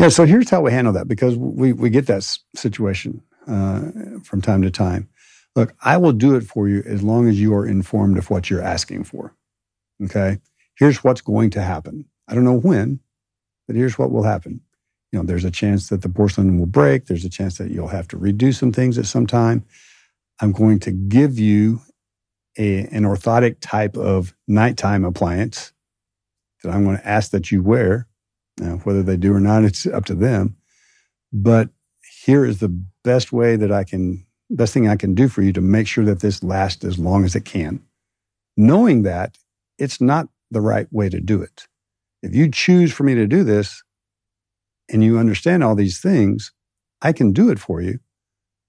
Yeah, 0.00 0.08
so 0.08 0.24
here's 0.26 0.50
how 0.50 0.62
we 0.62 0.72
handle 0.72 0.94
that 0.94 1.08
because 1.08 1.36
we, 1.36 1.74
we 1.74 1.90
get 1.90 2.06
that 2.06 2.24
situation 2.56 3.22
uh, 3.46 3.82
from 4.24 4.40
time 4.40 4.62
to 4.62 4.70
time. 4.70 5.10
Look, 5.54 5.74
I 5.82 5.98
will 5.98 6.12
do 6.12 6.36
it 6.36 6.42
for 6.42 6.68
you 6.68 6.82
as 6.86 7.02
long 7.02 7.28
as 7.28 7.40
you 7.40 7.54
are 7.54 7.66
informed 7.66 8.18
of 8.18 8.30
what 8.30 8.50
you're 8.50 8.62
asking 8.62 9.04
for. 9.04 9.34
Okay. 10.02 10.38
Here's 10.78 11.04
what's 11.04 11.20
going 11.20 11.50
to 11.50 11.62
happen. 11.62 12.06
I 12.28 12.34
don't 12.34 12.44
know 12.44 12.58
when, 12.58 13.00
but 13.66 13.76
here's 13.76 13.98
what 13.98 14.10
will 14.10 14.22
happen. 14.22 14.62
You 15.12 15.18
know, 15.20 15.26
there's 15.26 15.44
a 15.44 15.50
chance 15.50 15.90
that 15.90 16.02
the 16.02 16.08
porcelain 16.08 16.58
will 16.58 16.66
break. 16.66 17.06
There's 17.06 17.26
a 17.26 17.30
chance 17.30 17.58
that 17.58 17.70
you'll 17.70 17.88
have 17.88 18.08
to 18.08 18.16
redo 18.16 18.54
some 18.54 18.72
things 18.72 18.96
at 18.96 19.06
some 19.06 19.26
time. 19.26 19.66
I'm 20.40 20.52
going 20.52 20.80
to 20.80 20.92
give 20.92 21.38
you 21.38 21.82
a, 22.58 22.86
an 22.86 23.04
orthotic 23.04 23.56
type 23.60 23.98
of 23.98 24.34
nighttime 24.48 25.04
appliance 25.04 25.72
that 26.62 26.72
I'm 26.72 26.84
going 26.84 26.96
to 26.98 27.06
ask 27.06 27.32
that 27.32 27.52
you 27.52 27.62
wear. 27.62 28.06
Now, 28.60 28.76
whether 28.84 29.02
they 29.02 29.16
do 29.16 29.34
or 29.34 29.40
not, 29.40 29.64
it's 29.64 29.86
up 29.86 30.04
to 30.06 30.14
them. 30.14 30.54
But 31.32 31.70
here 32.22 32.44
is 32.44 32.58
the 32.58 32.84
best 33.02 33.32
way 33.32 33.56
that 33.56 33.72
I 33.72 33.84
can, 33.84 34.26
best 34.50 34.74
thing 34.74 34.86
I 34.86 34.96
can 34.96 35.14
do 35.14 35.28
for 35.28 35.40
you 35.40 35.52
to 35.54 35.62
make 35.62 35.86
sure 35.86 36.04
that 36.04 36.20
this 36.20 36.42
lasts 36.42 36.84
as 36.84 36.98
long 36.98 37.24
as 37.24 37.34
it 37.34 37.46
can. 37.46 37.82
Knowing 38.58 39.02
that 39.02 39.38
it's 39.78 39.98
not 39.98 40.28
the 40.50 40.60
right 40.60 40.86
way 40.92 41.08
to 41.08 41.20
do 41.20 41.40
it. 41.40 41.66
If 42.22 42.34
you 42.34 42.50
choose 42.50 42.92
for 42.92 43.04
me 43.04 43.14
to 43.14 43.26
do 43.26 43.44
this 43.44 43.82
and 44.90 45.02
you 45.02 45.18
understand 45.18 45.64
all 45.64 45.74
these 45.74 45.98
things, 45.98 46.52
I 47.00 47.14
can 47.14 47.32
do 47.32 47.48
it 47.48 47.58
for 47.58 47.80
you. 47.80 47.98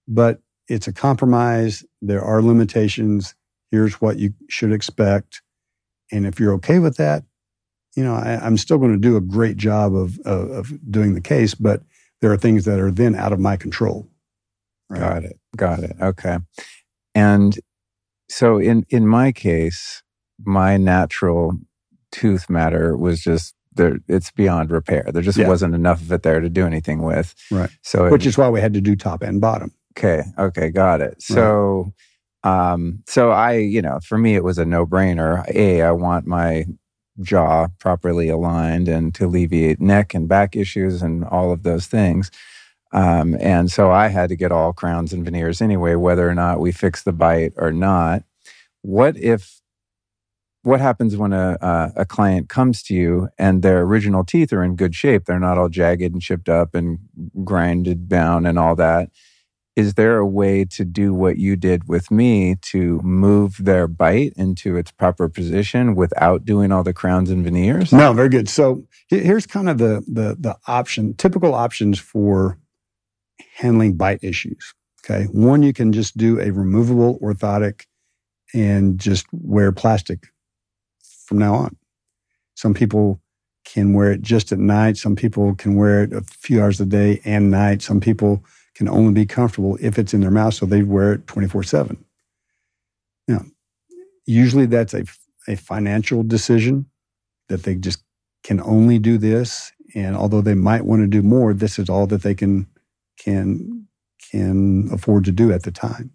But 0.07 0.39
it's 0.69 0.88
a 0.88 0.93
compromise. 0.93 1.84
There 2.01 2.23
are 2.23 2.41
limitations. 2.41 3.35
Here's 3.72 3.99
what 3.99 4.19
you 4.19 4.34
should 4.47 4.72
expect. 4.72 5.41
And 6.13 6.26
if 6.26 6.39
you're 6.39 6.53
okay 6.53 6.80
with 6.80 6.95
that, 6.95 7.26
you 7.95 8.03
know, 8.03 8.15
I, 8.15 8.39
I'm 8.43 8.57
still 8.57 8.77
going 8.77 8.93
to 8.93 8.97
do 8.99 9.18
a 9.18 9.22
great 9.22 9.57
job 9.57 9.93
of, 9.95 10.18
of, 10.19 10.49
of 10.51 10.91
doing 10.91 11.13
the 11.13 11.22
case, 11.22 11.53
but 11.55 11.81
there 12.22 12.31
are 12.31 12.38
things 12.38 12.65
that 12.65 12.80
are 12.80 12.91
then 12.91 13.15
out 13.15 13.34
of 13.34 13.39
my 13.39 13.57
control. 13.57 14.07
Got 14.93 15.23
it. 15.23 15.39
Got 15.55 15.80
it. 15.80 15.95
Okay. 16.01 16.38
And 17.15 17.57
so 18.30 18.57
in 18.57 18.85
in 18.89 19.07
my 19.07 19.31
case, 19.31 20.03
my 20.43 20.77
natural 20.77 21.53
tooth 22.11 22.49
matter 22.49 22.97
was 22.97 23.22
just 23.22 23.55
there 23.73 23.99
it's 24.09 24.31
beyond 24.31 24.69
repair. 24.69 25.09
There 25.13 25.22
just 25.22 25.38
Yeah. 25.38 25.47
wasn't 25.47 25.76
enough 25.76 26.01
of 26.01 26.11
it 26.11 26.23
there 26.23 26.41
to 26.41 26.49
do 26.49 26.65
anything 26.65 27.01
with. 27.03 27.34
Right. 27.49 27.69
So 27.84 28.05
it- 28.05 28.11
Which 28.11 28.26
is 28.26 28.38
why 28.38 28.49
we 28.49 28.59
had 28.59 28.73
to 28.73 28.81
do 28.81 28.95
top 28.97 29.22
and 29.23 29.39
bottom. 29.39 29.72
Okay. 29.97 30.23
Okay. 30.38 30.69
Got 30.72 30.99
it. 31.01 31.22
So, 31.22 31.93
um, 32.43 33.03
so 33.07 33.31
I, 33.31 33.53
you 33.53 33.81
know, 33.81 33.99
for 34.05 34.18
me, 34.18 34.35
it 34.35 34.43
was 34.43 34.57
a 34.57 34.65
no 34.65 34.85
brainer. 34.85 35.45
A, 35.53 35.81
I 35.84 35.91
want 35.91 36.27
my 36.27 36.65
jaw 37.23 37.68
properly 37.80 38.30
aligned 38.30 38.88
and 38.88 39.14
to 39.15 39.26
alleviate 39.26 39.80
neck 39.81 40.14
and 40.14 40.27
back 40.27 40.56
issues 40.56 41.02
and 41.02 41.23
all 41.26 41.52
of 41.52 41.64
those 41.64 41.85
things. 41.85 42.31
Um, 42.93 43.38
and 43.39 43.72
so 43.72 43.91
I 43.91 44.07
had 44.10 44.30
to 44.30 44.35
get 44.35 44.52
all 44.52 44.73
crowns 44.73 45.14
and 45.14 45.23
veneers 45.23 45.61
anyway, 45.61 45.95
whether 45.95 46.27
or 46.27 46.35
not 46.35 46.60
we 46.60 46.72
fix 46.72 47.03
the 47.03 47.14
bite 47.14 47.53
or 47.56 47.72
not. 47.72 48.23
What 48.81 49.15
if, 49.18 49.61
what 50.64 50.81
happens 50.81 51.15
when 51.15 51.34
a, 51.34 51.57
a, 51.61 51.91
a 51.98 52.06
client 52.06 52.49
comes 52.49 52.84
to 52.84 52.93
you 52.93 53.30
and 53.38 53.61
their 53.61 53.81
original 53.81 54.26
teeth 54.26 54.52
are 54.52 54.64
in 54.64 54.76
good 54.76 54.93
shape? 54.93 55.26
They're 55.26 55.39
not 55.39 55.57
all 55.57 55.69
jagged 55.69 56.14
and 56.14 56.22
chipped 56.22 56.49
up 56.49 56.76
and 56.76 56.99
grinded 57.43 58.10
down 58.10 58.45
and 58.45 58.60
all 58.60 58.76
that 58.76 59.10
is 59.76 59.93
there 59.93 60.18
a 60.18 60.27
way 60.27 60.65
to 60.65 60.84
do 60.84 61.14
what 61.14 61.38
you 61.38 61.56
did 61.56 61.88
with 61.88 62.11
me 62.11 62.56
to 62.61 62.99
move 63.03 63.56
their 63.60 63.88
bite 63.88 64.34
into 64.35 64.76
its 64.76 64.91
proper 64.91 65.30
position 65.30 65.95
without 65.95 66.43
doing 66.45 66.72
all 66.72 66.84
the 66.84 66.93
crowns 66.93 67.30
and 67.30 67.43
veneers? 67.43 67.93
No, 67.93 68.11
very 68.14 68.30
good. 68.30 68.49
So 68.49 68.85
here's 69.07 69.45
kind 69.48 69.69
of 69.69 69.77
the 69.77 70.03
the 70.07 70.35
the 70.39 70.57
option, 70.68 71.14
typical 71.15 71.53
options 71.53 71.99
for 71.99 72.57
handling 73.56 73.95
bite 73.95 74.19
issues. 74.23 74.73
Okay, 75.03 75.26
one 75.31 75.64
you 75.64 75.73
can 75.73 75.93
just 75.93 76.18
do 76.18 76.39
a 76.39 76.52
removable 76.52 77.18
orthotic 77.19 77.85
and 78.53 78.99
just 78.99 79.26
wear 79.31 79.72
plastic 79.72 80.27
from 81.26 81.38
now 81.39 81.56
on. 81.56 81.77
Some 82.56 82.73
people 82.73 83.22
can 83.64 83.93
wear 83.93 84.11
it 84.11 84.22
just 84.22 84.52
at 84.52 84.60
night. 84.60 84.98
Some 84.98 85.15
people 85.15 85.56
can 85.56 85.76
wear 85.76 86.03
it 86.03 86.14
a 86.14 86.22
few 86.22 86.61
hours 86.61 86.81
a 86.81 86.85
day 86.85 87.22
and 87.23 87.49
night. 87.49 87.81
Some 87.81 87.99
people 87.99 88.43
can 88.76 88.88
only 88.88 89.14
be 89.14 89.26
comfortable 89.26 89.77
if 89.81 89.99
it's 89.99 90.14
in 90.14 90.22
their 90.22 90.31
mouth, 90.31 90.53
so 90.53 90.65
they 90.65 90.84
wear 90.84 91.14
it 91.14 91.27
24 91.27 91.64
7. 91.64 92.03
Now, 93.27 93.45
usually 94.26 94.65
that's 94.65 94.93
a, 94.93 95.03
a 95.48 95.56
financial 95.56 96.23
decision 96.23 96.85
that 97.49 97.64
they 97.64 97.76
just 97.76 98.03
can 98.43 98.61
only 98.61 98.98
do 98.98 99.18
this. 99.18 99.72
And 99.93 100.15
although 100.15 100.41
they 100.41 100.56
might 100.56 100.85
want 100.85 101.02
to 101.02 101.07
do 101.07 101.22
more, 101.22 101.53
this 101.53 101.77
is 101.77 101.89
all 101.89 102.07
that 102.07 102.23
they 102.23 102.35
can 102.35 102.68
can 103.19 103.88
can 104.31 104.89
afford 104.91 105.26
to 105.26 105.31
do 105.31 105.52
at 105.52 105.64
the 105.64 105.72
time. 105.72 106.11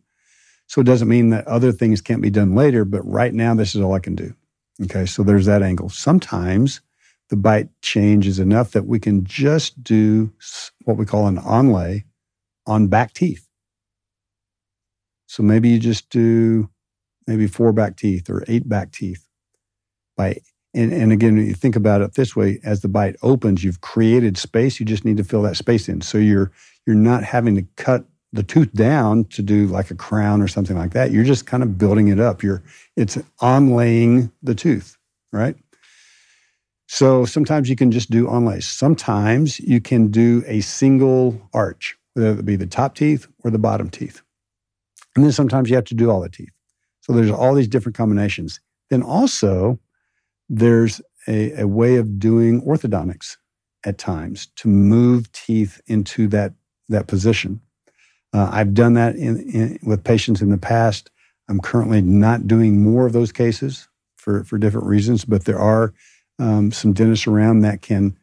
So 0.66 0.80
it 0.80 0.84
doesn't 0.84 1.08
mean 1.08 1.30
that 1.30 1.46
other 1.46 1.70
things 1.70 2.00
can't 2.00 2.22
be 2.22 2.30
done 2.30 2.54
later, 2.54 2.84
but 2.84 3.02
right 3.02 3.32
now 3.32 3.54
this 3.54 3.74
is 3.74 3.80
all 3.80 3.92
I 3.92 4.00
can 4.00 4.16
do. 4.16 4.34
Okay, 4.84 5.06
so 5.06 5.22
there's 5.22 5.46
that 5.46 5.62
angle. 5.62 5.88
Sometimes 5.88 6.80
the 7.28 7.36
bite 7.36 7.68
change 7.82 8.26
is 8.26 8.38
enough 8.38 8.72
that 8.72 8.86
we 8.86 8.98
can 8.98 9.24
just 9.24 9.82
do 9.82 10.32
what 10.84 10.96
we 10.96 11.04
call 11.04 11.26
an 11.26 11.38
onlay 11.38 12.04
on 12.66 12.88
back 12.88 13.12
teeth. 13.12 13.48
So 15.26 15.42
maybe 15.42 15.68
you 15.68 15.78
just 15.78 16.08
do 16.10 16.70
maybe 17.26 17.46
four 17.46 17.72
back 17.72 17.96
teeth 17.96 18.30
or 18.30 18.44
eight 18.48 18.68
back 18.68 18.92
teeth. 18.92 19.26
By 20.16 20.40
and, 20.74 20.92
and 20.92 21.12
again, 21.12 21.36
you 21.38 21.54
think 21.54 21.76
about 21.76 22.00
it 22.00 22.14
this 22.14 22.36
way: 22.36 22.60
as 22.64 22.80
the 22.80 22.88
bite 22.88 23.16
opens, 23.22 23.64
you've 23.64 23.80
created 23.80 24.36
space. 24.36 24.78
You 24.78 24.86
just 24.86 25.04
need 25.04 25.16
to 25.16 25.24
fill 25.24 25.42
that 25.42 25.56
space 25.56 25.88
in. 25.88 26.00
So 26.00 26.18
you're 26.18 26.52
you're 26.86 26.96
not 26.96 27.24
having 27.24 27.54
to 27.56 27.66
cut 27.76 28.04
the 28.32 28.42
tooth 28.42 28.72
down 28.72 29.24
to 29.24 29.42
do 29.42 29.66
like 29.66 29.90
a 29.90 29.94
crown 29.94 30.42
or 30.42 30.48
something 30.48 30.76
like 30.76 30.92
that. 30.92 31.10
You're 31.10 31.24
just 31.24 31.46
kind 31.46 31.62
of 31.62 31.78
building 31.78 32.08
it 32.08 32.20
up. 32.20 32.42
You're 32.42 32.62
it's 32.96 33.16
onlaying 33.40 34.30
the 34.42 34.54
tooth, 34.54 34.96
right? 35.32 35.56
So 36.88 37.24
sometimes 37.24 37.68
you 37.68 37.76
can 37.76 37.90
just 37.90 38.10
do 38.10 38.26
onlays. 38.26 38.64
Sometimes 38.64 39.58
you 39.58 39.80
can 39.80 40.08
do 40.08 40.44
a 40.46 40.60
single 40.60 41.40
arch, 41.52 41.96
whether 42.16 42.38
it 42.38 42.44
be 42.44 42.56
the 42.56 42.66
top 42.66 42.94
teeth 42.94 43.26
or 43.44 43.50
the 43.50 43.58
bottom 43.58 43.90
teeth. 43.90 44.22
And 45.14 45.24
then 45.24 45.32
sometimes 45.32 45.68
you 45.68 45.76
have 45.76 45.84
to 45.86 45.94
do 45.94 46.10
all 46.10 46.20
the 46.20 46.28
teeth. 46.28 46.52
So 47.02 47.12
there's 47.12 47.30
all 47.30 47.54
these 47.54 47.68
different 47.68 47.96
combinations. 47.96 48.60
Then 48.90 49.02
also 49.02 49.78
there's 50.48 51.00
a, 51.28 51.60
a 51.60 51.66
way 51.66 51.96
of 51.96 52.18
doing 52.18 52.62
orthodontics 52.62 53.36
at 53.84 53.98
times 53.98 54.48
to 54.56 54.68
move 54.68 55.30
teeth 55.32 55.80
into 55.86 56.26
that 56.28 56.54
that 56.88 57.06
position. 57.06 57.60
Uh, 58.32 58.48
I've 58.52 58.74
done 58.74 58.94
that 58.94 59.16
in, 59.16 59.40
in, 59.50 59.78
with 59.82 60.04
patients 60.04 60.40
in 60.40 60.50
the 60.50 60.58
past. 60.58 61.10
I'm 61.48 61.60
currently 61.60 62.00
not 62.00 62.46
doing 62.46 62.82
more 62.82 63.06
of 63.06 63.12
those 63.12 63.32
cases 63.32 63.88
for, 64.16 64.44
for 64.44 64.56
different 64.56 64.86
reasons, 64.86 65.24
but 65.24 65.44
there 65.46 65.58
are 65.58 65.92
um, 66.38 66.70
some 66.70 66.92
dentists 66.92 67.26
around 67.26 67.60
that 67.60 67.82
can 67.82 68.16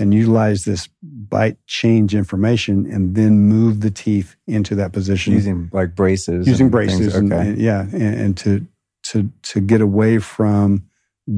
can 0.00 0.12
utilize 0.12 0.64
this 0.64 0.88
bite 1.02 1.58
change 1.66 2.14
information 2.14 2.90
and 2.90 3.14
then 3.14 3.38
move 3.40 3.80
the 3.82 3.90
teeth 3.90 4.34
into 4.46 4.74
that 4.74 4.92
position 4.92 5.34
Using 5.34 5.68
like 5.74 5.94
braces. 5.94 6.46
using 6.46 6.64
and 6.64 6.72
braces 6.72 7.14
and, 7.14 7.30
Okay. 7.30 7.48
and- 7.50 7.58
yeah 7.58 7.82
and, 7.82 8.14
and 8.22 8.36
to 8.38 8.66
to 9.02 9.30
to 9.42 9.60
get 9.60 9.82
away 9.82 10.18
from 10.18 10.82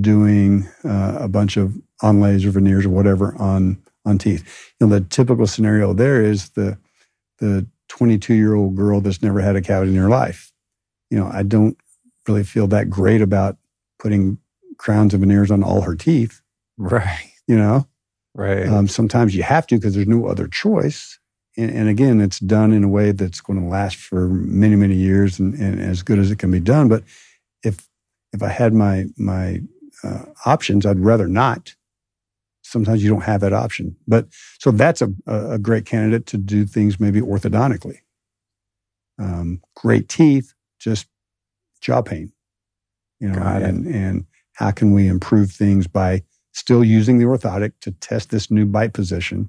doing 0.00 0.68
uh, 0.84 1.16
a 1.20 1.26
bunch 1.28 1.56
of 1.56 1.74
onlays 2.02 2.44
or 2.46 2.50
veneers 2.50 2.86
or 2.86 2.90
whatever 2.90 3.34
on 3.36 3.82
on 4.04 4.16
teeth 4.18 4.44
you 4.80 4.86
know 4.86 4.96
the 4.98 5.04
typical 5.06 5.46
scenario 5.48 5.92
there 5.92 6.22
is 6.22 6.50
the 6.50 6.78
the 7.38 7.66
22 7.88 8.34
year 8.34 8.54
old 8.54 8.76
girl 8.76 9.00
that's 9.00 9.22
never 9.22 9.40
had 9.40 9.56
a 9.56 9.60
cavity 9.60 9.90
in 9.92 9.98
her 9.98 10.08
life 10.08 10.52
you 11.10 11.18
know 11.18 11.28
i 11.32 11.42
don't 11.42 11.76
really 12.28 12.44
feel 12.44 12.68
that 12.68 12.88
great 12.88 13.20
about 13.20 13.56
putting 13.98 14.38
crowns 14.78 15.12
and 15.14 15.20
veneers 15.20 15.50
on 15.50 15.62
all 15.64 15.80
her 15.82 15.96
teeth 15.96 16.40
right. 16.78 17.30
you 17.48 17.56
know 17.56 17.86
Right. 18.34 18.66
um, 18.66 18.88
sometimes 18.88 19.34
you 19.34 19.42
have 19.42 19.66
to 19.68 19.76
because 19.76 19.94
there's 19.94 20.06
no 20.06 20.26
other 20.26 20.48
choice. 20.48 21.18
And, 21.56 21.70
and 21.70 21.88
again, 21.88 22.20
it's 22.20 22.38
done 22.38 22.72
in 22.72 22.82
a 22.82 22.88
way 22.88 23.12
that's 23.12 23.40
going 23.42 23.60
to 23.60 23.66
last 23.66 23.96
for 23.96 24.28
many, 24.28 24.74
many 24.76 24.94
years 24.94 25.38
and, 25.38 25.54
and 25.54 25.80
as 25.80 26.02
good 26.02 26.18
as 26.18 26.30
it 26.30 26.38
can 26.38 26.50
be 26.50 26.60
done. 26.60 26.88
But 26.88 27.04
if 27.62 27.86
if 28.32 28.42
I 28.42 28.48
had 28.48 28.72
my 28.72 29.06
my 29.18 29.60
uh, 30.02 30.24
options, 30.46 30.86
I'd 30.86 30.98
rather 31.00 31.28
not. 31.28 31.74
Sometimes 32.62 33.02
you 33.04 33.10
don't 33.10 33.24
have 33.24 33.42
that 33.42 33.52
option. 33.52 33.96
But 34.08 34.28
so 34.58 34.70
that's 34.70 35.02
a, 35.02 35.12
a 35.26 35.58
great 35.58 35.84
candidate 35.84 36.24
to 36.26 36.38
do 36.38 36.64
things 36.64 36.98
maybe 36.98 37.20
orthodontically. 37.20 37.98
Um, 39.18 39.60
great 39.76 40.08
teeth, 40.08 40.54
just 40.78 41.06
jaw 41.82 42.00
pain, 42.00 42.32
you 43.20 43.28
know, 43.28 43.34
Got 43.34 43.62
it. 43.62 43.68
and 43.68 43.86
and 43.86 44.26
how 44.54 44.70
can 44.70 44.92
we 44.92 45.06
improve 45.06 45.50
things 45.52 45.86
by 45.86 46.22
still 46.52 46.84
using 46.84 47.18
the 47.18 47.24
orthotic 47.24 47.72
to 47.80 47.90
test 47.92 48.30
this 48.30 48.50
new 48.50 48.66
bite 48.66 48.92
position. 48.92 49.48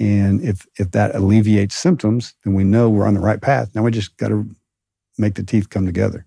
And 0.00 0.42
if, 0.42 0.66
if 0.78 0.92
that 0.92 1.14
alleviates 1.14 1.74
symptoms, 1.74 2.34
then 2.44 2.54
we 2.54 2.64
know 2.64 2.88
we're 2.88 3.06
on 3.06 3.14
the 3.14 3.20
right 3.20 3.40
path. 3.40 3.74
Now 3.74 3.82
we 3.82 3.90
just 3.90 4.16
got 4.16 4.28
to 4.28 4.48
make 5.16 5.34
the 5.34 5.42
teeth 5.42 5.70
come 5.70 5.86
together. 5.86 6.26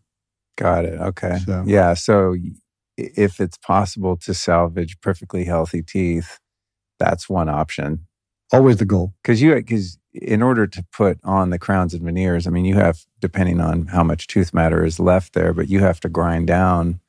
Got 0.58 0.86
it. 0.86 1.00
Okay. 1.00 1.40
So, 1.46 1.64
yeah. 1.66 1.94
So 1.94 2.36
if 2.98 3.40
it's 3.40 3.58
possible 3.58 4.18
to 4.18 4.34
salvage 4.34 5.00
perfectly 5.02 5.46
healthy 5.46 5.82
teeth, 5.82 6.40
that's 7.00 7.30
one 7.30 7.50
option. 7.50 8.06
Always 8.52 8.78
the 8.78 8.86
goal. 8.86 9.14
Because 9.24 9.42
you, 9.42 9.56
because 9.56 9.98
in 10.14 10.42
order 10.42 10.68
to 10.68 10.86
put 10.92 11.18
on 11.24 11.50
the 11.50 11.60
crowns 11.60 11.94
and 11.94 12.04
veneers, 12.04 12.46
I 12.46 12.50
mean, 12.50 12.66
you 12.66 12.76
have, 12.76 13.06
depending 13.22 13.62
on 13.62 13.88
how 13.88 14.04
much 14.04 14.28
tooth 14.28 14.54
matter 14.54 14.84
is 14.84 15.00
left 15.00 15.34
there, 15.34 15.54
but 15.54 15.70
you 15.70 15.80
have 15.80 16.02
to 16.02 16.10
grind 16.10 16.48
down 16.48 17.00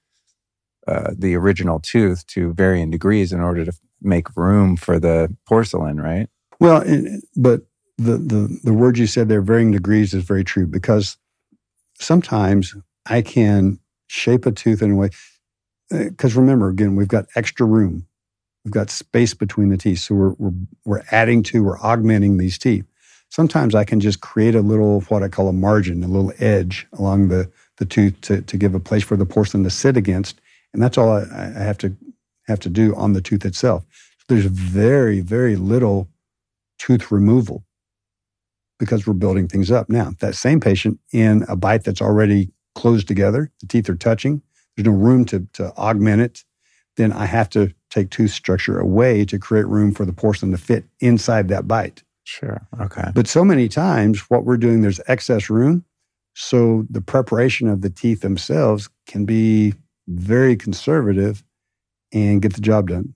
uh, 0.86 1.12
the 1.16 1.34
original 1.34 1.80
tooth 1.80 2.26
to 2.28 2.52
varying 2.54 2.90
degrees 2.90 3.32
in 3.32 3.40
order 3.40 3.64
to 3.64 3.72
make 4.00 4.36
room 4.36 4.76
for 4.76 4.98
the 4.98 5.34
porcelain, 5.46 6.00
right? 6.00 6.28
Well, 6.58 6.84
but 7.36 7.62
the, 7.98 8.18
the, 8.18 8.60
the 8.64 8.72
word 8.72 8.98
you 8.98 9.06
said 9.06 9.28
there, 9.28 9.42
varying 9.42 9.70
degrees, 9.70 10.14
is 10.14 10.24
very 10.24 10.44
true 10.44 10.66
because 10.66 11.16
sometimes 11.94 12.74
I 13.06 13.22
can 13.22 13.78
shape 14.08 14.46
a 14.46 14.52
tooth 14.52 14.82
in 14.82 14.92
a 14.92 14.96
way. 14.96 15.10
Because 15.90 16.36
uh, 16.36 16.40
remember, 16.40 16.68
again, 16.68 16.96
we've 16.96 17.08
got 17.08 17.26
extra 17.36 17.66
room. 17.66 18.06
We've 18.64 18.72
got 18.72 18.90
space 18.90 19.34
between 19.34 19.68
the 19.68 19.76
teeth. 19.76 20.00
So 20.00 20.14
we're, 20.14 20.34
we're, 20.38 20.52
we're 20.84 21.02
adding 21.10 21.42
to, 21.44 21.64
we're 21.64 21.80
augmenting 21.80 22.38
these 22.38 22.58
teeth. 22.58 22.86
Sometimes 23.28 23.74
I 23.74 23.84
can 23.84 23.98
just 23.98 24.20
create 24.20 24.54
a 24.54 24.60
little, 24.60 25.00
what 25.02 25.22
I 25.22 25.28
call 25.28 25.48
a 25.48 25.52
margin, 25.52 26.04
a 26.04 26.08
little 26.08 26.32
edge 26.38 26.86
along 26.92 27.28
the, 27.28 27.50
the 27.78 27.84
tooth 27.84 28.20
to, 28.22 28.42
to 28.42 28.56
give 28.56 28.74
a 28.74 28.80
place 28.80 29.02
for 29.02 29.16
the 29.16 29.26
porcelain 29.26 29.64
to 29.64 29.70
sit 29.70 29.96
against. 29.96 30.40
And 30.72 30.82
that's 30.82 30.98
all 30.98 31.10
I, 31.12 31.22
I 31.56 31.62
have 31.62 31.78
to 31.78 31.96
have 32.46 32.60
to 32.60 32.70
do 32.70 32.94
on 32.96 33.12
the 33.12 33.20
tooth 33.20 33.44
itself. 33.44 33.84
So 34.18 34.24
there's 34.34 34.46
very, 34.46 35.20
very 35.20 35.56
little 35.56 36.08
tooth 36.78 37.10
removal 37.12 37.64
because 38.78 39.06
we're 39.06 39.12
building 39.12 39.46
things 39.46 39.70
up. 39.70 39.88
Now, 39.88 40.12
that 40.20 40.34
same 40.34 40.58
patient 40.58 40.98
in 41.12 41.44
a 41.48 41.54
bite 41.54 41.84
that's 41.84 42.02
already 42.02 42.50
closed 42.74 43.06
together, 43.06 43.50
the 43.60 43.66
teeth 43.66 43.88
are 43.88 43.94
touching, 43.94 44.42
there's 44.76 44.86
no 44.86 44.92
room 44.92 45.24
to, 45.26 45.46
to 45.52 45.72
augment 45.76 46.22
it, 46.22 46.44
then 46.96 47.12
I 47.12 47.26
have 47.26 47.48
to 47.50 47.72
take 47.90 48.10
tooth 48.10 48.32
structure 48.32 48.78
away 48.80 49.24
to 49.26 49.38
create 49.38 49.66
room 49.66 49.92
for 49.92 50.04
the 50.04 50.12
porcelain 50.12 50.52
to 50.52 50.58
fit 50.58 50.84
inside 51.00 51.48
that 51.48 51.68
bite. 51.68 52.02
Sure. 52.24 52.66
Okay. 52.80 53.10
But 53.14 53.26
so 53.26 53.44
many 53.44 53.68
times, 53.68 54.20
what 54.30 54.44
we're 54.44 54.56
doing, 54.56 54.80
there's 54.80 55.00
excess 55.06 55.50
room. 55.50 55.84
So 56.34 56.86
the 56.88 57.00
preparation 57.00 57.68
of 57.68 57.82
the 57.82 57.90
teeth 57.90 58.20
themselves 58.20 58.88
can 59.06 59.24
be 59.24 59.74
very 60.08 60.56
conservative 60.56 61.42
and 62.12 62.42
get 62.42 62.54
the 62.54 62.60
job 62.60 62.88
done. 62.88 63.14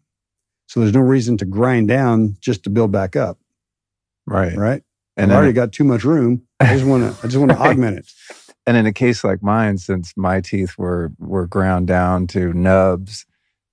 So 0.67 0.81
there's 0.81 0.95
no 0.95 1.01
reason 1.01 1.37
to 1.39 1.45
grind 1.45 1.89
down 1.89 2.37
just 2.41 2.65
to 2.65 2.71
build 2.71 2.93
back 2.93 3.17
up. 3.17 3.39
Right. 4.27 4.57
Right. 4.57 4.83
And 5.17 5.33
I've 5.33 5.39
already 5.39 5.53
got 5.53 5.73
too 5.73 5.85
much 5.85 6.05
room. 6.05 6.43
I 6.61 6.75
just 6.75 6.85
want 6.85 7.05
to. 7.05 7.27
I 7.27 7.29
just 7.29 7.39
want 7.39 7.53
to 7.53 7.59
augment 7.61 7.99
it. 7.99 8.13
And 8.67 8.77
in 8.77 8.85
a 8.85 8.93
case 8.93 9.25
like 9.25 9.43
mine, 9.43 9.79
since 9.79 10.13
my 10.17 10.41
teeth 10.41 10.77
were 10.77 11.13
were 11.19 11.47
ground 11.47 11.87
down 11.87 12.27
to 12.29 12.53
nubs, 12.53 13.25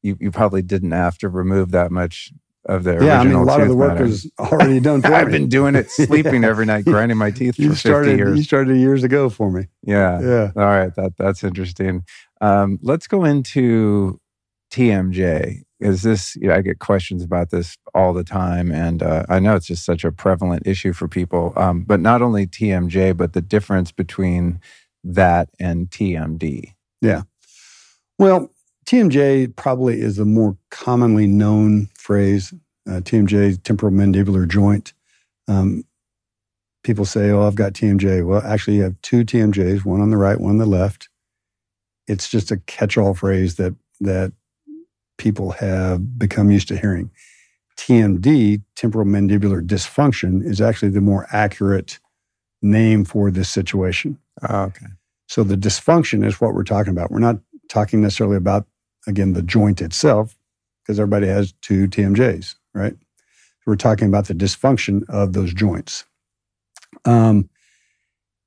you, 0.04 0.16
you 0.20 0.32
probably 0.32 0.62
didn't 0.62 0.92
have 0.92 1.18
to 1.18 1.30
remove 1.30 1.72
that 1.72 1.92
much 1.92 2.32
of 2.66 2.86
the 2.86 3.04
yeah, 3.04 3.20
I 3.20 3.24
mean, 3.26 3.34
a 3.34 3.44
lot 3.44 3.62
of 3.62 3.68
the 3.68 3.76
work 3.76 3.94
matter. 3.94 4.06
is 4.06 4.30
already 4.40 4.80
done 4.80 5.02
for 5.02 5.14
I've 5.14 5.32
been 5.32 5.50
doing 5.50 5.76
it, 5.76 5.90
sleeping 5.90 6.44
yeah. 6.44 6.50
every 6.50 6.66
night, 6.66 6.86
grinding 6.86 7.18
my 7.18 7.32
teeth 7.32 7.60
you 7.60 7.72
for 7.72 7.76
started, 7.76 8.12
50 8.12 8.18
years. 8.18 8.38
You 8.38 8.44
started 8.44 8.78
years 8.78 9.04
ago 9.04 9.30
for 9.30 9.52
me. 9.52 9.68
Yeah. 9.82 10.22
Yeah. 10.22 10.52
All 10.56 10.64
right. 10.64 10.94
That, 10.96 11.18
that's 11.18 11.44
interesting. 11.44 12.06
Um, 12.44 12.78
let's 12.82 13.08
go 13.08 13.24
into 13.24 14.20
TMJ. 14.70 15.62
Is 15.80 16.02
this, 16.02 16.36
you 16.36 16.50
know, 16.50 16.56
I 16.56 16.62
get 16.62 16.80
questions 16.80 17.24
about 17.24 17.52
this 17.52 17.78
all 17.94 18.12
the 18.14 18.24
time. 18.26 18.70
And 18.70 19.02
uh, 19.02 19.26
I 19.30 19.40
know 19.40 19.56
it's 19.56 19.68
just 19.68 19.86
such 19.86 20.04
a 20.04 20.12
prevalent 20.12 20.68
issue 20.68 20.92
for 20.92 21.08
people. 21.08 21.54
Um, 21.56 21.84
but 21.84 22.02
not 22.02 22.22
only 22.22 22.46
TMJ, 22.46 23.16
but 23.16 23.32
the 23.32 23.42
difference 23.42 23.94
between 23.94 24.60
that 25.06 25.50
and 25.58 25.90
TMD. 25.90 26.74
Yeah. 27.02 27.22
Well, 28.20 28.52
TMJ 28.86 29.56
probably 29.56 30.02
is 30.02 30.18
the 30.18 30.26
more 30.26 30.58
commonly 30.70 31.28
known 31.28 31.88
phrase. 31.96 32.54
Uh, 32.86 33.00
TMJ, 33.00 33.64
temporal 33.64 33.94
mandibular 33.94 34.46
joint. 34.46 34.94
Um, 35.48 35.86
people 36.84 37.06
say, 37.06 37.30
"Oh, 37.30 37.48
I've 37.48 37.56
got 37.56 37.74
TMJ." 37.74 38.26
Well, 38.26 38.42
actually, 38.44 38.78
you 38.78 38.84
have 38.84 39.02
two 39.02 39.24
TMJs, 39.24 39.86
one 39.86 40.02
on 40.02 40.10
the 40.10 40.18
right, 40.18 40.40
one 40.40 40.52
on 40.52 40.58
the 40.58 40.66
left. 40.66 41.08
It's 42.08 42.30
just 42.30 42.52
a 42.52 42.58
catch-all 42.58 43.14
phrase 43.14 43.56
that 43.56 43.76
that 44.02 44.34
people 45.18 45.52
have 45.52 46.18
become 46.20 46.52
used 46.52 46.68
to 46.68 46.78
hearing. 46.78 47.12
TMD, 47.78 48.62
temporal 48.76 49.06
mandibular 49.06 49.66
dysfunction, 49.66 50.44
is 50.46 50.62
actually 50.62 50.90
the 50.90 51.02
more 51.02 51.28
accurate 51.32 52.00
name 52.62 53.06
for 53.06 53.32
this 53.32 53.50
situation. 53.50 54.18
Oh, 54.48 54.64
okay. 54.64 54.88
So 55.28 55.44
the 55.44 55.56
dysfunction 55.58 56.26
is 56.26 56.42
what 56.42 56.54
we're 56.54 56.64
talking 56.64 56.92
about. 56.92 57.12
We're 57.12 57.20
not 57.20 57.38
talking 57.70 58.02
necessarily 58.02 58.38
about 58.38 58.68
again, 59.08 59.34
the 59.34 59.42
joint 59.42 59.82
itself, 59.82 60.38
because 60.84 61.00
everybody 61.00 61.28
has 61.28 61.54
two 61.62 61.88
TMJs, 61.88 62.56
right? 62.74 62.96
we're 63.66 63.76
talking 63.76 64.08
about 64.08 64.28
the 64.28 64.34
dysfunction 64.34 65.04
of 65.10 65.34
those 65.34 65.54
joints. 65.54 66.06
Um, 67.06 67.50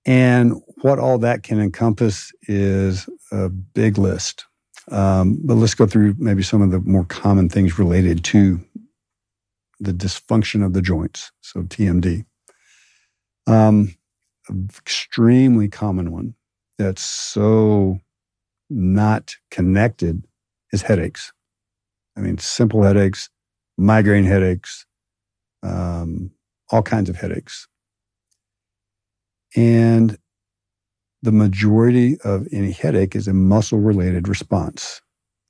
and 0.07 0.55
what 0.83 0.99
all 0.99 1.19
that 1.19 1.43
can 1.43 1.61
encompass 1.61 2.33
is 2.43 3.09
a 3.33 3.49
big 3.49 3.99
list. 3.99 4.47
Um, 4.91 5.41
but 5.45 5.55
let's 5.55 5.75
go 5.75 5.87
through 5.87 6.15
maybe 6.19 6.45
some 6.45 6.63
of 6.63 6.71
the 6.71 6.79
more 6.81 7.05
common 7.05 7.49
things 7.49 7.79
related 7.79 8.23
to 8.25 8.61
the 9.81 9.93
dysfunction 9.93 10.65
of 10.65 10.73
the 10.73 10.81
joints. 10.81 11.33
So 11.41 11.63
TMD. 11.63 12.25
Um, 13.49 13.97
extremely 14.79 15.69
common 15.69 16.13
one 16.13 16.35
that's 16.79 17.03
so 17.03 17.99
not 18.71 19.35
connected 19.51 20.25
is 20.73 20.83
headaches. 20.83 21.33
I 22.17 22.21
mean, 22.21 22.39
simple 22.39 22.83
headaches, 22.83 23.29
migraine 23.77 24.25
headaches, 24.25 24.87
um, 25.63 26.31
all 26.71 26.83
kinds 26.83 27.11
of 27.11 27.17
headaches. 27.17 27.69
And 29.57 30.19
the 31.23 31.33
majority 31.33 32.19
of 32.21 32.47
any 32.53 32.71
headache 32.71 33.17
is 33.17 33.27
a 33.27 33.33
muscle 33.33 33.81
related 33.81 34.29
response. 34.29 35.01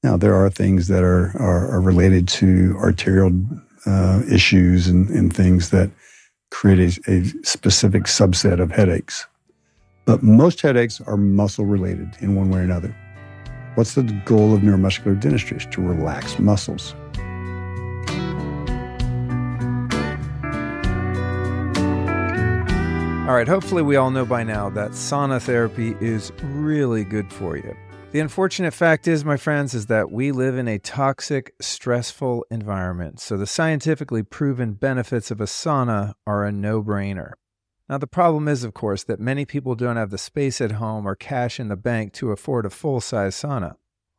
Now, 0.03 0.16
there 0.16 0.35
are 0.35 0.49
things 0.49 0.89
that 0.89 1.03
are, 1.03 1.37
are, 1.39 1.70
are 1.73 1.81
related 1.81 2.28
to 2.28 2.77
arterial 2.78 3.33
uh, 3.87 4.23
issues 4.31 4.87
and, 4.87 5.09
and, 5.11 5.35
things 5.35 5.70
that 5.70 5.91
create 6.51 6.99
a, 7.07 7.11
a 7.11 7.24
specific 7.45 8.05
subset 8.05 8.61
of 8.61 8.70
headaches. 8.70 9.27
But 10.05 10.23
most 10.23 10.61
headaches 10.61 11.01
are 11.01 11.16
muscle 11.16 11.66
related 11.66 12.16
in 12.20 12.35
one 12.35 12.51
way 12.51 12.61
or 12.61 12.62
another. 12.62 12.97
What's 13.74 13.95
the 13.95 14.03
goal 14.24 14.55
of 14.55 14.61
neuromuscular 14.62 15.20
dentistry? 15.20 15.57
Is 15.57 15.66
to 15.66 15.83
relax 15.83 16.39
muscles. 16.39 16.95
All 23.27 23.35
right, 23.35 23.48
hopefully, 23.48 23.82
we 23.82 23.97
all 23.97 24.12
know 24.12 24.24
by 24.24 24.44
now 24.44 24.70
that 24.70 24.93
sauna 24.93 25.43
therapy 25.43 25.97
is 26.01 26.31
really 26.44 27.03
good 27.03 27.32
for 27.32 27.57
you. 27.57 27.77
The 28.12 28.20
unfortunate 28.20 28.73
fact 28.73 29.09
is, 29.09 29.24
my 29.24 29.36
friends, 29.36 29.74
is 29.74 29.86
that 29.86 30.12
we 30.12 30.31
live 30.31 30.57
in 30.57 30.69
a 30.69 30.78
toxic, 30.78 31.53
stressful 31.61 32.47
environment. 32.53 33.19
So 33.19 33.36
the 33.36 33.44
scientifically 33.44 34.23
proven 34.23 34.74
benefits 34.74 35.32
of 35.32 35.40
a 35.40 35.47
sauna 35.47 36.15
are 36.24 36.44
a 36.44 36.53
no 36.53 36.81
brainer. 36.85 37.32
Now, 37.89 37.98
the 37.98 38.07
problem 38.07 38.47
is, 38.47 38.62
of 38.62 38.74
course, 38.74 39.03
that 39.03 39.19
many 39.19 39.44
people 39.44 39.74
don't 39.74 39.97
have 39.97 40.11
the 40.11 40.19
space 40.19 40.61
at 40.61 40.73
home 40.73 41.05
or 41.05 41.16
cash 41.16 41.59
in 41.59 41.66
the 41.66 41.74
bank 41.74 42.12
to 42.12 42.31
afford 42.31 42.65
a 42.65 42.70
full 42.70 43.01
size 43.01 43.35
sauna. 43.35 43.74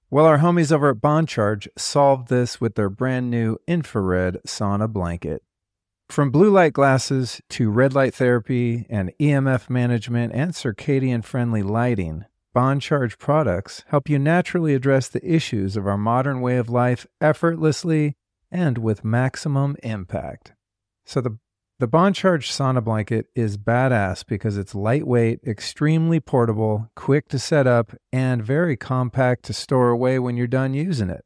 Well, 0.09 0.25
our 0.25 0.39
homies 0.39 0.73
over 0.73 0.89
at 0.89 0.97
BonCharge 0.97 1.69
solved 1.77 2.27
this 2.27 2.59
with 2.59 2.75
their 2.75 2.89
brand 2.89 3.31
new 3.31 3.57
infrared 3.67 4.39
sauna 4.45 4.91
blanket. 4.91 5.43
From 6.09 6.31
blue 6.31 6.49
light 6.49 6.73
glasses 6.73 7.41
to 7.49 7.69
red 7.69 7.93
light 7.93 8.13
therapy 8.13 8.85
and 8.89 9.11
EMF 9.19 9.69
management 9.69 10.33
and 10.33 10.53
circadian 10.53 11.23
friendly 11.23 11.61
lighting, 11.61 12.25
BonCharge 12.55 13.19
products 13.19 13.83
help 13.87 14.09
you 14.09 14.17
naturally 14.17 14.73
address 14.73 15.09
the 15.09 15.23
issues 15.23 15.75
of 15.75 15.85
our 15.85 15.97
modern 15.97 16.41
way 16.41 16.57
of 16.57 16.69
life 16.69 17.05
effortlessly 17.21 18.15
and 18.49 18.77
with 18.77 19.03
maximum 19.03 19.75
impact. 19.83 20.53
So 21.05 21.21
the 21.21 21.37
the 21.79 21.87
BonCharge 21.87 22.49
sauna 22.49 22.83
blanket 22.83 23.27
is 23.35 23.55
badass 23.55 24.25
because 24.25 24.57
it's 24.57 24.73
lightweight, 24.73 25.41
extremely 25.45 26.19
portable, 26.19 26.89
quick 26.95 27.29
to 27.29 27.37
set 27.37 27.67
up, 27.67 27.93
and 28.11 28.43
very 28.43 28.75
compact 28.75 29.43
to 29.43 29.53
store 29.53 29.89
away 29.89 30.17
when 30.17 30.35
you're 30.35 30.47
done 30.47 30.73
using 30.73 31.11
it. 31.11 31.23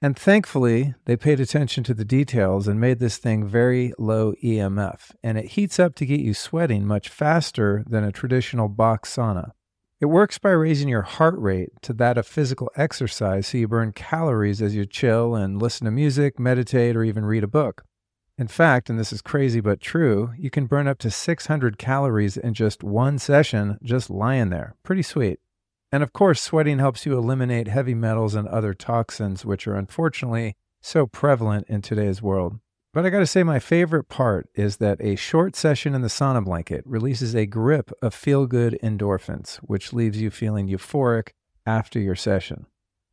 And 0.00 0.16
thankfully, 0.16 0.94
they 1.06 1.16
paid 1.16 1.40
attention 1.40 1.82
to 1.84 1.94
the 1.94 2.04
details 2.04 2.68
and 2.68 2.78
made 2.78 3.00
this 3.00 3.18
thing 3.18 3.46
very 3.46 3.92
low 3.98 4.34
EMF, 4.44 5.10
and 5.24 5.36
it 5.36 5.52
heats 5.52 5.80
up 5.80 5.96
to 5.96 6.06
get 6.06 6.20
you 6.20 6.34
sweating 6.34 6.86
much 6.86 7.08
faster 7.08 7.84
than 7.88 8.04
a 8.04 8.12
traditional 8.12 8.68
box 8.68 9.16
sauna. 9.16 9.52
It 10.00 10.06
works 10.06 10.38
by 10.38 10.50
raising 10.50 10.88
your 10.88 11.02
heart 11.02 11.34
rate 11.38 11.70
to 11.82 11.92
that 11.94 12.16
of 12.16 12.28
physical 12.28 12.70
exercise 12.76 13.48
so 13.48 13.58
you 13.58 13.66
burn 13.66 13.90
calories 13.90 14.62
as 14.62 14.76
you 14.76 14.86
chill 14.86 15.34
and 15.34 15.60
listen 15.60 15.86
to 15.86 15.90
music, 15.90 16.38
meditate, 16.38 16.94
or 16.94 17.02
even 17.02 17.24
read 17.24 17.42
a 17.42 17.48
book. 17.48 17.82
In 18.36 18.46
fact, 18.46 18.88
and 18.88 19.00
this 19.00 19.12
is 19.12 19.20
crazy 19.20 19.58
but 19.60 19.80
true, 19.80 20.30
you 20.38 20.50
can 20.50 20.66
burn 20.66 20.86
up 20.86 20.98
to 20.98 21.10
600 21.10 21.76
calories 21.76 22.36
in 22.36 22.54
just 22.54 22.84
one 22.84 23.18
session 23.18 23.78
just 23.82 24.10
lying 24.10 24.50
there. 24.50 24.76
Pretty 24.84 25.02
sweet. 25.02 25.40
And 25.90 26.02
of 26.02 26.12
course, 26.12 26.42
sweating 26.42 26.78
helps 26.78 27.06
you 27.06 27.16
eliminate 27.16 27.68
heavy 27.68 27.94
metals 27.94 28.34
and 28.34 28.46
other 28.48 28.74
toxins, 28.74 29.44
which 29.44 29.66
are 29.66 29.74
unfortunately 29.74 30.56
so 30.80 31.06
prevalent 31.06 31.66
in 31.68 31.82
today's 31.82 32.22
world. 32.22 32.58
But 32.94 33.04
I 33.04 33.10
got 33.10 33.18
to 33.20 33.26
say, 33.26 33.42
my 33.42 33.58
favorite 33.58 34.08
part 34.08 34.48
is 34.54 34.78
that 34.78 35.00
a 35.00 35.16
short 35.16 35.54
session 35.56 35.94
in 35.94 36.02
the 36.02 36.08
sauna 36.08 36.44
blanket 36.44 36.82
releases 36.86 37.34
a 37.34 37.46
grip 37.46 37.90
of 38.00 38.14
feel 38.14 38.46
good 38.46 38.78
endorphins, 38.82 39.56
which 39.56 39.92
leaves 39.92 40.20
you 40.20 40.30
feeling 40.30 40.68
euphoric 40.68 41.30
after 41.66 41.98
your 41.98 42.16
session. 42.16 42.66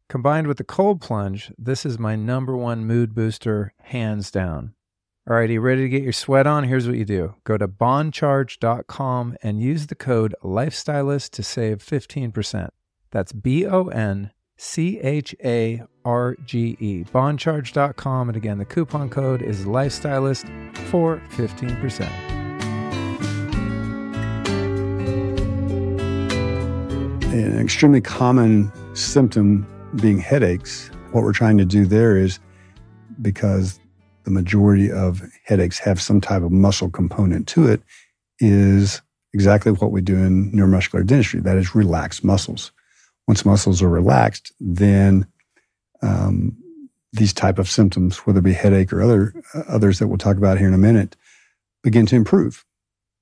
Combined 0.07 0.47
with 0.47 0.57
the 0.57 0.63
cold 0.63 1.01
plunge, 1.01 1.51
this 1.57 1.85
is 1.85 1.97
my 1.97 2.15
number 2.15 2.55
one 2.55 2.85
mood 2.85 3.15
booster, 3.15 3.73
hands 3.79 4.31
down. 4.31 4.74
All 5.27 5.35
right, 5.35 5.49
you 5.49 5.59
ready 5.59 5.81
to 5.81 5.89
get 5.89 6.03
your 6.03 6.13
sweat 6.13 6.45
on? 6.45 6.65
Here's 6.65 6.87
what 6.87 6.97
you 6.97 7.05
do 7.05 7.33
go 7.45 7.57
to 7.57 7.67
boncharge.com 7.67 9.35
and 9.41 9.59
use 9.59 9.87
the 9.87 9.95
code 9.95 10.35
LifeStylist 10.43 11.31
to 11.31 11.41
save 11.41 11.79
15%. 11.79 12.69
That's 13.09 13.31
B 13.31 13.65
O 13.65 13.87
N 13.87 14.29
C 14.55 14.99
H 14.99 15.33
A 15.43 15.81
R 16.05 16.35
G 16.45 16.77
E. 16.79 17.05
Boncharge.com. 17.05 18.29
And 18.29 18.37
again, 18.37 18.59
the 18.59 18.65
coupon 18.65 19.09
code 19.09 19.41
is 19.41 19.65
Lifestylist 19.65 20.77
for 20.89 21.19
15%. 21.31 22.01
An 27.33 27.59
extremely 27.59 28.01
common 28.01 28.71
symptom 28.95 29.65
being 29.95 30.19
headaches. 30.19 30.91
What 31.13 31.23
we're 31.23 31.33
trying 31.33 31.57
to 31.57 31.65
do 31.65 31.87
there 31.87 32.15
is 32.15 32.39
because 33.23 33.79
the 34.25 34.31
majority 34.31 34.91
of 34.91 35.21
headaches 35.45 35.79
have 35.79 36.01
some 36.01 36.19
type 36.19 36.43
of 36.43 36.51
muscle 36.51 36.89
component 36.89 37.47
to 37.47 37.67
it, 37.67 37.81
is 38.39 39.01
exactly 39.33 39.71
what 39.71 39.91
we 39.91 40.01
do 40.01 40.17
in 40.17 40.51
neuromuscular 40.51 41.05
dentistry. 41.05 41.39
That 41.39 41.57
is 41.57 41.75
relax 41.75 42.23
muscles. 42.23 42.71
Once 43.27 43.45
muscles 43.45 43.81
are 43.81 43.89
relaxed, 43.89 44.51
then 44.59 45.25
um, 46.01 46.57
these 47.13 47.33
type 47.33 47.59
of 47.59 47.69
symptoms, 47.69 48.17
whether 48.19 48.39
it 48.39 48.43
be 48.43 48.53
headache 48.53 48.91
or 48.91 49.01
other 49.01 49.33
uh, 49.53 49.63
others 49.67 49.99
that 49.99 50.07
we'll 50.07 50.17
talk 50.17 50.37
about 50.37 50.57
here 50.57 50.67
in 50.67 50.73
a 50.73 50.77
minute, 50.77 51.15
begin 51.83 52.05
to 52.07 52.15
improve. 52.15 52.65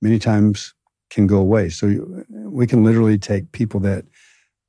Many 0.02 0.18
times 0.18 0.74
can 1.10 1.26
go 1.26 1.38
away. 1.38 1.68
So 1.68 1.86
you, 1.86 2.24
we 2.28 2.66
can 2.66 2.84
literally 2.84 3.18
take 3.18 3.52
people 3.52 3.80
that 3.80 4.04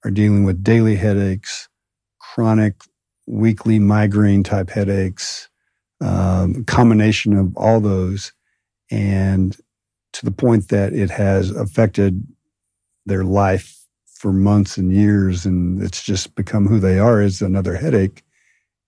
are 0.03 0.11
dealing 0.11 0.43
with 0.43 0.63
daily 0.63 0.95
headaches, 0.95 1.67
chronic 2.19 2.75
weekly 3.27 3.79
migraine 3.79 4.43
type 4.43 4.69
headaches, 4.69 5.49
um, 6.01 6.63
combination 6.65 7.37
of 7.37 7.55
all 7.57 7.79
those, 7.79 8.33
and 8.91 9.57
to 10.13 10.25
the 10.25 10.31
point 10.31 10.69
that 10.69 10.93
it 10.93 11.09
has 11.09 11.51
affected 11.51 12.25
their 13.05 13.23
life 13.23 13.85
for 14.05 14.31
months 14.31 14.77
and 14.77 14.93
years, 14.93 15.45
and 15.45 15.81
it's 15.81 16.03
just 16.03 16.35
become 16.35 16.67
who 16.67 16.79
they 16.79 16.97
are 16.99 17.21
is 17.21 17.41
another 17.41 17.75
headache. 17.75 18.23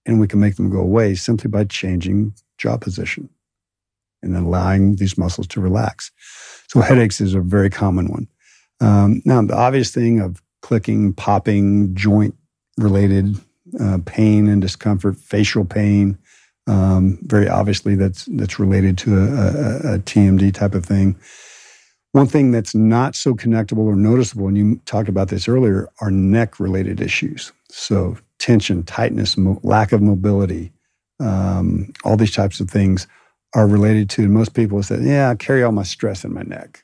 And 0.05 0.19
we 0.19 0.27
can 0.27 0.39
make 0.39 0.55
them 0.55 0.69
go 0.69 0.79
away 0.79 1.15
simply 1.15 1.49
by 1.49 1.65
changing 1.65 2.34
jaw 2.57 2.77
position 2.77 3.29
and 4.23 4.35
allowing 4.35 4.95
these 4.95 5.17
muscles 5.17 5.47
to 5.47 5.61
relax. 5.61 6.11
So 6.69 6.81
headaches 6.81 7.21
is 7.21 7.34
a 7.34 7.41
very 7.41 7.69
common 7.69 8.07
one. 8.07 8.27
Um, 8.79 9.21
now, 9.25 9.41
the 9.41 9.55
obvious 9.55 9.91
thing 9.91 10.21
of 10.21 10.41
clicking, 10.61 11.13
popping, 11.13 11.93
joint 11.93 12.35
related 12.77 13.35
uh, 13.79 13.99
pain 14.05 14.47
and 14.47 14.61
discomfort, 14.61 15.17
facial 15.17 15.65
pain, 15.65 16.17
um, 16.68 17.18
very 17.23 17.48
obviously 17.48 17.95
that's 17.95 18.26
that's 18.26 18.60
related 18.60 18.98
to 18.99 19.18
a, 19.18 19.23
a, 19.23 19.95
a 19.95 19.99
TMD 19.99 20.53
type 20.53 20.76
of 20.76 20.85
thing. 20.85 21.15
One 22.11 22.27
thing 22.27 22.52
that's 22.52 22.73
not 22.73 23.15
so 23.15 23.34
connectable 23.34 23.85
or 23.85 23.95
noticeable, 23.95 24.48
and 24.48 24.57
you 24.57 24.81
talked 24.85 25.10
about 25.10 25.27
this 25.30 25.48
earlier, 25.48 25.89
are 26.02 26.10
neck 26.10 26.60
related 26.60 26.99
issues. 26.99 27.52
So, 27.69 28.18
tension, 28.39 28.84
tightness, 28.84 29.38
mo- 29.38 29.60
lack 29.61 29.91
of 29.91 30.02
mobility, 30.02 30.72
um, 31.19 31.91
all 32.03 32.18
these 32.18 32.34
types 32.34 32.60
of 32.60 32.69
things 32.69 33.07
are 33.53 33.68
related 33.68 34.10
to, 34.11 34.27
most 34.27 34.53
people 34.53 34.81
say, 34.84 34.99
yeah, 35.02 35.30
I 35.30 35.35
carry 35.35 35.64
all 35.64 35.72
my 35.72 35.84
stress 35.84 36.23
in 36.23 36.34
my 36.34 36.44
neck. 36.44 36.84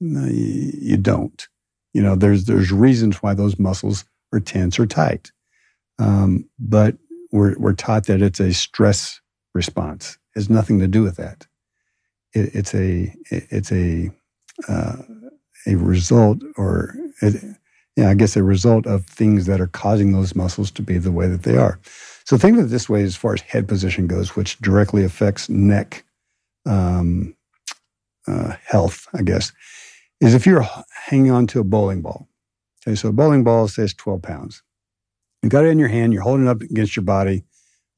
No, 0.00 0.26
you, 0.26 0.72
you 0.74 0.96
don't. 0.96 1.46
You 1.92 2.02
know, 2.02 2.16
there's, 2.16 2.44
there's 2.44 2.72
reasons 2.72 3.22
why 3.22 3.34
those 3.34 3.58
muscles 3.58 4.04
are 4.32 4.40
tense 4.40 4.78
or 4.78 4.86
tight. 4.86 5.32
Um, 5.98 6.48
but 6.58 6.96
we're, 7.32 7.58
we're 7.58 7.74
taught 7.74 8.06
that 8.06 8.22
it's 8.22 8.40
a 8.40 8.52
stress 8.52 9.20
response. 9.54 10.18
It 10.34 10.40
has 10.40 10.50
nothing 10.50 10.78
to 10.80 10.88
do 10.88 11.02
with 11.02 11.16
that. 11.16 11.46
It, 12.32 12.54
it's 12.54 12.74
a, 12.74 13.14
it's 13.30 13.72
a, 13.72 14.10
uh, 14.68 14.96
a 15.66 15.74
result 15.74 16.38
or 16.56 16.94
it, 17.22 17.42
yeah, 17.96 18.08
I 18.08 18.14
guess 18.14 18.36
a 18.36 18.42
result 18.42 18.86
of 18.86 19.04
things 19.06 19.46
that 19.46 19.60
are 19.60 19.66
causing 19.66 20.12
those 20.12 20.34
muscles 20.34 20.70
to 20.72 20.82
be 20.82 20.98
the 20.98 21.12
way 21.12 21.26
that 21.26 21.42
they 21.42 21.56
are. 21.56 21.78
So 22.24 22.38
think 22.38 22.58
of 22.58 22.66
it 22.66 22.68
this 22.68 22.88
way 22.88 23.02
as 23.02 23.16
far 23.16 23.34
as 23.34 23.40
head 23.42 23.68
position 23.68 24.06
goes, 24.06 24.36
which 24.36 24.58
directly 24.58 25.04
affects 25.04 25.48
neck 25.48 26.04
um, 26.66 27.34
uh, 28.26 28.54
health, 28.64 29.06
I 29.14 29.22
guess, 29.22 29.52
is 30.20 30.34
if 30.34 30.46
you're 30.46 30.64
hanging 31.06 31.30
on 31.30 31.46
to 31.48 31.60
a 31.60 31.64
bowling 31.64 32.02
ball. 32.02 32.28
Okay, 32.86 32.94
so 32.94 33.08
a 33.08 33.12
bowling 33.12 33.44
ball 33.44 33.68
says 33.68 33.92
12 33.94 34.22
pounds. 34.22 34.62
You 35.42 35.48
got 35.48 35.64
it 35.64 35.68
in 35.68 35.78
your 35.78 35.88
hand, 35.88 36.12
you're 36.12 36.22
holding 36.22 36.46
it 36.46 36.50
up 36.50 36.60
against 36.60 36.96
your 36.96 37.04
body, 37.04 37.44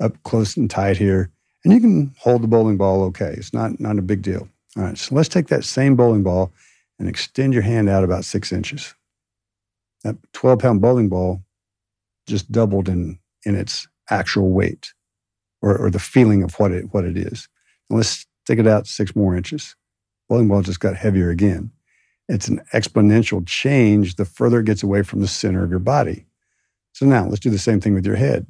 up 0.01 0.23
close 0.23 0.57
and 0.57 0.71
tight 0.71 0.97
here, 0.97 1.31
and 1.65 1.73
you 1.73 1.81
can 1.81 2.15
hold 2.19 2.43
the 2.43 2.49
bowling 2.49 2.77
ball 2.77 3.03
okay. 3.05 3.35
It's 3.37 3.53
not, 3.53 3.81
not 3.81 3.99
a 3.99 4.03
big 4.03 4.23
deal. 4.23 4.49
All 4.77 4.85
right, 4.85 4.99
so 4.99 5.15
let's 5.15 5.29
take 5.29 5.49
that 5.49 5.65
same 5.65 5.97
bowling 5.97 6.23
ball 6.23 6.53
and 6.99 7.09
extend 7.09 7.53
your 7.53 7.63
hand 7.63 7.89
out 7.89 8.05
about 8.05 8.25
six 8.25 8.53
inches. 8.53 8.95
That 10.05 10.17
12 10.33 10.59
pound 10.59 10.81
bowling 10.81 11.09
ball 11.09 11.43
just 12.27 12.51
doubled 12.51 12.89
in, 12.89 13.19
in 13.45 13.55
its 13.57 13.89
actual 14.11 14.51
weight 14.51 14.93
or, 15.61 15.77
or 15.77 15.91
the 15.91 15.99
feeling 15.99 16.43
of 16.43 16.55
what 16.55 16.73
it, 16.73 16.93
what 16.93 17.05
it 17.05 17.17
is. 17.17 17.49
And 17.91 17.99
let's 17.99 18.27
take 18.47 18.59
it 18.59 18.67
out 18.67 18.87
six 18.87 19.15
more 19.15 19.37
inches. 19.37 19.77
Bowling 20.29 20.49
ball 20.49 20.63
just 20.63 20.81
got 20.81 20.97
heavier 20.97 21.31
again. 21.31 21.71
It's 22.29 22.49
an 22.49 22.63
exponential 22.73 23.47
change 23.47 24.15
the 24.15 24.25
further 24.25 24.61
it 24.61 24.67
gets 24.67 24.83
away 24.83 25.03
from 25.03 25.21
the 25.21 25.29
center 25.29 25.65
of 25.65 25.71
your 25.71 25.79
body. 25.79 26.27
So 26.93 27.07
now 27.07 27.27
let's 27.27 27.41
do 27.41 27.51
the 27.51 27.59
same 27.59 27.81
thing 27.81 27.95
with 27.95 28.07
your 28.07 28.17
head. 28.17 28.47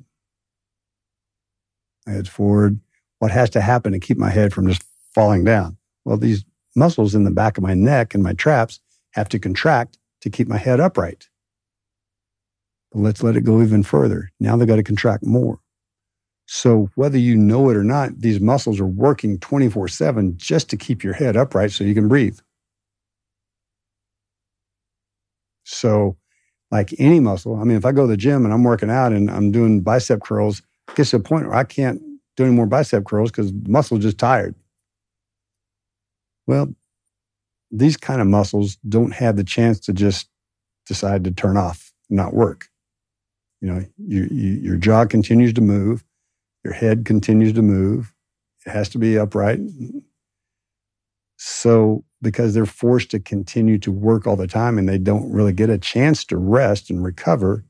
Head 2.06 2.28
forward. 2.28 2.80
What 3.18 3.30
has 3.30 3.50
to 3.50 3.60
happen 3.60 3.92
to 3.92 4.00
keep 4.00 4.18
my 4.18 4.30
head 4.30 4.52
from 4.52 4.66
just 4.66 4.82
falling 5.14 5.44
down? 5.44 5.76
Well, 6.04 6.16
these 6.16 6.44
muscles 6.74 7.14
in 7.14 7.24
the 7.24 7.30
back 7.30 7.56
of 7.56 7.62
my 7.62 7.74
neck 7.74 8.14
and 8.14 8.22
my 8.22 8.32
traps 8.32 8.80
have 9.12 9.28
to 9.28 9.38
contract 9.38 9.98
to 10.22 10.30
keep 10.30 10.48
my 10.48 10.58
head 10.58 10.80
upright. 10.80 11.28
But 12.90 13.00
let's 13.00 13.22
let 13.22 13.36
it 13.36 13.44
go 13.44 13.62
even 13.62 13.82
further. 13.82 14.30
Now 14.40 14.56
they've 14.56 14.66
got 14.68 14.76
to 14.76 14.82
contract 14.82 15.24
more. 15.24 15.60
So 16.46 16.90
whether 16.96 17.18
you 17.18 17.36
know 17.36 17.70
it 17.70 17.76
or 17.76 17.84
not, 17.84 18.20
these 18.20 18.40
muscles 18.40 18.80
are 18.80 18.86
working 18.86 19.38
24 19.38 19.88
7 19.88 20.36
just 20.36 20.68
to 20.70 20.76
keep 20.76 21.04
your 21.04 21.14
head 21.14 21.36
upright 21.36 21.70
so 21.70 21.84
you 21.84 21.94
can 21.94 22.08
breathe. 22.08 22.38
So, 25.64 26.16
like 26.72 26.94
any 26.98 27.20
muscle, 27.20 27.60
I 27.60 27.64
mean, 27.64 27.76
if 27.76 27.84
I 27.84 27.92
go 27.92 28.02
to 28.02 28.08
the 28.08 28.16
gym 28.16 28.44
and 28.46 28.52
I'm 28.52 28.64
working 28.64 28.90
out 28.90 29.12
and 29.12 29.30
I'm 29.30 29.52
doing 29.52 29.82
bicep 29.82 30.22
curls, 30.22 30.62
it 30.88 30.96
gets 30.96 31.10
to 31.10 31.16
a 31.16 31.20
point 31.20 31.46
where 31.46 31.54
I 31.54 31.64
can't 31.64 32.00
do 32.36 32.44
any 32.44 32.52
more 32.52 32.66
bicep 32.66 33.04
curls 33.04 33.30
because 33.30 33.52
the 33.52 33.68
muscle's 33.68 34.02
just 34.02 34.16
tired. 34.16 34.54
Well, 36.46 36.74
these 37.70 37.98
kind 37.98 38.22
of 38.22 38.26
muscles 38.26 38.76
don't 38.88 39.12
have 39.12 39.36
the 39.36 39.44
chance 39.44 39.80
to 39.80 39.92
just 39.92 40.28
decide 40.86 41.24
to 41.24 41.30
turn 41.30 41.58
off, 41.58 41.92
and 42.08 42.16
not 42.16 42.32
work. 42.32 42.68
You 43.60 43.70
know, 43.70 43.84
you, 43.98 44.28
you, 44.30 44.52
your 44.54 44.76
jaw 44.76 45.04
continues 45.04 45.52
to 45.54 45.60
move, 45.60 46.02
your 46.64 46.72
head 46.72 47.04
continues 47.04 47.52
to 47.52 47.62
move. 47.62 48.14
It 48.64 48.70
has 48.70 48.88
to 48.90 48.98
be 48.98 49.18
upright. 49.18 49.60
So, 51.44 52.04
because 52.22 52.54
they're 52.54 52.66
forced 52.66 53.10
to 53.10 53.18
continue 53.18 53.76
to 53.78 53.90
work 53.90 54.28
all 54.28 54.36
the 54.36 54.46
time 54.46 54.78
and 54.78 54.88
they 54.88 54.96
don't 54.96 55.28
really 55.28 55.52
get 55.52 55.70
a 55.70 55.76
chance 55.76 56.24
to 56.26 56.36
rest 56.36 56.88
and 56.88 57.02
recover, 57.02 57.64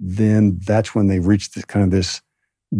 then 0.00 0.58
that's 0.66 0.96
when 0.96 1.06
they 1.06 1.20
reach 1.20 1.52
this 1.52 1.64
kind 1.64 1.84
of 1.84 1.92
this 1.92 2.20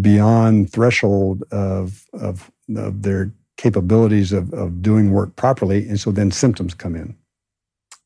beyond 0.00 0.72
threshold 0.72 1.44
of, 1.52 2.04
of, 2.14 2.50
of 2.76 3.02
their 3.02 3.32
capabilities 3.56 4.32
of, 4.32 4.52
of 4.52 4.82
doing 4.82 5.12
work 5.12 5.36
properly. 5.36 5.88
And 5.88 6.00
so 6.00 6.10
then 6.10 6.32
symptoms 6.32 6.74
come 6.74 6.96
in. 6.96 7.16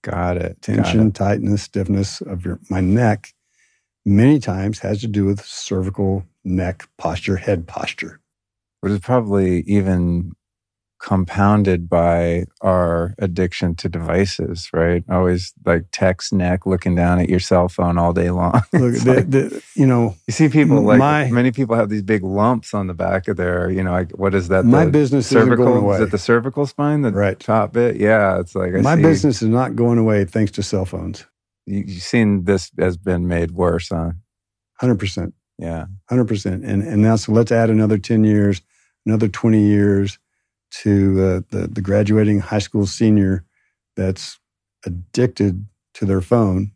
Got 0.03 0.37
it. 0.37 0.61
Tension, 0.61 0.99
Got 0.99 1.07
it. 1.07 1.15
tightness, 1.15 1.63
stiffness 1.63 2.21
of 2.21 2.45
your 2.45 2.61
my 2.69 2.83
neck 2.83 3.33
many 4.05 4.39
times 4.39 4.81
has 4.81 5.01
to 5.01 5.07
do 5.07 5.25
with 5.25 5.43
cervical 5.43 6.27
neck 6.45 6.87
posture, 6.99 7.37
head 7.37 7.67
posture. 7.67 8.21
Which 8.81 8.93
is 8.93 9.01
probably 9.01 9.63
even 9.63 10.33
compounded 11.01 11.89
by 11.89 12.45
our 12.61 13.15
addiction 13.19 13.75
to 13.77 13.89
devices, 13.89 14.69
right? 14.73 15.05
Always 15.09 15.53
like 15.65 15.85
text 15.93 16.33
neck 16.33 16.67
looking 16.67 16.95
down 16.95 17.21
at 17.21 17.29
your 17.29 17.41
cell 17.41 17.69
phone 17.69 17.99
all 17.99 18.13
day 18.13 18.31
long. 18.31 18.53
Look, 18.73 18.95
the, 18.95 19.15
like, 19.15 19.31
the, 19.31 19.63
you 19.75 19.87
know, 19.87 20.17
you 20.27 20.33
see 20.33 20.49
people 20.49 20.83
like 20.83 20.99
my- 20.99 21.31
many 21.31 21.53
people 21.53 21.77
have 21.77 21.89
these 21.89 22.03
big 22.03 22.25
lumps 22.25 22.75
on 22.75 22.89
the 22.89 22.95
back 22.95 23.29
of 23.29 23.37
their, 23.37 23.71
you 23.71 23.83
know, 23.83 23.93
like 23.93 24.11
what 24.19 24.35
is 24.35 24.49
that? 24.49 24.65
my 24.65 24.87
business 24.87 25.27
isn't 25.27 25.41
cervical 25.45 25.67
going 25.67 25.85
away. 25.85 25.97
is 25.97 26.03
it 26.03 26.11
the 26.11 26.19
cervical 26.19 26.67
spine, 26.67 27.03
the 27.03 27.13
Right. 27.13 27.39
top 27.39 27.73
bit? 27.73 27.97
Yeah, 27.97 28.41
it's 28.41 28.55
like 28.55 28.75
I 28.75 28.81
my 28.81 28.97
see, 28.97 29.03
business 29.03 29.43
is 29.43 29.49
not 29.49 29.77
going 29.77 29.99
away 29.99 30.25
thanks 30.25 30.51
to 30.53 30.63
cell 30.63 30.85
phones. 30.85 31.27
You, 31.67 31.85
you've 31.87 32.03
seen 32.03 32.45
this 32.45 32.71
has 32.79 32.97
been 32.97 33.29
made 33.29 33.53
worse, 33.53 33.89
huh? 33.91 34.13
Hundred 34.81 34.99
percent. 34.99 35.35
Yeah, 35.59 35.87
hundred 36.09 36.27
percent. 36.27 36.65
And 36.65 36.83
and 36.83 37.03
now 37.03 37.17
so 37.17 37.33
let's 37.33 37.53
add 37.53 37.71
another 37.71 37.99
ten 37.99 38.25
years, 38.25 38.63
another 39.07 39.29
twenty 39.29 39.63
years 39.67 40.19
to 40.71 41.21
uh, 41.21 41.41
the 41.51 41.69
the 41.69 41.81
graduating 41.83 42.41
high 42.41 42.59
school 42.59 42.87
senior 42.87 43.45
that's 43.97 44.39
addicted 44.87 45.67
to 45.95 46.05
their 46.05 46.21
phone 46.21 46.73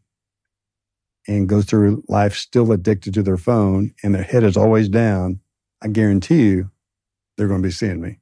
and 1.29 1.49
goes 1.49 1.65
through 1.67 2.03
life 2.09 2.35
still 2.37 2.73
addicted 2.73 3.15
to 3.15 3.23
their 3.23 3.37
phone 3.37 3.95
and 4.03 4.15
their 4.15 4.23
head 4.25 4.43
is 4.43 4.57
always 4.57 4.89
down. 4.89 5.41
I 5.83 5.89
guarantee 5.89 6.43
you, 6.49 6.71
they're 7.37 7.49
going 7.49 7.63
to 7.63 7.67
be 7.69 7.73
seeing 7.73 8.01
me. 8.01 8.19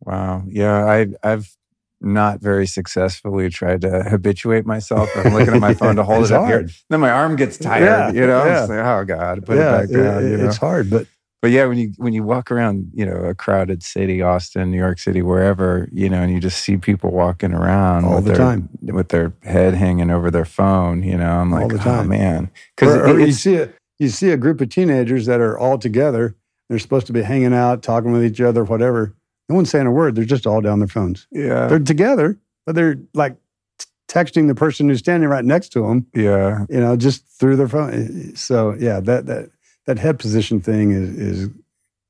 wow, 0.00 0.42
yeah. 0.46 0.84
I 0.84 1.06
I've 1.22 1.56
not 2.02 2.40
very 2.40 2.66
successfully 2.66 3.50
tried 3.50 3.82
to 3.82 4.02
habituate 4.04 4.64
myself. 4.64 5.10
I'm 5.16 5.34
looking 5.34 5.54
at 5.54 5.60
my 5.60 5.74
phone 5.74 5.96
to 5.96 6.02
hold 6.10 6.24
it 6.26 6.32
up 6.32 6.46
hard. 6.46 6.70
here. 6.70 6.76
Then 6.88 7.00
my 7.00 7.10
arm 7.10 7.36
gets 7.36 7.58
tired. 7.58 7.84
Yeah, 7.84 8.10
you 8.12 8.26
know, 8.26 8.44
yeah. 8.44 8.60
It's 8.62 8.70
like, 8.70 8.78
oh 8.84 9.04
god, 9.04 9.44
put 9.46 9.56
yeah, 9.58 9.80
it 9.80 9.86
back 9.88 9.90
down. 9.96 10.24
it- 10.24 10.30
you 10.30 10.36
know? 10.38 10.46
it's 10.46 10.56
hard, 10.56 10.88
but 10.90 11.06
But 11.42 11.52
yeah, 11.52 11.64
when 11.66 11.78
you 11.78 11.92
when 11.96 12.12
you 12.12 12.22
walk 12.22 12.50
around, 12.50 12.90
you 12.92 13.06
know, 13.06 13.16
a 13.16 13.34
crowded 13.34 13.82
city, 13.82 14.20
Austin, 14.20 14.70
New 14.70 14.76
York 14.76 14.98
City, 14.98 15.22
wherever, 15.22 15.88
you 15.90 16.10
know, 16.10 16.20
and 16.22 16.30
you 16.32 16.38
just 16.38 16.62
see 16.62 16.76
people 16.76 17.10
walking 17.12 17.54
around 17.54 18.04
All 18.04 18.20
the 18.20 18.32
their, 18.32 18.36
time. 18.36 18.68
with 18.82 19.08
their 19.08 19.32
head 19.42 19.72
hanging 19.74 20.10
over 20.10 20.30
their 20.30 20.44
phone, 20.44 21.02
you 21.02 21.16
know, 21.16 21.30
I'm 21.40 21.52
All 21.54 21.66
like, 21.66 21.86
oh 21.86 22.04
man, 22.04 22.50
because 22.76 23.18
you 23.26 23.32
see 23.32 23.56
a 23.56 23.72
you 23.98 24.08
see 24.10 24.30
a 24.30 24.36
group 24.36 24.60
of 24.60 24.68
teenagers 24.68 25.24
that 25.26 25.40
are 25.40 25.58
all 25.58 25.78
together. 25.78 26.36
They're 26.68 26.78
supposed 26.78 27.06
to 27.08 27.12
be 27.12 27.22
hanging 27.22 27.54
out, 27.54 27.82
talking 27.82 28.12
with 28.12 28.24
each 28.24 28.40
other, 28.40 28.62
whatever. 28.62 29.14
No 29.48 29.56
one's 29.56 29.70
saying 29.70 29.86
a 29.86 29.90
word. 29.90 30.14
They're 30.14 30.24
just 30.24 30.46
all 30.46 30.60
down 30.60 30.78
their 30.78 30.88
phones. 30.88 31.26
yeah, 31.32 31.66
They're 31.66 31.80
together, 31.80 32.38
but 32.66 32.74
they're 32.76 32.96
like 33.14 33.34
t- 33.78 33.86
texting 34.08 34.46
the 34.46 34.54
person 34.54 34.88
who's 34.88 35.00
standing 35.00 35.28
right 35.28 35.44
next 35.44 35.70
to 35.70 35.80
them. 35.88 36.06
yeah, 36.14 36.66
You 36.68 36.78
know, 36.80 36.96
just 36.96 37.26
through 37.26 37.56
their 37.56 37.66
phone. 37.66 38.36
So 38.36 38.76
yeah, 38.78 39.00
that 39.00 39.26
that 39.26 39.50
that 39.86 39.98
head 39.98 40.18
position 40.18 40.60
thing 40.60 40.90
is 40.92 41.10
is 41.10 41.50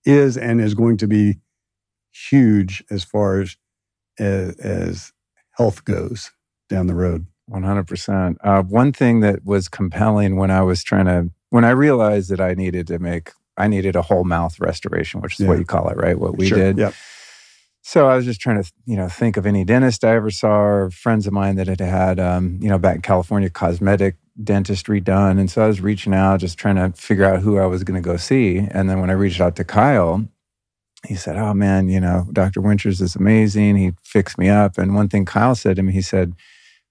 is 0.04 0.36
and 0.36 0.60
is 0.60 0.74
going 0.74 0.96
to 0.98 1.06
be 1.06 1.38
huge 2.12 2.82
as 2.90 3.04
far 3.04 3.40
as 3.40 3.56
as, 4.18 4.56
as 4.58 5.12
health 5.52 5.84
goes 5.84 6.30
down 6.68 6.86
the 6.86 6.94
road. 6.94 7.26
one 7.46 7.62
hundred 7.62 7.86
percent. 7.86 8.38
Uh, 8.42 8.62
One 8.62 8.92
thing 8.92 9.20
that 9.20 9.44
was 9.44 9.68
compelling 9.68 10.36
when 10.36 10.50
I 10.50 10.62
was 10.62 10.82
trying 10.82 11.06
to 11.06 11.30
when 11.50 11.64
I 11.64 11.70
realized 11.70 12.30
that 12.30 12.40
I 12.40 12.54
needed 12.54 12.86
to 12.88 12.98
make 12.98 13.32
I 13.56 13.66
needed 13.68 13.96
a 13.96 14.02
whole 14.02 14.24
mouth 14.24 14.58
restoration, 14.60 15.20
which 15.20 15.38
is 15.38 15.46
what 15.46 15.58
you 15.58 15.64
call 15.64 15.88
it, 15.88 15.96
right? 15.96 16.18
What 16.18 16.38
we 16.38 16.48
Sure. 16.48 16.58
did. 16.58 16.78
Yep. 16.78 16.94
So 17.82 18.08
I 18.08 18.14
was 18.14 18.24
just 18.24 18.40
trying 18.40 18.62
to, 18.62 18.72
you 18.86 18.96
know, 18.96 19.08
think 19.08 19.36
of 19.36 19.46
any 19.46 19.64
dentist 19.64 20.04
I 20.04 20.14
ever 20.14 20.30
saw, 20.30 20.60
or 20.60 20.90
friends 20.90 21.26
of 21.26 21.32
mine 21.32 21.56
that 21.56 21.66
had 21.66 21.80
had, 21.80 22.20
um, 22.20 22.58
you 22.60 22.68
know, 22.68 22.78
back 22.78 22.96
in 22.96 23.02
California, 23.02 23.50
cosmetic 23.50 24.16
dentistry 24.42 25.00
done. 25.00 25.38
And 25.38 25.50
so 25.50 25.62
I 25.62 25.66
was 25.66 25.80
reaching 25.80 26.14
out, 26.14 26.40
just 26.40 26.58
trying 26.58 26.76
to 26.76 26.92
figure 27.00 27.24
out 27.24 27.40
who 27.40 27.58
I 27.58 27.66
was 27.66 27.84
going 27.84 28.00
to 28.00 28.06
go 28.06 28.16
see. 28.16 28.58
And 28.58 28.88
then 28.88 29.00
when 29.00 29.10
I 29.10 29.14
reached 29.14 29.40
out 29.40 29.56
to 29.56 29.64
Kyle, 29.64 30.26
he 31.06 31.14
said, 31.14 31.36
"Oh 31.36 31.54
man, 31.54 31.88
you 31.88 32.00
know, 32.00 32.26
Dr. 32.32 32.60
Winters 32.60 33.00
is 33.00 33.16
amazing. 33.16 33.76
He 33.76 33.92
fixed 34.04 34.38
me 34.38 34.48
up." 34.48 34.76
And 34.78 34.94
one 34.94 35.08
thing 35.08 35.24
Kyle 35.24 35.54
said 35.54 35.76
to 35.76 35.82
me, 35.82 35.92
he 35.92 36.02
said, 36.02 36.34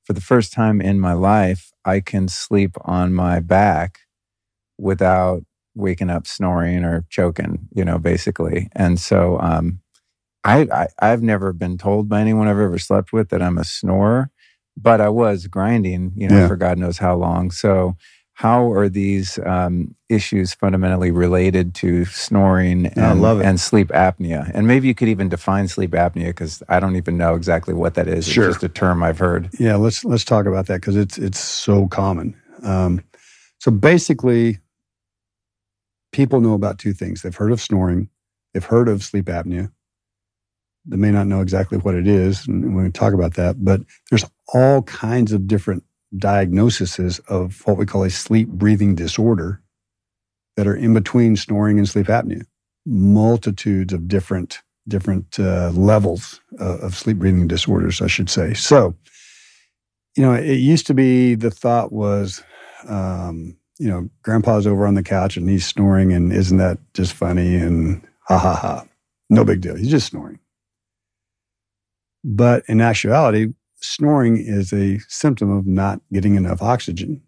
"For 0.03 0.13
the 0.13 0.21
first 0.21 0.51
time 0.51 0.81
in 0.81 0.99
my 0.99 1.13
life, 1.13 1.71
I 1.85 1.99
can 1.99 2.27
sleep 2.27 2.75
on 2.85 3.13
my 3.13 3.39
back 3.39 3.99
without 4.77 5.43
waking 5.75 6.09
up 6.09 6.25
snoring 6.25 6.83
or 6.83 7.05
choking, 7.09 7.67
you 7.75 7.85
know, 7.85 7.99
basically." 7.99 8.69
And 8.75 8.99
so, 8.99 9.39
um, 9.39 9.81
I, 10.43 10.67
I 10.71 10.87
I've 10.99 11.21
never 11.21 11.53
been 11.53 11.77
told 11.77 12.09
by 12.09 12.21
anyone 12.21 12.47
I've 12.47 12.59
ever 12.59 12.79
slept 12.79 13.13
with 13.13 13.29
that 13.29 13.41
I'm 13.41 13.57
a 13.59 13.63
snorer, 13.65 14.31
but 14.81 15.01
I 15.01 15.09
was 15.09 15.47
grinding, 15.47 16.13
you 16.15 16.27
know, 16.29 16.39
Yeah. 16.39 16.47
for 16.47 16.55
God 16.55 16.77
knows 16.77 16.97
how 16.97 17.15
long. 17.15 17.51
So, 17.51 17.95
how 18.33 18.71
are 18.71 18.87
these 18.87 19.37
um, 19.45 19.93
issues 20.07 20.53
fundamentally 20.53 21.11
related 21.11 21.75
to 21.75 22.05
snoring 22.05 22.85
and, 22.95 23.21
and 23.25 23.59
sleep 23.59 23.89
apnea? 23.89 24.49
And 24.53 24.65
maybe 24.65 24.87
you 24.87 24.95
could 24.95 25.09
even 25.09 25.27
define 25.27 25.67
sleep 25.67 25.91
apnea 25.91 26.27
because 26.27 26.63
I 26.69 26.79
don't 26.79 26.95
even 26.95 27.17
know 27.17 27.35
exactly 27.35 27.73
what 27.73 27.95
that 27.95 28.07
is. 28.07 28.25
Sure. 28.25 28.45
It's 28.47 28.55
just 28.55 28.63
a 28.63 28.69
term 28.69 29.03
I've 29.03 29.19
heard. 29.19 29.49
Yeah, 29.59 29.75
let's 29.75 30.05
let's 30.05 30.23
talk 30.23 30.45
about 30.45 30.67
that 30.67 30.75
because 30.79 30.95
it's 30.95 31.17
it's 31.17 31.39
so 31.39 31.87
common. 31.89 32.33
Um, 32.63 33.03
so 33.59 33.71
basically, 33.71 34.59
people 36.13 36.39
know 36.39 36.53
about 36.53 36.79
two 36.79 36.93
things. 36.93 37.21
They've 37.21 37.35
heard 37.35 37.51
of 37.51 37.59
snoring. 37.61 38.09
They've 38.53 38.63
heard 38.63 38.87
of 38.87 39.03
sleep 39.03 39.25
apnea. 39.25 39.69
They 40.85 40.97
may 40.97 41.11
not 41.11 41.27
know 41.27 41.41
exactly 41.41 41.77
what 41.77 41.95
it 41.95 42.07
is, 42.07 42.47
and 42.47 42.73
going 42.73 42.91
to 42.91 42.97
talk 42.97 43.13
about 43.13 43.35
that. 43.35 43.63
But 43.63 43.81
there's 44.09 44.25
all 44.53 44.81
kinds 44.83 45.31
of 45.31 45.47
different 45.47 45.83
diagnoses 46.17 47.19
of 47.27 47.61
what 47.65 47.77
we 47.77 47.85
call 47.85 48.03
a 48.03 48.09
sleep 48.09 48.47
breathing 48.49 48.95
disorder 48.95 49.61
that 50.55 50.67
are 50.67 50.75
in 50.75 50.93
between 50.93 51.35
snoring 51.35 51.77
and 51.77 51.87
sleep 51.87 52.07
apnea. 52.07 52.43
Multitudes 52.85 53.93
of 53.93 54.07
different 54.07 54.61
different 54.87 55.39
uh, 55.39 55.69
levels 55.69 56.41
uh, 56.59 56.79
of 56.79 56.95
sleep 56.95 57.17
breathing 57.17 57.47
disorders, 57.47 58.01
I 58.01 58.07
should 58.07 58.29
say. 58.29 58.53
So, 58.55 58.95
you 60.15 60.23
know, 60.23 60.33
it 60.33 60.55
used 60.55 60.87
to 60.87 60.93
be 60.95 61.35
the 61.35 61.51
thought 61.51 61.93
was, 61.93 62.41
um, 62.87 63.55
you 63.77 63.87
know, 63.87 64.09
grandpa's 64.23 64.65
over 64.65 64.87
on 64.87 64.95
the 64.95 65.03
couch 65.03 65.37
and 65.37 65.47
he's 65.47 65.65
snoring, 65.65 66.11
and 66.11 66.33
isn't 66.33 66.57
that 66.57 66.79
just 66.93 67.13
funny? 67.13 67.55
And 67.55 68.01
ha 68.27 68.37
ha 68.37 68.55
ha, 68.55 68.85
no 69.29 69.45
big 69.45 69.61
deal. 69.61 69.75
He's 69.75 69.91
just 69.91 70.07
snoring. 70.07 70.39
But 72.23 72.63
in 72.67 72.81
actuality, 72.81 73.53
snoring 73.81 74.37
is 74.37 74.73
a 74.73 74.99
symptom 75.07 75.51
of 75.51 75.65
not 75.65 76.01
getting 76.11 76.35
enough 76.35 76.61
oxygen. 76.61 77.21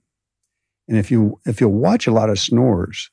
And 0.88 0.98
if 0.98 1.10
you 1.10 1.40
if 1.46 1.62
you 1.62 1.70
watch 1.70 2.08
a 2.08 2.12
lot 2.12 2.30
of 2.30 2.40
snorers, 2.40 3.10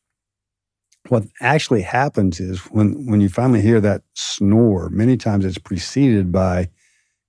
what 1.09 1.25
actually 1.41 1.83
happens 1.83 2.41
is 2.41 2.59
when 2.67 3.07
when 3.07 3.21
you 3.21 3.29
finally 3.29 3.61
hear 3.61 3.81
that 3.81 4.03
snore, 4.15 4.89
many 4.91 5.17
times 5.17 5.45
it's 5.45 5.59
preceded 5.59 6.33
by 6.33 6.69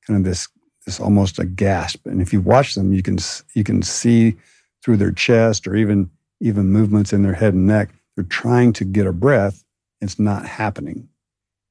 kind 0.08 0.18
of 0.18 0.24
this 0.24 0.48
this 0.86 1.00
almost 1.00 1.40
a 1.40 1.46
gasp. 1.46 2.06
And 2.08 2.22
if 2.22 2.34
you 2.34 2.42
watch 2.42 2.76
them, 2.76 2.94
you 2.94 3.04
can 3.04 3.18
you 3.54 3.64
can 3.64 3.82
see 3.82 4.36
through 4.84 4.98
their 4.98 5.12
chest 5.12 5.68
or 5.68 5.76
even 5.76 6.10
even 6.42 6.72
movements 6.72 7.14
in 7.14 7.22
their 7.22 7.34
head 7.34 7.54
and 7.54 7.68
neck. 7.68 7.90
They're 8.16 8.24
trying 8.24 8.74
to 8.74 8.86
get 8.86 9.06
a 9.06 9.14
breath. 9.14 9.64
It's 10.02 10.18
not 10.18 10.46
happening, 10.46 11.08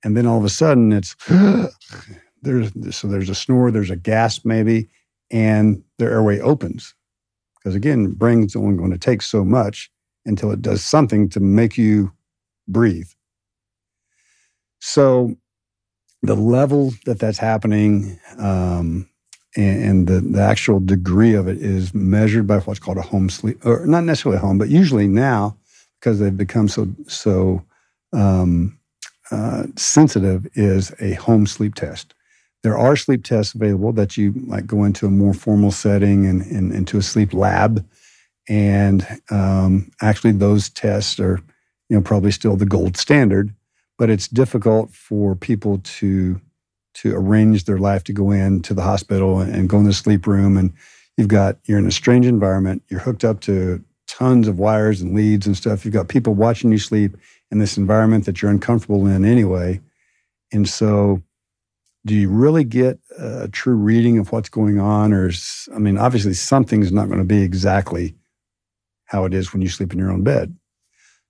and 0.05 0.16
then 0.16 0.26
all 0.26 0.38
of 0.38 0.44
a 0.44 0.50
sudden 0.50 0.92
it's 0.92 1.16
there's 2.43 2.73
so 2.97 3.09
there's 3.09 3.31
a 3.31 3.35
snore, 3.35 3.70
there's 3.70 3.90
a 3.90 3.97
gasp 3.97 4.44
maybe, 4.44 4.89
and 5.31 5.82
their 5.98 6.10
airway 6.10 6.40
opens 6.40 6.94
because 7.56 7.74
again, 7.74 8.12
brain's 8.12 8.56
only 8.56 8.77
going 8.77 8.90
to 8.90 8.98
take 8.98 9.23
so 9.23 9.44
much 9.44 9.90
until 10.24 10.51
it 10.51 10.62
does 10.62 10.85
something 10.85 11.28
to 11.31 11.40
make 11.40 11.77
you 11.77 12.12
breathe. 12.66 13.09
So 14.81 15.36
the 16.23 16.35
level 16.35 16.93
that 17.05 17.19
that's 17.19 17.39
happening 17.39 18.19
um, 18.39 19.09
and, 19.56 19.85
and 19.85 20.06
the, 20.06 20.20
the 20.20 20.40
actual 20.40 20.81
degree 20.81 21.35
of 21.35 21.48
it 21.48 21.59
is 21.59 21.94
measured 21.94 22.47
by 22.47 22.59
what's 22.60 22.81
called 22.81 22.98
a 22.98 23.02
home 23.02 23.31
sleep, 23.31 23.65
or 23.65 23.86
not 23.86 24.05
necessarily 24.05 24.39
a 24.39 24.40
home, 24.40 24.59
but 24.59 24.69
usually 24.69 25.09
now 25.09 25.56
because 26.01 26.20
they've 26.20 26.36
become 26.36 26.69
so 26.69 26.89
so 27.06 27.62
um, 28.12 28.78
uh, 29.31 29.65
sensitive, 29.77 30.47
is 30.55 30.94
a 31.01 31.12
home 31.15 31.47
sleep 31.47 31.74
test. 31.74 32.15
There 32.62 32.76
are 32.76 32.97
sleep 32.97 33.24
tests 33.24 33.55
available 33.55 33.93
that 33.93 34.16
you 34.16 34.35
like 34.47 34.66
go 34.66 34.85
into 34.85 35.06
a 35.06 35.10
more 35.10 35.35
formal 35.35 35.70
setting 35.70 36.26
and, 36.26 36.43
and 36.43 36.72
into 36.72 36.98
a 36.98 37.02
sleep 37.02 37.32
lab, 37.32 37.86
and 38.48 39.06
um, 39.30 39.90
actually 40.01 40.32
those 40.32 40.68
tests 40.68 41.20
are 41.20 41.40
you 41.89 41.97
know 41.97 42.02
probably 42.02 42.30
still 42.30 42.56
the 42.56 42.66
gold 42.66 42.97
standard 42.97 43.55
but 43.98 44.09
it's 44.09 44.28
difficult 44.28 44.94
for 44.94 45.35
people 45.35 45.80
to 45.82 46.40
to 46.94 47.14
arrange 47.14 47.64
their 47.64 47.78
life 47.78 48.02
to 48.05 48.12
go 48.12 48.30
in 48.30 48.62
to 48.62 48.74
the 48.74 48.82
hospital 48.82 49.40
and, 49.40 49.55
and 49.55 49.68
go 49.68 49.78
in 49.78 49.85
the 49.85 49.93
sleep 49.93 50.26
room. 50.26 50.56
And 50.56 50.72
you've 51.16 51.28
got 51.28 51.59
you're 51.64 51.78
in 51.78 51.86
a 51.86 51.93
strange 51.93 52.26
environment. 52.26 52.82
You're 52.89 53.01
hooked 53.01 53.24
up 53.24 53.40
to 53.40 53.85
tons 54.06 54.48
of 54.48 54.59
wires 54.59 55.01
and 55.01 55.14
leads 55.14 55.47
and 55.47 55.56
stuff. 55.56 55.85
You've 55.85 55.94
got 55.94 56.09
people 56.09 56.35
watching 56.35 56.72
you 56.72 56.78
sleep 56.78 57.16
in 57.51 57.59
this 57.59 57.76
environment 57.76 58.24
that 58.24 58.40
you're 58.40 58.51
uncomfortable 58.51 59.06
in 59.06 59.24
anyway. 59.24 59.80
And 60.52 60.68
so 60.68 61.22
do 62.09 62.16
you 62.16 62.30
really 62.30 62.64
get 62.64 63.01
a 63.18 63.48
true 63.48 63.76
reading 63.76 64.18
of 64.18 64.32
what's 64.32 64.51
going 64.51 64.80
on 64.80 65.12
or 65.14 65.28
is, 65.28 65.68
i 65.76 65.78
mean 65.80 65.98
obviously 65.98 66.35
something's 66.35 66.93
not 66.93 67.09
going 67.09 67.20
to 67.20 67.26
be 67.26 67.43
exactly 67.43 68.16
how 69.06 69.24
it 69.26 69.35
is 69.35 69.52
when 69.52 69.62
you 69.62 69.68
sleep 69.70 69.93
in 69.93 70.01
your 70.01 70.12
own 70.12 70.24
bed 70.24 70.55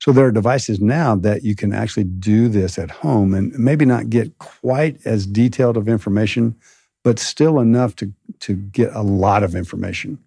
So 0.01 0.13
there 0.13 0.27
are 0.27 0.33
devices 0.33 0.81
now 0.81 1.17
that 1.17 1.45
you 1.45 1.57
can 1.57 1.75
actually 1.75 2.05
do 2.05 2.49
this 2.49 2.79
at 2.79 2.93
home 2.93 3.35
and 3.35 3.59
maybe 3.59 3.87
not 3.87 4.11
get 4.11 4.39
quite 4.39 4.99
as 5.07 5.27
detailed 5.27 5.79
of 5.79 5.89
information, 5.89 6.57
but 7.05 7.19
still 7.19 7.61
enough 7.61 7.97
to, 7.99 8.13
to 8.41 8.55
get 8.55 8.95
a 8.95 9.03
lot 9.03 9.43
of 9.45 9.57
information 9.57 10.19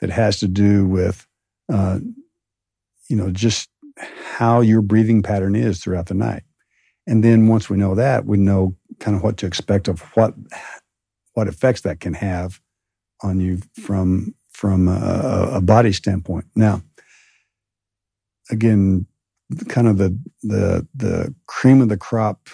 that 0.00 0.10
has 0.10 0.40
to 0.40 0.48
do 0.48 0.86
with, 0.86 1.26
uh, 1.72 2.00
you 3.08 3.16
know, 3.16 3.30
just 3.30 3.70
how 4.24 4.60
your 4.60 4.82
breathing 4.82 5.22
pattern 5.22 5.56
is 5.56 5.80
throughout 5.82 6.06
the 6.06 6.14
night. 6.14 6.44
And 7.06 7.24
then 7.24 7.48
once 7.48 7.70
we 7.70 7.76
know 7.78 7.94
that, 7.96 8.26
we 8.26 8.38
know 8.38 8.76
kind 9.02 9.16
of 9.16 9.22
what 9.22 9.36
to 9.36 9.46
expect 9.46 9.88
of 9.88 10.00
what 10.14 10.34
what 11.34 11.48
effects 11.48 11.82
that 11.82 12.00
can 12.00 12.14
have 12.14 12.60
on 13.22 13.40
you 13.40 13.58
from 13.80 14.34
from 14.52 14.88
a, 14.88 15.50
a 15.54 15.60
body 15.60 15.92
standpoint. 15.92 16.46
Now, 16.54 16.82
again, 18.50 19.06
kind 19.68 19.88
of 19.88 19.98
the 19.98 20.16
the 20.42 20.86
the 20.94 21.34
cream 21.46 21.82
of 21.82 21.88
the 21.88 21.96
crop, 21.96 22.48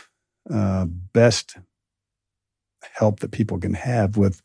uh, 0.50 0.86
best 1.12 1.56
help 2.94 3.20
that 3.20 3.30
people 3.30 3.58
can 3.58 3.74
have 3.74 4.16
with 4.16 4.42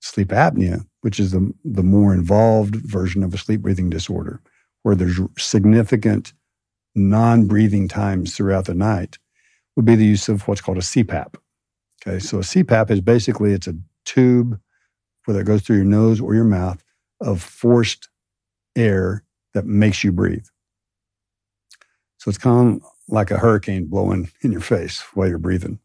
sleep 0.00 0.28
apnea, 0.28 0.86
which 1.02 1.20
is 1.20 1.32
the 1.32 1.52
the 1.64 1.82
more 1.82 2.14
involved 2.14 2.76
version 2.76 3.22
of 3.22 3.34
a 3.34 3.38
sleep 3.38 3.60
breathing 3.60 3.90
disorder, 3.90 4.40
where 4.82 4.94
there's 4.94 5.20
significant 5.36 6.32
non-breathing 6.94 7.86
times 7.86 8.34
throughout 8.34 8.64
the 8.64 8.74
night, 8.74 9.18
would 9.78 9.84
be 9.84 9.94
the 9.94 10.04
use 10.04 10.28
of 10.28 10.48
what's 10.48 10.60
called 10.60 10.76
a 10.76 10.80
CPAP. 10.80 11.36
Okay, 12.02 12.18
so 12.18 12.38
a 12.38 12.40
CPAP 12.40 12.90
is 12.90 13.00
basically 13.00 13.52
it's 13.52 13.68
a 13.68 13.76
tube, 14.04 14.58
whether 15.24 15.40
it 15.40 15.44
goes 15.44 15.62
through 15.62 15.76
your 15.76 15.84
nose 15.84 16.20
or 16.20 16.34
your 16.34 16.42
mouth, 16.42 16.82
of 17.20 17.40
forced 17.40 18.08
air 18.74 19.22
that 19.54 19.66
makes 19.66 20.02
you 20.02 20.10
breathe. 20.10 20.46
So 22.16 22.28
it's 22.28 22.38
kind 22.38 22.82
of 22.82 22.88
like 23.06 23.30
a 23.30 23.38
hurricane 23.38 23.84
blowing 23.84 24.28
in 24.42 24.50
your 24.50 24.60
face 24.60 25.00
while 25.14 25.28
you're 25.28 25.38
breathing. 25.38 25.78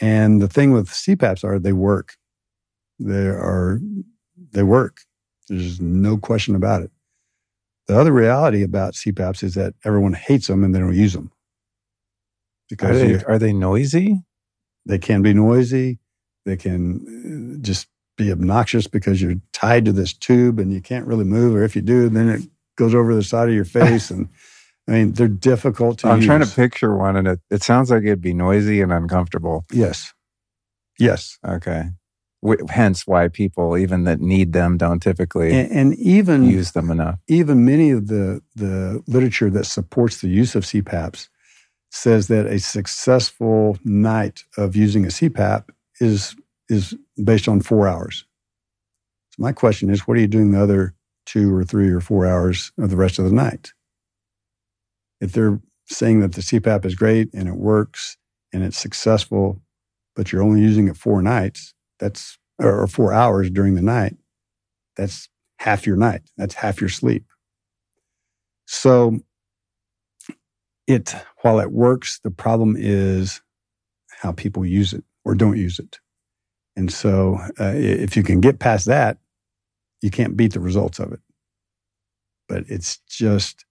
And 0.00 0.40
the 0.40 0.48
thing 0.48 0.72
with 0.72 0.88
CPAPs 0.88 1.44
are 1.44 1.58
they 1.58 1.74
work. 1.74 2.16
They 2.98 3.26
are 3.26 3.78
they 4.52 4.62
work. 4.62 5.02
There's 5.50 5.82
no 5.82 6.16
question 6.16 6.54
about 6.54 6.80
it. 6.80 6.90
The 7.88 8.00
other 8.00 8.12
reality 8.12 8.62
about 8.62 8.94
CPAPs 8.94 9.42
is 9.42 9.52
that 9.56 9.74
everyone 9.84 10.14
hates 10.14 10.46
them 10.46 10.64
and 10.64 10.74
they 10.74 10.78
don't 10.78 10.96
use 10.96 11.12
them. 11.12 11.30
Because 12.70 13.02
are 13.02 13.06
they, 13.18 13.24
are 13.24 13.38
they 13.38 13.52
noisy? 13.52 14.22
They 14.86 14.98
can 14.98 15.20
be 15.22 15.34
noisy. 15.34 15.98
They 16.46 16.56
can 16.56 17.58
uh, 17.58 17.62
just 17.62 17.88
be 18.16 18.32
obnoxious 18.32 18.86
because 18.86 19.20
you're 19.20 19.36
tied 19.52 19.84
to 19.86 19.92
this 19.92 20.12
tube 20.12 20.58
and 20.58 20.72
you 20.72 20.80
can't 20.80 21.06
really 21.06 21.24
move, 21.24 21.54
or 21.54 21.64
if 21.64 21.76
you 21.76 21.82
do, 21.82 22.08
then 22.08 22.28
it 22.28 22.42
goes 22.76 22.94
over 22.94 23.14
the 23.14 23.22
side 23.22 23.48
of 23.48 23.54
your 23.54 23.64
face. 23.64 24.10
and 24.10 24.28
I 24.88 24.92
mean, 24.92 25.12
they're 25.12 25.28
difficult 25.28 25.98
to 26.00 26.08
I'm 26.08 26.18
use. 26.18 26.26
trying 26.26 26.40
to 26.44 26.50
picture 26.54 26.96
one, 26.96 27.16
and 27.16 27.28
it, 27.28 27.40
it 27.50 27.62
sounds 27.62 27.90
like 27.90 28.02
it'd 28.02 28.20
be 28.20 28.34
noisy 28.34 28.80
and 28.80 28.92
uncomfortable. 28.92 29.64
Yes. 29.70 30.12
Yes. 30.98 31.38
Okay. 31.46 31.90
W- 32.42 32.66
hence 32.68 33.06
why 33.06 33.28
people, 33.28 33.76
even 33.76 34.04
that 34.04 34.20
need 34.20 34.52
them, 34.52 34.76
don't 34.78 35.00
typically 35.00 35.52
and, 35.52 35.70
and 35.70 35.94
even 35.94 36.44
use 36.44 36.72
them 36.72 36.90
enough. 36.90 37.18
Even 37.28 37.64
many 37.64 37.90
of 37.90 38.08
the 38.08 38.40
the 38.56 39.02
literature 39.06 39.50
that 39.50 39.66
supports 39.66 40.20
the 40.20 40.28
use 40.28 40.54
of 40.54 40.64
CPAPs 40.64 41.28
says 41.90 42.28
that 42.28 42.46
a 42.46 42.58
successful 42.58 43.78
night 43.84 44.44
of 44.56 44.76
using 44.76 45.04
a 45.04 45.08
CPAP 45.08 45.64
is 46.00 46.34
is 46.68 46.94
based 47.22 47.48
on 47.48 47.60
four 47.60 47.88
hours. 47.88 48.24
So 49.30 49.42
my 49.42 49.52
question 49.52 49.90
is, 49.90 50.06
what 50.06 50.16
are 50.16 50.20
you 50.20 50.28
doing 50.28 50.52
the 50.52 50.62
other 50.62 50.94
two 51.26 51.52
or 51.54 51.64
three 51.64 51.90
or 51.90 52.00
four 52.00 52.26
hours 52.26 52.72
of 52.78 52.90
the 52.90 52.96
rest 52.96 53.18
of 53.18 53.24
the 53.24 53.34
night? 53.34 53.72
If 55.20 55.32
they're 55.32 55.60
saying 55.86 56.20
that 56.20 56.32
the 56.32 56.42
CPAP 56.42 56.84
is 56.84 56.94
great 56.94 57.28
and 57.34 57.48
it 57.48 57.56
works 57.56 58.16
and 58.52 58.62
it's 58.62 58.78
successful, 58.78 59.60
but 60.14 60.30
you're 60.30 60.42
only 60.42 60.60
using 60.60 60.86
it 60.86 60.96
four 60.96 61.20
nights, 61.22 61.74
that's 61.98 62.38
or 62.58 62.86
four 62.86 63.12
hours 63.12 63.50
during 63.50 63.74
the 63.74 63.82
night, 63.82 64.16
that's 64.96 65.28
half 65.58 65.86
your 65.86 65.96
night. 65.96 66.22
That's 66.36 66.54
half 66.54 66.80
your 66.80 66.90
sleep. 66.90 67.24
So 68.66 69.18
it 70.90 71.14
while 71.42 71.60
it 71.60 71.72
works, 71.72 72.20
the 72.20 72.30
problem 72.30 72.76
is 72.78 73.40
how 74.10 74.32
people 74.32 74.64
use 74.64 74.92
it 74.92 75.04
or 75.24 75.34
don't 75.34 75.56
use 75.56 75.78
it. 75.78 75.98
And 76.76 76.92
so, 76.92 77.38
uh, 77.58 77.72
if 77.74 78.16
you 78.16 78.22
can 78.22 78.40
get 78.40 78.58
past 78.58 78.86
that, 78.86 79.18
you 80.02 80.10
can't 80.10 80.36
beat 80.36 80.52
the 80.52 80.60
results 80.60 80.98
of 80.98 81.12
it. 81.12 81.20
But 82.48 82.64
it's 82.68 82.98
just 83.08 83.64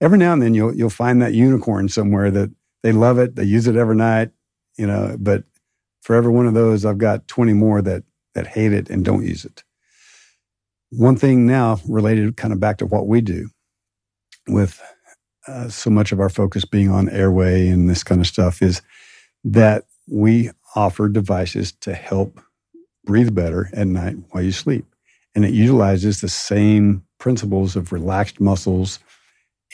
every 0.00 0.18
now 0.18 0.32
and 0.32 0.42
then 0.42 0.54
you'll 0.54 0.74
you'll 0.74 0.90
find 0.90 1.22
that 1.22 1.34
unicorn 1.34 1.88
somewhere 1.88 2.30
that 2.30 2.50
they 2.82 2.92
love 2.92 3.18
it, 3.18 3.36
they 3.36 3.44
use 3.44 3.66
it 3.66 3.76
every 3.76 3.96
night, 3.96 4.30
you 4.76 4.86
know. 4.86 5.16
But 5.18 5.44
for 6.02 6.14
every 6.16 6.32
one 6.32 6.46
of 6.46 6.54
those, 6.54 6.84
I've 6.84 6.98
got 6.98 7.28
twenty 7.28 7.52
more 7.52 7.82
that 7.82 8.04
that 8.34 8.46
hate 8.46 8.72
it 8.72 8.90
and 8.90 9.04
don't 9.04 9.24
use 9.26 9.44
it. 9.44 9.64
One 10.90 11.16
thing 11.16 11.46
now 11.46 11.80
related 11.88 12.36
kind 12.36 12.52
of 12.52 12.60
back 12.60 12.78
to 12.78 12.86
what 12.86 13.06
we 13.06 13.20
do 13.20 13.48
with 14.46 14.80
uh, 15.46 15.68
so 15.68 15.90
much 15.90 16.12
of 16.12 16.20
our 16.20 16.28
focus 16.28 16.64
being 16.64 16.90
on 16.90 17.08
airway 17.08 17.68
and 17.68 17.88
this 17.88 18.02
kind 18.02 18.20
of 18.20 18.26
stuff 18.26 18.62
is 18.62 18.82
that 19.44 19.84
we 20.08 20.50
offer 20.74 21.08
devices 21.08 21.72
to 21.72 21.94
help 21.94 22.40
breathe 23.04 23.34
better 23.34 23.70
at 23.72 23.86
night 23.86 24.16
while 24.30 24.42
you 24.42 24.52
sleep. 24.52 24.84
And 25.34 25.44
it 25.44 25.52
utilizes 25.52 26.20
the 26.20 26.28
same 26.28 27.04
principles 27.18 27.76
of 27.76 27.92
relaxed 27.92 28.40
muscles 28.40 28.98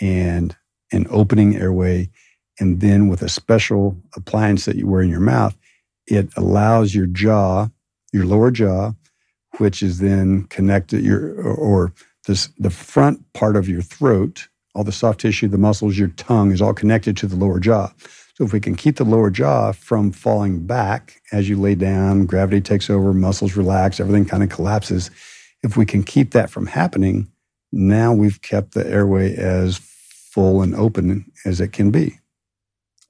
and 0.00 0.56
an 0.92 1.06
opening 1.10 1.56
airway. 1.56 2.10
And 2.60 2.80
then 2.80 3.08
with 3.08 3.22
a 3.22 3.28
special 3.28 3.96
appliance 4.14 4.64
that 4.66 4.76
you 4.76 4.86
wear 4.86 5.02
in 5.02 5.08
your 5.08 5.20
mouth, 5.20 5.56
it 6.06 6.28
allows 6.36 6.94
your 6.94 7.06
jaw, 7.06 7.68
your 8.12 8.26
lower 8.26 8.50
jaw, 8.50 8.92
which 9.58 9.82
is 9.82 9.98
then 9.98 10.44
connected 10.44 11.02
your 11.02 11.40
or 11.42 11.92
this 12.26 12.48
the 12.58 12.70
front 12.70 13.32
part 13.32 13.56
of 13.56 13.68
your 13.68 13.82
throat, 13.82 14.48
all 14.74 14.84
the 14.84 14.92
soft 14.92 15.20
tissue, 15.20 15.48
the 15.48 15.58
muscles, 15.58 15.98
your 15.98 16.08
tongue 16.08 16.52
is 16.52 16.62
all 16.62 16.74
connected 16.74 17.16
to 17.18 17.26
the 17.26 17.36
lower 17.36 17.60
jaw. 17.60 17.92
So 18.34 18.44
if 18.44 18.52
we 18.52 18.60
can 18.60 18.74
keep 18.74 18.96
the 18.96 19.04
lower 19.04 19.30
jaw 19.30 19.72
from 19.72 20.10
falling 20.10 20.66
back 20.66 21.20
as 21.32 21.48
you 21.48 21.60
lay 21.60 21.74
down, 21.74 22.24
gravity 22.24 22.60
takes 22.60 22.88
over, 22.88 23.12
muscles 23.12 23.56
relax, 23.56 24.00
everything 24.00 24.24
kind 24.24 24.42
of 24.42 24.48
collapses. 24.48 25.10
If 25.62 25.76
we 25.76 25.84
can 25.84 26.02
keep 26.02 26.32
that 26.32 26.50
from 26.50 26.66
happening, 26.66 27.30
now 27.70 28.12
we've 28.12 28.40
kept 28.40 28.72
the 28.72 28.86
airway 28.86 29.34
as 29.36 29.78
full 29.78 30.62
and 30.62 30.74
open 30.74 31.30
as 31.44 31.60
it 31.60 31.72
can 31.72 31.90
be. 31.90 32.18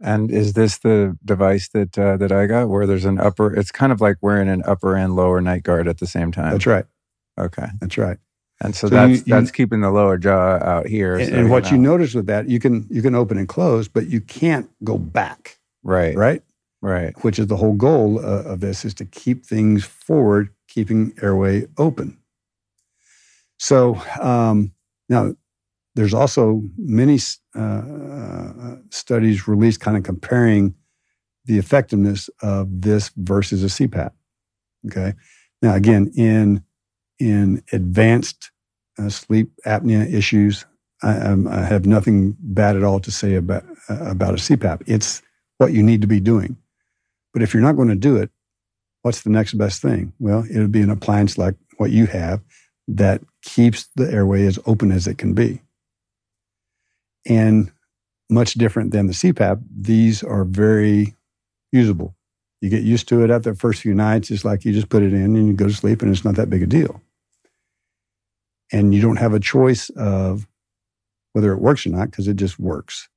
And 0.00 0.32
is 0.32 0.54
this 0.54 0.78
the 0.78 1.16
device 1.24 1.68
that 1.68 1.96
uh, 1.96 2.16
that 2.16 2.32
I 2.32 2.46
got, 2.46 2.68
where 2.68 2.88
there's 2.88 3.04
an 3.04 3.20
upper? 3.20 3.54
It's 3.54 3.70
kind 3.70 3.92
of 3.92 4.00
like 4.00 4.16
wearing 4.20 4.48
an 4.48 4.64
upper 4.66 4.96
and 4.96 5.14
lower 5.14 5.40
night 5.40 5.62
guard 5.62 5.86
at 5.86 5.98
the 5.98 6.08
same 6.08 6.32
time. 6.32 6.50
That's 6.50 6.66
right. 6.66 6.84
Okay, 7.38 7.68
that's 7.80 7.96
right. 7.96 8.18
And 8.62 8.76
so, 8.76 8.86
so 8.86 8.94
that's 8.94 9.26
you, 9.26 9.34
that's 9.34 9.50
keeping 9.50 9.80
the 9.80 9.90
lower 9.90 10.16
jaw 10.16 10.58
out 10.62 10.86
here. 10.86 11.16
And, 11.16 11.28
so 11.28 11.34
and 11.34 11.50
what 11.50 11.70
you 11.70 11.76
notice 11.76 12.14
with 12.14 12.26
that, 12.26 12.48
you 12.48 12.60
can 12.60 12.86
you 12.90 13.02
can 13.02 13.14
open 13.14 13.36
and 13.36 13.48
close, 13.48 13.88
but 13.88 14.06
you 14.06 14.20
can't 14.20 14.70
go 14.84 14.96
back. 14.98 15.58
Right. 15.82 16.16
Right. 16.16 16.42
Right. 16.80 17.12
Which 17.24 17.38
is 17.38 17.48
the 17.48 17.56
whole 17.56 17.74
goal 17.74 18.20
uh, 18.20 18.44
of 18.44 18.60
this 18.60 18.84
is 18.84 18.94
to 18.94 19.04
keep 19.04 19.44
things 19.44 19.84
forward, 19.84 20.50
keeping 20.68 21.12
airway 21.20 21.66
open. 21.76 22.18
So 23.58 24.00
um, 24.20 24.72
now 25.08 25.34
there's 25.96 26.14
also 26.14 26.62
many 26.76 27.18
uh, 27.56 27.60
uh, 27.60 28.76
studies 28.90 29.48
released 29.48 29.80
kind 29.80 29.96
of 29.96 30.04
comparing 30.04 30.74
the 31.46 31.58
effectiveness 31.58 32.30
of 32.42 32.68
this 32.80 33.10
versus 33.16 33.64
a 33.64 33.66
CPAP. 33.66 34.12
Okay. 34.86 35.14
Now 35.60 35.74
again, 35.74 36.12
in 36.16 36.62
in 37.18 37.62
advanced 37.72 38.51
uh, 39.02 39.08
sleep 39.08 39.50
apnea 39.66 40.12
issues, 40.12 40.64
I, 41.02 41.34
I, 41.50 41.62
have 41.62 41.86
nothing 41.86 42.36
bad 42.38 42.76
at 42.76 42.84
all 42.84 43.00
to 43.00 43.10
say 43.10 43.34
about 43.34 43.64
uh, 43.88 44.10
about 44.10 44.34
a 44.34 44.36
CPAP. 44.36 44.82
It's 44.86 45.22
what 45.58 45.72
you 45.72 45.82
need 45.82 46.00
to 46.02 46.06
be 46.06 46.20
doing. 46.20 46.56
But 47.32 47.42
if 47.42 47.52
you're 47.52 47.62
not 47.62 47.76
going 47.76 47.88
to 47.88 47.94
do 47.94 48.16
it, 48.16 48.30
what's 49.02 49.22
the 49.22 49.30
next 49.30 49.54
best 49.54 49.82
thing? 49.82 50.12
Well, 50.18 50.44
it 50.48 50.58
would 50.58 50.72
be 50.72 50.82
an 50.82 50.90
appliance 50.90 51.38
like 51.38 51.54
what 51.78 51.90
you 51.90 52.06
have 52.06 52.40
that 52.88 53.22
keeps 53.42 53.88
the 53.96 54.10
airway 54.12 54.46
as 54.46 54.58
open 54.66 54.92
as 54.92 55.06
it 55.06 55.18
can 55.18 55.34
be. 55.34 55.60
And 57.26 57.72
much 58.28 58.54
different 58.54 58.92
than 58.92 59.06
the 59.06 59.12
CPAP, 59.12 59.62
these 59.74 60.22
are 60.22 60.44
very 60.44 61.14
usable. 61.70 62.14
You 62.60 62.70
get 62.70 62.82
used 62.82 63.08
to 63.08 63.24
it 63.24 63.30
after 63.30 63.52
the 63.52 63.58
first 63.58 63.82
few 63.82 63.94
nights. 63.94 64.30
It's 64.30 64.44
like 64.44 64.64
you 64.64 64.72
just 64.72 64.88
put 64.88 65.02
it 65.02 65.12
in 65.12 65.36
and 65.36 65.48
you 65.48 65.52
go 65.52 65.66
to 65.66 65.74
sleep, 65.74 66.02
and 66.02 66.12
it's 66.12 66.24
not 66.24 66.36
that 66.36 66.50
big 66.50 66.62
a 66.62 66.66
deal 66.66 67.00
and 68.72 68.94
you 68.94 69.00
don't 69.00 69.16
have 69.16 69.34
a 69.34 69.40
choice 69.40 69.90
of 69.90 70.46
whether 71.32 71.52
it 71.52 71.60
works 71.60 71.86
or 71.86 71.90
not 71.90 72.10
because 72.10 72.28
it 72.28 72.36
just 72.36 72.58
works. 72.58 73.08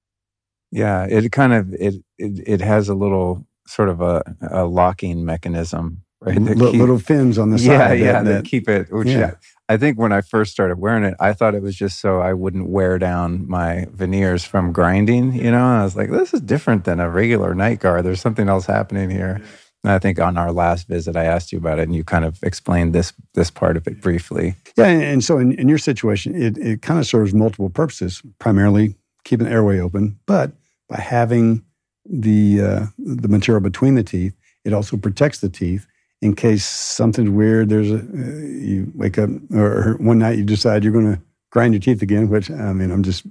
Yeah, 0.71 1.05
it 1.05 1.31
kind 1.31 1.53
of 1.53 1.73
it, 1.73 1.95
it 2.17 2.47
it 2.47 2.61
has 2.61 2.89
a 2.89 2.95
little 2.95 3.47
sort 3.67 3.89
of 3.89 4.01
a, 4.01 4.23
a 4.51 4.65
locking 4.65 5.25
mechanism 5.25 6.05
right? 6.25 6.37
L- 6.37 6.71
keep, 6.71 6.79
little 6.79 6.99
fins 6.99 7.37
on 7.37 7.49
the 7.49 7.59
side. 7.59 7.99
Yeah, 7.99 8.05
yeah, 8.05 8.23
that, 8.23 8.23
that 8.23 8.45
keep 8.45 8.67
it. 8.67 8.91
Which 8.91 9.07
yeah. 9.07 9.35
I 9.69 9.77
think 9.77 9.97
when 9.97 10.11
I 10.11 10.21
first 10.21 10.51
started 10.51 10.79
wearing 10.79 11.03
it, 11.03 11.15
I 11.19 11.33
thought 11.33 11.55
it 11.55 11.61
was 11.61 11.75
just 11.75 11.99
so 11.99 12.19
I 12.19 12.33
wouldn't 12.33 12.69
wear 12.69 12.99
down 12.99 13.47
my 13.47 13.87
veneers 13.91 14.43
from 14.43 14.71
grinding. 14.71 15.33
You 15.33 15.51
know, 15.51 15.65
and 15.65 15.79
I 15.79 15.83
was 15.83 15.95
like, 15.95 16.11
this 16.11 16.33
is 16.33 16.41
different 16.41 16.83
than 16.85 16.99
a 16.99 17.09
regular 17.09 17.55
night 17.55 17.79
guard. 17.79 18.05
There's 18.05 18.21
something 18.21 18.49
else 18.49 18.65
happening 18.65 19.09
here. 19.09 19.35
And 19.35 19.43
I 19.87 19.99
think 19.99 20.19
on 20.19 20.37
our 20.37 20.51
last 20.51 20.87
visit, 20.87 21.15
I 21.15 21.25
asked 21.25 21.51
you 21.51 21.57
about 21.57 21.79
it, 21.79 21.83
and 21.83 21.95
you 21.95 22.03
kind 22.03 22.25
of 22.25 22.41
explained 22.43 22.93
this 22.93 23.13
this 23.33 23.51
part 23.51 23.77
of 23.77 23.87
it 23.87 24.01
briefly. 24.01 24.55
Yeah, 24.77 24.87
and 24.87 25.23
so 25.23 25.37
in, 25.37 25.53
in 25.53 25.69
your 25.69 25.77
situation, 25.77 26.41
it, 26.41 26.57
it 26.57 26.81
kind 26.81 26.99
of 26.99 27.05
serves 27.05 27.33
multiple 27.33 27.69
purposes. 27.69 28.21
Primarily, 28.39 28.95
keeping 29.23 29.47
the 29.47 29.51
airway 29.51 29.79
open, 29.79 30.19
but 30.25 30.51
by 30.89 30.99
having 30.99 31.63
the 32.05 32.61
uh, 32.61 32.85
the 32.97 33.27
material 33.27 33.61
between 33.61 33.95
the 33.95 34.03
teeth, 34.03 34.35
it 34.63 34.73
also 34.73 34.97
protects 34.97 35.39
the 35.39 35.49
teeth 35.49 35.87
in 36.21 36.35
case 36.35 36.65
something's 36.65 37.29
weird. 37.29 37.69
There's 37.69 37.91
a 37.91 37.99
uh, 37.99 38.45
you 38.45 38.91
wake 38.95 39.17
up 39.17 39.29
or 39.53 39.95
one 39.99 40.19
night 40.19 40.37
you 40.37 40.43
decide 40.43 40.83
you're 40.83 40.93
going 40.93 41.13
to 41.13 41.21
grind 41.51 41.73
your 41.73 41.81
teeth 41.81 42.01
again. 42.01 42.29
Which 42.29 42.49
I 42.49 42.73
mean, 42.73 42.91
I'm 42.91 43.03
just 43.03 43.25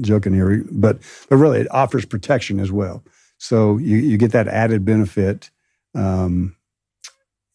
joking 0.00 0.34
here, 0.34 0.64
but 0.70 0.98
but 1.28 1.36
really 1.36 1.60
it 1.60 1.70
offers 1.70 2.04
protection 2.04 2.60
as 2.60 2.70
well. 2.70 3.02
So 3.38 3.78
you 3.78 3.98
you 3.98 4.16
get 4.16 4.32
that 4.32 4.48
added 4.48 4.84
benefit. 4.84 5.50
Um, 5.98 6.56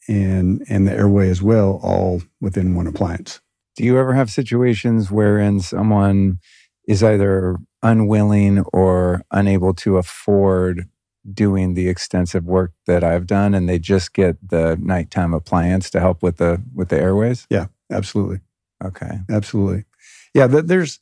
and 0.08 0.64
and 0.70 0.88
the 0.88 0.92
airway 0.92 1.30
as 1.30 1.42
well, 1.42 1.80
all 1.82 2.22
within 2.42 2.76
one 2.76 2.88
appliance. 2.88 3.40
Do 3.76 3.84
you 3.84 3.98
ever 3.98 4.14
have 4.14 4.30
situations 4.30 5.10
wherein 5.10 5.60
someone 5.62 6.40
is 6.88 7.02
either 7.02 7.58
unwilling 7.82 8.60
or 8.74 9.24
unable 9.32 9.74
to 9.76 9.98
afford 9.98 10.90
doing 11.34 11.74
the 11.74 11.88
extensive 11.88 12.44
work 12.46 12.74
that 12.86 13.04
I've 13.04 13.26
done 13.26 13.54
and 13.54 13.68
they 13.70 13.80
just 13.80 14.14
get 14.14 14.36
the 14.50 14.78
nighttime 14.82 15.34
appliance 15.34 15.90
to 15.92 16.02
help 16.02 16.22
with 16.22 16.38
the 16.38 16.62
with 16.76 16.90
the 16.90 17.00
airways? 17.00 17.48
Yeah, 17.50 17.68
absolutely. 17.90 18.42
Okay. 18.84 19.20
Absolutely. 19.30 19.86
Yeah, 20.34 20.48
there's 20.48 21.00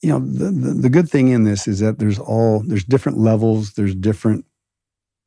you 0.00 0.10
know, 0.10 0.20
the, 0.20 0.50
the, 0.50 0.74
the 0.74 0.90
good 0.90 1.10
thing 1.10 1.28
in 1.28 1.44
this 1.44 1.66
is 1.66 1.80
that 1.80 1.98
there's 1.98 2.18
all 2.18 2.60
there's 2.60 2.84
different 2.84 3.18
levels, 3.18 3.72
there's 3.72 3.94
different 3.94 4.44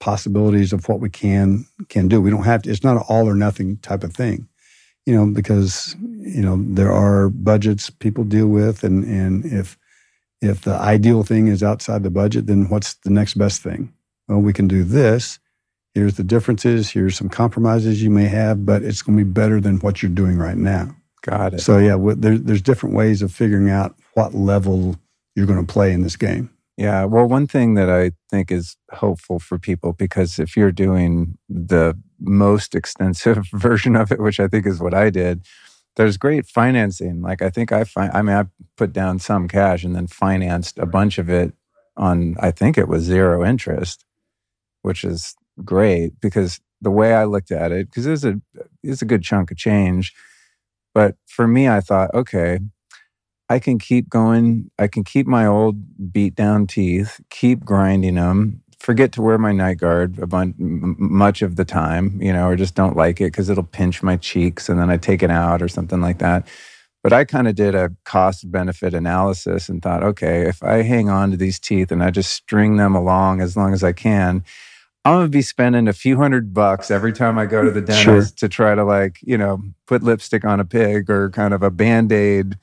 possibilities 0.02 0.74
of 0.74 0.90
what 0.90 1.00
we 1.00 1.10
can 1.10 1.66
can 1.88 2.10
do. 2.10 2.20
We 2.20 2.32
don't 2.32 2.44
have 2.44 2.64
to 2.64 2.70
it's 2.70 2.84
not 2.84 2.98
an 2.98 3.04
all 3.08 3.30
or 3.30 3.36
nothing 3.36 3.78
type 3.78 4.04
of 4.04 4.14
thing. 4.14 4.50
You 5.06 5.16
know, 5.16 5.26
because 5.28 5.96
you 6.02 6.42
know, 6.42 6.58
there 6.60 6.92
are 6.92 7.30
budgets 7.30 7.90
people 7.90 8.26
deal 8.26 8.48
with 8.48 8.84
and 8.84 9.06
and 9.06 9.46
if 9.46 9.78
if 10.42 10.62
the 10.62 10.74
ideal 10.74 11.24
thing 11.24 11.48
is 11.48 11.64
outside 11.64 12.04
the 12.04 12.10
budget, 12.10 12.48
then 12.48 12.68
what's 12.68 12.96
the 12.96 13.12
next 13.12 13.36
best 13.36 13.62
thing? 13.62 13.94
Well, 14.28 14.40
we 14.40 14.54
can 14.54 14.68
do 14.68 14.84
this. 14.84 15.40
Here's 15.94 16.16
the 16.16 16.24
differences. 16.24 16.90
Here's 16.90 17.16
some 17.16 17.30
compromises 17.30 18.02
you 18.02 18.10
may 18.10 18.26
have, 18.26 18.66
but 18.66 18.82
it's 18.82 19.02
going 19.02 19.18
to 19.18 19.24
be 19.24 19.30
better 19.30 19.60
than 19.62 19.78
what 19.80 20.02
you're 20.02 20.12
doing 20.12 20.38
right 20.38 20.58
now. 20.58 20.96
Got 21.22 21.56
it. 21.56 21.62
So 21.62 21.78
yeah, 21.78 21.98
there, 22.16 22.38
there's 22.38 22.62
different 22.62 22.96
ways 22.96 23.22
of 23.22 23.32
figuring 23.32 23.70
out 23.70 23.96
what 24.16 24.34
level 24.34 24.98
you're 25.36 25.46
going 25.46 25.64
to 25.64 25.72
play 25.72 25.92
in 25.92 26.02
this 26.02 26.16
game. 26.16 26.50
Yeah. 26.82 27.06
Well, 27.06 27.28
one 27.28 27.46
thing 27.46 27.76
that 27.76 27.92
I 27.92 28.14
think 28.32 28.52
is 28.52 28.76
hopeful 28.92 29.38
for 29.38 29.60
people, 29.60 29.94
because 29.94 30.40
if 30.40 30.58
you're 30.58 30.72
doing 30.72 31.38
the 31.48 31.96
most 32.20 32.74
extensive 32.74 33.46
version 33.54 33.96
of 33.96 34.12
it, 34.12 34.20
which 34.20 34.40
I 34.40 34.48
think 34.48 34.66
is 34.66 34.80
what 34.80 34.96
I 34.96 35.12
did, 35.12 35.46
there's 35.96 36.18
great 36.18 36.48
financing. 36.48 37.22
Like 37.22 37.44
I 37.44 37.52
think 37.52 37.72
I 37.72 37.84
find, 37.84 38.12
I 38.16 38.24
mean, 38.24 38.36
I 38.36 38.46
put 38.78 38.94
down 38.94 39.20
some 39.20 39.48
cash 39.48 39.84
and 39.84 39.96
then 39.96 40.08
financed 40.08 40.80
a 40.80 40.88
bunch 40.88 41.20
of 41.20 41.30
it 41.30 41.54
on, 41.98 42.36
I 42.40 42.50
think 42.50 42.80
it 42.80 42.88
was 42.88 43.04
zero 43.04 43.46
interest, 43.46 44.04
which 44.82 45.04
is 45.04 45.36
great 45.64 46.20
because 46.20 46.62
the 46.82 46.90
way 46.90 47.14
I 47.14 47.26
looked 47.26 47.52
at 47.52 47.72
it, 47.72 47.92
because 47.92 48.08
it's 48.08 48.24
a, 48.24 48.42
it's 48.82 49.04
a 49.04 49.06
good 49.06 49.22
chunk 49.22 49.52
of 49.52 49.58
change. 49.58 50.16
But 50.96 51.16
for 51.28 51.48
me, 51.48 51.70
I 51.70 51.80
thought, 51.80 52.12
okay, 52.16 52.58
I 53.52 53.60
can 53.60 53.80
keep 53.80 54.10
going. 54.10 54.72
I 54.80 54.88
can 54.88 55.04
keep 55.04 55.28
my 55.28 55.46
old 55.46 55.76
beat 56.14 56.36
down 56.36 56.68
teeth, 56.68 57.20
keep 57.30 57.66
grinding 57.66 58.16
them, 58.16 58.62
forget 58.80 59.12
to 59.14 59.22
wear 59.22 59.38
my 59.38 59.52
night 59.52 59.78
guard 59.78 60.18
a 60.20 60.26
bunch, 60.26 60.56
much 60.58 61.42
of 61.42 61.58
the 61.58 61.66
time, 61.66 62.18
you 62.22 62.32
know, 62.32 62.48
or 62.48 62.56
just 62.56 62.76
don't 62.76 62.96
like 62.96 63.20
it 63.20 63.26
because 63.26 63.50
it'll 63.50 63.66
pinch 63.66 64.02
my 64.02 64.16
cheeks 64.16 64.70
and 64.70 64.80
then 64.80 64.90
I 64.90 64.96
take 64.96 65.22
it 65.22 65.30
out 65.30 65.62
or 65.62 65.68
something 65.68 66.00
like 66.00 66.20
that. 66.20 66.48
But 67.04 67.12
I 67.12 67.26
kind 67.26 67.46
of 67.46 67.56
did 67.56 67.76
a 67.76 67.92
cost 68.06 68.50
benefit 68.50 68.94
analysis 68.94 69.68
and 69.68 69.82
thought, 69.82 70.02
okay, 70.02 70.48
if 70.48 70.64
I 70.64 70.84
hang 70.84 71.10
on 71.10 71.32
to 71.32 71.38
these 71.38 71.60
teeth 71.60 71.92
and 71.92 72.02
I 72.02 72.10
just 72.10 72.32
string 72.32 72.78
them 72.78 72.96
along 72.96 73.42
as 73.42 73.58
long 73.58 73.74
as 73.74 73.84
I 73.84 73.92
can, 73.92 74.46
I'm 75.04 75.16
gonna 75.16 75.28
be 75.28 75.42
spending 75.42 75.90
a 75.90 75.94
few 75.94 76.16
hundred 76.16 76.54
bucks 76.54 76.90
every 76.90 77.12
time 77.12 77.38
I 77.38 77.48
go 77.48 77.66
to 77.66 77.72
the 77.72 77.82
dentist 77.82 78.40
sure. 78.40 78.48
to 78.48 78.50
try 78.50 78.76
to 78.76 78.86
like, 78.86 79.20
you 79.22 79.38
know, 79.38 79.62
put 79.88 80.04
lipstick 80.04 80.46
on 80.46 80.62
a 80.62 80.66
pig 80.66 81.10
or 81.10 81.30
kind 81.32 81.54
of 81.54 81.64
a 81.64 81.70
band-aid 81.70 82.58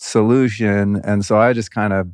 solution. 0.00 0.96
And 1.04 1.24
so 1.24 1.38
I 1.38 1.52
just 1.52 1.70
kind 1.70 1.92
of 1.92 2.08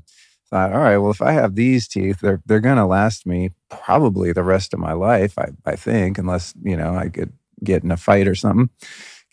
thought, 0.50 0.72
all 0.72 0.80
right, 0.80 0.98
well, 0.98 1.10
if 1.10 1.22
I 1.22 1.32
have 1.32 1.54
these 1.54 1.88
teeth, 1.88 2.20
they're 2.20 2.42
they're 2.46 2.60
going 2.60 2.76
to 2.76 2.86
last 2.86 3.26
me 3.26 3.50
probably 3.70 4.32
the 4.32 4.42
rest 4.42 4.74
of 4.74 4.80
my 4.80 4.92
life. 4.92 5.38
I 5.38 5.48
I 5.64 5.76
think, 5.76 6.18
unless 6.18 6.54
you 6.62 6.76
know 6.76 6.94
I 6.94 7.08
could 7.08 7.32
get 7.64 7.84
in 7.84 7.90
a 7.90 7.96
fight 7.96 8.28
or 8.28 8.34
something, 8.34 8.70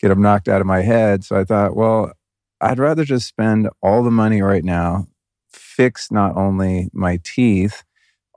get 0.00 0.08
them 0.08 0.22
knocked 0.22 0.48
out 0.48 0.60
of 0.60 0.66
my 0.66 0.82
head. 0.82 1.24
So 1.24 1.36
I 1.36 1.44
thought, 1.44 1.76
well, 1.76 2.12
I'd 2.60 2.78
rather 2.78 3.04
just 3.04 3.28
spend 3.28 3.68
all 3.82 4.02
the 4.02 4.10
money 4.10 4.40
right 4.40 4.64
now, 4.64 5.08
fix 5.52 6.10
not 6.10 6.36
only 6.36 6.88
my 6.92 7.20
teeth, 7.22 7.84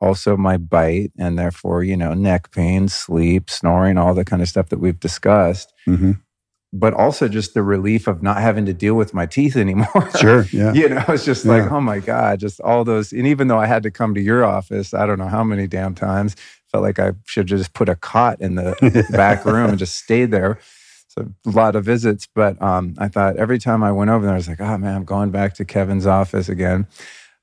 also 0.02 0.35
my 0.35 0.57
bite, 0.57 1.11
and 1.18 1.38
therefore 1.38 1.84
you 1.84 1.95
know 1.95 2.14
neck 2.14 2.52
pain, 2.52 2.88
sleep, 2.88 3.49
snoring, 3.49 3.98
all 3.98 4.14
the 4.14 4.26
kind 4.26 4.41
of 4.41 4.49
stuff 4.49 4.69
that 4.69 4.80
we've 4.80 4.99
discussed. 4.99 5.72
Mm-hmm 5.88 6.14
but 6.73 6.94
also 6.94 7.27
just 7.27 7.53
the 7.53 7.64
relief 7.64 8.07
of 8.07 8.22
not 8.22 8.38
having 8.41 8.65
to 8.65 8.73
deal 8.73 8.95
with 8.95 9.14
my 9.14 9.26
teeth 9.26 9.56
anymore. 9.56 10.10
Sure. 10.18 10.45
Yeah. 10.52 10.73
you 10.73 10.89
know, 10.89 11.03
it's 11.10 11.26
just 11.26 11.45
yeah. 11.45 11.53
like, 11.53 11.72
oh 11.72 11.81
my 11.81 11.99
God, 11.99 12.39
just 12.39 12.60
all 12.61 12.84
those. 12.84 13.11
And 13.11 13.27
even 13.27 13.48
though 13.48 13.60
I 13.60 13.68
had 13.68 13.84
to 13.84 13.91
come 13.91 14.14
to 14.15 14.22
your 14.22 14.44
office, 14.44 14.94
I 14.94 15.06
don't 15.06 15.19
know 15.19 15.27
how 15.27 15.44
many 15.44 15.68
damn 15.68 15.95
times, 15.95 16.35
felt 16.72 16.84
like 16.84 16.99
I 16.99 17.14
should 17.26 17.48
just 17.48 17.73
put 17.73 17.89
a 17.89 17.95
cot 17.95 18.41
in 18.41 18.56
the 18.56 19.06
back 19.11 19.45
room 19.45 19.69
and 19.69 19.80
just 19.80 19.95
stayed 19.95 20.31
there. 20.31 20.60
So 21.07 21.31
a 21.45 21.49
lot 21.49 21.76
of 21.76 21.85
visits. 21.85 22.27
But 22.34 22.61
um, 22.61 22.95
I 22.98 23.07
thought 23.07 23.38
every 23.38 23.60
time 23.60 23.84
I 23.84 23.91
went 23.91 24.10
over 24.10 24.26
there, 24.26 24.34
I 24.34 24.38
was 24.38 24.48
like, 24.48 24.61
oh 24.61 24.77
man, 24.77 24.95
I'm 24.95 25.06
going 25.06 25.31
back 25.31 25.53
to 25.56 25.65
Kevin's 25.65 26.06
office 26.06 26.49
again. 26.49 26.88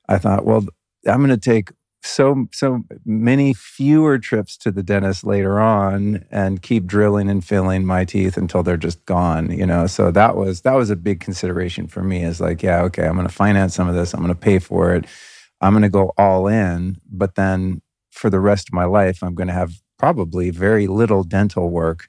I 0.07 0.17
thought, 0.17 0.45
well, 0.45 0.65
I'm 1.07 1.17
going 1.25 1.29
to 1.29 1.37
take 1.37 1.71
so 2.05 2.47
so 2.51 2.83
many 3.05 3.53
fewer 3.53 4.17
trips 4.19 4.57
to 4.57 4.71
the 4.71 4.83
dentist 4.83 5.23
later 5.23 5.59
on 5.59 6.25
and 6.31 6.61
keep 6.61 6.85
drilling 6.85 7.29
and 7.29 7.43
filling 7.43 7.85
my 7.85 8.05
teeth 8.05 8.37
until 8.37 8.63
they're 8.63 8.77
just 8.77 9.03
gone 9.05 9.51
you 9.51 9.65
know? 9.65 9.87
So 9.87 10.11
that 10.11 10.35
was 10.35 10.61
that 10.61 10.75
was 10.75 10.89
a 10.89 10.95
big 10.95 11.19
consideration 11.19 11.87
for 11.87 12.03
me 12.03 12.23
is 12.23 12.39
like 12.39 12.63
yeah 12.63 12.81
okay 12.83 13.05
i'm 13.05 13.15
going 13.15 13.27
to 13.27 13.33
finance 13.33 13.75
some 13.75 13.87
of 13.87 13.95
this 13.95 14.13
i'm 14.13 14.21
going 14.21 14.33
to 14.33 14.39
pay 14.39 14.59
for 14.59 14.93
it 14.93 15.05
i'm 15.61 15.73
going 15.73 15.83
to 15.83 15.89
go 15.89 16.13
all 16.17 16.47
in 16.47 16.97
but 17.11 17.35
then 17.35 17.81
for 18.11 18.29
the 18.29 18.39
rest 18.39 18.69
of 18.69 18.73
my 18.73 18.85
life 18.85 19.23
i'm 19.23 19.35
going 19.35 19.47
to 19.47 19.53
have 19.53 19.73
probably 19.97 20.49
very 20.49 20.87
little 20.87 21.23
dental 21.23 21.69
work 21.69 22.07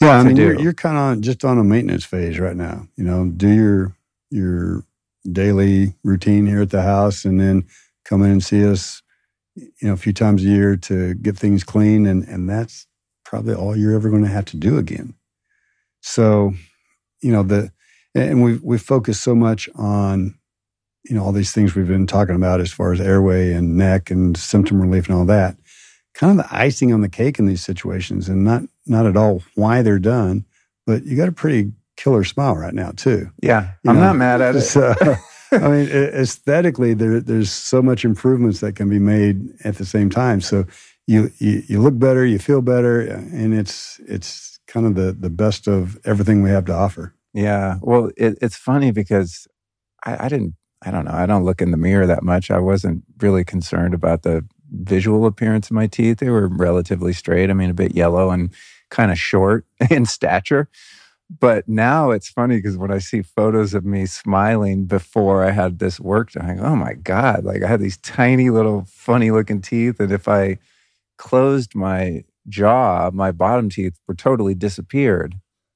yeah 0.00 0.18
i 0.18 0.22
mean 0.22 0.36
you're, 0.36 0.58
you're 0.60 0.72
kind 0.72 0.96
of 0.96 1.22
just 1.22 1.44
on 1.44 1.58
a 1.58 1.64
maintenance 1.64 2.04
phase 2.04 2.38
right 2.38 2.56
now 2.56 2.86
you 2.96 3.04
know? 3.04 3.26
Do 3.26 3.48
your 3.48 3.96
your 4.30 4.84
daily 5.30 5.94
routine 6.04 6.46
here 6.46 6.62
at 6.62 6.70
the 6.70 6.82
house 6.82 7.24
and 7.24 7.40
then 7.40 7.66
come 8.04 8.22
in 8.22 8.30
and 8.30 8.44
see 8.44 8.64
us 8.66 9.02
you 9.58 9.88
know, 9.88 9.92
a 9.92 9.96
few 9.98 10.12
times 10.12 10.42
a 10.44 10.48
year 10.48 10.76
to 10.76 11.14
get 11.14 11.36
things 11.36 11.64
clean. 11.64 12.06
And, 12.06 12.24
and 12.24 12.48
that's 12.48 12.86
probably 13.24 13.54
all 13.54 13.76
you're 13.76 13.94
ever 13.94 14.10
going 14.10 14.22
to 14.22 14.28
have 14.28 14.46
to 14.46 14.56
do 14.56 14.78
again. 14.78 15.14
So, 16.00 16.54
you 17.20 17.32
know, 17.32 17.42
the, 17.42 17.72
and 18.14 18.42
we've, 18.42 18.62
we've 18.62 18.82
focused 18.82 19.22
so 19.22 19.34
much 19.34 19.68
on, 19.74 20.38
you 21.04 21.16
know, 21.16 21.24
all 21.24 21.32
these 21.32 21.52
things 21.52 21.74
we've 21.74 21.88
been 21.88 22.06
talking 22.06 22.36
about 22.36 22.60
as 22.60 22.72
far 22.72 22.92
as 22.92 23.00
airway 23.00 23.52
and 23.52 23.76
neck 23.76 24.10
and 24.10 24.36
symptom 24.36 24.80
relief 24.80 25.08
and 25.08 25.16
all 25.16 25.24
that. 25.26 25.56
Kind 26.14 26.38
of 26.38 26.46
the 26.46 26.54
icing 26.54 26.92
on 26.92 27.00
the 27.00 27.08
cake 27.08 27.38
in 27.38 27.46
these 27.46 27.62
situations 27.62 28.28
and 28.28 28.44
not, 28.44 28.62
not 28.86 29.06
at 29.06 29.16
all 29.16 29.42
why 29.54 29.82
they're 29.82 29.98
done, 29.98 30.44
but 30.86 31.04
you 31.04 31.16
got 31.16 31.28
a 31.28 31.32
pretty 31.32 31.72
killer 31.96 32.24
smile 32.24 32.56
right 32.56 32.74
now 32.74 32.92
too. 32.92 33.30
Yeah. 33.42 33.72
You 33.82 33.90
I'm 33.90 33.96
know, 33.96 34.02
not 34.02 34.16
mad 34.16 34.40
at 34.40 34.56
it. 34.56 34.62
So, 34.62 34.94
I 35.52 35.68
mean, 35.68 35.88
aesthetically, 35.88 36.94
there, 36.94 37.20
there's 37.20 37.50
so 37.50 37.80
much 37.80 38.04
improvements 38.04 38.60
that 38.60 38.76
can 38.76 38.88
be 38.88 38.98
made 38.98 39.48
at 39.64 39.76
the 39.76 39.84
same 39.84 40.10
time. 40.10 40.40
So 40.40 40.66
you, 41.06 41.30
you, 41.38 41.62
you 41.66 41.80
look 41.80 41.98
better, 41.98 42.26
you 42.26 42.38
feel 42.38 42.60
better, 42.60 43.02
uh, 43.02 43.36
and 43.36 43.54
it's 43.54 43.98
it's 44.06 44.60
kind 44.66 44.84
of 44.84 44.94
the 44.94 45.12
the 45.12 45.30
best 45.30 45.66
of 45.66 45.98
everything 46.04 46.42
we 46.42 46.50
have 46.50 46.66
to 46.66 46.74
offer. 46.74 47.14
Yeah. 47.32 47.78
Well, 47.80 48.10
it, 48.16 48.36
it's 48.42 48.56
funny 48.56 48.90
because 48.90 49.46
I, 50.04 50.26
I 50.26 50.28
didn't. 50.28 50.54
I 50.82 50.90
don't 50.92 51.06
know. 51.06 51.12
I 51.12 51.26
don't 51.26 51.44
look 51.44 51.60
in 51.60 51.72
the 51.72 51.76
mirror 51.76 52.06
that 52.06 52.22
much. 52.22 52.50
I 52.50 52.58
wasn't 52.58 53.02
really 53.20 53.44
concerned 53.44 53.94
about 53.94 54.22
the 54.22 54.44
visual 54.70 55.26
appearance 55.26 55.70
of 55.70 55.74
my 55.74 55.86
teeth. 55.86 56.18
They 56.18 56.30
were 56.30 56.46
relatively 56.46 57.12
straight. 57.12 57.50
I 57.50 57.54
mean, 57.54 57.70
a 57.70 57.74
bit 57.74 57.96
yellow 57.96 58.30
and 58.30 58.50
kind 58.90 59.10
of 59.10 59.18
short 59.18 59.66
in 59.90 60.06
stature. 60.06 60.68
But 61.30 61.68
now 61.68 62.10
it's 62.10 62.28
funny 62.28 62.56
because 62.56 62.78
when 62.78 62.90
I 62.90 62.98
see 62.98 63.20
photos 63.20 63.74
of 63.74 63.84
me 63.84 64.06
smiling 64.06 64.86
before 64.86 65.44
I 65.44 65.50
had 65.50 65.78
this 65.78 66.00
work 66.00 66.32
done, 66.32 66.50
I 66.50 66.54
go, 66.54 66.62
oh 66.62 66.76
my 66.76 66.94
God, 66.94 67.44
like 67.44 67.62
I 67.62 67.68
had 67.68 67.80
these 67.80 67.98
tiny 67.98 68.48
little 68.48 68.86
funny 68.88 69.30
looking 69.30 69.60
teeth. 69.60 70.00
And 70.00 70.10
if 70.10 70.26
I 70.26 70.58
closed 71.18 71.74
my 71.74 72.24
jaw, 72.48 73.10
my 73.12 73.30
bottom 73.30 73.68
teeth 73.68 73.98
were 74.06 74.14
totally 74.14 74.54
disappeared 74.54 75.34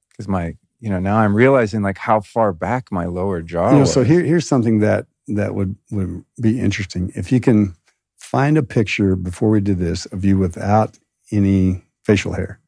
because 0.09 0.27
my, 0.27 0.55
you 0.79 0.89
know, 0.89 0.99
now 0.99 1.17
I'm 1.17 1.35
realizing 1.35 1.83
like 1.83 1.99
how 1.99 2.21
far 2.21 2.51
back 2.51 2.91
my 2.91 3.05
lower 3.05 3.41
jaw. 3.41 3.69
You 3.69 3.75
know, 3.75 3.79
was. 3.81 3.93
so 3.93 4.03
here, 4.03 4.21
here's 4.21 4.47
something 4.47 4.79
that 4.79 5.05
that 5.27 5.55
would 5.55 5.75
would 5.91 6.25
be 6.41 6.59
interesting. 6.59 7.11
If 7.15 7.31
you 7.31 7.39
can 7.39 7.75
find 8.17 8.57
a 8.57 8.63
picture 8.63 9.15
before 9.15 9.49
we 9.49 9.61
did 9.61 9.79
this 9.79 10.05
of 10.07 10.25
you 10.25 10.37
without 10.37 10.97
any 11.31 11.83
facial 12.03 12.33
hair, 12.33 12.59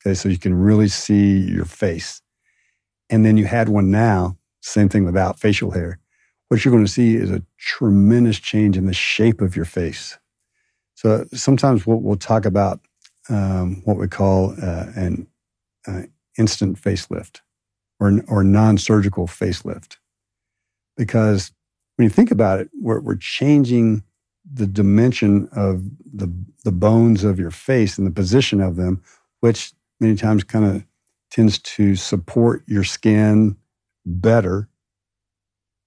okay, 0.00 0.14
so 0.14 0.28
you 0.28 0.38
can 0.38 0.54
really 0.54 0.88
see 0.88 1.38
your 1.38 1.64
face, 1.64 2.20
and 3.14 3.24
then 3.24 3.36
you 3.36 3.44
had 3.44 3.68
one 3.68 3.92
now, 3.92 4.36
same 4.60 4.88
thing 4.88 5.04
without 5.04 5.38
facial 5.38 5.70
hair. 5.70 6.00
What 6.48 6.64
you're 6.64 6.72
going 6.72 6.84
to 6.84 6.90
see 6.90 7.14
is 7.14 7.30
a 7.30 7.44
tremendous 7.58 8.40
change 8.40 8.76
in 8.76 8.86
the 8.86 8.92
shape 8.92 9.40
of 9.40 9.54
your 9.54 9.64
face. 9.64 10.18
So 10.96 11.24
sometimes 11.32 11.86
we'll, 11.86 11.98
we'll 11.98 12.16
talk 12.16 12.44
about 12.44 12.80
um, 13.28 13.82
what 13.84 13.98
we 13.98 14.08
call 14.08 14.56
uh, 14.60 14.86
an 14.96 15.28
uh, 15.86 16.02
instant 16.36 16.76
facelift 16.76 17.38
or, 18.00 18.20
or 18.26 18.42
non 18.42 18.78
surgical 18.78 19.28
facelift. 19.28 19.98
Because 20.96 21.52
when 21.94 22.02
you 22.02 22.10
think 22.10 22.32
about 22.32 22.58
it, 22.58 22.68
we're, 22.80 22.98
we're 22.98 23.14
changing 23.14 24.02
the 24.52 24.66
dimension 24.66 25.48
of 25.52 25.84
the, 26.04 26.32
the 26.64 26.72
bones 26.72 27.22
of 27.22 27.38
your 27.38 27.52
face 27.52 27.96
and 27.96 28.08
the 28.08 28.10
position 28.10 28.60
of 28.60 28.74
them, 28.74 29.00
which 29.38 29.72
many 30.00 30.16
times 30.16 30.42
kind 30.42 30.64
of 30.64 30.84
tends 31.34 31.58
to 31.58 31.96
support 31.96 32.62
your 32.68 32.84
skin 32.84 33.56
better 34.06 34.68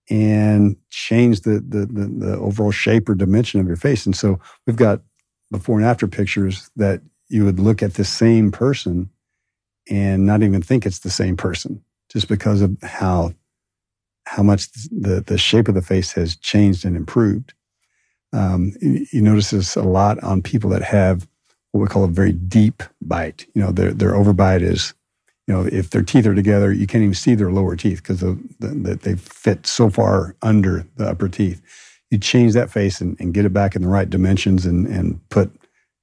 and 0.09 0.75
change 0.89 1.41
the, 1.41 1.63
the, 1.65 1.85
the, 1.85 2.07
the, 2.07 2.37
overall 2.37 2.71
shape 2.71 3.07
or 3.07 3.15
dimension 3.15 3.61
of 3.61 3.67
your 3.67 3.77
face. 3.77 4.05
And 4.05 4.15
so 4.15 4.39
we've 4.65 4.75
got 4.75 5.01
before 5.49 5.77
and 5.77 5.85
after 5.85 6.05
pictures 6.05 6.69
that 6.75 7.01
you 7.29 7.45
would 7.45 7.59
look 7.59 7.81
at 7.81 7.93
the 7.93 8.03
same 8.03 8.51
person 8.51 9.09
and 9.89 10.25
not 10.25 10.43
even 10.43 10.61
think 10.61 10.85
it's 10.85 10.99
the 10.99 11.09
same 11.09 11.37
person 11.37 11.81
just 12.09 12.27
because 12.27 12.61
of 12.61 12.77
how 12.81 13.33
how 14.25 14.43
much 14.43 14.69
the, 14.91 15.23
the 15.25 15.37
shape 15.37 15.69
of 15.69 15.75
the 15.75 15.81
face 15.81 16.11
has 16.11 16.35
changed 16.35 16.83
and 16.83 16.97
improved. 16.97 17.53
Um, 18.33 18.73
you 18.81 19.21
notice 19.21 19.51
this 19.51 19.77
a 19.77 19.83
lot 19.83 20.21
on 20.21 20.41
people 20.41 20.69
that 20.71 20.83
have 20.83 21.25
what 21.71 21.79
we 21.79 21.87
call 21.87 22.03
a 22.03 22.09
very 22.09 22.33
deep 22.33 22.83
bite. 23.01 23.45
You 23.53 23.61
know, 23.61 23.71
their 23.71 23.93
their 23.93 24.11
overbite 24.11 24.61
is 24.61 24.93
you 25.47 25.53
know, 25.53 25.65
if 25.71 25.89
their 25.89 26.03
teeth 26.03 26.27
are 26.27 26.35
together, 26.35 26.73
you 26.73 26.85
can't 26.85 27.03
even 27.03 27.13
see 27.13 27.33
their 27.33 27.51
lower 27.51 27.77
teeth 27.77 28.03
because 28.03 28.19
the, 28.19 28.37
the, 28.59 28.95
they 28.95 29.15
fit 29.15 29.65
so 29.65 29.89
far 29.89 30.35
under 30.41 30.85
the 30.97 31.07
upper 31.07 31.29
teeth. 31.29 31.61
You 32.11 32.17
change 32.17 32.53
that 32.53 32.69
face 32.69 32.99
and, 32.99 33.17
and 33.19 33.33
get 33.33 33.45
it 33.45 33.53
back 33.53 33.75
in 33.75 33.81
the 33.81 33.87
right 33.87 34.09
dimensions 34.09 34.65
and, 34.65 34.85
and 34.87 35.27
put, 35.29 35.49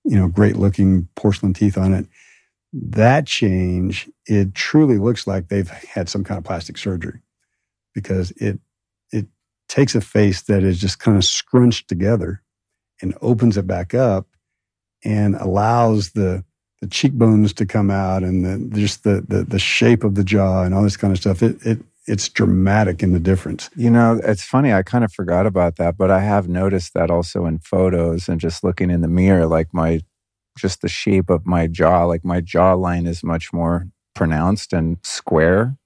you 0.05 0.17
know, 0.17 0.29
great 0.29 0.57
looking 0.57 1.09
porcelain 1.15 1.53
teeth 1.53 1.77
on 1.77 1.93
it. 1.93 2.07
That 2.73 3.27
change, 3.27 4.09
it 4.27 4.55
truly 4.55 4.97
looks 4.97 5.27
like 5.27 5.49
they've 5.49 5.69
had 5.69 6.09
some 6.09 6.25
kind 6.25 6.39
of 6.39 6.45
plastic 6.45 6.79
surgery 6.79 7.21
because 7.95 8.31
it, 8.33 8.59
it 9.13 9.27
takes 9.69 9.95
a 9.95 10.01
face 10.01 10.43
that 10.43 10.63
is 10.63 10.81
just 10.81 10.99
kind 10.99 11.19
of 11.19 11.25
scrunched 11.25 11.87
together 11.87 12.43
and 13.03 13.17
opens 13.21 13.59
it 13.59 13.67
back 13.67 13.93
up 13.93 14.27
and 15.05 15.35
allows 15.37 16.13
the, 16.13 16.45
the 16.85 16.91
cheekbones 16.91 17.55
to 17.55 17.65
come 17.65 17.91
out 17.91 18.23
and 18.23 18.45
the, 18.45 18.79
just 18.79 19.05
the, 19.05 19.25
the, 19.27 19.43
the 19.43 19.59
shape 19.59 20.05
of 20.05 20.17
the 20.17 20.25
jaw 20.25 20.65
and 20.65 20.75
all 20.75 20.83
this 20.83 20.99
kind 20.99 21.15
of 21.15 21.19
stuff. 21.19 21.43
It, 21.43 21.57
it 21.65 21.79
it's 22.07 22.29
dramatic 22.29 23.03
in 23.03 23.15
the 23.15 23.21
difference. 23.21 23.71
You 23.75 23.89
know, 23.89 24.21
it's 24.23 24.45
funny. 24.45 24.75
I 24.75 24.83
kind 24.83 25.03
of 25.03 25.11
forgot 25.11 25.47
about 25.47 25.77
that, 25.77 25.97
but 25.97 26.11
I 26.11 26.21
have 26.21 26.47
noticed 26.47 26.93
that 26.93 27.11
also 27.11 27.47
in 27.47 27.61
photos 27.61 28.29
and 28.29 28.39
just 28.39 28.63
looking 28.63 28.91
in 28.91 29.01
the 29.01 29.09
mirror, 29.09 29.47
like 29.47 29.73
my 29.73 30.03
just 30.59 30.83
the 30.83 30.89
shape 30.89 31.31
of 31.31 31.47
my 31.47 31.67
jaw, 31.67 32.05
like 32.05 32.23
my 32.23 32.43
jawline 32.43 33.09
is 33.09 33.25
much 33.25 33.51
more 33.55 33.89
pronounced 34.15 34.75
and 34.75 34.99
square 35.03 35.79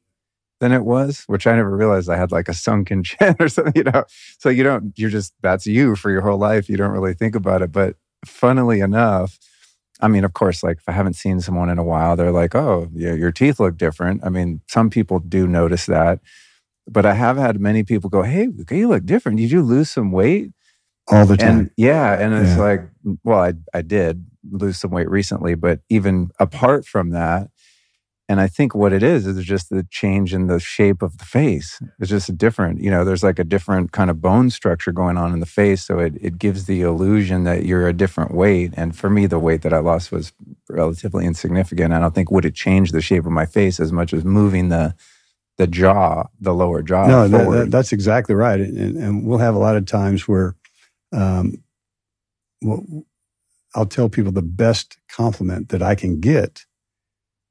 than 0.58 0.72
it 0.72 0.84
was, 0.84 1.22
which 1.28 1.46
I 1.46 1.54
never 1.54 1.76
realized 1.76 2.10
I 2.10 2.16
had 2.16 2.32
like 2.32 2.48
a 2.48 2.54
sunken 2.54 3.04
chin 3.04 3.36
or 3.38 3.48
something, 3.48 3.74
you 3.76 3.84
know. 3.84 4.02
So 4.40 4.48
you 4.48 4.64
don't, 4.64 4.98
you're 4.98 5.10
just, 5.10 5.32
that's 5.42 5.64
you 5.64 5.94
for 5.94 6.10
your 6.10 6.22
whole 6.22 6.38
life. 6.38 6.68
You 6.68 6.76
don't 6.76 6.90
really 6.90 7.14
think 7.14 7.36
about 7.36 7.62
it. 7.62 7.70
But 7.70 7.94
funnily 8.26 8.80
enough, 8.80 9.38
I 10.00 10.08
mean, 10.08 10.24
of 10.24 10.32
course, 10.32 10.62
like 10.62 10.78
if 10.78 10.88
I 10.88 10.92
haven't 10.92 11.14
seen 11.14 11.40
someone 11.40 11.68
in 11.68 11.78
a 11.78 11.84
while, 11.84 12.16
they're 12.16 12.32
like, 12.32 12.54
oh, 12.54 12.88
yeah, 12.94 13.14
your 13.14 13.32
teeth 13.32 13.58
look 13.58 13.76
different. 13.76 14.24
I 14.24 14.28
mean, 14.28 14.60
some 14.68 14.90
people 14.90 15.18
do 15.18 15.46
notice 15.46 15.86
that. 15.86 16.20
But 16.86 17.04
I 17.04 17.14
have 17.14 17.36
had 17.36 17.60
many 17.60 17.82
people 17.82 18.08
go, 18.08 18.22
hey, 18.22 18.48
you 18.70 18.88
look 18.88 19.04
different. 19.04 19.38
Did 19.38 19.50
you 19.50 19.62
lose 19.62 19.90
some 19.90 20.12
weight? 20.12 20.52
All 21.08 21.26
the 21.26 21.36
time. 21.36 21.58
And 21.58 21.70
yeah. 21.76 22.18
And 22.18 22.34
it's 22.34 22.56
yeah. 22.56 22.62
like, 22.62 22.88
well, 23.24 23.40
I, 23.40 23.54
I 23.74 23.82
did 23.82 24.24
lose 24.50 24.78
some 24.78 24.90
weight 24.90 25.08
recently. 25.10 25.54
But 25.54 25.80
even 25.88 26.30
apart 26.38 26.86
from 26.86 27.10
that, 27.10 27.50
and 28.28 28.42
I 28.42 28.46
think 28.46 28.74
what 28.74 28.92
it 28.92 29.02
is 29.02 29.26
is 29.26 29.42
just 29.42 29.70
the 29.70 29.86
change 29.90 30.34
in 30.34 30.48
the 30.48 30.60
shape 30.60 31.00
of 31.00 31.16
the 31.16 31.24
face. 31.24 31.80
It's 31.98 32.10
just 32.10 32.36
different. 32.36 32.82
You 32.82 32.90
know, 32.90 33.02
there's 33.02 33.22
like 33.22 33.38
a 33.38 33.44
different 33.44 33.92
kind 33.92 34.10
of 34.10 34.20
bone 34.20 34.50
structure 34.50 34.92
going 34.92 35.16
on 35.16 35.32
in 35.32 35.40
the 35.40 35.46
face. 35.46 35.86
So 35.86 35.98
it, 35.98 36.14
it 36.20 36.38
gives 36.38 36.66
the 36.66 36.82
illusion 36.82 37.44
that 37.44 37.64
you're 37.64 37.88
a 37.88 37.94
different 37.94 38.34
weight. 38.34 38.74
And 38.76 38.94
for 38.94 39.08
me, 39.08 39.24
the 39.24 39.38
weight 39.38 39.62
that 39.62 39.72
I 39.72 39.78
lost 39.78 40.12
was 40.12 40.34
relatively 40.68 41.24
insignificant. 41.24 41.94
I 41.94 42.00
don't 42.00 42.14
think 42.14 42.30
would 42.30 42.44
it 42.44 42.54
change 42.54 42.92
the 42.92 43.00
shape 43.00 43.24
of 43.24 43.32
my 43.32 43.46
face 43.46 43.80
as 43.80 43.92
much 43.92 44.12
as 44.12 44.24
moving 44.24 44.68
the 44.68 44.94
the 45.56 45.66
jaw, 45.66 46.24
the 46.40 46.54
lower 46.54 46.82
jaw. 46.82 47.08
No, 47.08 47.26
that, 47.26 47.50
that, 47.50 47.70
that's 47.72 47.92
exactly 47.92 48.32
right. 48.36 48.60
And, 48.60 48.96
and, 48.96 49.26
we'll 49.26 49.38
have 49.38 49.56
a 49.56 49.58
lot 49.58 49.76
of 49.76 49.86
times 49.86 50.28
where 50.28 50.54
um, 51.12 51.54
well, 52.62 52.84
I'll 53.74 53.86
tell 53.86 54.08
people 54.08 54.30
the 54.30 54.40
best 54.40 54.98
compliment 55.08 55.70
that 55.70 55.82
I 55.82 55.96
can 55.96 56.20
get 56.20 56.64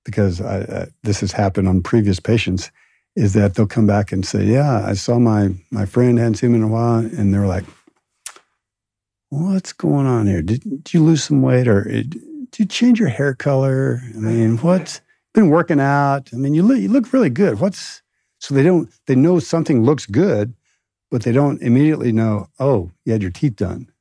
because 0.07 0.39
I, 0.39 0.59
uh, 0.61 0.85
this 1.03 1.19
has 1.19 1.33
happened 1.33 1.67
on 1.67 1.83
previous 1.83 2.17
patients, 2.17 2.71
is 3.17 3.33
that 3.33 3.55
they'll 3.55 3.67
come 3.67 3.85
back 3.85 4.13
and 4.13 4.25
say, 4.25 4.45
"Yeah, 4.45 4.85
I 4.87 4.93
saw 4.93 5.19
my 5.19 5.49
my 5.69 5.85
friend 5.85 6.17
hadn't 6.17 6.35
seen 6.35 6.51
him 6.51 6.55
in 6.55 6.63
a 6.63 6.67
while," 6.69 6.99
and 6.99 7.33
they're 7.33 7.45
like, 7.45 7.65
"What's 9.29 9.73
going 9.73 10.07
on 10.07 10.25
here? 10.25 10.41
Did, 10.41 10.61
did 10.61 10.93
you 10.93 11.03
lose 11.03 11.25
some 11.25 11.41
weight, 11.41 11.67
or 11.67 11.83
did 11.83 12.57
you 12.57 12.65
change 12.65 13.01
your 13.01 13.09
hair 13.09 13.35
color? 13.35 14.01
I 14.15 14.19
mean, 14.19 14.57
what's 14.59 15.01
been 15.33 15.49
working 15.49 15.81
out? 15.81 16.29
I 16.33 16.37
mean, 16.37 16.53
you 16.53 16.63
look 16.63 16.79
you 16.79 16.87
look 16.87 17.11
really 17.11 17.29
good. 17.29 17.59
What's 17.59 18.01
so 18.39 18.55
they 18.55 18.63
don't 18.63 18.89
they 19.07 19.15
know 19.15 19.39
something 19.39 19.83
looks 19.83 20.05
good, 20.05 20.53
but 21.11 21.23
they 21.23 21.33
don't 21.33 21.61
immediately 21.61 22.13
know. 22.13 22.47
Oh, 22.59 22.91
you 23.03 23.11
had 23.11 23.21
your 23.21 23.31
teeth 23.31 23.57
done. 23.57 23.91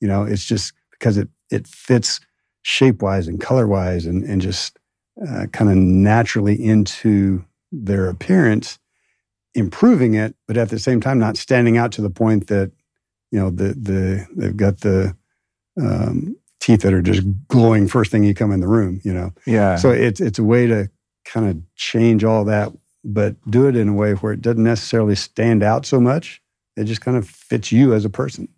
You 0.00 0.06
know, 0.06 0.22
it's 0.22 0.46
just 0.46 0.72
because 0.92 1.18
it 1.18 1.28
it 1.50 1.66
fits 1.66 2.20
shape 2.62 3.02
wise 3.02 3.26
and 3.26 3.40
color 3.40 3.66
wise 3.66 4.06
and 4.06 4.22
and 4.22 4.40
just 4.40 4.77
uh, 5.26 5.46
kind 5.52 5.70
of 5.70 5.76
naturally 5.76 6.54
into 6.54 7.44
their 7.72 8.08
appearance, 8.08 8.78
improving 9.54 10.14
it, 10.14 10.34
but 10.46 10.56
at 10.56 10.70
the 10.70 10.78
same 10.78 11.00
time 11.00 11.18
not 11.18 11.36
standing 11.36 11.76
out 11.76 11.92
to 11.92 12.02
the 12.02 12.10
point 12.10 12.46
that 12.48 12.72
you 13.30 13.38
know 13.38 13.50
the 13.50 13.74
the 13.74 14.26
they've 14.36 14.56
got 14.56 14.80
the 14.80 15.16
um, 15.80 16.36
teeth 16.60 16.82
that 16.82 16.92
are 16.92 17.02
just 17.02 17.22
glowing 17.48 17.88
first 17.88 18.10
thing 18.10 18.24
you 18.24 18.34
come 18.34 18.52
in 18.52 18.60
the 18.60 18.68
room. 18.68 19.00
You 19.04 19.12
know, 19.12 19.32
yeah. 19.46 19.76
So 19.76 19.90
it's 19.90 20.20
it's 20.20 20.38
a 20.38 20.44
way 20.44 20.66
to 20.66 20.90
kind 21.24 21.48
of 21.48 21.60
change 21.76 22.24
all 22.24 22.44
that, 22.44 22.72
but 23.04 23.36
do 23.50 23.68
it 23.68 23.76
in 23.76 23.88
a 23.88 23.94
way 23.94 24.12
where 24.12 24.32
it 24.32 24.40
doesn't 24.40 24.62
necessarily 24.62 25.14
stand 25.14 25.62
out 25.62 25.84
so 25.84 26.00
much. 26.00 26.40
It 26.76 26.84
just 26.84 27.00
kind 27.00 27.16
of 27.16 27.28
fits 27.28 27.72
you 27.72 27.92
as 27.92 28.04
a 28.04 28.10
person. 28.10 28.48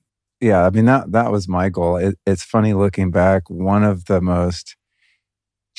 Yeah, 0.41 0.65
I 0.65 0.71
mean 0.71 0.87
that 0.87 1.13
that 1.13 1.31
was 1.31 1.49
my 1.49 1.69
goal. 1.69 1.97
It, 1.97 2.19
it's 2.27 2.43
funny 2.43 2.75
looking 2.75 3.11
back. 3.11 3.49
One 3.51 3.85
of 3.85 4.07
the 4.07 4.21
most 4.21 4.77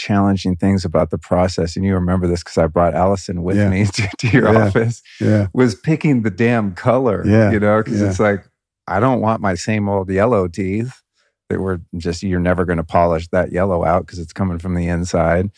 challenging 0.01 0.55
things 0.55 0.83
about 0.83 1.11
the 1.11 1.17
process, 1.17 1.75
and 1.75 1.85
you 1.85 1.93
remember 1.93 2.27
this 2.27 2.41
because 2.43 2.57
I 2.57 2.67
brought 2.67 2.95
Allison 2.95 3.43
with 3.43 3.57
yeah. 3.57 3.69
me 3.69 3.85
to, 3.93 4.09
to 4.17 4.27
your 4.29 4.51
yeah. 4.51 4.65
office, 4.65 5.01
yeah. 5.19 5.47
was 5.53 5.75
picking 5.75 6.23
the 6.23 6.31
damn 6.31 6.73
color. 6.73 7.23
Yeah. 7.25 7.51
You 7.51 7.59
know, 7.59 7.83
because 7.83 8.01
it's 8.01 8.19
like, 8.19 8.43
I 8.87 8.99
don't 8.99 9.21
want 9.21 9.41
my 9.41 9.55
same 9.55 9.87
old 9.87 10.09
yellow 10.09 10.47
teeth 10.47 11.01
that 11.49 11.59
were 11.59 11.81
just, 11.97 12.23
you're 12.23 12.39
never 12.39 12.65
going 12.65 12.77
to 12.77 12.83
polish 12.83 13.27
that 13.29 13.51
yellow 13.51 13.85
out 13.85 14.05
because 14.05 14.19
it's 14.19 14.33
coming 14.33 14.57
from 14.57 14.73
the 14.73 14.87
inside. 14.87 15.51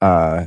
Uh, 0.00 0.46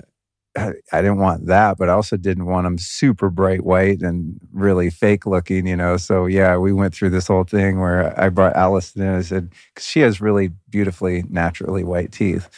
I, 0.58 0.74
I 0.92 1.02
didn't 1.02 1.20
want 1.20 1.48
that, 1.48 1.78
but 1.78 1.90
I 1.90 1.94
also 1.94 2.18
didn't 2.18 2.46
want 2.46 2.66
them 2.66 2.78
super 2.78 3.30
bright 3.30 3.64
white 3.64 4.02
and 4.02 4.40
really 4.52 4.90
fake 4.90 5.26
looking, 5.26 5.66
you 5.66 5.76
know. 5.76 5.98
So 5.98 6.26
yeah, 6.26 6.58
we 6.58 6.74
went 6.74 6.94
through 6.94 7.12
this 7.12 7.28
whole 7.28 7.44
thing 7.44 7.80
where 7.80 8.20
I 8.20 8.30
brought 8.30 8.56
Allison 8.56 9.02
in. 9.02 9.16
I 9.16 9.22
said 9.22 9.52
because 9.74 9.88
she 9.88 10.02
has 10.02 10.20
really 10.20 10.52
beautifully 10.70 11.24
naturally 11.30 11.84
white 11.84 12.12
teeth, 12.12 12.50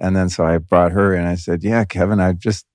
and 0.00 0.16
then 0.16 0.28
so 0.28 0.44
I 0.44 0.58
brought 0.58 0.92
her 0.92 1.14
and 1.14 1.26
I 1.26 1.34
said, 1.34 1.62
"Yeah, 1.62 1.84
Kevin, 1.84 2.20
I 2.20 2.32
just 2.32 2.66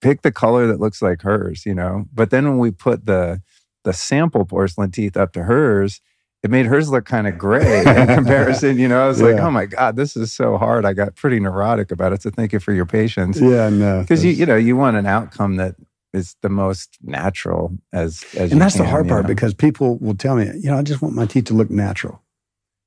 pick 0.00 0.22
the 0.22 0.32
color 0.32 0.66
that 0.66 0.80
looks 0.80 1.02
like 1.02 1.22
hers, 1.22 1.64
you 1.66 1.74
know." 1.74 2.06
But 2.12 2.30
then 2.30 2.48
when 2.48 2.58
we 2.58 2.70
put 2.70 3.06
the 3.06 3.40
the 3.84 3.92
sample 3.92 4.44
porcelain 4.44 4.90
teeth 4.90 5.16
up 5.16 5.32
to 5.32 5.44
hers, 5.44 6.00
it 6.42 6.50
made 6.50 6.66
hers 6.66 6.90
look 6.90 7.04
kind 7.04 7.26
of 7.26 7.38
gray 7.38 7.80
in 7.80 8.06
comparison. 8.14 8.78
You 8.78 8.88
know, 8.88 9.04
I 9.04 9.08
was 9.08 9.20
yeah. 9.20 9.28
like, 9.28 9.40
"Oh 9.40 9.50
my 9.50 9.66
god, 9.66 9.96
this 9.96 10.16
is 10.16 10.32
so 10.32 10.56
hard." 10.58 10.84
I 10.84 10.92
got 10.92 11.14
pretty 11.14 11.40
neurotic 11.40 11.90
about 11.90 12.12
it. 12.12 12.22
So 12.22 12.30
thank 12.30 12.52
you 12.52 12.60
for 12.60 12.72
your 12.72 12.86
patience. 12.86 13.40
Yeah, 13.40 13.68
no, 13.68 14.00
because 14.00 14.24
you 14.24 14.32
you 14.32 14.46
know 14.46 14.56
you 14.56 14.76
want 14.76 14.96
an 14.96 15.06
outcome 15.06 15.56
that 15.56 15.76
is 16.12 16.36
the 16.42 16.48
most 16.48 16.98
natural 17.02 17.72
as 17.92 18.24
as 18.36 18.52
and 18.52 18.60
that's 18.60 18.76
can, 18.76 18.84
the 18.84 18.90
hard 18.90 19.08
part 19.08 19.22
know? 19.22 19.28
because 19.28 19.54
people 19.54 19.96
will 19.98 20.14
tell 20.14 20.36
me, 20.36 20.46
you 20.58 20.70
know, 20.70 20.78
I 20.78 20.82
just 20.82 21.00
want 21.00 21.14
my 21.14 21.26
teeth 21.26 21.46
to 21.46 21.54
look 21.54 21.70
natural. 21.70 22.22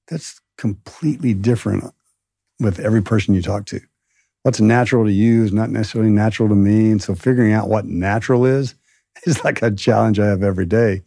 That's 0.07 0.39
completely 0.57 1.33
different 1.33 1.91
with 2.59 2.79
every 2.79 3.01
person 3.01 3.33
you 3.33 3.41
talk 3.41 3.65
to. 3.67 3.81
What's 4.43 4.61
natural 4.61 5.05
to 5.05 5.11
you 5.11 5.43
is 5.43 5.51
not 5.51 5.69
necessarily 5.69 6.11
natural 6.11 6.49
to 6.49 6.55
me. 6.55 6.91
And 6.91 7.01
so 7.01 7.15
figuring 7.15 7.53
out 7.53 7.69
what 7.69 7.85
natural 7.85 8.45
is 8.45 8.75
is 9.25 9.43
like 9.43 9.61
a 9.61 9.71
challenge 9.71 10.19
I 10.19 10.27
have 10.27 10.43
every 10.43 10.65
day. 10.65 11.03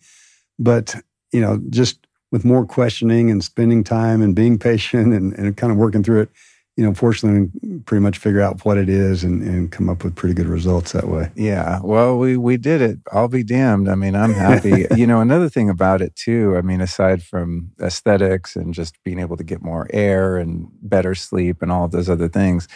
But, 0.59 0.95
you 1.33 1.41
know, 1.41 1.61
just 1.71 2.07
with 2.33 2.45
more 2.45 2.67
questioning 2.67 3.31
and 3.31 3.43
spending 3.43 3.85
time 3.85 4.23
and 4.23 4.35
being 4.35 4.59
patient 4.71 5.15
and, 5.15 5.33
and 5.35 5.57
kind 5.57 5.71
of 5.71 5.79
working 5.79 6.03
through 6.03 6.23
it, 6.23 6.31
you 6.79 6.85
know, 6.85 6.95
fortunately, 6.95 7.51
pretty 7.87 8.01
much 8.01 8.19
figure 8.19 8.41
out 8.41 8.65
what 8.65 8.79
it 8.79 8.89
is 8.89 9.25
and, 9.25 9.43
and 9.43 9.73
come 9.73 9.89
up 9.89 10.05
with 10.05 10.15
pretty 10.15 10.33
good 10.33 10.47
results 10.47 10.93
that 10.93 11.09
way. 11.09 11.29
Yeah. 11.35 11.81
Well, 11.83 12.17
we, 12.19 12.37
we 12.37 12.57
did 12.57 12.81
it. 12.81 13.01
I'll 13.11 13.27
be 13.27 13.43
damned. 13.43 13.89
I 13.89 13.97
mean, 13.97 14.15
I'm 14.15 14.33
happy. 14.33 14.87
you 14.97 15.05
know, 15.05 15.21
another 15.21 15.49
thing 15.49 15.69
about 15.69 16.01
it 16.03 16.15
too, 16.15 16.57
I 16.57 16.61
mean, 16.63 16.81
aside 16.81 17.25
from 17.25 17.73
aesthetics 17.83 18.55
and 18.55 18.73
just 18.73 18.95
being 19.03 19.19
able 19.19 19.37
to 19.37 19.43
get 19.43 19.61
more 19.61 19.89
air 19.93 20.37
and 20.37 20.69
better 20.81 21.17
sleep 21.17 21.63
and 21.63 21.73
all 21.73 21.87
of 21.87 21.91
those 21.91 22.09
other 22.09 22.29
things. 22.29 22.69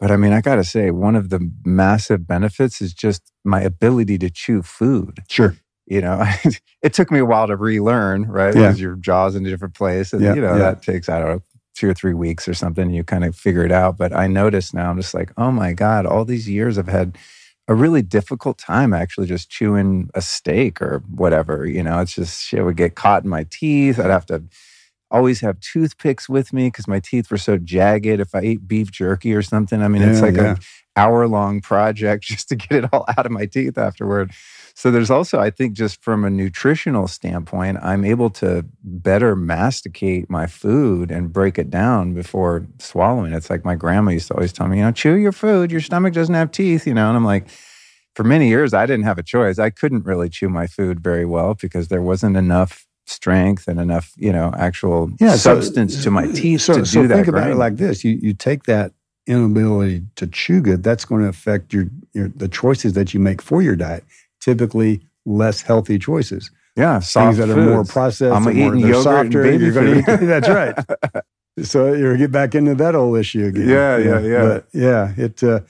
But 0.00 0.10
I 0.10 0.16
mean, 0.16 0.32
I 0.32 0.40
got 0.40 0.56
to 0.56 0.64
say, 0.64 0.90
one 0.90 1.14
of 1.14 1.30
the 1.30 1.48
massive 1.64 2.26
benefits 2.26 2.80
is 2.80 2.92
just 2.92 3.30
my 3.44 3.60
ability 3.60 4.18
to 4.18 4.30
chew 4.30 4.62
food. 4.62 5.20
Sure. 5.28 5.56
You 5.86 6.00
know, 6.00 6.24
it 6.82 6.92
took 6.92 7.12
me 7.12 7.20
a 7.20 7.24
while 7.24 7.46
to 7.46 7.56
relearn, 7.56 8.26
right? 8.26 8.54
Yeah. 8.54 8.62
Because 8.62 8.80
your 8.80 8.96
jaw's 8.96 9.36
in 9.36 9.46
a 9.46 9.48
different 9.48 9.74
place. 9.74 10.12
And, 10.12 10.22
Yeah, 10.22 10.34
you 10.34 10.40
know, 10.40 10.52
yeah. 10.54 10.58
that 10.58 10.82
takes, 10.82 11.08
I 11.08 11.20
don't 11.20 11.28
know, 11.28 11.42
two 11.78 11.88
or 11.88 11.94
three 11.94 12.14
weeks 12.14 12.48
or 12.48 12.54
something. 12.54 12.90
You 12.90 13.04
kind 13.04 13.24
of 13.24 13.36
figure 13.36 13.64
it 13.64 13.70
out. 13.70 13.96
But 13.96 14.12
I 14.12 14.26
notice 14.26 14.74
now, 14.74 14.90
I'm 14.90 14.96
just 14.96 15.14
like, 15.14 15.32
oh 15.36 15.52
my 15.52 15.72
God, 15.72 16.06
all 16.06 16.24
these 16.24 16.48
years 16.48 16.76
I've 16.76 16.88
had 16.88 17.16
a 17.68 17.74
really 17.74 18.02
difficult 18.02 18.58
time 18.58 18.92
actually 18.92 19.26
just 19.26 19.50
chewing 19.50 20.10
a 20.14 20.22
steak 20.22 20.82
or 20.82 21.02
whatever. 21.08 21.66
You 21.66 21.82
know, 21.82 22.00
it's 22.00 22.14
just 22.14 22.44
shit 22.44 22.64
would 22.64 22.76
get 22.76 22.96
caught 22.96 23.22
in 23.22 23.30
my 23.30 23.46
teeth. 23.50 24.00
I'd 24.00 24.10
have 24.10 24.26
to 24.26 24.42
always 25.10 25.40
have 25.40 25.60
toothpicks 25.60 26.28
with 26.28 26.52
me 26.52 26.66
because 26.66 26.88
my 26.88 27.00
teeth 27.00 27.30
were 27.30 27.38
so 27.38 27.56
jagged 27.56 28.20
if 28.20 28.34
I 28.34 28.40
ate 28.40 28.66
beef 28.66 28.90
jerky 28.90 29.34
or 29.34 29.42
something. 29.42 29.82
I 29.82 29.88
mean, 29.88 30.02
it's 30.02 30.20
like 30.20 30.36
yeah. 30.36 30.52
an 30.52 30.58
hour 30.96 31.28
long 31.28 31.60
project 31.60 32.24
just 32.26 32.48
to 32.48 32.56
get 32.56 32.84
it 32.84 32.90
all 32.92 33.04
out 33.16 33.24
of 33.24 33.32
my 33.32 33.46
teeth 33.46 33.78
afterward. 33.78 34.32
So 34.78 34.92
there's 34.92 35.10
also, 35.10 35.40
I 35.40 35.50
think, 35.50 35.72
just 35.72 36.00
from 36.04 36.24
a 36.24 36.30
nutritional 36.30 37.08
standpoint, 37.08 37.78
I'm 37.82 38.04
able 38.04 38.30
to 38.30 38.64
better 38.84 39.34
masticate 39.34 40.30
my 40.30 40.46
food 40.46 41.10
and 41.10 41.32
break 41.32 41.58
it 41.58 41.68
down 41.68 42.14
before 42.14 42.64
swallowing. 42.78 43.32
It's 43.32 43.50
like 43.50 43.64
my 43.64 43.74
grandma 43.74 44.12
used 44.12 44.28
to 44.28 44.34
always 44.34 44.52
tell 44.52 44.68
me, 44.68 44.78
you 44.78 44.84
know, 44.84 44.92
chew 44.92 45.16
your 45.16 45.32
food. 45.32 45.72
Your 45.72 45.80
stomach 45.80 46.14
doesn't 46.14 46.36
have 46.36 46.52
teeth, 46.52 46.86
you 46.86 46.94
know. 46.94 47.08
And 47.08 47.16
I'm 47.16 47.24
like, 47.24 47.48
for 48.14 48.22
many 48.22 48.46
years, 48.46 48.72
I 48.72 48.86
didn't 48.86 49.04
have 49.04 49.18
a 49.18 49.22
choice. 49.24 49.58
I 49.58 49.70
couldn't 49.70 50.04
really 50.04 50.28
chew 50.28 50.48
my 50.48 50.68
food 50.68 51.00
very 51.00 51.24
well 51.24 51.54
because 51.60 51.88
there 51.88 52.00
wasn't 52.00 52.36
enough 52.36 52.86
strength 53.04 53.66
and 53.66 53.80
enough, 53.80 54.12
you 54.16 54.32
know, 54.32 54.54
actual 54.56 55.10
so- 55.18 55.34
substance 55.34 56.04
to 56.04 56.12
my 56.12 56.26
teeth 56.32 56.60
so, 56.60 56.74
to 56.74 56.86
so 56.86 57.02
do 57.02 57.08
that. 57.08 57.14
think 57.16 57.26
about 57.26 57.50
it 57.50 57.56
like 57.56 57.78
this: 57.78 58.04
you 58.04 58.16
you 58.22 58.32
take 58.32 58.62
that 58.66 58.92
inability 59.26 60.02
to 60.14 60.28
chew 60.28 60.60
good. 60.60 60.84
That's 60.84 61.04
going 61.04 61.22
to 61.22 61.28
affect 61.28 61.72
your, 61.72 61.86
your 62.12 62.28
the 62.28 62.46
choices 62.46 62.92
that 62.92 63.12
you 63.12 63.18
make 63.18 63.42
for 63.42 63.60
your 63.60 63.74
diet. 63.74 64.04
Typically, 64.40 65.02
less 65.26 65.62
healthy 65.62 65.98
choices. 65.98 66.50
yeah, 66.76 67.00
soft 67.00 67.36
Things 67.36 67.48
that 67.48 67.58
are 67.58 67.62
more 67.62 67.84
processed. 67.84 68.34
I'm 68.34 68.42
more, 68.44 68.52
eating 68.52 68.78
yogurt 68.78 68.94
and 68.94 69.02
softer. 69.32 69.42
baby 69.42 69.64
you're 69.64 69.74
gonna 69.74 70.02
food. 70.02 70.22
eat- 70.22 70.26
that's 70.26 70.48
right. 70.48 70.74
So 71.64 71.92
you're 71.92 72.10
gonna 72.12 72.18
get 72.18 72.30
back 72.30 72.54
into 72.54 72.76
that 72.76 72.94
old 72.94 73.18
issue 73.18 73.46
again. 73.46 73.68
Yeah, 73.68 73.96
yeah, 73.96 74.20
yeah. 74.20 74.42
But 74.46 74.68
yeah, 74.72 75.12
it. 75.16 75.42
Uh, 75.42 75.60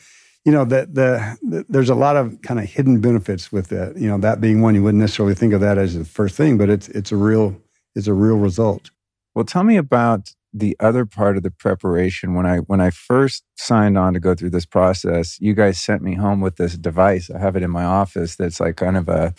you 0.44 0.52
know 0.52 0.66
that 0.66 0.94
the, 0.94 1.38
the 1.42 1.64
there's 1.70 1.88
a 1.88 1.94
lot 1.94 2.16
of 2.16 2.40
kind 2.42 2.60
of 2.60 2.66
hidden 2.66 3.00
benefits 3.00 3.50
with 3.50 3.68
that. 3.68 3.96
You 3.96 4.08
know 4.08 4.18
that 4.18 4.38
being 4.40 4.60
one, 4.60 4.74
you 4.74 4.82
wouldn't 4.82 5.00
necessarily 5.00 5.34
think 5.34 5.54
of 5.54 5.62
that 5.62 5.78
as 5.78 5.96
the 5.96 6.04
first 6.04 6.34
thing, 6.36 6.58
but 6.58 6.68
it's 6.68 6.88
it's 6.90 7.10
a 7.10 7.16
real 7.16 7.56
it's 7.94 8.06
a 8.06 8.12
real 8.12 8.36
result. 8.36 8.90
Well, 9.34 9.46
tell 9.46 9.64
me 9.64 9.78
about 9.78 10.34
the 10.52 10.76
other 10.80 11.04
part 11.04 11.36
of 11.36 11.42
the 11.42 11.50
preparation. 11.50 12.34
When 12.34 12.46
I 12.46 12.58
when 12.58 12.80
I 12.80 12.90
first 12.90 13.44
signed 13.56 13.98
on 13.98 14.14
to 14.14 14.20
go 14.20 14.34
through 14.34 14.50
this 14.50 14.66
process, 14.66 15.38
you 15.40 15.54
guys 15.54 15.78
sent 15.78 16.02
me 16.02 16.14
home 16.14 16.40
with 16.40 16.56
this 16.56 16.76
device. 16.78 17.30
I 17.30 17.38
have 17.38 17.56
it 17.56 17.62
in 17.62 17.70
my 17.70 17.84
office. 17.84 18.36
That's 18.36 18.60
like 18.60 18.76
kind 18.76 18.96
of 18.96 19.08
a 19.08 19.34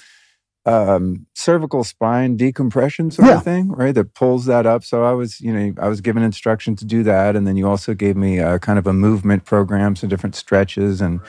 um, 0.66 1.26
cervical 1.36 1.84
spine 1.84 2.36
decompression 2.38 3.10
sort 3.12 3.28
Yeah. 3.30 3.38
of 3.38 3.44
thing, 3.44 3.70
right? 3.72 3.96
That 3.96 4.14
pulls 4.14 4.46
that 4.46 4.66
up. 4.66 4.84
So 4.84 5.04
I 5.04 5.14
was, 5.14 5.40
you 5.42 5.52
know, 5.54 5.74
I 5.82 5.88
was 5.88 6.02
given 6.02 6.22
instruction 6.22 6.76
to 6.76 6.86
do 6.86 7.02
that, 7.04 7.36
and 7.36 7.48
then 7.48 7.56
you 7.58 7.68
also 7.68 7.94
gave 7.94 8.16
me 8.16 8.38
a 8.40 8.60
kind 8.60 8.78
of 8.78 8.86
a 8.86 8.94
movement 8.94 9.46
program, 9.46 9.96
some 9.96 10.10
different 10.10 10.36
stretches 10.36 11.02
and 11.02 11.22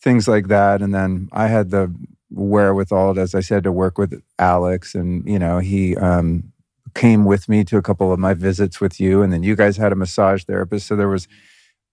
things 0.00 0.28
like 0.28 0.46
that. 0.48 0.80
And 0.80 0.94
then 0.94 1.28
I 1.32 1.48
had 1.48 1.70
the 1.70 1.92
wherewithal, 2.30 3.18
as 3.18 3.34
I 3.34 3.40
said, 3.40 3.64
to 3.64 3.72
work 3.72 3.98
with 3.98 4.22
Alex, 4.38 4.94
and 4.94 5.26
you 5.28 5.38
know, 5.38 5.58
he 5.58 5.96
um, 5.96 6.52
came 6.94 7.24
with 7.24 7.48
me 7.48 7.64
to 7.64 7.76
a 7.76 7.82
couple 7.82 8.12
of 8.12 8.18
my 8.18 8.34
visits 8.34 8.80
with 8.80 9.00
you, 9.00 9.22
and 9.22 9.32
then 9.32 9.42
you 9.42 9.56
guys 9.56 9.76
had 9.76 9.92
a 9.92 9.96
massage 9.96 10.44
therapist. 10.44 10.86
So 10.86 10.96
there 10.96 11.08
was, 11.08 11.28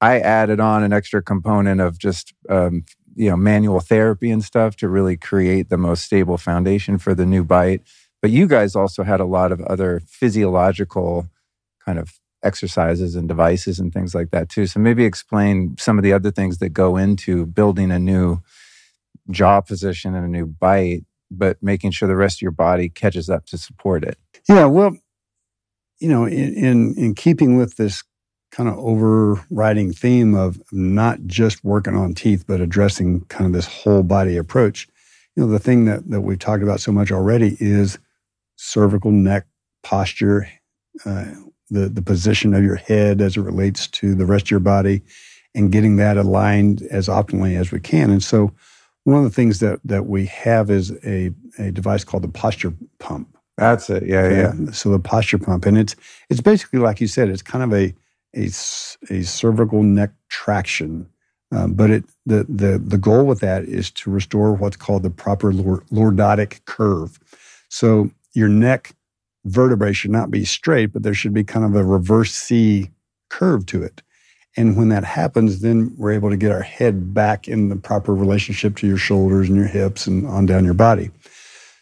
I 0.01 0.19
added 0.19 0.59
on 0.59 0.83
an 0.83 0.93
extra 0.93 1.21
component 1.21 1.81
of 1.81 1.97
just 1.97 2.33
um, 2.49 2.85
you 3.15 3.29
know 3.29 3.37
manual 3.37 3.79
therapy 3.79 4.29
and 4.29 4.43
stuff 4.43 4.75
to 4.77 4.89
really 4.89 5.17
create 5.17 5.69
the 5.69 5.77
most 5.77 6.03
stable 6.03 6.37
foundation 6.37 6.97
for 6.97 7.15
the 7.15 7.25
new 7.25 7.43
bite. 7.43 7.81
But 8.21 8.31
you 8.31 8.47
guys 8.47 8.75
also 8.75 9.03
had 9.03 9.19
a 9.19 9.25
lot 9.25 9.51
of 9.51 9.61
other 9.61 10.01
physiological 10.07 11.27
kind 11.85 11.99
of 11.99 12.19
exercises 12.43 13.15
and 13.15 13.27
devices 13.27 13.79
and 13.79 13.93
things 13.93 14.13
like 14.13 14.31
that 14.31 14.49
too. 14.49 14.67
So 14.67 14.79
maybe 14.79 15.05
explain 15.05 15.75
some 15.79 15.97
of 15.97 16.03
the 16.03 16.13
other 16.13 16.31
things 16.31 16.59
that 16.59 16.69
go 16.69 16.97
into 16.97 17.45
building 17.45 17.91
a 17.91 17.99
new 17.99 18.41
jaw 19.31 19.61
position 19.61 20.15
and 20.15 20.25
a 20.25 20.29
new 20.29 20.45
bite, 20.45 21.03
but 21.31 21.61
making 21.61 21.91
sure 21.91 22.07
the 22.07 22.15
rest 22.15 22.37
of 22.37 22.41
your 22.43 22.51
body 22.51 22.89
catches 22.89 23.29
up 23.29 23.45
to 23.47 23.57
support 23.57 24.03
it. 24.03 24.17
Yeah, 24.47 24.65
well, 24.65 24.97
you 25.99 26.09
know, 26.09 26.25
in 26.25 26.53
in, 26.55 26.95
in 26.97 27.15
keeping 27.15 27.57
with 27.57 27.77
this 27.77 28.03
kind 28.51 28.69
of 28.69 28.77
overriding 28.77 29.91
theme 29.91 30.35
of 30.35 30.59
not 30.71 31.19
just 31.25 31.63
working 31.63 31.95
on 31.95 32.13
teeth, 32.13 32.45
but 32.47 32.61
addressing 32.61 33.21
kind 33.25 33.45
of 33.47 33.53
this 33.53 33.67
whole 33.67 34.03
body 34.03 34.37
approach, 34.37 34.87
you 35.35 35.43
know, 35.45 35.51
the 35.51 35.59
thing 35.59 35.85
that 35.85 36.09
that 36.09 36.21
we've 36.21 36.39
talked 36.39 36.63
about 36.63 36.79
so 36.81 36.91
much 36.91 37.11
already 37.11 37.57
is 37.59 37.97
cervical 38.57 39.11
neck 39.11 39.47
posture, 39.83 40.47
uh, 41.05 41.25
the 41.69 41.89
the 41.89 42.01
position 42.01 42.53
of 42.53 42.63
your 42.63 42.75
head 42.77 43.21
as 43.21 43.37
it 43.37 43.41
relates 43.41 43.87
to 43.87 44.15
the 44.15 44.25
rest 44.25 44.47
of 44.47 44.51
your 44.51 44.59
body, 44.61 45.01
and 45.55 45.71
getting 45.71 45.97
that 45.97 46.17
aligned 46.17 46.83
as 46.91 47.07
optimally 47.07 47.59
as 47.59 47.71
we 47.71 47.79
can. 47.79 48.11
And 48.11 48.23
so, 48.23 48.53
one 49.05 49.17
of 49.17 49.23
the 49.23 49.35
things 49.35 49.59
that 49.59 49.79
that 49.85 50.07
we 50.07 50.27
have 50.27 50.69
is 50.71 50.91
a 51.05 51.31
a 51.59 51.71
device 51.71 52.03
called 52.03 52.23
the 52.23 52.29
posture 52.29 52.73
pump. 52.99 53.34
That's 53.57 53.89
it. 53.89 54.03
Yeah, 54.05 54.29
yeah. 54.29 54.53
Okay? 54.53 54.71
So 54.71 54.89
the 54.89 54.99
posture 54.99 55.37
pump, 55.37 55.65
and 55.65 55.77
it's 55.77 55.95
it's 56.29 56.41
basically 56.41 56.79
like 56.79 56.99
you 56.99 57.07
said, 57.07 57.29
it's 57.29 57.41
kind 57.41 57.63
of 57.63 57.73
a 57.73 57.93
a, 58.35 58.45
a 59.09 59.23
cervical 59.23 59.81
neck 59.83 60.11
traction, 60.29 61.07
um, 61.51 61.73
but 61.73 61.89
it 61.89 62.03
the 62.25 62.45
the 62.49 62.77
the 62.77 62.97
goal 62.97 63.25
with 63.25 63.39
that 63.39 63.63
is 63.63 63.91
to 63.91 64.11
restore 64.11 64.53
what's 64.53 64.75
called 64.75 65.03
the 65.03 65.09
proper 65.09 65.51
lordotic 65.53 66.63
curve. 66.65 67.19
So 67.69 68.11
your 68.33 68.49
neck 68.49 68.93
vertebrae 69.45 69.93
should 69.93 70.11
not 70.11 70.31
be 70.31 70.43
straight, 70.43 70.87
but 70.87 71.03
there 71.03 71.13
should 71.13 71.33
be 71.33 71.43
kind 71.43 71.65
of 71.65 71.75
a 71.75 71.83
reverse 71.83 72.33
C 72.33 72.91
curve 73.29 73.65
to 73.67 73.83
it. 73.83 74.01
And 74.57 74.77
when 74.77 74.89
that 74.89 75.03
happens, 75.03 75.61
then 75.61 75.93
we're 75.97 76.13
able 76.13 76.29
to 76.29 76.37
get 76.37 76.51
our 76.51 76.61
head 76.61 77.13
back 77.13 77.47
in 77.47 77.69
the 77.69 77.75
proper 77.75 78.13
relationship 78.15 78.77
to 78.77 78.87
your 78.87 78.97
shoulders 78.97 79.49
and 79.49 79.57
your 79.57 79.67
hips 79.67 80.07
and 80.07 80.25
on 80.25 80.45
down 80.45 80.63
your 80.63 80.73
body. 80.73 81.11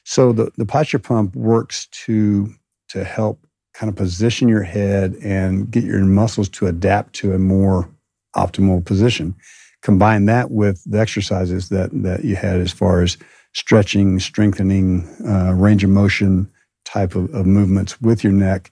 So 0.03 0.33
the, 0.33 0.51
the 0.57 0.65
posture 0.65 0.99
pump 0.99 1.35
works 1.35 1.87
to 2.05 2.53
to 2.89 3.03
help 3.03 3.45
kind 3.73 3.89
of 3.89 3.95
position 3.95 4.47
your 4.47 4.63
head 4.63 5.15
and 5.23 5.71
get 5.71 5.83
your 5.83 5.99
muscles 6.01 6.47
to 6.47 6.67
adapt 6.67 7.13
to 7.13 7.33
a 7.33 7.39
more 7.39 7.89
optimal 8.35 8.85
position. 8.85 9.35
Combine 9.81 10.25
that 10.25 10.51
with 10.51 10.83
the 10.85 10.99
exercises 10.99 11.69
that 11.69 11.89
that 12.03 12.23
you 12.23 12.35
had 12.35 12.59
as 12.59 12.71
far 12.71 13.01
as 13.01 13.17
stretching, 13.53 14.19
strengthening, 14.19 15.07
uh, 15.27 15.53
range 15.53 15.83
of 15.83 15.89
motion 15.89 16.49
type 16.85 17.15
of, 17.15 17.33
of 17.33 17.45
movements 17.45 18.01
with 18.01 18.23
your 18.23 18.33
neck 18.33 18.71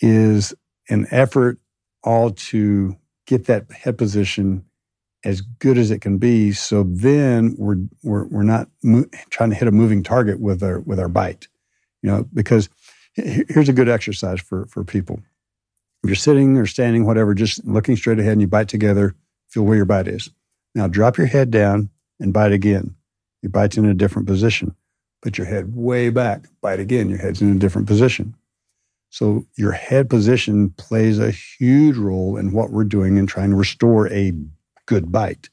is 0.00 0.54
an 0.88 1.06
effort 1.10 1.58
all 2.02 2.30
to 2.30 2.96
get 3.26 3.46
that 3.46 3.70
head 3.70 3.98
position 3.98 4.64
as 5.24 5.40
good 5.40 5.78
as 5.78 5.90
it 5.90 6.00
can 6.00 6.18
be. 6.18 6.52
So 6.52 6.84
then 6.84 7.54
we're 7.58 7.78
we're 8.02 8.24
we're 8.26 8.42
not 8.42 8.68
mo- 8.82 9.06
trying 9.30 9.50
to 9.50 9.56
hit 9.56 9.68
a 9.68 9.72
moving 9.72 10.02
target 10.02 10.40
with 10.40 10.62
our 10.62 10.80
with 10.80 10.98
our 10.98 11.08
bite, 11.08 11.48
you 12.02 12.10
know. 12.10 12.26
Because 12.34 12.68
here's 13.14 13.68
a 13.68 13.72
good 13.72 13.88
exercise 13.88 14.40
for 14.40 14.66
for 14.66 14.84
people. 14.84 15.20
If 16.02 16.08
you're 16.08 16.16
sitting 16.16 16.56
or 16.56 16.66
standing, 16.66 17.06
whatever, 17.06 17.34
just 17.34 17.64
looking 17.64 17.96
straight 17.96 18.18
ahead 18.18 18.32
and 18.32 18.40
you 18.40 18.48
bite 18.48 18.68
together, 18.68 19.14
feel 19.48 19.62
where 19.62 19.76
your 19.76 19.84
bite 19.84 20.08
is. 20.08 20.30
Now 20.74 20.88
drop 20.88 21.16
your 21.16 21.28
head 21.28 21.50
down 21.50 21.90
and 22.18 22.32
bite 22.32 22.52
again. 22.52 22.94
Your 23.42 23.50
bite's 23.50 23.76
in 23.76 23.84
a 23.84 23.94
different 23.94 24.26
position. 24.26 24.74
Put 25.20 25.38
your 25.38 25.46
head 25.46 25.76
way 25.76 26.10
back, 26.10 26.46
bite 26.60 26.80
again. 26.80 27.08
Your 27.08 27.18
head's 27.18 27.40
in 27.40 27.54
a 27.54 27.58
different 27.58 27.86
position. 27.86 28.34
So 29.10 29.46
your 29.56 29.72
head 29.72 30.08
position 30.08 30.70
plays 30.70 31.18
a 31.18 31.30
huge 31.30 31.96
role 31.96 32.36
in 32.36 32.52
what 32.52 32.70
we're 32.70 32.84
doing 32.84 33.18
in 33.18 33.26
trying 33.26 33.50
to 33.50 33.56
restore 33.56 34.10
a 34.10 34.32
good 34.86 35.12
bite. 35.12 35.48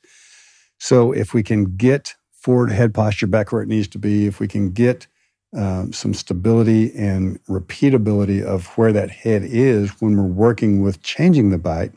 So 0.79 1.11
if 1.11 1.33
we 1.33 1.43
can 1.43 1.75
get 1.75 2.15
forward 2.31 2.71
head 2.71 2.93
posture 2.93 3.27
back 3.27 3.51
where 3.51 3.61
it 3.61 3.67
needs 3.67 3.87
to 3.89 3.99
be, 3.99 4.27
if 4.27 4.39
we 4.39 4.47
can 4.47 4.71
get 4.71 5.07
um, 5.55 5.91
some 5.91 6.13
stability 6.13 6.93
and 6.95 7.43
repeatability 7.45 8.43
of 8.43 8.67
where 8.77 8.93
that 8.93 9.09
head 9.09 9.43
is 9.43 9.89
when 9.99 10.15
we're 10.15 10.23
working 10.23 10.81
with 10.81 11.01
changing 11.01 11.49
the 11.49 11.57
bite, 11.57 11.91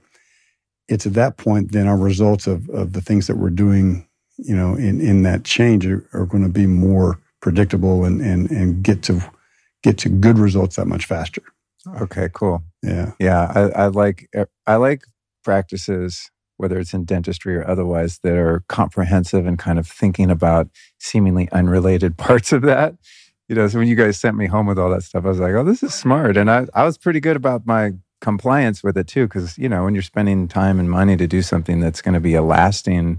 it's 0.88 1.06
at 1.06 1.14
that 1.14 1.36
point 1.36 1.72
then 1.72 1.86
our 1.86 1.96
results 1.96 2.46
of, 2.46 2.68
of 2.70 2.92
the 2.92 3.00
things 3.00 3.26
that 3.26 3.36
we're 3.36 3.50
doing, 3.50 4.08
you 4.36 4.56
know, 4.56 4.74
in, 4.74 5.00
in 5.00 5.22
that 5.22 5.44
change 5.44 5.86
are, 5.86 6.04
are 6.12 6.26
going 6.26 6.42
to 6.42 6.48
be 6.48 6.66
more 6.66 7.20
predictable 7.40 8.04
and, 8.04 8.20
and, 8.20 8.50
and 8.50 8.82
get 8.82 9.02
to 9.02 9.22
get 9.82 9.98
to 9.98 10.08
good 10.08 10.38
results 10.38 10.76
that 10.76 10.86
much 10.86 11.06
faster. 11.06 11.42
Okay, 12.00 12.28
cool. 12.32 12.62
Yeah. 12.82 13.12
Yeah. 13.18 13.52
I, 13.54 13.84
I 13.84 13.86
like 13.88 14.30
I 14.66 14.76
like 14.76 15.04
practices, 15.44 16.30
whether 16.62 16.78
it's 16.78 16.94
in 16.94 17.04
dentistry 17.04 17.56
or 17.56 17.68
otherwise, 17.68 18.20
that 18.22 18.36
are 18.36 18.64
comprehensive 18.68 19.46
and 19.46 19.58
kind 19.58 19.78
of 19.78 19.86
thinking 19.86 20.30
about 20.30 20.68
seemingly 20.98 21.50
unrelated 21.52 22.16
parts 22.16 22.52
of 22.52 22.62
that. 22.62 22.94
You 23.48 23.56
know, 23.56 23.68
so 23.68 23.78
when 23.78 23.88
you 23.88 23.96
guys 23.96 24.18
sent 24.18 24.36
me 24.36 24.46
home 24.46 24.66
with 24.66 24.78
all 24.78 24.88
that 24.90 25.02
stuff, 25.02 25.26
I 25.26 25.28
was 25.28 25.40
like, 25.40 25.52
oh, 25.52 25.64
this 25.64 25.82
is 25.82 25.92
smart. 25.92 26.38
And 26.38 26.50
I, 26.50 26.66
I 26.72 26.84
was 26.84 26.96
pretty 26.96 27.20
good 27.20 27.36
about 27.36 27.66
my 27.66 27.92
compliance 28.22 28.82
with 28.82 28.96
it 28.96 29.08
too. 29.08 29.28
Cause, 29.28 29.58
you 29.58 29.68
know, 29.68 29.84
when 29.84 29.94
you're 29.94 30.02
spending 30.02 30.48
time 30.48 30.80
and 30.80 30.88
money 30.88 31.16
to 31.16 31.26
do 31.26 31.42
something 31.42 31.80
that's 31.80 32.00
going 32.00 32.14
to 32.14 32.20
be 32.20 32.34
a 32.34 32.42
lasting 32.42 33.18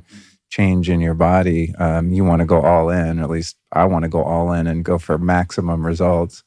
change 0.50 0.90
in 0.90 1.02
your 1.02 1.14
body, 1.14 1.76
um, 1.76 2.12
you 2.12 2.24
want 2.24 2.40
to 2.40 2.46
go 2.46 2.62
all 2.62 2.90
in. 2.90 3.20
At 3.20 3.30
least 3.30 3.58
I 3.72 3.86
want 3.86 4.04
to 4.04 4.10
go 4.10 4.24
all 4.24 4.54
in 4.54 4.66
and 4.66 4.84
go 4.84 4.98
for 4.98 5.18
maximum 5.18 5.86
results. 5.86 6.44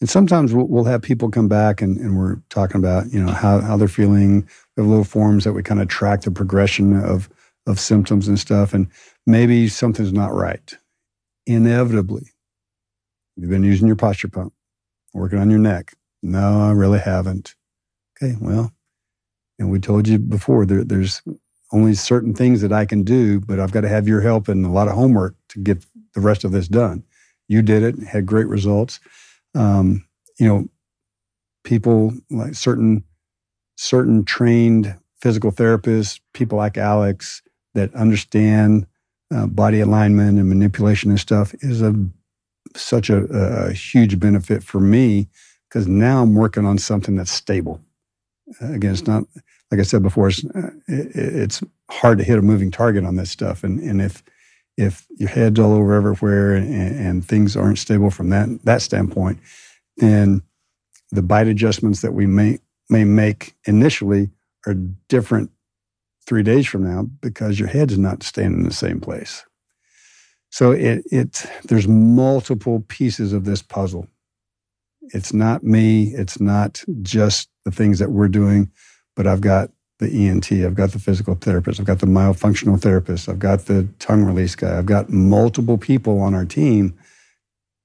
And 0.00 0.08
sometimes 0.08 0.54
we'll, 0.54 0.66
we'll 0.66 0.84
have 0.84 1.02
people 1.02 1.30
come 1.30 1.48
back 1.48 1.82
and, 1.82 1.96
and, 1.98 2.16
we're 2.16 2.36
talking 2.50 2.78
about, 2.78 3.12
you 3.12 3.22
know, 3.22 3.32
how, 3.32 3.60
how 3.60 3.76
they're 3.76 3.88
feeling. 3.88 4.48
We 4.76 4.82
have 4.82 4.86
little 4.86 5.04
forms 5.04 5.44
that 5.44 5.54
we 5.54 5.62
kind 5.62 5.80
of 5.80 5.88
track 5.88 6.22
the 6.22 6.30
progression 6.30 6.96
of, 7.02 7.28
of 7.66 7.80
symptoms 7.80 8.28
and 8.28 8.38
stuff. 8.38 8.72
And 8.72 8.88
maybe 9.26 9.68
something's 9.68 10.12
not 10.12 10.32
right. 10.32 10.76
Inevitably, 11.46 12.30
you've 13.36 13.50
been 13.50 13.64
using 13.64 13.86
your 13.86 13.96
posture 13.96 14.28
pump, 14.28 14.52
working 15.14 15.38
on 15.38 15.50
your 15.50 15.58
neck. 15.58 15.94
No, 16.22 16.60
I 16.62 16.72
really 16.72 17.00
haven't. 17.00 17.56
Okay, 18.16 18.36
well, 18.40 18.72
and 19.58 19.70
we 19.70 19.80
told 19.80 20.06
you 20.06 20.18
before 20.18 20.66
there, 20.66 20.84
there's 20.84 21.22
only 21.72 21.94
certain 21.94 22.34
things 22.34 22.60
that 22.60 22.72
I 22.72 22.84
can 22.84 23.02
do, 23.02 23.40
but 23.40 23.58
I've 23.58 23.72
got 23.72 23.82
to 23.82 23.88
have 23.88 24.06
your 24.06 24.20
help 24.20 24.48
and 24.48 24.64
a 24.64 24.70
lot 24.70 24.88
of 24.88 24.94
homework 24.94 25.34
to 25.50 25.58
get 25.58 25.84
the 26.14 26.20
rest 26.20 26.44
of 26.44 26.52
this 26.52 26.68
done. 26.68 27.04
You 27.48 27.62
did 27.62 27.82
it, 27.82 27.98
had 28.06 28.26
great 28.26 28.46
results 28.46 29.00
um, 29.54 30.04
you 30.38 30.46
know, 30.46 30.68
people 31.64 32.12
like 32.30 32.54
certain 32.54 33.04
certain 33.76 34.24
trained 34.24 34.96
physical 35.20 35.52
therapists, 35.52 36.20
people 36.34 36.58
like 36.58 36.76
Alex 36.76 37.42
that 37.74 37.94
understand 37.94 38.86
uh, 39.34 39.46
body 39.46 39.80
alignment 39.80 40.38
and 40.38 40.48
manipulation 40.48 41.10
and 41.10 41.20
stuff 41.20 41.54
is 41.60 41.82
a 41.82 41.94
such 42.76 43.10
a, 43.10 43.24
a 43.24 43.72
huge 43.72 44.18
benefit 44.20 44.62
for 44.62 44.80
me 44.80 45.28
because 45.68 45.86
now 45.86 46.22
I'm 46.22 46.34
working 46.34 46.66
on 46.66 46.78
something 46.78 47.16
that's 47.16 47.30
stable. 47.30 47.80
Uh, 48.62 48.72
again, 48.72 48.92
it's 48.92 49.06
not 49.06 49.24
like 49.70 49.80
I 49.80 49.84
said 49.84 50.02
before. 50.02 50.28
It's, 50.28 50.44
uh, 50.44 50.70
it, 50.86 51.16
it's 51.16 51.62
hard 51.90 52.18
to 52.18 52.24
hit 52.24 52.38
a 52.38 52.42
moving 52.42 52.70
target 52.70 53.04
on 53.04 53.16
this 53.16 53.30
stuff, 53.30 53.64
and 53.64 53.80
and 53.80 54.00
if 54.00 54.22
if 54.78 55.06
your 55.16 55.28
head's 55.28 55.58
all 55.58 55.72
over 55.74 55.92
everywhere 55.92 56.54
and, 56.54 56.72
and 56.72 57.24
things 57.26 57.56
aren't 57.56 57.78
stable 57.78 58.10
from 58.10 58.30
that 58.30 58.48
that 58.64 58.80
standpoint, 58.80 59.40
then 59.96 60.42
the 61.10 61.22
bite 61.22 61.48
adjustments 61.48 62.00
that 62.02 62.12
we 62.14 62.26
may 62.26 62.60
may 62.88 63.04
make 63.04 63.54
initially 63.66 64.30
are 64.66 64.74
different 65.08 65.50
three 66.26 66.44
days 66.44 66.66
from 66.66 66.84
now 66.84 67.02
because 67.20 67.58
your 67.58 67.68
head's 67.68 67.98
not 67.98 68.22
staying 68.22 68.52
in 68.52 68.62
the 68.62 68.72
same 68.72 69.00
place. 69.00 69.44
So 70.50 70.70
it 70.70 71.02
it 71.10 71.44
there's 71.64 71.88
multiple 71.88 72.84
pieces 72.88 73.32
of 73.32 73.44
this 73.44 73.62
puzzle. 73.62 74.06
It's 75.12 75.32
not 75.32 75.64
me. 75.64 76.14
It's 76.14 76.40
not 76.40 76.84
just 77.02 77.48
the 77.64 77.72
things 77.72 77.98
that 77.98 78.12
we're 78.12 78.28
doing, 78.28 78.70
but 79.16 79.26
I've 79.26 79.40
got 79.40 79.70
the 79.98 80.28
ENT, 80.28 80.52
I've 80.52 80.74
got 80.74 80.92
the 80.92 80.98
physical 80.98 81.34
therapist, 81.34 81.80
I've 81.80 81.86
got 81.86 81.98
the 81.98 82.06
myofunctional 82.06 82.80
therapist, 82.80 83.28
I've 83.28 83.38
got 83.38 83.66
the 83.66 83.88
tongue 83.98 84.24
release 84.24 84.54
guy, 84.54 84.78
I've 84.78 84.86
got 84.86 85.10
multiple 85.10 85.76
people 85.76 86.20
on 86.20 86.34
our 86.34 86.44
team 86.44 86.94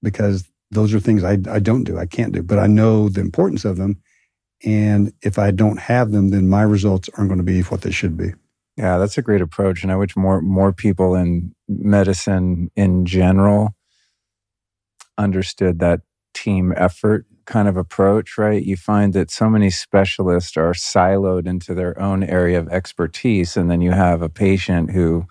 because 0.01 0.47
those 0.69 0.93
are 0.93 0.99
things 0.99 1.23
I, 1.23 1.37
I 1.49 1.59
don't 1.59 1.83
do, 1.83 1.97
I 1.97 2.05
can't 2.05 2.33
do, 2.33 2.43
but 2.43 2.59
I 2.59 2.67
know 2.67 3.09
the 3.09 3.21
importance 3.21 3.65
of 3.65 3.77
them. 3.77 4.01
And 4.63 5.11
if 5.21 5.37
I 5.37 5.51
don't 5.51 5.79
have 5.79 6.11
them, 6.11 6.29
then 6.29 6.47
my 6.47 6.61
results 6.61 7.09
aren't 7.15 7.29
going 7.29 7.39
to 7.39 7.43
be 7.43 7.61
what 7.63 7.81
they 7.81 7.91
should 7.91 8.15
be. 8.15 8.33
Yeah, 8.77 8.97
that's 8.97 9.17
a 9.17 9.21
great 9.21 9.41
approach. 9.41 9.83
And 9.83 9.91
I 9.91 9.95
wish 9.95 10.15
more 10.15 10.41
more 10.41 10.73
people 10.73 11.15
in 11.15 11.53
medicine 11.67 12.71
in 12.75 13.05
general 13.05 13.75
understood 15.17 15.79
that 15.79 16.01
team 16.33 16.73
effort 16.75 17.25
kind 17.45 17.67
of 17.67 17.77
approach, 17.77 18.37
right? 18.37 18.63
You 18.63 18.77
find 18.77 19.13
that 19.13 19.31
so 19.31 19.49
many 19.49 19.69
specialists 19.69 20.57
are 20.57 20.73
siloed 20.73 21.47
into 21.47 21.73
their 21.73 21.99
own 21.99 22.23
area 22.23 22.59
of 22.59 22.69
expertise. 22.69 23.57
And 23.57 23.69
then 23.69 23.81
you 23.81 23.91
have 23.91 24.21
a 24.21 24.29
patient 24.29 24.91
who 24.91 25.25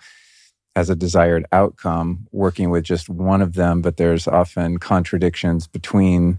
has 0.75 0.89
a 0.89 0.97
desired 0.97 1.45
outcome 1.53 2.27
working 2.33 2.71
with 2.71 2.85
just 2.85 3.09
one 3.09 3.43
of 3.43 3.55
them, 3.55 3.83
but 3.83 3.97
there's 3.97 4.27
often 4.27 4.79
contradictions 4.79 5.67
between 5.67 6.39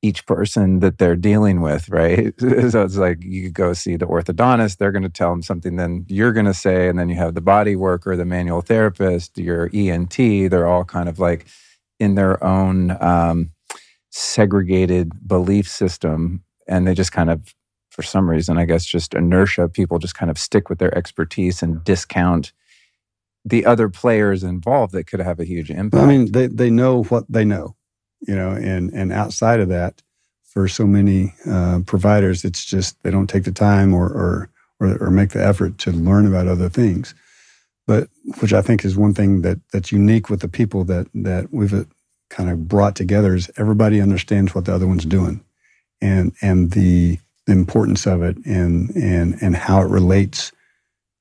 each 0.00 0.26
person 0.26 0.80
that 0.80 0.98
they're 0.98 1.16
dealing 1.16 1.60
with, 1.60 1.88
right? 1.88 2.32
so 2.38 2.84
it's 2.84 2.96
like 2.96 3.18
you 3.20 3.50
go 3.50 3.72
see 3.72 3.96
the 3.96 4.06
orthodontist, 4.06 4.76
they're 4.76 4.92
going 4.92 5.02
to 5.02 5.08
tell 5.08 5.30
them 5.30 5.42
something, 5.42 5.76
then 5.76 6.04
you're 6.08 6.32
going 6.32 6.46
to 6.46 6.54
say, 6.54 6.88
and 6.88 6.98
then 6.98 7.08
you 7.08 7.16
have 7.16 7.34
the 7.34 7.40
body 7.40 7.74
worker, 7.74 8.16
the 8.16 8.24
manual 8.24 8.60
therapist, 8.60 9.36
your 9.38 9.70
ENT, 9.74 10.16
they're 10.16 10.68
all 10.68 10.84
kind 10.84 11.08
of 11.08 11.18
like 11.18 11.46
in 11.98 12.14
their 12.14 12.42
own 12.44 12.96
um, 13.02 13.50
segregated 14.18 15.12
belief 15.26 15.68
system 15.68 16.42
and 16.66 16.86
they 16.86 16.94
just 16.94 17.12
kind 17.12 17.30
of 17.30 17.54
for 17.90 18.02
some 18.02 18.28
reason 18.28 18.58
i 18.58 18.64
guess 18.64 18.84
just 18.84 19.14
inertia 19.14 19.68
people 19.68 19.98
just 19.98 20.14
kind 20.14 20.30
of 20.30 20.38
stick 20.38 20.68
with 20.68 20.78
their 20.78 20.96
expertise 20.96 21.62
and 21.62 21.84
discount 21.84 22.52
the 23.44 23.64
other 23.64 23.88
players 23.88 24.42
involved 24.42 24.92
that 24.92 25.06
could 25.06 25.20
have 25.20 25.38
a 25.38 25.44
huge 25.44 25.70
impact 25.70 26.02
i 26.02 26.06
mean 26.06 26.32
they, 26.32 26.46
they 26.46 26.70
know 26.70 27.04
what 27.04 27.24
they 27.28 27.44
know 27.44 27.76
you 28.26 28.34
know 28.34 28.50
and 28.50 28.90
and 28.90 29.12
outside 29.12 29.60
of 29.60 29.68
that 29.68 30.02
for 30.44 30.66
so 30.66 30.86
many 30.86 31.32
uh, 31.46 31.78
providers 31.86 32.44
it's 32.44 32.64
just 32.64 33.00
they 33.02 33.10
don't 33.10 33.28
take 33.28 33.44
the 33.44 33.52
time 33.52 33.94
or, 33.94 34.06
or 34.06 34.50
or 34.80 34.96
or 35.00 35.10
make 35.10 35.30
the 35.30 35.44
effort 35.44 35.78
to 35.78 35.92
learn 35.92 36.26
about 36.26 36.46
other 36.46 36.68
things. 36.68 37.14
But 37.86 38.08
which 38.40 38.52
i 38.52 38.60
think 38.60 38.84
is 38.84 38.96
one 38.96 39.14
thing 39.14 39.42
that 39.42 39.58
that's 39.72 39.92
unique 39.92 40.28
with 40.28 40.40
the 40.40 40.48
people 40.48 40.84
that 40.84 41.08
that 41.14 41.52
we've 41.52 41.86
kind 42.30 42.50
of 42.50 42.68
brought 42.68 42.96
together 42.96 43.34
is 43.34 43.50
everybody 43.56 44.00
understands 44.00 44.54
what 44.54 44.66
the 44.66 44.74
other 44.74 44.86
one's 44.86 45.04
doing 45.06 45.42
and 46.00 46.32
and 46.42 46.72
the, 46.72 47.18
importance 47.54 48.06
of 48.06 48.22
it 48.22 48.36
and 48.44 48.90
and 48.90 49.36
and 49.42 49.56
how 49.56 49.80
it 49.82 49.88
relates 49.88 50.52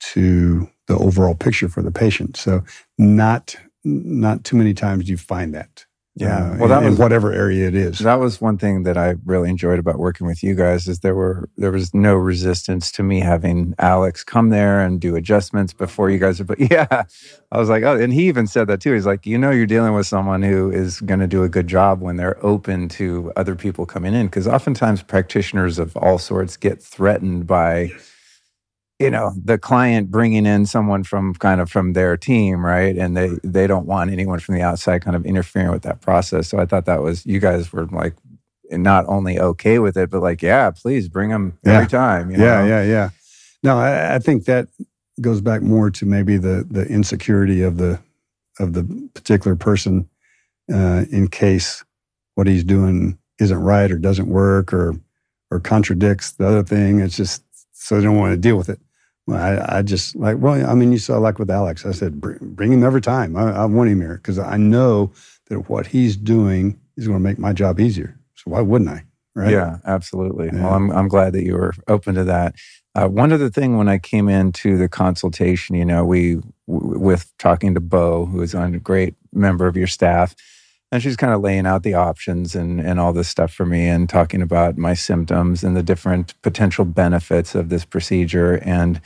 to 0.01 0.69
the 0.87 0.97
overall 0.97 1.35
picture 1.35 1.69
for 1.69 1.81
the 1.81 1.91
patient. 1.91 2.37
So 2.37 2.63
not 2.99 3.55
not 3.85 4.43
too 4.43 4.57
many 4.57 4.75
times 4.75 5.05
do 5.05 5.11
you 5.11 5.17
find 5.17 5.55
that. 5.55 5.86
Yeah. 6.19 6.51
Uh, 6.53 6.57
well, 6.57 6.67
that 6.69 6.79
in, 6.79 6.89
was, 6.89 6.95
in 6.95 7.01
whatever 7.01 7.31
area 7.31 7.67
it 7.67 7.75
is. 7.75 7.99
That 7.99 8.15
was 8.15 8.41
one 8.41 8.57
thing 8.57 8.83
that 8.83 8.97
I 8.97 9.15
really 9.25 9.49
enjoyed 9.49 9.77
about 9.77 9.99
working 9.99 10.25
with 10.25 10.41
you 10.43 10.55
guys 10.55 10.87
is 10.87 10.99
there 10.99 11.13
were 11.13 11.47
there 11.57 11.71
was 11.71 11.93
no 11.93 12.15
resistance 12.15 12.91
to 12.93 13.03
me 13.03 13.19
having 13.19 13.75
Alex 13.77 14.23
come 14.23 14.49
there 14.49 14.81
and 14.81 14.99
do 14.99 15.15
adjustments 15.15 15.73
before 15.73 16.09
you 16.09 16.17
guys. 16.17 16.41
But 16.47 16.59
yeah, 16.71 17.03
I 17.51 17.57
was 17.57 17.67
like, 17.67 17.83
oh, 17.83 17.99
and 17.99 18.13
he 18.13 18.27
even 18.27 18.47
said 18.47 18.67
that 18.67 18.79
too. 18.79 18.93
He's 18.93 19.05
like, 19.05 19.25
you 19.25 19.37
know, 19.37 19.51
you're 19.51 19.65
dealing 19.65 19.93
with 19.93 20.07
someone 20.07 20.41
who 20.41 20.71
is 20.71 21.01
going 21.01 21.19
to 21.19 21.27
do 21.27 21.43
a 21.43 21.49
good 21.49 21.67
job 21.67 22.01
when 22.01 22.15
they're 22.15 22.43
open 22.45 22.87
to 22.89 23.33
other 23.35 23.55
people 23.55 23.85
coming 23.85 24.13
in 24.13 24.27
because 24.27 24.47
oftentimes 24.47 25.03
practitioners 25.03 25.77
of 25.77 25.95
all 25.97 26.17
sorts 26.17 26.55
get 26.55 26.81
threatened 26.81 27.47
by 27.47 27.91
you 28.99 29.11
know 29.11 29.31
the 29.43 29.57
client 29.57 30.09
bringing 30.09 30.45
in 30.45 30.65
someone 30.65 31.03
from 31.03 31.33
kind 31.35 31.61
of 31.61 31.69
from 31.69 31.93
their 31.93 32.17
team 32.17 32.65
right? 32.65 32.97
And 32.97 33.15
they 33.15 33.29
they 33.43 33.67
don't 33.67 33.85
want 33.85 34.11
anyone 34.11 34.39
from 34.39 34.55
the 34.55 34.61
outside 34.61 35.03
kind 35.03 35.15
of 35.15 35.25
interfering 35.25 35.71
with 35.71 35.83
that 35.83 36.01
process. 36.01 36.47
So 36.47 36.59
i 36.59 36.65
thought 36.65 36.85
that 36.85 37.01
was 37.01 37.25
you 37.25 37.39
guys 37.39 37.71
were 37.71 37.85
like 37.87 38.15
not 38.71 39.05
only 39.07 39.39
okay 39.39 39.79
with 39.79 39.95
it 39.95 40.09
but 40.09 40.21
like 40.21 40.41
yeah 40.41 40.69
please 40.71 41.07
bring 41.07 41.29
them 41.29 41.57
every 41.65 41.87
time 41.87 42.29
you 42.29 42.37
know? 42.37 42.43
yeah 42.43 42.65
yeah. 42.65 42.83
Yeah 42.83 43.09
no 43.63 43.77
I, 43.77 44.15
I, 44.15 44.19
think 44.19 44.43
that 44.43 44.67
goes 45.21 45.39
back 45.39 45.61
more 45.61 45.89
to 45.91 46.05
maybe 46.05 46.35
the 46.35 46.65
the 46.69 46.85
insecurity 46.85 47.61
of 47.61 47.77
the 47.77 47.99
of 48.59 48.73
the 48.73 49.09
particular 49.13 49.55
person 49.55 50.09
uh, 50.73 51.05
in 51.11 51.29
case 51.29 51.85
what 52.35 52.45
he's 52.45 52.63
doing 52.63 53.17
isn't 53.39 53.57
right 53.57 53.91
or 53.91 53.97
doesn't 53.97 54.27
work 54.27 54.73
or 54.73 54.95
or 55.49 55.59
contradicts 55.59 56.33
the 56.33 56.45
other 56.45 56.63
thing. 56.63 56.99
It's 56.99 57.15
just 57.15 57.43
so 57.71 57.95
they 57.95 58.03
don't 58.03 58.17
want 58.17 58.33
to 58.33 58.37
deal 58.37 58.57
with 58.57 58.69
it 58.69 58.79
well, 59.27 59.37
I, 59.37 59.79
I, 59.79 59.81
just 59.81 60.15
like, 60.15 60.37
well, 60.39 60.65
I 60.67 60.73
mean, 60.73 60.91
you 60.91 60.97
saw 60.97 61.17
like 61.17 61.37
with 61.37 61.51
Alex, 61.51 61.85
I 61.85 61.91
said, 61.91 62.19
bring, 62.21 62.37
bring 62.41 62.71
him 62.71 62.83
every 62.83 63.01
time. 63.01 63.35
I, 63.35 63.51
I 63.51 63.65
want 63.65 63.89
him 63.89 63.99
here 63.99 64.15
because 64.15 64.39
I 64.39 64.55
know 64.57 65.11
that 65.49 65.69
what 65.69 65.87
he's 65.87 66.15
doing 66.15 66.79
is 66.95 67.07
going 67.07 67.19
to 67.19 67.23
make 67.23 67.37
my 67.37 67.53
job 67.53 67.79
easier. 67.79 68.17
So 68.35 68.51
why 68.51 68.61
wouldn't 68.61 68.89
I? 68.89 69.03
Right? 69.35 69.51
Yeah, 69.51 69.77
absolutely. 69.85 70.47
Yeah. 70.47 70.63
Well, 70.63 70.73
I'm, 70.73 70.91
I'm 70.91 71.07
glad 71.07 71.33
that 71.33 71.43
you 71.43 71.53
were 71.53 71.73
open 71.87 72.15
to 72.15 72.23
that. 72.23 72.55
Uh, 72.95 73.07
one 73.07 73.31
other 73.31 73.49
thing 73.49 73.77
when 73.77 73.87
I 73.87 73.99
came 73.99 74.29
into 74.29 74.77
the 74.77 74.89
consultation, 74.89 75.75
you 75.75 75.85
know, 75.85 76.03
we, 76.03 76.35
w- 76.67 76.97
with 76.99 77.31
talking 77.37 77.75
to 77.75 77.79
Bo, 77.79 78.25
who 78.25 78.41
is 78.41 78.55
a 78.55 78.69
great 78.81 79.13
member 79.33 79.67
of 79.67 79.77
your 79.77 79.87
staff, 79.87 80.35
and 80.91 81.03
she's 81.03 81.17
kind 81.17 81.33
of 81.33 81.41
laying 81.41 81.65
out 81.65 81.83
the 81.83 81.93
options 81.93 82.55
and, 82.55 82.79
and 82.79 82.99
all 82.99 83.13
this 83.13 83.27
stuff 83.27 83.53
for 83.53 83.65
me 83.65 83.87
and 83.87 84.09
talking 84.09 84.41
about 84.41 84.77
my 84.77 84.93
symptoms 84.93 85.63
and 85.63 85.75
the 85.75 85.83
different 85.83 86.33
potential 86.41 86.85
benefits 86.85 87.55
of 87.55 87.69
this 87.69 87.83
procedure. 87.83 88.53
And, 88.63 89.01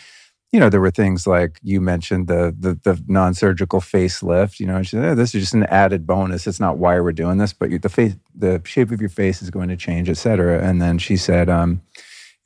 you 0.52 0.60
know, 0.60 0.70
there 0.70 0.82
were 0.82 0.92
things 0.92 1.26
like 1.26 1.60
you 1.64 1.82
mentioned 1.82 2.28
the 2.28 2.56
the, 2.58 2.80
the 2.84 3.02
non-surgical 3.08 3.80
facelift, 3.80 4.60
you 4.60 4.68
know, 4.68 4.76
and 4.76 4.86
she 4.86 4.96
said, 4.96 5.06
oh, 5.06 5.16
this 5.16 5.34
is 5.34 5.44
just 5.44 5.54
an 5.54 5.64
added 5.64 6.06
bonus. 6.06 6.46
It's 6.46 6.60
not 6.60 6.78
why 6.78 7.00
we're 7.00 7.14
doing 7.14 7.38
this, 7.38 7.54
but 7.54 7.70
the 7.82 7.90
face 7.90 8.16
the 8.36 8.62
shape 8.66 8.92
of 8.92 9.00
your 9.00 9.10
face 9.10 9.42
is 9.42 9.50
going 9.50 9.70
to 9.70 9.78
change, 9.78 10.10
et 10.10 10.18
cetera. 10.18 10.62
And 10.62 10.82
then 10.82 10.98
she 10.98 11.18
said, 11.18 11.50
um, 11.50 11.82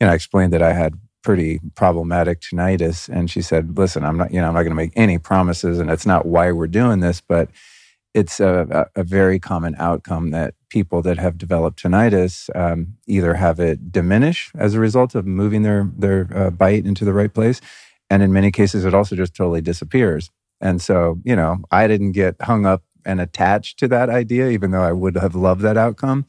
you 0.00 0.06
know, 0.06 0.12
I 0.12 0.14
explained 0.14 0.52
that 0.52 0.62
I 0.62 0.72
had 0.72 0.98
pretty 1.22 1.60
problematic 1.74 2.40
tinnitus. 2.40 3.08
And 3.08 3.28
she 3.28 3.42
said, 3.42 3.76
listen, 3.76 4.04
I'm 4.04 4.16
not, 4.16 4.32
you 4.32 4.40
know, 4.40 4.46
I'm 4.46 4.54
not 4.54 4.62
going 4.62 4.70
to 4.70 4.76
make 4.76 4.92
any 4.94 5.18
promises 5.18 5.80
and 5.80 5.90
it's 5.90 6.06
not 6.06 6.24
why 6.24 6.52
we're 6.52 6.68
doing 6.68 7.00
this, 7.00 7.20
but 7.20 7.50
it's 8.16 8.40
a, 8.40 8.88
a, 8.96 9.04
very 9.04 9.38
common 9.38 9.76
outcome 9.78 10.30
that 10.30 10.54
people 10.70 11.02
that 11.02 11.18
have 11.18 11.36
developed 11.36 11.82
tinnitus 11.82 12.48
um, 12.56 12.96
either 13.06 13.34
have 13.34 13.60
it 13.60 13.92
diminish 13.92 14.50
as 14.56 14.72
a 14.72 14.80
result 14.80 15.14
of 15.14 15.26
moving 15.26 15.62
their 15.62 15.90
their 15.96 16.26
uh, 16.34 16.50
bite 16.50 16.86
into 16.86 17.04
the 17.04 17.12
right 17.12 17.32
place, 17.32 17.60
and 18.08 18.22
in 18.22 18.32
many 18.32 18.50
cases, 18.50 18.86
it 18.86 18.94
also 18.94 19.14
just 19.16 19.34
totally 19.34 19.60
disappears. 19.60 20.30
And 20.62 20.80
so, 20.80 21.20
you 21.24 21.36
know, 21.36 21.58
I 21.70 21.86
didn't 21.86 22.12
get 22.12 22.36
hung 22.40 22.64
up 22.64 22.82
and 23.04 23.20
attached 23.20 23.78
to 23.80 23.88
that 23.88 24.08
idea, 24.08 24.48
even 24.48 24.70
though 24.70 24.82
I 24.82 24.92
would 24.92 25.16
have 25.16 25.34
loved 25.34 25.60
that 25.60 25.76
outcome. 25.76 26.24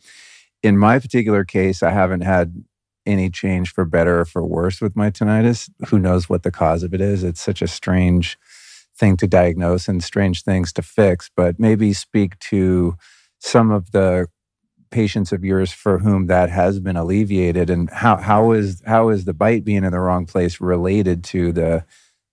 In 0.62 0.78
my 0.78 1.00
particular 1.00 1.46
case, 1.46 1.82
I 1.82 1.92
haven't 1.92 2.22
had 2.22 2.64
any 3.06 3.30
change 3.30 3.74
for 3.74 3.86
better 3.86 4.20
or 4.20 4.26
for 4.26 4.44
worse 4.44 4.82
with 4.82 4.96
my 4.96 5.10
tinnitus. 5.10 5.70
Who 5.88 5.98
knows 5.98 6.28
what 6.28 6.44
the 6.44 6.52
cause 6.52 6.84
of 6.84 6.94
it 6.94 7.00
is? 7.00 7.24
It's 7.24 7.40
such 7.42 7.62
a 7.62 7.68
strange 7.68 8.38
thing 8.98 9.18
to 9.18 9.28
diagnose 9.28 9.88
and 9.88 10.04
strange 10.04 10.44
things 10.44 10.74
to 10.74 10.82
fix, 10.82 11.30
but 11.36 11.60
maybe 11.60 11.94
speak 11.94 12.38
to 12.40 12.96
some 13.40 13.72
of 13.72 13.92
the 13.92 14.28
patients 14.90 15.32
of 15.32 15.44
yours 15.44 15.72
for 15.72 16.00
whom 16.00 16.28
that 16.28 16.50
has 16.50 16.80
been 16.80 16.96
alleviated 16.96 17.70
and 17.70 17.90
how 17.90 18.18
how 18.18 18.52
is 18.52 18.82
how 18.86 19.10
is 19.10 19.26
the 19.26 19.34
bite 19.34 19.64
being 19.64 19.84
in 19.84 19.92
the 19.92 20.00
wrong 20.00 20.26
place 20.26 20.62
related 20.62 21.24
to 21.24 21.52
the 21.52 21.86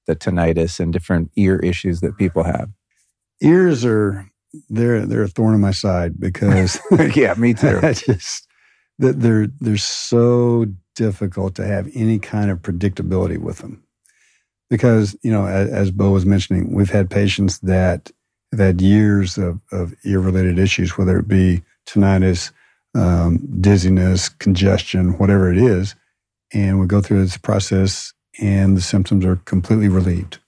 the 0.06 0.14
tinnitus 0.14 0.78
and 0.78 0.92
different 0.92 1.30
ear 1.36 1.58
issues 1.58 2.00
that 2.00 2.16
people 2.16 2.44
have? 2.44 2.70
Ears 3.42 3.84
are 3.84 4.30
they're 4.68 5.04
they're 5.04 5.24
a 5.24 5.28
thorn 5.28 5.54
in 5.54 5.60
my 5.60 5.72
side 5.72 6.18
because 6.18 6.80
yeah 7.16 7.34
me 7.34 7.54
too. 7.54 7.80
I 7.82 7.92
just 7.92 8.48
they're 8.98 9.48
they're 9.60 9.76
so 9.76 10.66
difficult 10.94 11.56
to 11.56 11.66
have 11.66 11.90
any 11.94 12.20
kind 12.20 12.50
of 12.50 12.62
predictability 12.62 13.38
with 13.38 13.58
them 13.58 13.83
because 14.70 15.16
you 15.22 15.30
know 15.30 15.46
as, 15.46 15.70
as 15.70 15.90
Bo 15.90 16.10
was 16.10 16.26
mentioning 16.26 16.72
we've 16.72 16.90
had 16.90 17.10
patients 17.10 17.58
that 17.60 18.10
have 18.52 18.60
had 18.60 18.80
years 18.80 19.38
of, 19.38 19.60
of 19.72 19.94
ear 20.04 20.20
related 20.20 20.58
issues 20.58 20.96
whether 20.96 21.18
it 21.18 21.28
be 21.28 21.62
tinnitus 21.86 22.52
um, 22.94 23.38
dizziness 23.60 24.28
congestion 24.28 25.18
whatever 25.18 25.50
it 25.50 25.58
is 25.58 25.94
and 26.52 26.78
we 26.78 26.86
go 26.86 27.00
through 27.00 27.22
this 27.22 27.36
process 27.36 28.12
and 28.40 28.76
the 28.76 28.82
symptoms 28.82 29.24
are 29.24 29.36
completely 29.36 29.88
relieved. 29.88 30.38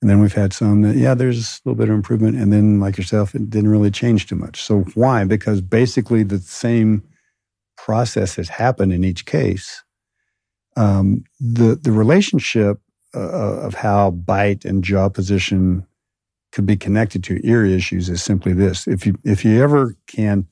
And 0.00 0.08
then 0.08 0.20
we've 0.20 0.32
had 0.32 0.54
some 0.54 0.80
that 0.82 0.96
yeah 0.96 1.12
there's 1.12 1.60
a 1.64 1.68
little 1.68 1.76
bit 1.76 1.90
of 1.90 1.94
improvement 1.94 2.36
and 2.36 2.50
then 2.50 2.80
like 2.80 2.96
yourself 2.96 3.34
it 3.34 3.50
didn't 3.50 3.70
really 3.70 3.90
change 3.90 4.26
too 4.26 4.34
much. 4.34 4.62
So 4.62 4.80
why? 4.94 5.24
Because 5.24 5.60
basically 5.60 6.22
the 6.22 6.38
same 6.38 7.02
process 7.76 8.36
has 8.36 8.48
happened 8.48 8.92
in 8.92 9.04
each 9.04 9.26
case. 9.26 9.84
Um, 10.76 11.24
the 11.38 11.74
the 11.74 11.92
relationship 11.92 12.80
of 13.18 13.74
how 13.74 14.10
bite 14.10 14.64
and 14.64 14.84
jaw 14.84 15.08
position 15.08 15.86
could 16.52 16.66
be 16.66 16.76
connected 16.76 17.22
to 17.24 17.46
ear 17.46 17.64
issues 17.64 18.08
is 18.08 18.22
simply 18.22 18.52
this. 18.52 18.86
If 18.86 19.06
you 19.06 19.14
if 19.24 19.44
you 19.44 19.62
ever 19.62 19.96
can 20.06 20.46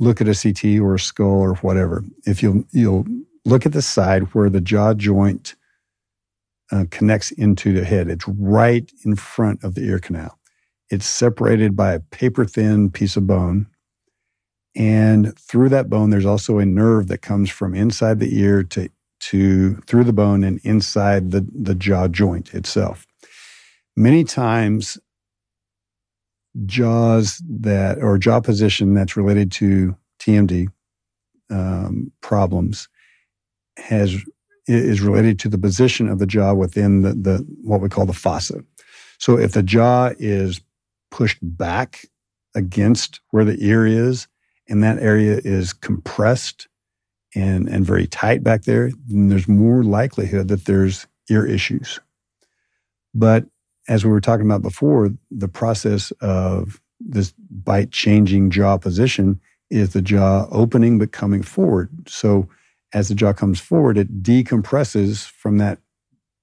look 0.00 0.20
at 0.20 0.28
a 0.28 0.34
CT 0.34 0.80
or 0.80 0.94
a 0.94 1.00
skull 1.00 1.40
or 1.40 1.54
whatever, 1.56 2.04
if 2.24 2.42
you'll 2.42 2.64
you'll 2.72 3.06
look 3.44 3.66
at 3.66 3.72
the 3.72 3.82
side 3.82 4.34
where 4.34 4.50
the 4.50 4.60
jaw 4.60 4.94
joint 4.94 5.54
uh, 6.70 6.84
connects 6.90 7.30
into 7.32 7.72
the 7.72 7.84
head, 7.84 8.08
it's 8.08 8.28
right 8.28 8.90
in 9.04 9.16
front 9.16 9.62
of 9.64 9.74
the 9.74 9.82
ear 9.82 9.98
canal. 9.98 10.38
It's 10.90 11.06
separated 11.06 11.76
by 11.76 11.94
a 11.94 12.00
paper 12.00 12.44
thin 12.44 12.90
piece 12.90 13.16
of 13.16 13.26
bone. 13.26 13.66
And 14.74 15.36
through 15.38 15.70
that 15.70 15.90
bone, 15.90 16.10
there's 16.10 16.26
also 16.26 16.58
a 16.58 16.66
nerve 16.66 17.08
that 17.08 17.18
comes 17.18 17.50
from 17.50 17.74
inside 17.74 18.20
the 18.20 18.38
ear 18.38 18.62
to 18.64 18.90
to 19.20 19.76
through 19.86 20.04
the 20.04 20.12
bone 20.12 20.44
and 20.44 20.60
inside 20.64 21.30
the, 21.30 21.46
the 21.52 21.74
jaw 21.74 22.08
joint 22.08 22.54
itself. 22.54 23.06
Many 23.96 24.24
times, 24.24 24.98
jaws 26.66 27.42
that 27.48 27.98
or 27.98 28.18
jaw 28.18 28.40
position 28.40 28.94
that's 28.94 29.16
related 29.16 29.52
to 29.52 29.96
TMD 30.20 30.68
um, 31.50 32.12
problems 32.20 32.88
has 33.76 34.16
is 34.66 35.00
related 35.00 35.38
to 35.38 35.48
the 35.48 35.58
position 35.58 36.08
of 36.08 36.18
the 36.18 36.26
jaw 36.26 36.52
within 36.52 37.02
the, 37.02 37.14
the 37.14 37.38
what 37.62 37.80
we 37.80 37.88
call 37.88 38.06
the 38.06 38.12
fossa. 38.12 38.62
So 39.18 39.38
if 39.38 39.52
the 39.52 39.62
jaw 39.62 40.12
is 40.18 40.60
pushed 41.10 41.38
back 41.40 42.04
against 42.54 43.20
where 43.30 43.44
the 43.44 43.56
ear 43.64 43.86
is, 43.86 44.28
and 44.68 44.82
that 44.82 44.98
area 44.98 45.40
is 45.42 45.72
compressed 45.72 46.68
and, 47.34 47.68
and 47.68 47.84
very 47.84 48.06
tight 48.06 48.42
back 48.42 48.62
there, 48.62 48.90
then 49.06 49.28
there's 49.28 49.48
more 49.48 49.82
likelihood 49.82 50.48
that 50.48 50.64
there's 50.64 51.06
ear 51.30 51.46
issues. 51.46 52.00
But 53.14 53.46
as 53.88 54.04
we 54.04 54.10
were 54.10 54.20
talking 54.20 54.46
about 54.46 54.62
before, 54.62 55.10
the 55.30 55.48
process 55.48 56.10
of 56.20 56.80
this 57.00 57.32
bite 57.50 57.90
changing 57.90 58.50
jaw 58.50 58.76
position 58.76 59.40
is 59.70 59.92
the 59.92 60.02
jaw 60.02 60.46
opening 60.50 60.98
but 60.98 61.12
coming 61.12 61.42
forward. 61.42 61.90
So 62.08 62.48
as 62.92 63.08
the 63.08 63.14
jaw 63.14 63.32
comes 63.32 63.60
forward, 63.60 63.98
it 63.98 64.22
decompresses 64.22 65.26
from 65.28 65.58
that 65.58 65.78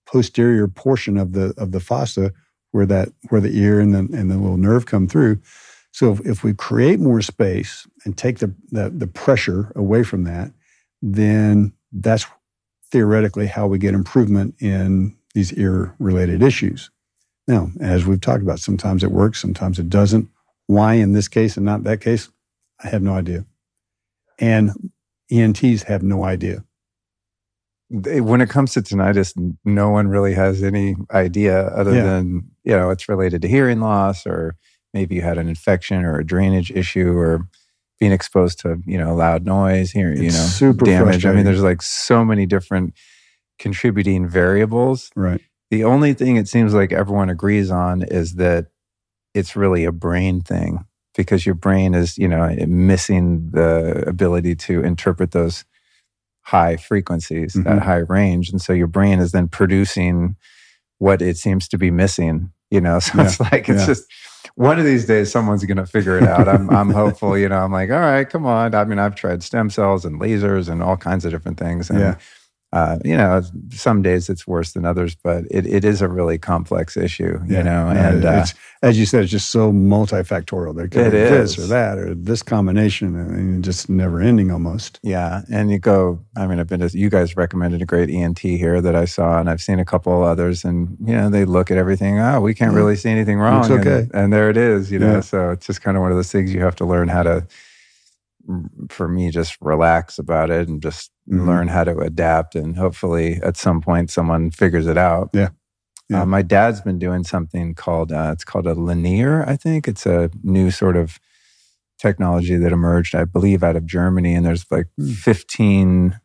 posterior 0.06 0.68
portion 0.68 1.18
of 1.18 1.34
the 1.34 1.54
of 1.58 1.72
the 1.72 1.80
fossa 1.80 2.32
where 2.72 2.86
that 2.86 3.10
where 3.30 3.42
the 3.42 3.58
ear 3.58 3.80
and 3.80 3.94
the 3.94 4.00
and 4.18 4.30
the 4.30 4.38
little 4.38 4.58
nerve 4.58 4.86
come 4.86 5.08
through. 5.08 5.40
So 5.92 6.12
if, 6.12 6.20
if 6.26 6.44
we 6.44 6.54
create 6.54 7.00
more 7.00 7.22
space 7.22 7.88
and 8.06 8.18
take 8.18 8.40
the, 8.40 8.54
the 8.72 8.90
the 8.90 9.08
pressure 9.08 9.72
away 9.76 10.04
from 10.04 10.24
that, 10.26 10.52
then 11.02 11.74
that's 11.92 12.26
theoretically 12.92 13.48
how 13.48 13.68
we 13.68 13.78
get 13.78 13.94
improvement 13.94 14.56
in 14.60 15.16
these 15.34 15.54
ear 15.54 15.94
related 16.00 16.42
issues. 16.42 16.92
Now, 17.48 17.70
as 17.80 18.06
we've 18.06 18.22
talked 18.22 18.42
about, 18.42 18.60
sometimes 18.60 19.04
it 19.04 19.12
works, 19.12 19.40
sometimes 19.40 19.80
it 19.80 19.90
doesn't. 19.90 20.30
Why 20.68 20.96
in 20.96 21.14
this 21.14 21.28
case 21.28 21.58
and 21.58 21.66
not 21.66 21.84
that 21.84 22.02
case? 22.02 22.30
I 22.84 22.88
have 22.88 23.04
no 23.04 23.14
idea. 23.14 23.46
And 24.40 24.92
ENTs 25.32 25.84
have 25.84 26.04
no 26.04 26.24
idea. 26.24 26.64
When 27.90 28.42
it 28.42 28.50
comes 28.50 28.74
to 28.74 28.82
tinnitus, 28.82 29.34
no 29.64 29.90
one 29.90 30.08
really 30.08 30.34
has 30.34 30.64
any 30.64 30.96
idea 31.12 31.68
other 31.68 31.94
yeah. 31.94 32.04
than, 32.04 32.50
you 32.64 32.76
know, 32.76 32.90
it's 32.90 33.08
related 33.08 33.44
to 33.44 33.48
hearing 33.48 33.80
loss 33.80 34.26
or 34.26 34.56
maybe 34.94 35.16
you 35.16 35.22
had 35.22 35.38
an 35.38 35.48
infection 35.48 36.04
or 36.04 36.18
a 36.18 36.26
drainage 36.26 36.72
issue 36.72 37.16
or 37.16 37.48
being 38.00 38.12
exposed 38.12 38.60
to 38.60 38.78
you 38.86 38.98
know 38.98 39.16
loud 39.16 39.46
noise 39.46 39.92
here 39.92 40.14
you 40.14 40.24
know 40.24 40.30
super 40.30 40.86
damage 40.86 41.26
i 41.26 41.32
mean 41.32 41.46
there's 41.46 41.64
like 41.64 41.82
so 41.82 42.26
many 42.26 42.46
different 42.46 42.94
contributing 43.58 44.28
variables 44.28 45.10
right 45.16 45.42
the 45.72 45.84
only 45.84 46.14
thing 46.14 46.36
it 46.36 46.48
seems 46.48 46.74
like 46.74 46.92
everyone 46.92 47.30
agrees 47.30 47.72
on 47.72 48.04
is 48.04 48.36
that 48.36 48.68
it's 49.34 49.56
really 49.56 49.86
a 49.86 49.92
brain 49.92 50.42
thing 50.42 50.86
because 51.16 51.46
your 51.46 51.56
brain 51.56 51.94
is 51.94 52.18
you 52.18 52.28
know 52.28 52.54
missing 52.68 53.50
the 53.52 54.04
ability 54.08 54.56
to 54.56 54.84
interpret 54.84 55.32
those 55.32 55.66
high 56.42 56.78
frequencies 56.78 57.54
mm-hmm. 57.54 57.64
that 57.64 57.82
high 57.82 58.04
range 58.10 58.50
and 58.50 58.62
so 58.62 58.74
your 58.74 58.88
brain 58.88 59.20
is 59.20 59.32
then 59.32 59.48
producing 59.48 60.36
what 60.98 61.22
it 61.22 61.38
seems 61.38 61.68
to 61.68 61.78
be 61.78 61.90
missing 61.90 62.52
you 62.70 62.82
know 62.82 63.00
so 63.00 63.18
yeah. 63.18 63.26
it's 63.26 63.40
like 63.40 63.70
it's 63.70 63.82
yeah. 63.82 63.86
just 63.86 64.04
one 64.56 64.80
of 64.80 64.86
these 64.86 65.06
days 65.06 65.32
someone's 65.32 65.64
going 65.66 65.78
to 65.78 65.86
figure 65.86 66.18
it 66.18 66.24
out. 66.24 66.48
I'm, 66.48 66.70
I'm 66.70 66.90
hopeful, 66.90 67.38
you 67.38 67.50
know, 67.50 67.60
I'm 67.60 67.72
like, 67.72 67.92
all 67.92 68.00
right, 68.00 68.28
come 68.30 68.46
on. 68.46 68.74
I 68.74 68.86
mean, 68.86 69.00
I've 69.00 69.16
tried 69.16 69.44
stem 69.44 69.70
cells 69.70 70.06
and 70.06 70.20
lasers 70.20 70.70
and 70.70 70.82
all 70.82 70.98
kinds 70.98 71.26
of 71.26 71.32
different 71.32 71.60
things. 71.60 71.90
And 71.90 72.00
yeah 72.00 72.16
uh, 72.76 73.00
you 73.06 73.16
know, 73.16 73.42
some 73.72 74.02
days 74.02 74.28
it's 74.28 74.46
worse 74.46 74.74
than 74.74 74.84
others, 74.84 75.16
but 75.16 75.46
it, 75.50 75.66
it 75.66 75.86
is 75.86 76.02
a 76.02 76.10
really 76.10 76.38
complex 76.38 76.98
issue, 76.98 77.40
you 77.48 77.56
yeah, 77.56 77.62
know. 77.62 77.88
And 77.88 78.26
uh, 78.26 78.46
as 78.82 79.00
you 79.00 79.06
said, 79.06 79.24
it's 79.24 79.32
just 79.32 79.50
so 79.50 79.72
multifactorial. 79.72 80.76
There 80.76 80.90
could 80.90 81.06
be 81.06 81.18
this 81.18 81.58
or 81.58 81.68
that 81.68 81.98
or 81.98 82.14
this 82.14 82.44
combination, 82.44 83.16
and 83.16 83.64
just 83.64 83.90
never 83.90 84.20
ending 84.20 84.52
almost. 84.52 85.00
Yeah, 85.04 85.44
and 85.50 85.72
you 85.72 85.80
go. 85.80 86.20
I 86.36 86.48
mean, 86.48 86.60
I've 86.60 86.68
been 86.68 86.82
to 86.82 86.90
you 86.90 87.10
guys 87.10 87.38
recommended 87.38 87.82
a 87.82 87.86
great 87.86 88.10
ENT 88.10 88.40
here 88.40 88.82
that 88.82 88.94
I 88.94 89.06
saw, 89.06 89.40
and 89.40 89.50
I've 89.50 89.62
seen 89.62 89.80
a 89.80 89.86
couple 89.86 90.22
others, 90.22 90.66
and 90.66 90.98
you 91.00 91.14
know, 91.14 91.30
they 91.30 91.46
look 91.46 91.72
at 91.72 91.78
everything. 91.78 92.20
Oh, 92.20 92.42
we 92.42 92.54
can't 92.54 92.74
really 92.74 92.98
see 92.98 93.10
anything 93.10 93.40
wrong. 93.40 93.62
It's 93.62 93.70
okay, 93.70 94.00
and, 94.00 94.16
and 94.16 94.34
there 94.34 94.50
it 94.50 94.58
is. 94.58 94.92
You 94.92 95.00
know, 95.00 95.14
yeah. 95.14 95.22
so 95.22 95.52
it's 95.52 95.66
just 95.66 95.82
kind 95.82 95.96
of 95.96 96.02
one 96.02 96.12
of 96.12 96.18
those 96.18 96.32
things 96.32 96.54
you 96.54 96.60
have 96.60 96.76
to 96.76 96.86
learn 96.86 97.08
how 97.08 97.24
to 97.24 97.48
for 98.90 99.08
me 99.08 99.32
just 99.32 99.58
relax 99.62 100.20
about 100.20 100.50
it 100.50 100.68
and 100.68 100.82
just 100.82 101.12
mm-hmm. 101.30 101.48
learn 101.48 101.68
how 101.68 101.84
to 101.84 101.98
adapt 102.00 102.56
and 102.56 102.78
hopefully 102.78 103.40
at 103.44 103.58
some 103.58 103.82
point 103.82 104.10
someone 104.10 104.52
figures 104.52 104.88
it 104.88 104.98
out 104.98 105.30
yeah, 105.34 105.50
yeah. 106.10 106.22
Uh, 106.22 106.26
my 106.26 106.42
dad's 106.42 106.82
been 106.82 107.00
doing 107.00 107.24
something 107.24 107.74
called 107.74 108.12
uh, 108.12 108.30
it's 108.34 108.44
called 108.44 108.68
a 108.68 108.76
Lenire 108.76 109.48
i 109.48 109.56
think 109.56 109.88
it's 109.88 110.06
a 110.06 110.30
new 110.44 110.72
sort 110.72 110.96
of 110.98 111.20
technology 111.98 112.58
that 112.58 112.72
emerged, 112.72 113.16
I 113.16 113.26
believe, 113.26 113.64
out 113.64 113.76
of 113.76 113.86
Germany. 113.86 114.36
And 114.36 114.46
there's 114.46 114.66
like 114.70 114.88
Hmm. 114.98 115.12
15 115.12 116.20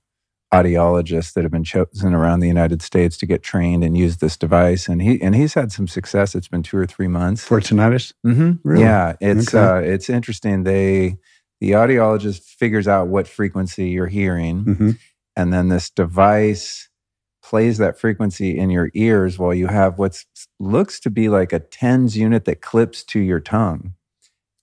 audiologists 0.52 1.32
that 1.35 1.44
have 1.44 1.52
been 1.52 1.64
chosen 1.64 2.12
around 2.12 2.40
the 2.40 2.48
United 2.48 2.82
States 2.82 3.16
to 3.18 3.27
get 3.27 3.43
trained 3.43 3.85
and 3.85 3.97
use 3.97 4.16
this 4.16 4.36
device. 4.36 4.89
And 4.89 5.01
he 5.01 5.20
and 5.22 5.35
he's 5.35 5.55
had 5.55 5.70
some 5.70 5.86
success. 5.86 6.35
It's 6.35 6.48
been 6.48 6.64
two 6.64 6.77
or 6.77 6.86
three 6.86 7.06
months. 7.06 7.44
For 7.44 7.60
tinnitus? 7.60 8.12
Mm-hmm. 8.27 8.68
Really? 8.68 8.82
Yeah, 8.82 9.14
it's 9.20 9.55
Okay. 9.55 9.64
uh, 9.64 9.93
it's 9.93 10.10
interesting. 10.10 10.64
They 10.64 11.18
the 11.60 11.72
audiologist 11.72 12.42
figures 12.42 12.88
out 12.88 13.08
what 13.08 13.28
frequency 13.28 13.88
you're 13.90 14.06
hearing, 14.08 14.64
hmm 14.64 14.90
and 15.36 15.52
then 15.52 15.68
this 15.68 15.88
device 15.90 16.88
plays 17.42 17.78
that 17.78 17.98
frequency 17.98 18.58
in 18.58 18.68
your 18.68 18.90
ears 18.94 19.38
while 19.38 19.54
you 19.54 19.68
have 19.68 19.98
what 19.98 20.22
looks 20.58 21.00
to 21.00 21.10
be 21.10 21.28
like 21.28 21.52
a 21.52 21.60
TENS 21.60 22.16
unit 22.16 22.44
that 22.44 22.60
clips 22.60 23.02
to 23.04 23.20
your 23.20 23.40
tongue. 23.40 23.94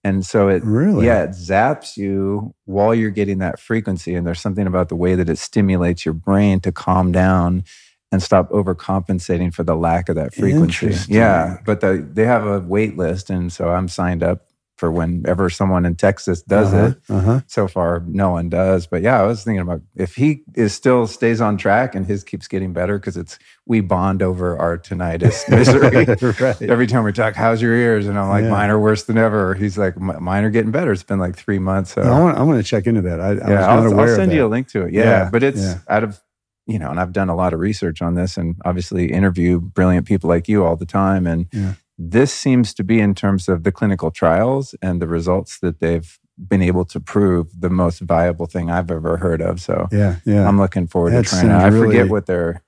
And 0.04 0.26
so 0.26 0.48
it 0.50 0.64
Really? 0.64 1.06
yeah, 1.08 1.24
it 1.24 1.32
zaps 1.32 1.98
you 1.98 2.54
while 2.66 2.94
you're 2.94 3.10
getting 3.10 3.40
that 3.40 3.60
frequency. 3.60 4.14
And 4.16 4.28
there's 4.28 4.40
something 4.42 4.68
about 4.68 4.90
the 4.90 4.96
way 4.96 5.16
that 5.16 5.30
it 5.30 5.38
stimulates 5.38 6.06
your 6.06 6.14
brain 6.14 6.60
to 6.62 6.72
calm 6.72 7.12
down 7.12 7.64
and 8.12 8.22
stop 8.24 8.50
overcompensating 8.52 9.54
for 9.54 9.64
the 9.64 9.76
lack 9.76 10.10
of 10.10 10.16
that 10.16 10.34
frequency. 10.34 10.88
Yeah. 11.10 11.58
But 11.66 11.82
the, 11.82 12.08
they 12.14 12.26
have 12.26 12.46
a 12.46 12.60
wait 12.60 12.98
list. 12.98 13.30
And 13.30 13.52
so 13.52 13.70
I'm 13.70 13.88
signed 13.88 14.24
up 14.24 14.47
for 14.78 14.92
whenever 14.92 15.50
someone 15.50 15.86
in 15.86 15.96
Texas 15.96 16.44
does 16.44 16.72
uh-huh. 16.72 16.88
it. 16.88 16.98
Uh-huh. 17.10 17.42
So 17.48 17.68
far, 17.68 18.04
no 18.08 18.30
one 18.30 18.48
does. 18.48 18.86
But 18.86 19.02
yeah, 19.02 19.20
I 19.20 19.26
was 19.26 19.44
thinking 19.44 19.62
about 19.62 19.82
if 19.96 20.16
he 20.16 20.44
is 20.54 20.74
still 20.74 21.08
stays 21.08 21.42
on 21.42 21.58
track 21.58 21.96
and 21.96 22.06
his 22.06 22.24
keeps 22.24 22.48
getting 22.48 22.74
better 22.74 23.00
because 23.00 23.18
it's 23.18 23.40
we 23.66 23.82
bond 23.82 24.22
over 24.22 24.58
our 24.58 24.78
tinnitus 24.78 25.50
misery. 25.50 26.06
right. 26.40 26.62
Every 26.62 26.86
time 26.86 27.04
we 27.04 27.12
talk, 27.12 27.34
how's 27.34 27.60
your 27.62 27.74
ears? 27.74 28.08
And 28.08 28.20
I'm 28.20 28.30
like, 28.30 28.44
Yeah. 28.44 28.52
mine 28.52 28.70
are 28.70 28.80
worse 28.80 29.04
than 29.04 29.18
ever. 29.18 29.56
He's 29.56 29.78
like, 29.80 29.98
mine 30.00 30.44
are 30.44 30.52
getting 30.52 30.72
better. 30.72 30.92
It's 30.92 31.04
been 31.04 31.20
like 31.20 31.36
three 31.36 31.60
months. 31.60 31.94
So 31.94 32.04
I 32.04 32.20
want, 32.20 32.38
I 32.38 32.44
want 32.44 32.64
to 32.64 32.70
check 32.70 32.86
into 32.86 33.02
that. 33.02 33.20
I, 33.20 33.30
I 33.30 33.34
was 33.34 33.40
yeah, 33.48 33.68
I'll, 33.68 34.00
I'll 34.00 34.16
send 34.16 34.32
you 34.32 34.46
a 34.46 34.48
link 34.48 34.68
to 34.70 34.84
it. 34.84 34.94
Yeah, 34.94 35.04
Yeah, 35.04 35.30
but 35.32 35.42
it's 35.42 35.60
yeah. 35.60 35.80
out 35.90 36.04
of 36.04 36.22
you 36.68 36.78
know, 36.78 36.92
and 36.92 37.00
I've 37.00 37.14
done 37.14 37.30
a 37.30 37.36
lot 37.36 37.54
of 37.54 37.62
research 37.62 38.02
on 38.02 38.16
this, 38.16 38.36
and 38.36 38.58
obviously 38.66 39.10
interview 39.12 39.60
brilliant 39.62 40.06
people 40.06 40.30
like 40.30 40.50
you 40.50 40.66
all 40.66 40.76
the 40.76 40.86
time. 40.86 41.26
And 41.26 41.48
Yeah. 41.52 41.74
This 41.98 42.32
seems 42.34 42.74
to 42.76 42.84
be 42.84 43.00
in 43.00 43.16
terms 43.16 43.48
of 43.50 43.64
the 43.64 43.72
clinical 43.72 44.12
trials 44.12 44.76
and 44.82 45.02
the 45.02 45.08
results 45.08 45.60
that 45.60 45.80
they've 45.80 46.20
been 46.48 46.62
able 46.62 46.86
to 46.86 47.00
prove 47.00 47.48
the 47.60 47.70
most 47.70 48.00
viable 48.02 48.46
thing 48.46 48.70
I've 48.70 48.92
ever 48.92 49.18
heard 49.18 49.42
of. 49.42 49.60
So 49.60 49.88
Yeah, 49.92 50.18
yeah. 50.26 50.48
I'm 50.48 50.60
looking 50.60 50.86
forward 50.88 51.14
That 51.14 51.26
to 51.26 51.30
trying 51.30 51.50
it. 51.50 51.54
I 51.54 51.70
forget 51.72 51.82
really- 52.04 52.10
what 52.10 52.28
their, 52.28 52.62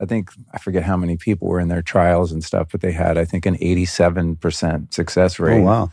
I 0.00 0.06
think 0.06 0.30
I 0.52 0.58
forget 0.58 0.82
how 0.82 0.96
many 0.96 1.16
people 1.16 1.46
were 1.46 1.60
in 1.60 1.68
their 1.68 1.82
trials 1.82 2.32
and 2.32 2.42
stuff, 2.42 2.68
but 2.72 2.80
they 2.80 2.90
had 2.90 3.16
I 3.16 3.24
think 3.24 3.46
an 3.46 3.56
87% 3.58 4.92
success 4.92 5.38
oh, 5.38 5.44
rate. 5.44 5.60
oh 5.60 5.62
wow, 5.62 5.90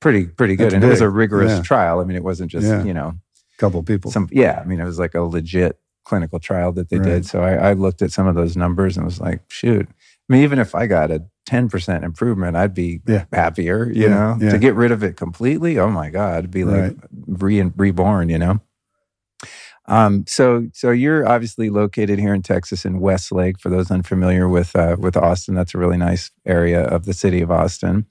Pretty 0.00 0.26
pretty 0.26 0.56
good, 0.56 0.66
That's 0.66 0.74
and 0.74 0.84
it 0.84 0.88
was 0.88 1.00
a 1.00 1.08
rigorous 1.08 1.52
Yeah. 1.52 1.62
trial. 1.62 2.00
I 2.00 2.04
mean, 2.04 2.16
it 2.16 2.24
wasn't 2.24 2.50
just 2.50 2.66
Yeah. 2.66 2.84
you 2.84 2.92
know 2.94 3.14
couple 3.58 3.82
people. 3.82 4.10
some 4.10 4.28
yeah. 4.30 4.60
I 4.62 4.64
mean, 4.68 4.78
it 4.80 4.84
was 4.84 4.98
like 4.98 5.14
a 5.14 5.22
legit 5.22 5.78
clinical 6.04 6.38
trial 6.38 6.72
that 6.72 6.90
they 6.90 6.98
Right. 6.98 7.04
did. 7.06 7.26
So 7.26 7.42
I, 7.42 7.70
I 7.70 7.72
looked 7.72 8.02
at 8.02 8.12
some 8.12 8.26
of 8.26 8.34
those 8.34 8.56
numbers 8.56 8.96
and 8.96 9.04
was 9.04 9.20
like, 9.20 9.40
shoot. 9.48 9.88
I 10.28 10.32
mean, 10.34 10.42
even 10.42 10.58
if 10.58 10.74
I 10.74 10.86
got 10.86 11.10
a 11.10 11.24
10% 11.48 12.02
improvement, 12.04 12.56
I'd 12.56 12.74
be 12.74 13.00
Yeah. 13.06 13.24
happier, 13.32 13.86
you 13.90 14.02
Yeah, 14.04 14.08
know, 14.08 14.36
yeah. 14.40 14.50
to 14.50 14.58
get 14.58 14.74
rid 14.74 14.92
of 14.92 15.02
it 15.02 15.16
completely. 15.16 15.78
Oh 15.78 15.90
my 15.90 16.10
God, 16.10 16.50
be 16.50 16.64
like 16.64 16.82
Right. 16.82 16.96
re- 17.26 17.72
reborn, 17.76 18.28
you 18.28 18.38
know? 18.38 18.60
Um, 19.86 20.24
so, 20.28 20.68
so 20.74 20.90
you're 20.90 21.26
obviously 21.26 21.70
located 21.70 22.18
here 22.18 22.34
in 22.34 22.42
Texas 22.42 22.84
in 22.84 23.00
Westlake. 23.00 23.58
For 23.58 23.70
those 23.70 23.90
unfamiliar 23.90 24.46
with 24.46 24.76
uh, 24.76 24.96
with 24.98 25.16
Austin, 25.16 25.54
that's 25.54 25.74
a 25.74 25.78
really 25.78 25.96
nice 25.96 26.30
area 26.44 26.82
of 26.82 27.06
the 27.06 27.14
city 27.14 27.40
of 27.40 27.50
Austin. 27.50 28.04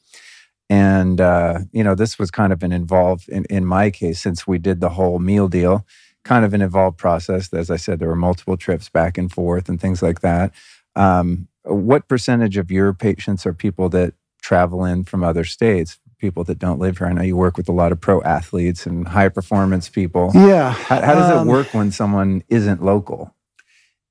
And 0.72 1.22
uh, 1.22 1.60
you 1.72 1.84
know, 1.84 1.94
this 1.94 2.18
was 2.18 2.32
kind 2.32 2.52
of 2.52 2.64
an 2.64 2.72
involved 2.72 3.30
in, 3.30 3.46
in 3.46 3.64
my 3.64 3.92
case 3.92 4.20
since 4.20 4.48
we 4.48 4.58
did 4.58 4.82
the 4.82 4.90
whole 4.90 5.20
meal 5.20 5.48
deal, 5.48 5.86
kind 6.24 6.44
of 6.44 6.56
an 6.56 6.64
involved 6.64 6.98
process. 6.98 7.54
As 7.54 7.70
I 7.70 7.76
said, 7.78 8.00
there 8.00 8.10
were 8.10 8.16
multiple 8.16 8.58
trips 8.58 8.90
back 8.90 9.16
and 9.20 9.32
forth 9.32 9.70
and 9.70 9.80
things 9.80 10.02
like 10.02 10.22
that. 10.22 10.54
Um, 10.96 11.48
what 11.68 12.08
percentage 12.08 12.58
of 12.58 12.72
your 12.72 12.94
patients 12.94 13.46
are 13.46 13.54
people 13.54 13.90
that 13.90 14.14
travel 14.42 14.86
in 14.86 15.04
from 15.04 15.24
other 15.24 15.44
states? 15.44 16.00
People 16.20 16.44
that 16.46 16.58
don't 16.58 16.80
live 16.80 16.98
here. 16.98 17.08
I 17.08 17.14
know 17.14 17.22
you 17.22 17.38
work 17.38 17.58
with 17.58 17.70
a 17.70 17.74
lot 17.74 17.92
of 17.92 18.02
pro 18.02 18.22
athletes 18.24 18.88
and 18.88 19.08
high 19.08 19.30
performance 19.30 19.88
people. 19.88 20.32
yeah. 20.34 20.72
How, 20.72 21.02
how 21.02 21.14
does 21.14 21.30
um, 21.30 21.48
it 21.48 21.52
work 21.52 21.74
when 21.74 21.92
someone 21.92 22.44
isn't 22.50 22.84
local? 22.84 23.36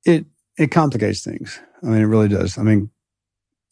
It 0.04 0.26
it 0.56 0.70
complicates 0.70 1.24
things. 1.24 1.58
I 1.82 1.86
mean, 1.86 2.00
it 2.00 2.06
really 2.06 2.28
does. 2.28 2.58
I 2.58 2.62
mean, 2.62 2.90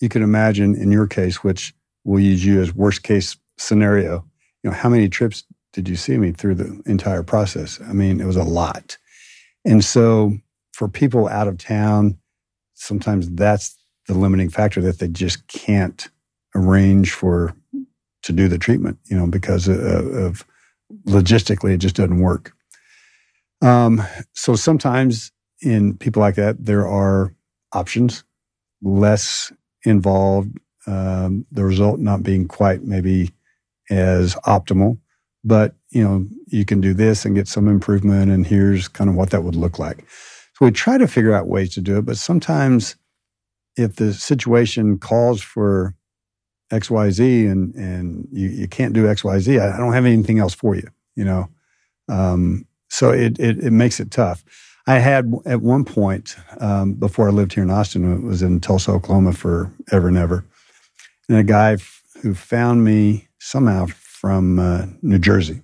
you 0.00 0.08
can 0.08 0.22
imagine 0.22 0.74
in 0.74 0.90
your 0.90 1.06
case, 1.06 1.44
which 1.44 1.74
we'll 2.04 2.20
use 2.20 2.44
you 2.44 2.60
as 2.60 2.74
worst 2.74 3.04
case 3.04 3.36
scenario. 3.56 4.24
You 4.62 4.70
know, 4.70 4.76
how 4.76 4.88
many 4.88 5.08
trips 5.08 5.44
did 5.72 5.88
you 5.88 5.96
see 5.96 6.18
me 6.18 6.32
through 6.32 6.56
the 6.56 6.82
entire 6.86 7.22
process? 7.22 7.80
I 7.88 7.92
mean, 7.92 8.20
it 8.20 8.26
was 8.26 8.36
a 8.36 8.44
lot. 8.44 8.98
And 9.64 9.84
so 9.84 10.32
for 10.72 10.88
people 10.88 11.28
out 11.28 11.48
of 11.48 11.58
town, 11.58 12.18
sometimes 12.84 13.30
that's 13.30 13.76
the 14.06 14.14
limiting 14.14 14.50
factor 14.50 14.80
that 14.82 14.98
they 14.98 15.08
just 15.08 15.46
can't 15.48 16.08
arrange 16.54 17.12
for 17.12 17.54
to 18.22 18.32
do 18.32 18.48
the 18.48 18.58
treatment, 18.58 18.98
you 19.06 19.16
know, 19.16 19.26
because 19.26 19.68
of, 19.68 19.78
of 19.78 20.44
logistically 21.06 21.74
it 21.74 21.78
just 21.78 21.96
doesn't 21.96 22.20
work. 22.20 22.52
Um, 23.62 24.02
so 24.34 24.54
sometimes 24.54 25.32
in 25.62 25.96
people 25.96 26.20
like 26.20 26.34
that, 26.34 26.64
there 26.64 26.86
are 26.86 27.34
options, 27.72 28.24
less 28.82 29.52
involved, 29.84 30.58
um, 30.86 31.46
the 31.50 31.64
result 31.64 31.98
not 31.98 32.22
being 32.22 32.46
quite 32.46 32.82
maybe 32.82 33.32
as 33.90 34.34
optimal, 34.46 34.98
but 35.42 35.74
you 35.90 36.02
know, 36.02 36.26
you 36.48 36.64
can 36.64 36.80
do 36.80 36.92
this 36.92 37.24
and 37.24 37.34
get 37.34 37.48
some 37.48 37.68
improvement, 37.68 38.30
and 38.30 38.46
here's 38.46 38.88
kind 38.88 39.08
of 39.08 39.16
what 39.16 39.30
that 39.30 39.44
would 39.44 39.56
look 39.56 39.78
like. 39.78 40.04
So 40.54 40.64
we 40.66 40.70
try 40.70 40.98
to 40.98 41.08
figure 41.08 41.34
out 41.34 41.48
ways 41.48 41.74
to 41.74 41.80
do 41.80 41.98
it, 41.98 42.06
but 42.06 42.16
sometimes 42.16 42.96
if 43.76 43.96
the 43.96 44.12
situation 44.14 44.98
calls 44.98 45.42
for 45.42 45.94
XYZ 46.70 47.50
and 47.50 47.74
and 47.74 48.28
you, 48.30 48.48
you 48.48 48.68
can't 48.68 48.94
do 48.94 49.04
XYZ, 49.04 49.60
I, 49.60 49.76
don't 49.76 49.92
have 49.92 50.06
anything 50.06 50.38
else 50.38 50.54
for 50.54 50.74
you, 50.74 50.88
you 51.16 51.24
know. 51.24 51.48
Um, 52.08 52.66
so 52.88 53.10
it, 53.10 53.38
it 53.38 53.58
it 53.58 53.72
makes 53.72 54.00
it 54.00 54.10
tough. 54.10 54.44
I 54.86 54.98
had 54.98 55.32
at 55.46 55.62
one 55.62 55.84
point 55.84 56.36
um, 56.60 56.94
before 56.94 57.28
I 57.28 57.32
lived 57.32 57.54
here 57.54 57.62
in 57.62 57.70
Austin, 57.70 58.12
it 58.12 58.22
was 58.22 58.42
in 58.42 58.60
Tulsa, 58.60 58.92
Oklahoma 58.92 59.32
for 59.32 59.72
ever 59.90 60.08
and 60.08 60.16
ever, 60.16 60.44
and 61.28 61.38
a 61.38 61.44
guy 61.44 61.72
f- 61.72 62.02
who 62.22 62.34
found 62.34 62.84
me 62.84 63.28
somehow 63.38 63.86
from 63.86 64.58
uh, 64.58 64.86
New 65.02 65.18
Jersey, 65.18 65.62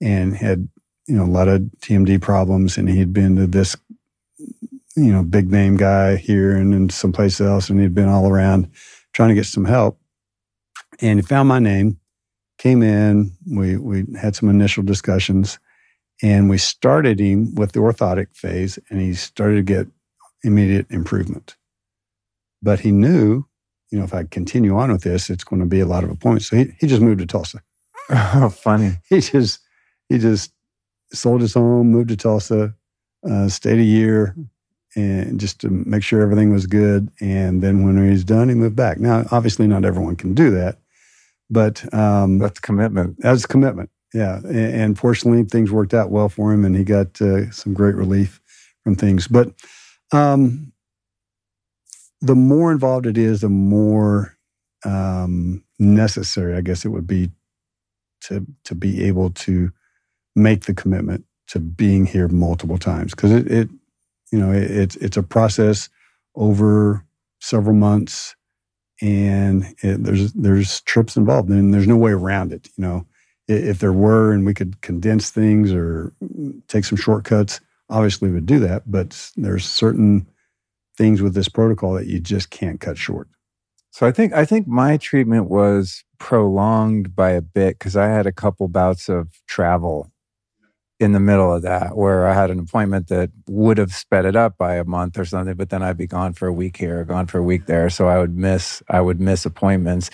and 0.00 0.34
had 0.34 0.68
you 1.06 1.16
know 1.16 1.24
a 1.24 1.26
lot 1.26 1.48
of 1.48 1.62
TMD 1.80 2.20
problems, 2.20 2.76
and 2.76 2.88
he'd 2.88 3.12
been 3.12 3.36
to 3.36 3.46
this 3.46 3.76
you 4.38 5.12
know 5.12 5.22
big 5.22 5.50
name 5.50 5.76
guy 5.76 6.16
here 6.16 6.56
and 6.56 6.72
then 6.72 6.88
someplace 6.88 7.40
else, 7.40 7.70
and 7.70 7.80
he'd 7.80 7.94
been 7.94 8.08
all 8.08 8.28
around 8.28 8.70
trying 9.12 9.28
to 9.30 9.34
get 9.34 9.46
some 9.46 9.64
help, 9.64 9.98
and 11.00 11.18
he 11.18 11.22
found 11.22 11.48
my 11.48 11.58
name, 11.58 11.98
came 12.58 12.82
in, 12.82 13.32
we 13.50 13.76
we 13.76 14.04
had 14.20 14.34
some 14.34 14.48
initial 14.48 14.82
discussions 14.82 15.58
and 16.22 16.48
we 16.48 16.58
started 16.58 17.20
him 17.20 17.54
with 17.54 17.72
the 17.72 17.80
orthotic 17.80 18.34
phase 18.34 18.78
and 18.88 19.00
he 19.00 19.14
started 19.14 19.56
to 19.56 19.62
get 19.62 19.86
immediate 20.42 20.86
improvement. 20.90 21.56
But 22.62 22.80
he 22.80 22.90
knew 22.90 23.44
you 23.90 23.98
know 23.98 24.04
if 24.04 24.14
i 24.14 24.24
continue 24.24 24.76
on 24.76 24.90
with 24.90 25.02
this 25.02 25.30
it's 25.30 25.44
going 25.44 25.60
to 25.60 25.66
be 25.66 25.80
a 25.80 25.86
lot 25.86 26.04
of 26.04 26.10
appointments. 26.10 26.48
So 26.48 26.56
he, 26.56 26.72
he 26.80 26.86
just 26.86 27.02
moved 27.02 27.20
to 27.20 27.26
tulsa. 27.26 27.60
Oh, 28.08 28.48
funny. 28.50 28.92
he 29.08 29.20
just 29.20 29.60
he 30.08 30.18
just 30.18 30.52
sold 31.12 31.40
his 31.40 31.54
home 31.54 31.88
moved 31.90 32.08
to 32.08 32.16
tulsa 32.16 32.74
uh, 33.28 33.48
stayed 33.48 33.78
a 33.78 33.84
year 33.84 34.36
and 34.94 35.38
just 35.38 35.60
to 35.60 35.68
make 35.68 36.02
sure 36.02 36.22
everything 36.22 36.52
was 36.52 36.66
good 36.66 37.10
and 37.20 37.62
then 37.62 37.84
when 37.84 38.02
he 38.02 38.10
was 38.10 38.24
done 38.24 38.48
he 38.48 38.54
moved 38.54 38.76
back 38.76 38.98
now 38.98 39.24
obviously 39.30 39.66
not 39.66 39.84
everyone 39.84 40.16
can 40.16 40.34
do 40.34 40.50
that 40.50 40.78
but 41.50 41.92
um, 41.94 42.38
That's 42.38 42.60
commitment. 42.60 43.18
that 43.20 43.30
was 43.30 43.44
a 43.44 43.48
commitment. 43.48 43.90
Yeah. 44.12 44.38
And, 44.38 44.56
and 44.56 44.98
fortunately, 44.98 45.44
things 45.44 45.70
worked 45.70 45.94
out 45.94 46.10
well 46.10 46.28
for 46.28 46.52
him 46.52 46.64
and 46.64 46.76
he 46.76 46.84
got 46.84 47.20
uh, 47.20 47.50
some 47.50 47.74
great 47.74 47.94
relief 47.94 48.40
from 48.82 48.96
things. 48.96 49.28
But 49.28 49.52
um, 50.12 50.72
the 52.20 52.34
more 52.34 52.72
involved 52.72 53.06
it 53.06 53.18
is, 53.18 53.40
the 53.40 53.48
more 53.48 54.36
um, 54.84 55.62
necessary, 55.78 56.56
I 56.56 56.60
guess 56.60 56.84
it 56.84 56.88
would 56.88 57.06
be 57.06 57.30
to, 58.22 58.46
to 58.64 58.74
be 58.74 59.04
able 59.04 59.30
to 59.30 59.72
make 60.36 60.66
the 60.66 60.74
commitment 60.74 61.24
to 61.48 61.60
being 61.60 62.06
here 62.06 62.28
multiple 62.28 62.78
times. 62.78 63.12
Because 63.14 63.32
it, 63.32 63.50
it, 63.50 63.70
you 64.32 64.38
know, 64.38 64.52
it, 64.52 64.70
it's, 64.70 64.96
it's 64.96 65.18
a 65.18 65.24
process 65.24 65.88
over 66.36 67.04
several 67.40 67.76
months 67.76 68.36
and 69.02 69.74
it, 69.82 70.04
there's 70.04 70.32
there's 70.34 70.80
trips 70.82 71.16
involved 71.16 71.50
and 71.50 71.74
there's 71.74 71.88
no 71.88 71.96
way 71.96 72.12
around 72.12 72.52
it 72.52 72.68
you 72.76 72.82
know 72.84 73.06
if 73.48 73.78
there 73.80 73.92
were 73.92 74.32
and 74.32 74.46
we 74.46 74.54
could 74.54 74.80
condense 74.82 75.30
things 75.30 75.72
or 75.72 76.12
take 76.68 76.84
some 76.84 76.98
shortcuts 76.98 77.60
obviously 77.90 78.28
we 78.28 78.34
would 78.34 78.46
do 78.46 78.58
that 78.58 78.90
but 78.90 79.30
there's 79.36 79.66
certain 79.66 80.26
things 80.96 81.22
with 81.22 81.34
this 81.34 81.48
protocol 81.48 81.94
that 81.94 82.06
you 82.06 82.20
just 82.20 82.50
can't 82.50 82.80
cut 82.80 82.98
short 82.98 83.28
So 83.92 84.06
I 84.06 84.12
think 84.12 84.32
I 84.32 84.44
think 84.46 84.66
my 84.66 84.96
treatment 84.96 85.50
was 85.50 86.04
prolonged 86.18 87.14
by 87.16 87.32
a 87.32 87.42
bit 87.42 87.78
because 87.78 87.96
I 87.96 88.08
had 88.08 88.26
a 88.26 88.32
couple 88.32 88.68
bouts 88.68 89.08
of 89.10 89.28
travel 89.46 90.10
in 90.98 91.12
the 91.12 91.20
middle 91.20 91.52
of 91.52 91.62
that 91.62 91.96
where 91.96 92.26
I 92.26 92.32
had 92.32 92.50
an 92.50 92.58
appointment 92.58 93.08
that 93.08 93.30
would 93.48 93.76
have 93.78 93.92
sped 93.92 94.24
it 94.24 94.34
up 94.34 94.56
by 94.56 94.76
a 94.76 94.84
month 94.84 95.18
or 95.18 95.24
something, 95.24 95.54
but 95.54 95.68
then 95.68 95.82
I'd 95.82 95.98
be 95.98 96.06
gone 96.06 96.32
for 96.32 96.48
a 96.48 96.52
week 96.52 96.78
here, 96.78 97.04
gone 97.04 97.26
for 97.26 97.38
a 97.38 97.42
week 97.42 97.66
there. 97.66 97.90
So 97.90 98.08
I 98.08 98.18
would 98.18 98.36
miss 98.36 98.82
I 98.88 99.00
would 99.00 99.20
miss 99.20 99.44
appointments. 99.44 100.10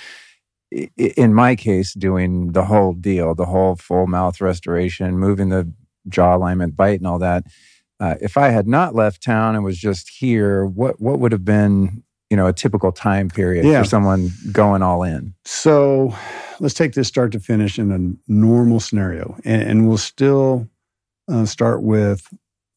In 0.96 1.34
my 1.34 1.54
case, 1.54 1.92
doing 1.92 2.52
the 2.52 2.64
whole 2.64 2.94
deal, 2.94 3.34
the 3.34 3.44
whole 3.44 3.76
full 3.76 4.06
mouth 4.06 4.40
restoration, 4.40 5.18
moving 5.18 5.50
the 5.50 5.70
jaw 6.09 6.34
alignment, 6.34 6.76
bite, 6.76 6.98
and 6.98 7.06
all 7.06 7.18
that. 7.18 7.44
Uh, 8.00 8.16
if 8.20 8.36
I 8.36 8.48
had 8.48 8.66
not 8.66 8.94
left 8.94 9.22
town 9.22 9.54
and 9.54 9.64
was 9.64 9.78
just 9.78 10.09
here, 10.09 10.66
what 10.66 11.00
what 11.00 11.20
would 11.20 11.30
have 11.30 11.44
been 11.44 12.02
you 12.30 12.36
know 12.36 12.46
a 12.48 12.52
typical 12.52 12.90
time 12.90 13.28
period 13.28 13.64
yeah. 13.64 13.82
for 13.82 13.88
someone 13.88 14.30
going 14.50 14.82
all 14.82 15.04
in? 15.04 15.34
So 15.44 16.16
let's 16.59 16.74
take 16.74 16.94
this 16.94 17.06
start 17.06 17.30
to 17.32 17.40
finish 17.40 17.78
in 17.78 17.92
a 17.92 18.32
normal 18.32 18.80
scenario, 18.80 19.36
and, 19.44 19.62
and 19.62 19.88
we'll 19.88 19.98
still 19.98 20.68
uh, 21.31 21.44
start 21.44 21.82
with 21.82 22.27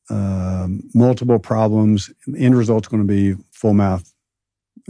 um, 0.09 0.81
multiple 0.93 1.39
problems. 1.39 2.11
The 2.27 2.39
end 2.39 2.57
result's 2.57 2.87
going 2.87 3.05
to 3.05 3.07
be 3.07 3.41
full 3.51 3.73
mouth 3.73 4.11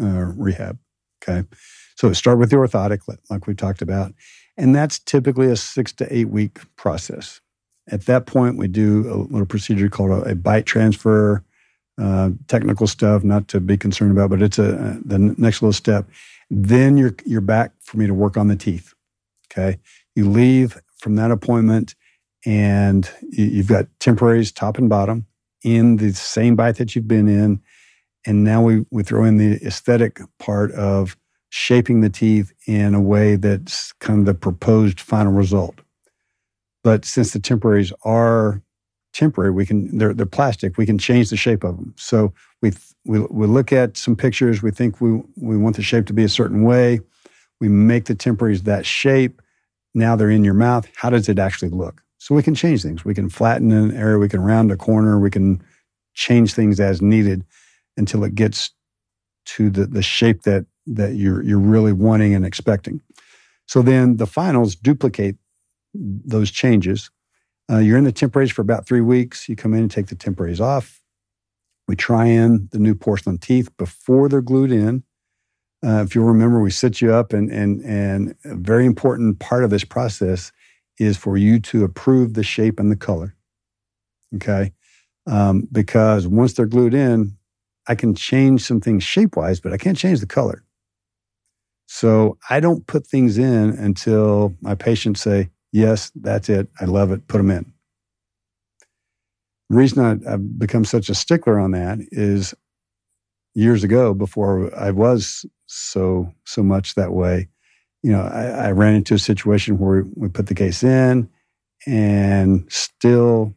uh, 0.02 0.34
rehab. 0.36 0.78
Okay, 1.24 1.48
so 1.96 2.12
start 2.14 2.38
with 2.38 2.50
the 2.52 2.58
orthotic, 2.58 3.00
like 3.30 3.48
we 3.48 3.56
talked 3.56 3.82
about, 3.82 4.14
and 4.58 4.76
that's 4.76 5.00
typically 5.00 5.48
a 5.48 5.56
six 5.56 5.92
to 5.94 6.16
eight 6.16 6.30
week 6.30 6.60
process. 6.76 7.42
At 7.88 8.06
that 8.06 8.26
point, 8.26 8.58
we 8.58 8.68
do 8.68 9.12
a 9.12 9.16
little 9.16 9.46
procedure 9.46 9.90
called 9.90 10.12
a, 10.12 10.32
a 10.32 10.36
bite 10.36 10.66
transfer. 10.66 11.44
Uh, 11.98 12.32
technical 12.50 12.88
stuff, 12.88 13.24
not 13.24 13.48
to 13.48 13.62
be 13.62 13.78
concerned 13.78 14.12
about, 14.12 14.30
but 14.30 14.42
it's 14.42 14.60
a 14.60 15.00
the 15.06 15.18
next 15.38 15.62
little 15.62 15.72
step. 15.72 16.06
Then 16.50 16.98
you're 16.98 17.16
you're 17.26 17.40
back 17.40 17.72
for 17.80 17.98
me 17.98 18.06
to 18.06 18.14
work 18.14 18.36
on 18.36 18.50
the 18.50 18.56
teeth. 18.58 18.94
Okay, 19.50 19.80
you 20.14 20.30
leave 20.30 20.82
from 20.98 21.16
that 21.16 21.32
appointment, 21.32 21.96
and 22.46 23.10
you, 23.32 23.58
have 23.58 23.68
got 23.68 23.88
temporaries 24.00 24.52
top 24.52 24.78
and 24.78 24.90
bottom 24.90 25.26
in 25.64 25.98
the 25.98 26.14
same 26.14 26.56
bite 26.56 26.76
that 26.78 26.96
you've 26.96 27.08
been 27.08 27.28
in, 27.28 27.62
and 28.26 28.44
now 28.44 28.62
we 28.62 28.86
we 28.92 29.04
throw 29.04 29.24
in 29.24 29.38
the 29.38 29.56
aesthetic 29.66 30.20
part 30.40 30.72
of 30.74 31.18
shaping 31.50 32.02
the 32.02 32.10
teeth 32.10 32.52
in 32.68 32.94
a 32.94 33.02
way 33.02 33.36
that's 33.36 33.94
kind 33.94 34.20
of 34.20 34.26
the 34.26 34.34
proposed 34.34 35.00
final 35.00 35.32
result. 35.32 35.76
But 36.84 37.06
since 37.06 37.32
the 37.32 37.40
temporaries 37.40 37.92
are 38.04 38.62
temporary, 39.14 39.52
we 39.52 39.66
can 39.66 39.98
they're 39.98 40.14
they're 40.14 40.26
plastic. 40.26 40.78
We 40.78 40.86
can 40.86 40.98
change 40.98 41.30
the 41.30 41.38
shape 41.38 41.64
of 41.64 41.78
them. 41.78 41.94
So 41.98 42.34
we 42.62 42.74
we 43.06 43.20
we 43.32 43.48
look 43.48 43.72
at 43.72 43.98
some 43.98 44.16
pictures. 44.16 44.62
We 44.62 44.72
think 44.72 45.02
we 45.02 45.22
we 45.38 45.58
want 45.58 45.78
the 45.78 45.82
shape 45.82 46.06
to 46.08 46.14
be 46.14 46.24
a 46.24 46.30
certain 46.30 46.64
way. 46.64 47.00
We 47.60 47.70
make 47.70 48.06
the 48.06 48.16
temporaries 48.16 48.64
that 48.64 48.86
shape. 48.86 49.42
Now 49.94 50.16
they're 50.16 50.30
in 50.30 50.44
your 50.44 50.54
mouth. 50.54 50.88
How 50.96 51.10
does 51.10 51.30
it 51.30 51.40
actually 51.40 51.70
look? 51.70 52.05
So 52.26 52.34
we 52.34 52.42
can 52.42 52.56
change 52.56 52.82
things. 52.82 53.06
We 53.06 53.14
can 53.14 53.30
flatten 53.30 53.72
an 53.72 53.96
area. 53.96 54.18
We 54.18 54.30
can 54.30 54.42
round 54.42 54.72
a 54.72 54.76
corner. 54.76 55.20
We 55.20 55.30
can 55.30 55.62
change 56.16 56.56
things 56.56 56.80
as 56.80 57.00
needed 57.00 57.46
until 57.98 58.24
it 58.24 58.34
gets 58.34 58.72
to 59.46 59.70
the 59.70 59.86
the 59.86 60.02
shape 60.02 60.42
that 60.42 60.66
that 60.88 61.14
you're 61.14 61.44
you're 61.44 61.60
really 61.60 61.94
wanting 61.94 62.34
and 62.34 62.44
expecting. 62.44 63.00
So 63.68 63.84
then 63.84 64.18
the 64.18 64.26
finals 64.26 64.76
duplicate 64.76 65.36
those 65.94 66.50
changes. 66.50 67.12
Uh, 67.72 67.78
you're 67.78 67.98
in 68.00 68.06
the 68.06 68.12
temporaries 68.12 68.52
for 68.52 68.64
about 68.64 68.88
three 68.88 69.02
weeks. 69.02 69.48
You 69.48 69.56
come 69.56 69.76
in 69.76 69.82
and 69.82 69.92
take 69.92 70.08
the 70.08 70.16
temporaries 70.16 70.60
off. 70.60 71.04
We 71.88 71.96
try 71.96 72.26
in 72.26 72.70
the 72.72 72.80
new 72.80 72.96
porcelain 72.96 73.38
teeth 73.38 73.70
before 73.78 74.30
they're 74.30 74.42
glued 74.42 74.72
in. 74.72 75.04
Uh, 75.86 76.02
if 76.02 76.16
you'll 76.16 76.26
remember, 76.26 76.60
we 76.60 76.72
sit 76.72 77.02
you 77.02 77.14
up, 77.14 77.34
and, 77.34 77.52
and, 77.52 77.84
and 77.84 78.36
a 78.46 78.56
very 78.56 78.88
important 78.88 79.38
part 79.38 79.64
of 79.64 79.70
this 79.70 79.84
process 79.84 80.52
is 81.00 81.18
for 81.18 81.38
you 81.38 81.60
to 81.60 81.84
approve 81.84 82.34
the 82.34 82.44
shape 82.44 82.80
and 82.80 82.92
the 82.92 82.96
color. 82.96 83.36
Okay. 84.36 84.74
Um, 85.28 85.68
because 85.72 86.28
once 86.28 86.54
they're 86.54 86.66
glued 86.66 86.94
in, 86.94 87.38
I 87.88 87.96
can 87.96 88.16
change 88.16 88.62
some 88.62 88.82
things 88.82 89.04
shape 89.04 89.36
wise, 89.36 89.60
but 89.60 89.74
I 89.74 89.78
can't 89.78 89.98
change 89.98 90.20
the 90.20 90.26
color. 90.26 90.64
So 91.88 92.38
I 92.50 92.60
don't 92.60 92.88
put 92.88 93.06
things 93.06 93.38
in 93.38 93.72
until 93.72 94.56
my 94.62 94.76
patients 94.76 95.22
say, 95.22 95.50
Yes, 95.72 96.12
that's 96.16 96.48
it. 96.48 96.70
I 96.80 96.86
love 96.86 97.12
it. 97.12 97.28
Put 97.28 97.40
them 97.40 97.52
in. 97.52 97.74
The 99.70 99.76
reason 99.76 100.24
I, 100.26 100.30
have 100.30 100.58
become 100.58 100.86
such 100.86 101.10
a 101.10 101.16
stickler 101.16 101.60
on 101.60 101.72
that 101.72 102.00
is 102.12 102.54
years 103.56 103.84
ago, 103.84 104.14
before 104.14 104.74
I 104.74 104.92
was 104.92 105.46
so 105.66 106.32
so 106.46 106.64
much 106.64 106.96
that 106.96 107.12
way, 107.12 107.50
you 108.06 108.12
know, 108.12 108.22
I, 108.22 108.68
I 108.68 108.72
ran 108.72 108.94
into 108.94 109.16
a 109.16 109.20
situation 109.20 109.80
where 109.80 110.06
we 110.16 110.30
put 110.30 110.46
the 110.46 110.54
case 110.54 110.84
in 110.84 111.28
and 111.88 112.72
still 112.72 113.56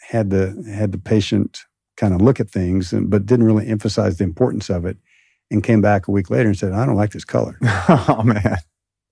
had 0.00 0.30
the 0.30 0.64
had 0.74 0.92
the 0.92 0.98
patient 0.98 1.60
kind 1.98 2.14
of 2.14 2.22
look 2.22 2.40
at 2.40 2.48
things, 2.48 2.90
and, 2.90 3.10
but 3.10 3.26
didn't 3.26 3.44
really 3.44 3.66
emphasize 3.66 4.16
the 4.16 4.24
importance 4.24 4.70
of 4.70 4.86
it, 4.86 4.96
and 5.50 5.62
came 5.62 5.82
back 5.82 6.08
a 6.08 6.10
week 6.10 6.30
later 6.30 6.48
and 6.48 6.56
said, 6.56 6.72
"I 6.72 6.86
don't 6.86 6.96
like 6.96 7.12
this 7.12 7.26
color." 7.26 7.58
oh 7.62 8.22
man! 8.24 8.56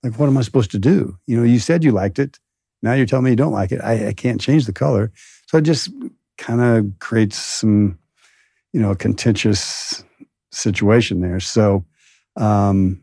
Like, 0.02 0.18
what 0.18 0.30
am 0.30 0.38
I 0.38 0.42
supposed 0.42 0.70
to 0.70 0.78
do? 0.78 1.18
You 1.26 1.36
know, 1.36 1.42
you 1.42 1.58
said 1.58 1.84
you 1.84 1.92
liked 1.92 2.18
it. 2.18 2.38
Now 2.80 2.94
you're 2.94 3.04
telling 3.04 3.26
me 3.26 3.32
you 3.32 3.36
don't 3.36 3.52
like 3.52 3.70
it. 3.70 3.82
I, 3.82 4.08
I 4.08 4.12
can't 4.14 4.40
change 4.40 4.64
the 4.64 4.72
color. 4.72 5.12
So 5.48 5.58
it 5.58 5.64
just 5.64 5.90
kind 6.38 6.62
of 6.62 6.98
creates 7.00 7.36
some, 7.36 7.98
you 8.72 8.80
know, 8.80 8.92
a 8.92 8.96
contentious 8.96 10.02
situation 10.52 11.20
there. 11.20 11.40
So 11.40 11.84
um, 12.36 13.02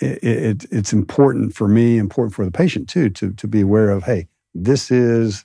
it, 0.00 0.22
it, 0.22 0.66
it's 0.70 0.92
important 0.92 1.54
for 1.54 1.68
me, 1.68 1.98
important 1.98 2.34
for 2.34 2.44
the 2.44 2.50
patient 2.50 2.88
too, 2.88 3.10
to, 3.10 3.32
to 3.32 3.46
be 3.46 3.60
aware 3.60 3.90
of, 3.90 4.04
hey, 4.04 4.28
this 4.54 4.90
is 4.90 5.44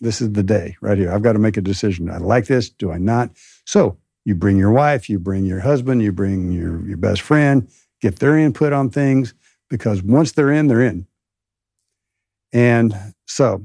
this 0.00 0.20
is 0.20 0.32
the 0.32 0.42
day 0.42 0.76
right 0.80 0.98
here. 0.98 1.12
I've 1.12 1.22
got 1.22 1.34
to 1.34 1.38
make 1.38 1.56
a 1.56 1.60
decision. 1.62 2.10
I 2.10 2.18
like 2.18 2.46
this. 2.46 2.68
Do 2.68 2.90
I 2.90 2.98
not? 2.98 3.30
So 3.64 3.98
you 4.24 4.34
bring 4.34 4.56
your 4.56 4.72
wife, 4.72 5.08
you 5.08 5.20
bring 5.20 5.44
your 5.44 5.60
husband, 5.60 6.02
you 6.02 6.10
bring 6.10 6.50
your, 6.50 6.84
your 6.86 6.96
best 6.96 7.22
friend, 7.22 7.68
get 8.00 8.18
their 8.18 8.36
input 8.36 8.72
on 8.72 8.90
things 8.90 9.32
because 9.70 10.02
once 10.02 10.32
they're 10.32 10.50
in, 10.50 10.66
they're 10.66 10.82
in. 10.82 11.06
And 12.52 13.14
so 13.26 13.64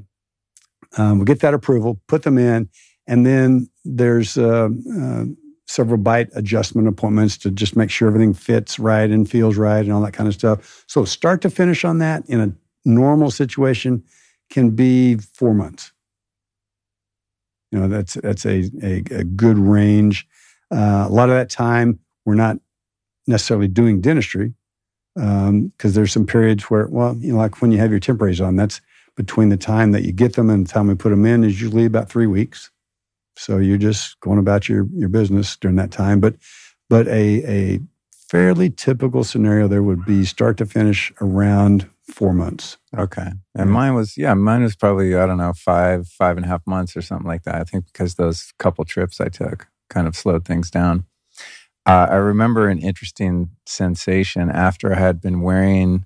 um, 0.96 1.18
we 1.18 1.24
get 1.24 1.40
that 1.40 1.54
approval, 1.54 2.00
put 2.06 2.22
them 2.22 2.38
in, 2.38 2.70
and 3.06 3.26
then 3.26 3.68
there's 3.84 4.38
uh, 4.38 4.68
uh, 4.96 5.24
several 5.68 5.98
bite 5.98 6.28
adjustment 6.34 6.88
appointments 6.88 7.36
to 7.38 7.50
just 7.50 7.76
make 7.76 7.90
sure 7.90 8.08
everything 8.08 8.34
fits 8.34 8.78
right 8.78 9.10
and 9.10 9.30
feels 9.30 9.56
right 9.56 9.84
and 9.84 9.92
all 9.92 10.00
that 10.00 10.12
kind 10.12 10.26
of 10.26 10.34
stuff. 10.34 10.84
So 10.88 11.04
start 11.04 11.42
to 11.42 11.50
finish 11.50 11.84
on 11.84 11.98
that 11.98 12.28
in 12.28 12.40
a 12.40 12.52
normal 12.84 13.30
situation 13.30 14.02
can 14.50 14.70
be 14.70 15.16
four 15.16 15.54
months. 15.54 15.92
You 17.70 17.78
know 17.78 17.88
that's 17.88 18.14
that's 18.14 18.46
a 18.46 18.70
a, 18.82 19.02
a 19.10 19.24
good 19.24 19.58
range. 19.58 20.26
Uh, 20.70 21.06
a 21.08 21.12
lot 21.12 21.28
of 21.28 21.34
that 21.34 21.50
time 21.50 21.98
we're 22.24 22.34
not 22.34 22.56
necessarily 23.26 23.68
doing 23.68 24.00
dentistry 24.00 24.54
because 25.14 25.48
um, 25.48 25.72
there's 25.80 26.12
some 26.12 26.26
periods 26.26 26.64
where, 26.64 26.86
well, 26.88 27.16
you 27.16 27.32
know, 27.32 27.38
like 27.38 27.60
when 27.60 27.72
you 27.72 27.78
have 27.78 27.90
your 27.90 28.00
temporaries 28.00 28.40
on, 28.40 28.56
that's 28.56 28.80
between 29.16 29.48
the 29.48 29.56
time 29.56 29.92
that 29.92 30.04
you 30.04 30.12
get 30.12 30.34
them 30.34 30.48
and 30.48 30.66
the 30.66 30.72
time 30.72 30.86
we 30.86 30.94
put 30.94 31.10
them 31.10 31.26
in 31.26 31.42
is 31.42 31.60
usually 31.60 31.84
about 31.84 32.08
three 32.08 32.26
weeks. 32.26 32.70
So 33.38 33.58
you're 33.58 33.78
just 33.78 34.18
going 34.20 34.38
about 34.38 34.68
your 34.68 34.86
your 34.92 35.08
business 35.08 35.56
during 35.56 35.76
that 35.76 35.90
time. 35.90 36.20
But 36.20 36.34
but 36.88 37.06
a 37.08 37.44
a 37.44 37.80
fairly 38.28 38.68
typical 38.70 39.24
scenario 39.24 39.68
there 39.68 39.82
would 39.82 40.04
be 40.04 40.24
start 40.24 40.58
to 40.58 40.66
finish 40.66 41.12
around 41.20 41.88
four 42.08 42.32
months. 42.32 42.76
Okay. 42.96 43.30
And 43.54 43.70
mine 43.70 43.94
was, 43.94 44.16
yeah, 44.16 44.34
mine 44.34 44.62
was 44.62 44.76
probably, 44.76 45.14
I 45.14 45.26
don't 45.26 45.38
know, 45.38 45.52
five, 45.52 46.08
five 46.08 46.36
and 46.36 46.44
a 46.44 46.48
half 46.48 46.66
months 46.66 46.96
or 46.96 47.02
something 47.02 47.26
like 47.26 47.44
that. 47.44 47.56
I 47.56 47.64
think 47.64 47.86
because 47.86 48.14
those 48.14 48.52
couple 48.58 48.84
trips 48.84 49.20
I 49.20 49.28
took 49.28 49.68
kind 49.90 50.06
of 50.06 50.16
slowed 50.16 50.44
things 50.44 50.70
down. 50.70 51.04
Uh, 51.86 52.06
I 52.10 52.16
remember 52.16 52.68
an 52.68 52.78
interesting 52.78 53.50
sensation 53.66 54.50
after 54.50 54.92
I 54.92 54.98
had 54.98 55.20
been 55.20 55.40
wearing 55.40 56.04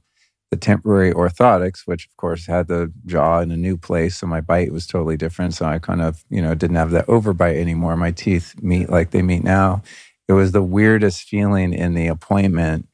the 0.53 0.57
temporary 0.59 1.15
orthotics, 1.15 1.87
which 1.87 2.05
of 2.05 2.15
course 2.19 2.45
had 2.45 2.69
the 2.69 2.93
jaw 3.07 3.41
in 3.41 3.51
a 3.51 3.57
new 3.57 3.79
place, 3.79 4.19
so 4.19 4.27
my 4.27 4.43
bite 4.43 4.71
was 4.71 4.87
totally 4.87 5.17
different. 5.17 5.55
So 5.55 5.65
I 5.65 5.79
kind 5.79 6.03
of, 6.03 6.23
you 6.29 6.43
know, 6.43 6.55
didn't 6.55 6.77
have 6.77 6.91
that 6.91 7.07
overbite 7.07 7.59
anymore. 7.59 7.97
My 7.97 8.11
teeth 8.11 8.55
meet 8.61 8.91
like 8.91 9.13
they 9.13 9.23
meet 9.23 9.43
now. 9.43 9.83
It 10.29 10.35
was 10.35 10.53
the 10.53 10.63
weirdest 10.63 11.23
feeling 11.23 11.73
in 11.73 11.95
the 11.95 12.07
appointment 12.07 12.87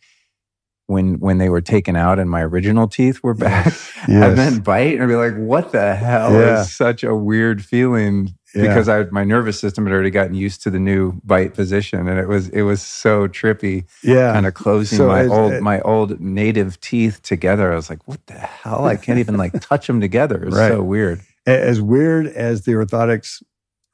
when 0.87 1.19
when 1.19 1.39
they 1.39 1.49
were 1.49 1.61
taken 1.61 1.97
out 1.97 2.21
and 2.21 2.31
my 2.31 2.43
original 2.43 2.87
teeth 2.87 3.25
were 3.25 3.35
back 3.35 3.67
yes. 3.67 3.93
Yes. 4.09 4.29
and 4.29 4.39
then 4.39 4.61
bite 4.61 5.01
and 5.01 5.09
be 5.09 5.17
like, 5.17 5.35
what 5.35 5.73
the 5.73 5.97
hell 5.97 6.35
yeah. 6.35 6.61
is 6.61 6.73
such 6.73 7.03
a 7.03 7.13
weird 7.13 7.65
feeling 7.65 8.38
yeah. 8.55 8.63
because 8.63 8.89
I 8.89 9.05
my 9.05 9.25
nervous 9.25 9.59
system 9.61 9.87
had 9.87 9.93
already 9.93 10.11
gotten 10.11 10.35
used 10.35 10.63
to 10.63 10.71
the 10.71 10.79
new 10.79 11.21
bite 11.25 11.55
position, 11.55 12.09
and 12.09 12.19
it 12.19 12.29
was 12.29 12.49
it 12.51 12.63
was 12.63 12.83
so 12.83 13.29
trippy. 13.29 13.85
Yeah, 14.03 14.33
kind 14.33 14.47
of 14.47 14.55
closing 14.55 14.99
so 14.99 15.09
my 15.09 15.27
old 15.27 15.53
it, 15.53 15.63
my 15.63 15.81
old 15.81 16.21
native 16.21 16.81
teeth 16.81 17.23
together. 17.23 17.73
I 17.73 17.77
was 17.77 17.91
like, 17.91 18.07
what 18.07 18.27
the 18.27 18.35
hell? 18.35 18.85
I 18.85 18.97
can't 18.97 19.19
even 19.19 19.37
like 19.37 19.61
touch 19.61 19.87
them 19.87 20.01
together. 20.01 20.43
It's 20.45 20.57
right. 20.57 20.73
so 20.73 20.83
weird. 20.83 21.21
As 21.47 21.81
weird 21.81 22.27
as 22.27 22.65
the 22.65 22.73
orthotics 22.73 23.43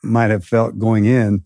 might 0.02 0.30
have 0.30 0.44
felt 0.44 0.78
going 0.78 1.04
in, 1.04 1.44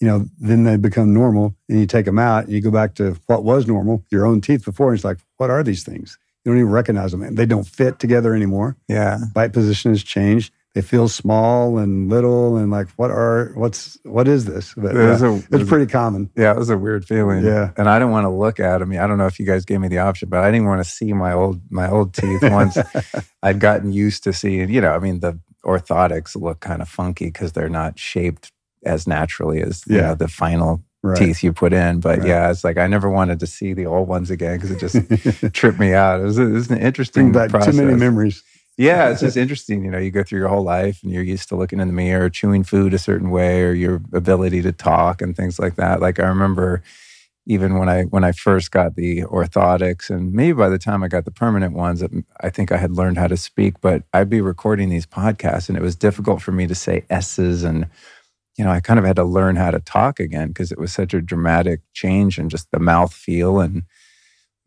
you 0.00 0.06
know, 0.06 0.26
then 0.38 0.64
they 0.64 0.76
become 0.76 1.14
normal 1.14 1.54
and 1.68 1.80
you 1.80 1.86
take 1.86 2.06
them 2.06 2.18
out 2.18 2.44
and 2.44 2.52
you 2.52 2.60
go 2.60 2.70
back 2.70 2.94
to 2.96 3.16
what 3.26 3.44
was 3.44 3.66
normal, 3.66 4.04
your 4.10 4.26
own 4.26 4.40
teeth 4.40 4.64
before. 4.64 4.88
And 4.88 4.96
it's 4.96 5.04
like, 5.04 5.18
what 5.36 5.48
are 5.48 5.62
these 5.62 5.84
things? 5.84 6.18
You 6.44 6.50
don't 6.50 6.58
even 6.58 6.72
recognize 6.72 7.12
them. 7.12 7.34
They 7.34 7.46
don't 7.46 7.66
fit 7.66 7.98
together 7.98 8.34
anymore. 8.34 8.76
Yeah. 8.88 9.18
Bite 9.32 9.52
position 9.52 9.92
has 9.92 10.02
changed. 10.02 10.52
They 10.74 10.80
feel 10.80 11.06
small 11.08 11.76
and 11.76 12.08
little 12.08 12.56
and 12.56 12.70
like, 12.70 12.88
what 12.96 13.10
are, 13.10 13.52
what's, 13.56 13.98
what 14.04 14.26
is 14.26 14.46
this? 14.46 14.72
But, 14.74 14.96
It 14.96 14.96
a- 14.96 15.34
it 15.34 15.38
it's 15.44 15.48
was- 15.50 15.68
pretty 15.68 15.84
common. 15.90 16.30
Yeah, 16.34 16.52
it 16.52 16.56
was 16.56 16.70
a 16.70 16.78
weird 16.78 17.04
feeling. 17.04 17.44
Yeah. 17.44 17.72
and 17.76 17.90
I 17.90 17.98
didn't 17.98 18.12
want 18.12 18.24
to 18.24 18.30
look 18.30 18.58
at 18.58 18.78
them. 18.78 18.90
I 18.92 19.06
don't 19.06 19.18
know 19.18 19.26
if 19.26 19.38
you 19.38 19.44
guys 19.44 19.66
gave 19.66 19.80
me 19.80 19.88
the 19.88 19.98
option, 19.98 20.30
but 20.30 20.40
I 20.40 20.50
didn't 20.50 20.66
want 20.66 20.82
to 20.82 20.88
see 20.90 21.12
my 21.12 21.32
old 21.34 21.60
my 21.70 21.90
old 21.90 22.14
teeth. 22.14 22.40
Once 22.42 22.78
I'd 23.42 23.60
gotten 23.60 23.92
used 23.92 24.24
to 24.24 24.32
seeing, 24.32 24.70
you 24.70 24.80
know, 24.80 24.92
I 24.92 24.98
mean, 24.98 25.20
the 25.20 25.38
orthotics 25.64 26.34
look 26.40 26.60
kind 26.60 26.80
of 26.82 26.88
funky 26.88 27.26
because 27.26 27.52
they're 27.52 27.68
not 27.68 27.98
shaped 27.98 28.50
as 28.84 29.06
naturally 29.06 29.62
as 29.62 29.82
you 29.86 29.96
Yeah. 29.96 30.02
know, 30.08 30.14
the 30.14 30.28
final 30.28 30.82
Right. 31.04 31.18
teeth 31.18 31.42
you 31.42 31.52
put 31.52 31.72
in. 31.72 31.98
But 31.98 32.20
Right. 32.20 32.28
yeah, 32.28 32.50
it's 32.50 32.62
like 32.62 32.78
I 32.78 32.86
never 32.86 33.10
wanted 33.10 33.40
to 33.40 33.46
see 33.46 33.72
the 33.74 33.86
old 33.86 34.06
ones 34.08 34.30
again 34.30 34.56
because 34.58 34.70
it 34.70 34.78
just 34.78 35.52
tripped 35.52 35.80
me 35.80 35.92
out. 35.94 36.20
It 36.20 36.22
was, 36.24 36.38
it 36.38 36.44
was 36.46 36.70
an 36.70 36.78
interesting 36.78 37.32
Bring 37.32 37.42
back 37.42 37.50
process. 37.50 37.74
too 37.76 37.82
many 37.84 37.96
memories. 37.98 38.42
Yeah, 38.82 39.10
it's 39.10 39.20
just 39.28 39.36
interesting. 39.36 39.84
You 39.84 39.90
know, 39.92 39.98
you 39.98 40.10
go 40.10 40.24
through 40.24 40.40
your 40.40 40.48
whole 40.48 40.64
life 40.64 41.02
and 41.02 41.12
you're 41.12 41.22
used 41.22 41.48
to 41.50 41.56
looking 41.56 41.80
in 41.80 41.88
the 41.88 41.94
mirror, 41.94 42.30
chewing 42.30 42.64
food 42.64 42.94
a 42.94 42.98
certain 42.98 43.30
way, 43.30 43.62
or 43.62 43.72
your 43.72 44.02
ability 44.12 44.62
to 44.62 44.72
talk 44.72 45.22
and 45.22 45.36
things 45.36 45.58
like 45.58 45.76
that. 45.76 46.00
Like 46.00 46.20
I 46.20 46.24
remember 46.26 46.82
even 47.46 47.78
when 47.78 47.88
I 47.88 48.04
when 48.04 48.24
I 48.24 48.32
first 48.32 48.72
got 48.72 48.96
the 48.96 49.22
orthotics, 49.24 50.10
and 50.10 50.32
maybe 50.32 50.54
by 50.54 50.70
the 50.70 50.78
time 50.78 51.02
I 51.02 51.08
got 51.08 51.24
the 51.26 51.32
permanent 51.32 51.74
ones, 51.74 52.04
I 52.42 52.50
think 52.50 52.72
I 52.72 52.78
had 52.78 52.92
learned 52.92 53.18
how 53.18 53.28
to 53.28 53.38
speak. 53.38 53.80
But 53.82 54.04
I'd 54.14 54.30
be 54.30 54.42
recording 54.42 54.90
these 54.90 55.06
podcasts, 55.06 55.68
and 55.68 55.78
it 55.78 55.82
was 55.82 55.96
difficult 55.96 56.42
for 56.42 56.52
me 56.52 56.66
to 56.68 56.76
say 56.76 57.04
s's 57.10 57.64
and. 57.64 57.88
You 58.58 58.64
know, 58.64 58.70
I 58.72 58.80
kind 58.80 58.98
of 58.98 59.06
had 59.06 59.16
to 59.16 59.24
learn 59.24 59.56
how 59.56 59.70
to 59.70 59.80
talk 59.80 60.20
again 60.20 60.48
because 60.48 60.72
it 60.72 60.78
was 60.78 60.92
such 60.92 61.14
a 61.14 61.22
dramatic 61.22 61.80
change 61.94 62.38
in 62.38 62.50
just 62.50 62.70
the 62.72 62.80
mouth 62.80 63.14
feel 63.14 63.60
and 63.60 63.84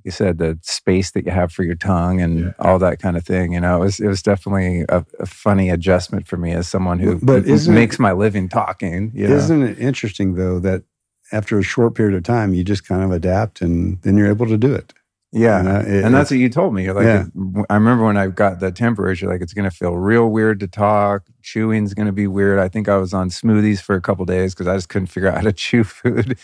you 0.06 0.12
said 0.12 0.38
the 0.38 0.58
space 0.62 1.12
that 1.12 1.26
you 1.26 1.32
have 1.32 1.52
for 1.52 1.64
your 1.64 1.76
tongue 1.76 2.22
and 2.22 2.40
Yeah. 2.40 2.52
all 2.60 2.80
that 2.80 3.00
kind 3.00 3.18
of 3.18 3.26
thing. 3.26 3.52
You 3.54 3.60
know, 3.60 3.78
it 3.78 3.86
was 3.86 4.00
it 4.00 4.08
was 4.08 4.22
definitely 4.22 4.86
a, 4.88 5.04
a 5.20 5.26
funny 5.26 5.70
adjustment 5.70 6.28
for 6.28 6.38
me 6.38 6.54
as 6.54 6.68
someone 6.68 7.00
who, 7.00 7.18
But 7.20 7.44
who 7.46 7.54
isn't 7.54 7.74
it- 7.74 7.76
makes 7.76 7.98
my 8.00 8.12
living 8.14 8.48
talking. 8.48 9.12
You? 9.14 9.26
Isn't 9.28 9.64
it 9.64 9.80
interesting 9.80 10.36
though 10.36 10.60
that 10.60 10.84
after 11.32 11.58
a 11.58 11.64
short 11.64 11.96
period 11.96 12.16
of 12.16 12.24
time, 12.24 12.54
you 12.54 12.64
just 12.64 12.88
kind 12.88 13.04
of 13.04 13.12
adapt 13.12 13.60
and 13.62 14.00
then 14.04 14.16
you're 14.16 14.30
able 14.30 14.46
to 14.46 14.58
do 14.58 14.74
it. 14.76 14.94
Yeah. 15.36 15.58
You 15.58 15.64
know, 15.70 15.80
it- 15.82 16.04
and 16.06 16.16
that's 16.16 16.32
what 16.32 16.40
you 16.40 16.50
told 16.50 16.74
me. 16.74 16.86
You're 16.86 16.94
like, 16.96 17.04
Yeah. 17.06 17.26
I 17.70 17.76
remember 17.76 18.06
when 18.06 18.18
I 18.18 18.28
got 18.28 18.60
the 18.62 18.72
temporaries, 18.72 19.22
you're 19.22 19.30
like, 19.32 19.42
it's 19.42 19.54
going 19.54 19.70
to 19.70 19.76
feel 19.76 19.96
real 19.98 20.30
weird 20.30 20.60
to 20.62 20.68
talk. 20.68 21.24
Chewing's 21.44 21.94
going 21.94 22.08
to 22.08 22.12
be 22.14 22.26
weird. 22.26 22.58
I 22.58 22.70
think 22.70 22.88
I 22.90 22.98
was 22.98 23.14
on 23.14 23.30
smoothies 23.30 23.80
for 23.82 23.94
a 23.96 24.02
couple 24.02 24.26
days 24.26 24.54
because 24.56 24.66
I 24.68 24.76
just 24.76 24.90
couldn't 24.90 25.08
figure 25.08 25.30
out 25.30 25.36
how 25.36 25.42
to 25.42 25.54
chew 25.64 25.84
food. 25.84 26.38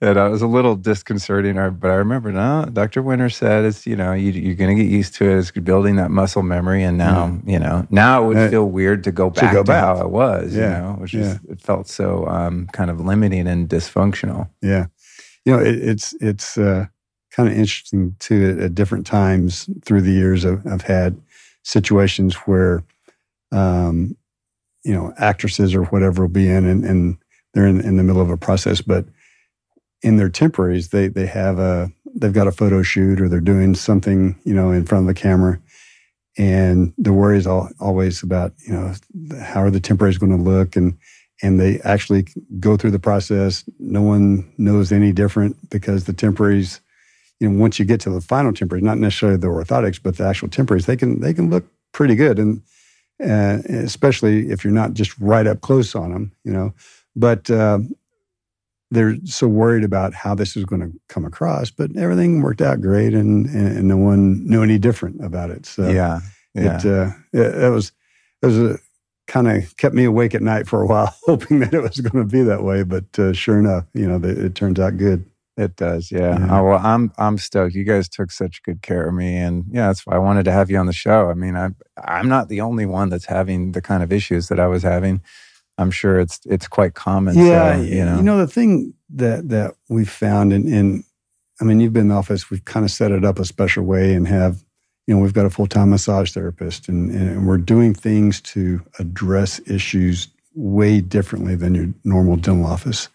and 0.00 0.18
I 0.18 0.28
was 0.28 0.40
a 0.42 0.46
little 0.46 0.76
disconcerting. 0.76 1.56
But 1.80 1.90
I 1.90 1.94
remember, 1.94 2.30
no, 2.32 2.66
Dr. 2.72 3.02
Winter 3.02 3.28
said 3.28 3.64
it's, 3.64 3.86
you 3.86 3.96
know, 3.96 4.12
you, 4.12 4.30
you're 4.32 4.54
going 4.54 4.74
to 4.76 4.82
get 4.82 4.90
used 4.90 5.14
to 5.16 5.28
it. 5.28 5.36
It's 5.38 5.50
building 5.50 5.96
that 5.96 6.10
muscle 6.10 6.42
memory. 6.42 6.82
And 6.84 6.96
now, 6.96 7.38
you 7.44 7.58
know, 7.58 7.86
now 7.90 8.22
it 8.24 8.26
would 8.28 8.36
Uh, 8.38 8.48
feel 8.48 8.70
weird 8.70 9.04
to 9.04 9.12
go 9.12 9.28
back 9.28 9.50
to, 9.50 9.56
go 9.56 9.64
back. 9.64 9.82
how 9.84 10.00
it 10.00 10.10
was, 10.10 10.54
Yeah. 10.56 10.62
you 10.62 10.82
know, 10.84 10.92
which 11.00 11.12
Yeah. 11.14 11.20
is, 11.22 11.40
it 11.50 11.60
felt 11.60 11.88
so 11.88 12.26
um, 12.28 12.68
kind 12.72 12.90
of 12.90 13.00
limiting 13.00 13.46
and 13.46 13.68
dysfunctional. 13.68 14.48
Yeah. 14.62 14.86
You 15.44 15.56
know, 15.56 15.58
it, 15.62 15.74
it's, 15.76 16.14
it's, 16.20 16.56
uh, 16.56 16.86
kind 17.30 17.48
of 17.48 17.56
interesting 17.56 18.16
too. 18.18 18.50
At, 18.50 18.64
at 18.64 18.74
different 18.74 19.06
times 19.06 19.68
through 19.84 20.02
the 20.02 20.12
years, 20.12 20.44
I've, 20.44 20.66
I've 20.66 20.82
had 20.82 21.20
situations 21.62 22.34
where, 22.34 22.82
um, 23.52 24.16
you 24.84 24.94
know, 24.94 25.12
actresses 25.18 25.74
or 25.74 25.84
whatever 25.84 26.22
will 26.22 26.30
be 26.30 26.48
in 26.48 26.66
and, 26.66 26.84
and 26.84 27.18
they're 27.52 27.66
in, 27.66 27.80
in 27.80 27.96
the 27.96 28.02
middle 28.02 28.22
of 28.22 28.30
a 28.30 28.36
process, 28.36 28.80
but 28.80 29.04
in 30.02 30.16
their 30.16 30.30
temporaries, 30.30 30.88
they, 30.88 31.08
they 31.08 31.26
have 31.26 31.58
a, 31.58 31.90
they've 32.14 32.32
got 32.32 32.46
a 32.46 32.52
photo 32.52 32.82
shoot 32.82 33.20
or 33.20 33.28
they're 33.28 33.40
doing 33.40 33.74
something, 33.74 34.38
you 34.44 34.54
know, 34.54 34.70
in 34.70 34.86
front 34.86 35.08
of 35.08 35.14
the 35.14 35.20
camera. 35.20 35.60
And 36.38 36.94
the 36.96 37.12
worry 37.12 37.36
is 37.36 37.46
all, 37.46 37.68
always 37.80 38.22
about, 38.22 38.54
you 38.66 38.72
know, 38.72 38.94
how 39.42 39.60
are 39.60 39.70
the 39.70 39.80
temporaries 39.80 40.16
going 40.16 40.34
to 40.34 40.42
look? 40.42 40.76
And, 40.76 40.96
and 41.42 41.60
they 41.60 41.80
actually 41.80 42.26
go 42.58 42.76
through 42.76 42.92
the 42.92 42.98
process. 42.98 43.64
No 43.78 44.00
one 44.00 44.50
knows 44.56 44.92
any 44.92 45.12
different 45.12 45.70
because 45.70 46.04
the 46.04 46.12
temporaries, 46.12 46.80
you 47.40 47.48
know, 47.48 47.58
once 47.58 47.78
you 47.78 47.84
get 47.84 48.00
to 48.02 48.10
the 48.10 48.20
final 48.20 48.52
temporaries, 48.52 48.84
not 48.84 48.98
necessarily 48.98 49.38
the 49.38 49.48
orthotics, 49.48 50.00
but 50.02 50.16
the 50.16 50.24
actual 50.24 50.48
temporaries, 50.48 50.86
they 50.86 50.96
can 50.96 51.20
they 51.20 51.34
can 51.34 51.50
look 51.50 51.64
pretty 51.92 52.14
good, 52.14 52.38
and 52.38 52.62
uh, 53.22 53.58
especially 53.68 54.50
if 54.50 54.62
you're 54.62 54.72
not 54.72 54.94
just 54.94 55.18
right 55.18 55.46
up 55.46 55.60
close 55.62 55.94
on 55.94 56.12
them, 56.12 56.32
you 56.44 56.52
know. 56.52 56.72
But 57.16 57.50
uh, 57.50 57.80
they're 58.90 59.16
so 59.24 59.48
worried 59.48 59.84
about 59.84 60.14
how 60.14 60.34
this 60.34 60.56
is 60.56 60.64
going 60.64 60.82
to 60.82 60.92
come 61.08 61.24
across, 61.24 61.70
but 61.70 61.96
everything 61.96 62.42
worked 62.42 62.60
out 62.60 62.80
great, 62.80 63.14
and, 63.14 63.46
and, 63.46 63.78
and 63.78 63.88
no 63.88 63.96
one 63.96 64.44
knew 64.46 64.62
any 64.62 64.78
different 64.78 65.24
about 65.24 65.50
it. 65.50 65.66
So 65.66 65.88
yeah. 65.88 66.20
Yeah. 66.54 66.78
it 66.78 66.86
uh, 66.86 67.10
it, 67.32 67.64
it 67.64 67.70
was 67.70 67.92
it 68.42 68.46
was 68.46 68.58
a 68.58 68.78
kind 69.28 69.48
of 69.48 69.76
kept 69.76 69.94
me 69.94 70.04
awake 70.04 70.34
at 70.34 70.42
night 70.42 70.66
for 70.66 70.82
a 70.82 70.86
while, 70.86 71.14
hoping 71.26 71.60
that 71.60 71.72
it 71.72 71.80
was 71.80 72.00
going 72.00 72.22
to 72.22 72.30
be 72.30 72.42
that 72.42 72.64
way. 72.64 72.82
But 72.82 73.18
uh, 73.18 73.32
sure 73.32 73.58
enough, 73.58 73.84
you 73.94 74.08
know, 74.08 74.16
it, 74.16 74.38
it 74.38 74.54
turns 74.54 74.80
out 74.80 74.96
good. 74.96 75.24
It 75.60 75.76
does, 75.76 76.10
yeah. 76.10 76.38
Yeah. 76.38 76.58
Oh, 76.58 76.64
well, 76.64 76.80
I'm 76.82 77.12
I'm 77.18 77.36
stoked. 77.36 77.74
You 77.74 77.84
guys 77.84 78.08
took 78.08 78.30
such 78.30 78.62
good 78.62 78.80
care 78.80 79.06
of 79.06 79.14
me, 79.14 79.36
and 79.36 79.64
yeah, 79.70 79.88
that's 79.88 80.06
why 80.06 80.16
I 80.16 80.18
wanted 80.18 80.44
to 80.44 80.52
have 80.52 80.70
you 80.70 80.78
on 80.78 80.86
the 80.86 80.94
show. 80.94 81.28
I 81.28 81.34
mean, 81.34 81.54
I 81.54 81.68
I'm 82.02 82.28
not 82.28 82.48
the 82.48 82.62
only 82.62 82.86
one 82.86 83.10
that's 83.10 83.26
having 83.26 83.72
the 83.72 83.82
kind 83.82 84.02
of 84.02 84.10
issues 84.10 84.48
that 84.48 84.58
I 84.58 84.68
was 84.68 84.82
having. 84.82 85.20
I'm 85.76 85.90
sure 85.90 86.18
it's 86.18 86.40
it's 86.46 86.66
quite 86.66 86.94
common. 86.94 87.36
yeah, 87.36 87.76
so, 87.76 87.82
you 87.82 88.22
know, 88.22 88.38
the 88.38 88.46
thing 88.46 88.94
that 89.10 89.50
that 89.50 89.74
we 89.90 90.06
found, 90.06 90.54
and 90.54 90.66
in, 90.66 91.04
I 91.60 91.64
mean, 91.64 91.80
you've 91.80 91.92
been 91.92 92.02
in 92.02 92.08
the 92.08 92.14
office. 92.14 92.48
We've 92.48 92.64
kind 92.64 92.86
of 92.86 92.90
set 92.90 93.12
it 93.12 93.22
up 93.22 93.38
a 93.38 93.44
special 93.44 93.84
way, 93.84 94.14
and 94.14 94.26
have 94.28 94.64
you 95.06 95.14
know, 95.14 95.20
we've 95.20 95.34
got 95.34 95.44
a 95.44 95.50
full 95.50 95.66
time 95.66 95.90
massage 95.90 96.32
therapist, 96.32 96.88
and, 96.88 97.10
and 97.10 97.46
we're 97.46 97.58
doing 97.58 97.92
things 97.92 98.40
to 98.42 98.80
address 98.98 99.60
issues 99.66 100.28
way 100.54 101.00
differently 101.00 101.54
than 101.54 101.74
your 101.74 101.88
normal 102.04 102.36
dental 102.36 102.64
office. 102.64 103.08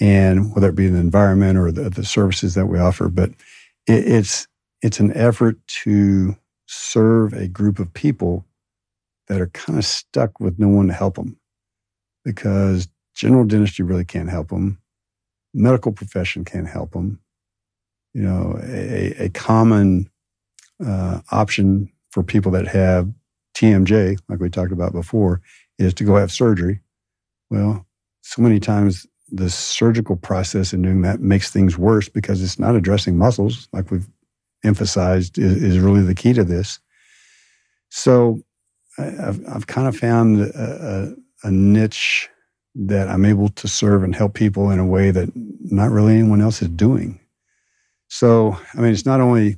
And 0.00 0.54
whether 0.54 0.68
it 0.68 0.76
be 0.76 0.88
the 0.88 0.98
environment 0.98 1.58
or 1.58 1.72
the, 1.72 1.88
the 1.88 2.04
services 2.04 2.54
that 2.54 2.66
we 2.66 2.78
offer, 2.78 3.08
but 3.08 3.30
it, 3.86 4.06
it's 4.06 4.46
it's 4.82 5.00
an 5.00 5.16
effort 5.16 5.58
to 5.66 6.36
serve 6.66 7.32
a 7.32 7.48
group 7.48 7.78
of 7.78 7.92
people 7.94 8.44
that 9.28 9.40
are 9.40 9.48
kind 9.48 9.78
of 9.78 9.84
stuck 9.84 10.38
with 10.38 10.58
no 10.58 10.68
one 10.68 10.88
to 10.88 10.92
help 10.92 11.14
them 11.16 11.38
because 12.24 12.88
general 13.14 13.44
dentistry 13.44 13.84
really 13.84 14.04
can't 14.04 14.28
help 14.28 14.48
them. 14.48 14.78
Medical 15.54 15.92
profession 15.92 16.44
can't 16.44 16.68
help 16.68 16.92
them. 16.92 17.20
You 18.12 18.22
know, 18.22 18.58
a, 18.62 19.24
a 19.24 19.28
common 19.30 20.10
uh, 20.84 21.20
option 21.30 21.90
for 22.10 22.22
people 22.22 22.52
that 22.52 22.66
have 22.68 23.10
TMJ, 23.56 24.18
like 24.28 24.40
we 24.40 24.50
talked 24.50 24.72
about 24.72 24.92
before, 24.92 25.40
is 25.78 25.94
to 25.94 26.04
go 26.04 26.16
have 26.16 26.32
surgery. 26.32 26.80
Well, 27.50 27.86
so 28.22 28.42
many 28.42 28.60
times 28.60 29.06
the 29.30 29.50
surgical 29.50 30.16
process 30.16 30.72
in 30.72 30.82
doing 30.82 31.02
that 31.02 31.20
makes 31.20 31.50
things 31.50 31.76
worse 31.76 32.08
because 32.08 32.42
it's 32.42 32.58
not 32.58 32.76
addressing 32.76 33.18
muscles, 33.18 33.68
like 33.72 33.90
we've 33.90 34.08
emphasized, 34.64 35.38
is, 35.38 35.62
is 35.62 35.78
really 35.78 36.02
the 36.02 36.14
key 36.14 36.32
to 36.32 36.44
this. 36.44 36.78
So 37.90 38.40
I, 38.98 39.06
I've, 39.06 39.48
I've 39.48 39.66
kind 39.66 39.88
of 39.88 39.96
found 39.96 40.40
a, 40.40 41.14
a, 41.44 41.48
a 41.48 41.50
niche 41.50 42.28
that 42.74 43.08
I'm 43.08 43.24
able 43.24 43.48
to 43.48 43.68
serve 43.68 44.02
and 44.04 44.14
help 44.14 44.34
people 44.34 44.70
in 44.70 44.78
a 44.78 44.86
way 44.86 45.10
that 45.10 45.30
not 45.34 45.90
really 45.90 46.14
anyone 46.14 46.42
else 46.42 46.62
is 46.62 46.68
doing. 46.68 47.18
So, 48.08 48.58
I 48.74 48.80
mean, 48.80 48.92
it's 48.92 49.06
not 49.06 49.20
only 49.20 49.56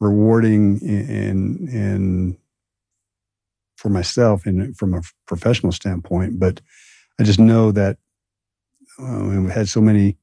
rewarding 0.00 0.80
in, 0.80 1.68
in 1.68 2.38
for 3.76 3.88
myself 3.88 4.46
and 4.46 4.76
from 4.76 4.94
a 4.94 5.02
professional 5.26 5.72
standpoint, 5.72 6.38
but 6.38 6.60
I 7.18 7.24
just 7.24 7.38
know 7.38 7.72
that 7.72 7.98
uh, 9.00 9.24
we've 9.24 9.50
had 9.50 9.68
so 9.68 9.80
many 9.80 10.16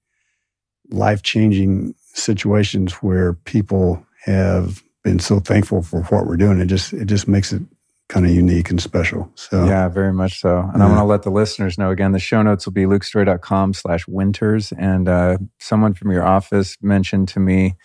life 0.90 1.22
changing 1.24 1.94
situations 2.14 2.94
where 2.96 3.34
people 3.34 4.06
have 4.26 4.84
been 5.04 5.20
so 5.20 5.40
thankful 5.40 5.82
for 5.82 6.04
what 6.04 6.26
we're 6.28 6.38
doing. 6.38 6.60
It 6.60 6.66
just 6.68 6.94
it 6.94 7.06
just 7.06 7.28
makes 7.28 7.52
it 7.54 7.62
kind 8.10 8.26
of 8.26 8.32
unique 8.32 8.70
and 8.70 8.82
special. 8.82 9.30
So 9.36 9.66
yeah, 9.66 9.90
very 9.90 10.14
much 10.14 10.40
so. 10.40 10.60
And 10.74 10.82
I 10.82 10.86
Yeah. 10.86 10.92
want 10.92 11.00
to 11.00 11.04
let 11.06 11.24
the 11.24 11.30
listeners 11.32 11.78
know 11.78 11.92
again. 11.92 12.14
The 12.14 12.20
show 12.20 12.42
notes 12.42 12.66
will 12.66 12.74
be 12.74 12.86
lukestory.com 12.86 13.74
slash 13.74 14.08
winters. 14.08 14.72
And 14.78 15.10
uh, 15.10 15.38
someone 15.60 15.94
from 15.94 16.12
your 16.12 16.24
office 16.26 16.78
mentioned 16.82 17.28
to 17.30 17.40
me 17.42 17.76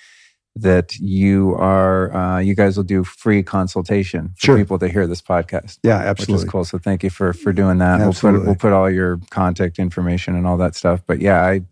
that 0.56 0.94
you 0.96 1.54
are 1.54 2.14
uh, 2.14 2.38
you 2.38 2.54
guys 2.54 2.76
will 2.76 2.84
do 2.84 3.04
free 3.04 3.42
consultation 3.42 4.28
for 4.36 4.46
Sure. 4.46 4.56
people 4.58 4.78
to 4.78 4.88
hear 4.88 5.06
this 5.06 5.22
podcast. 5.22 5.78
yeah, 5.82 5.98
which 6.00 6.06
absolutely. 6.20 6.44
is 6.44 6.50
cool. 6.50 6.64
So 6.64 6.78
thank 6.78 7.02
you 7.02 7.10
for 7.10 7.32
for 7.32 7.52
doing 7.52 7.78
that. 7.78 7.98
We'll 7.98 8.08
put 8.08 8.16
Absolutely. 8.16 8.46
we'll 8.46 8.56
put 8.56 8.72
all 8.72 8.90
your 8.90 9.18
contact 9.30 9.78
information 9.78 10.34
and 10.36 10.46
all 10.46 10.56
that 10.58 10.74
stuff. 10.74 11.02
But 11.06 11.20
yeah, 11.20 11.42
I 11.42 11.62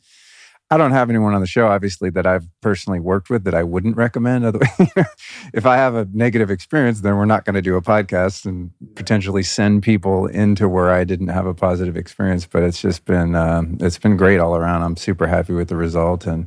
I 0.72 0.76
don't 0.76 0.92
have 0.92 1.10
anyone 1.10 1.34
on 1.34 1.40
the 1.40 1.48
show, 1.48 1.66
obviously, 1.66 2.10
that 2.10 2.28
I've 2.28 2.46
personally 2.60 3.00
worked 3.00 3.28
with 3.28 3.42
that 3.42 3.54
I 3.54 3.64
wouldn't 3.64 3.96
recommend. 3.96 4.44
Otherwise, 4.44 4.70
if 5.52 5.66
I 5.66 5.74
have 5.76 5.96
a 5.96 6.06
negative 6.12 6.48
experience, 6.48 7.00
then 7.00 7.16
we're 7.16 7.24
not 7.24 7.44
going 7.44 7.56
to 7.56 7.60
do 7.62 7.74
a 7.74 7.82
podcast 7.82 8.46
and 8.46 8.70
potentially 8.94 9.42
send 9.42 9.82
people 9.82 10.26
into 10.28 10.68
where 10.68 10.90
I 10.92 11.02
didn't 11.02 11.26
have 11.28 11.44
a 11.44 11.54
positive 11.54 11.96
experience. 11.96 12.46
But 12.46 12.62
it's 12.62 12.80
just 12.80 13.04
been 13.04 13.34
um, 13.34 13.78
it's 13.80 13.98
been 13.98 14.16
great 14.16 14.38
all 14.38 14.54
around. 14.54 14.84
I'm 14.84 14.96
super 14.96 15.26
happy 15.26 15.52
with 15.54 15.68
the 15.68 15.76
result, 15.76 16.24
and 16.26 16.46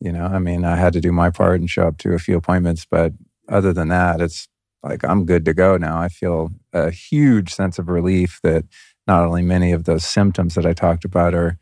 you 0.00 0.12
know, 0.12 0.24
I 0.24 0.38
mean, 0.38 0.64
I 0.64 0.76
had 0.76 0.92
to 0.94 1.00
do 1.00 1.12
my 1.12 1.30
part 1.30 1.60
and 1.60 1.68
show 1.68 1.86
up 1.86 1.98
to 1.98 2.12
a 2.12 2.18
few 2.18 2.36
appointments, 2.36 2.86
but 2.90 3.12
other 3.48 3.72
than 3.72 3.88
that, 3.88 4.20
it's 4.20 4.48
like 4.82 5.04
I'm 5.04 5.26
good 5.26 5.44
to 5.44 5.54
go 5.54 5.76
now. 5.76 6.00
I 6.00 6.08
feel 6.08 6.52
a 6.72 6.90
huge 6.90 7.52
sense 7.52 7.78
of 7.78 7.88
relief 7.88 8.40
that 8.42 8.64
not 9.06 9.24
only 9.24 9.42
many 9.42 9.72
of 9.72 9.84
those 9.84 10.04
symptoms 10.04 10.54
that 10.54 10.64
I 10.64 10.72
talked 10.72 11.04
about 11.04 11.34
are 11.34 11.58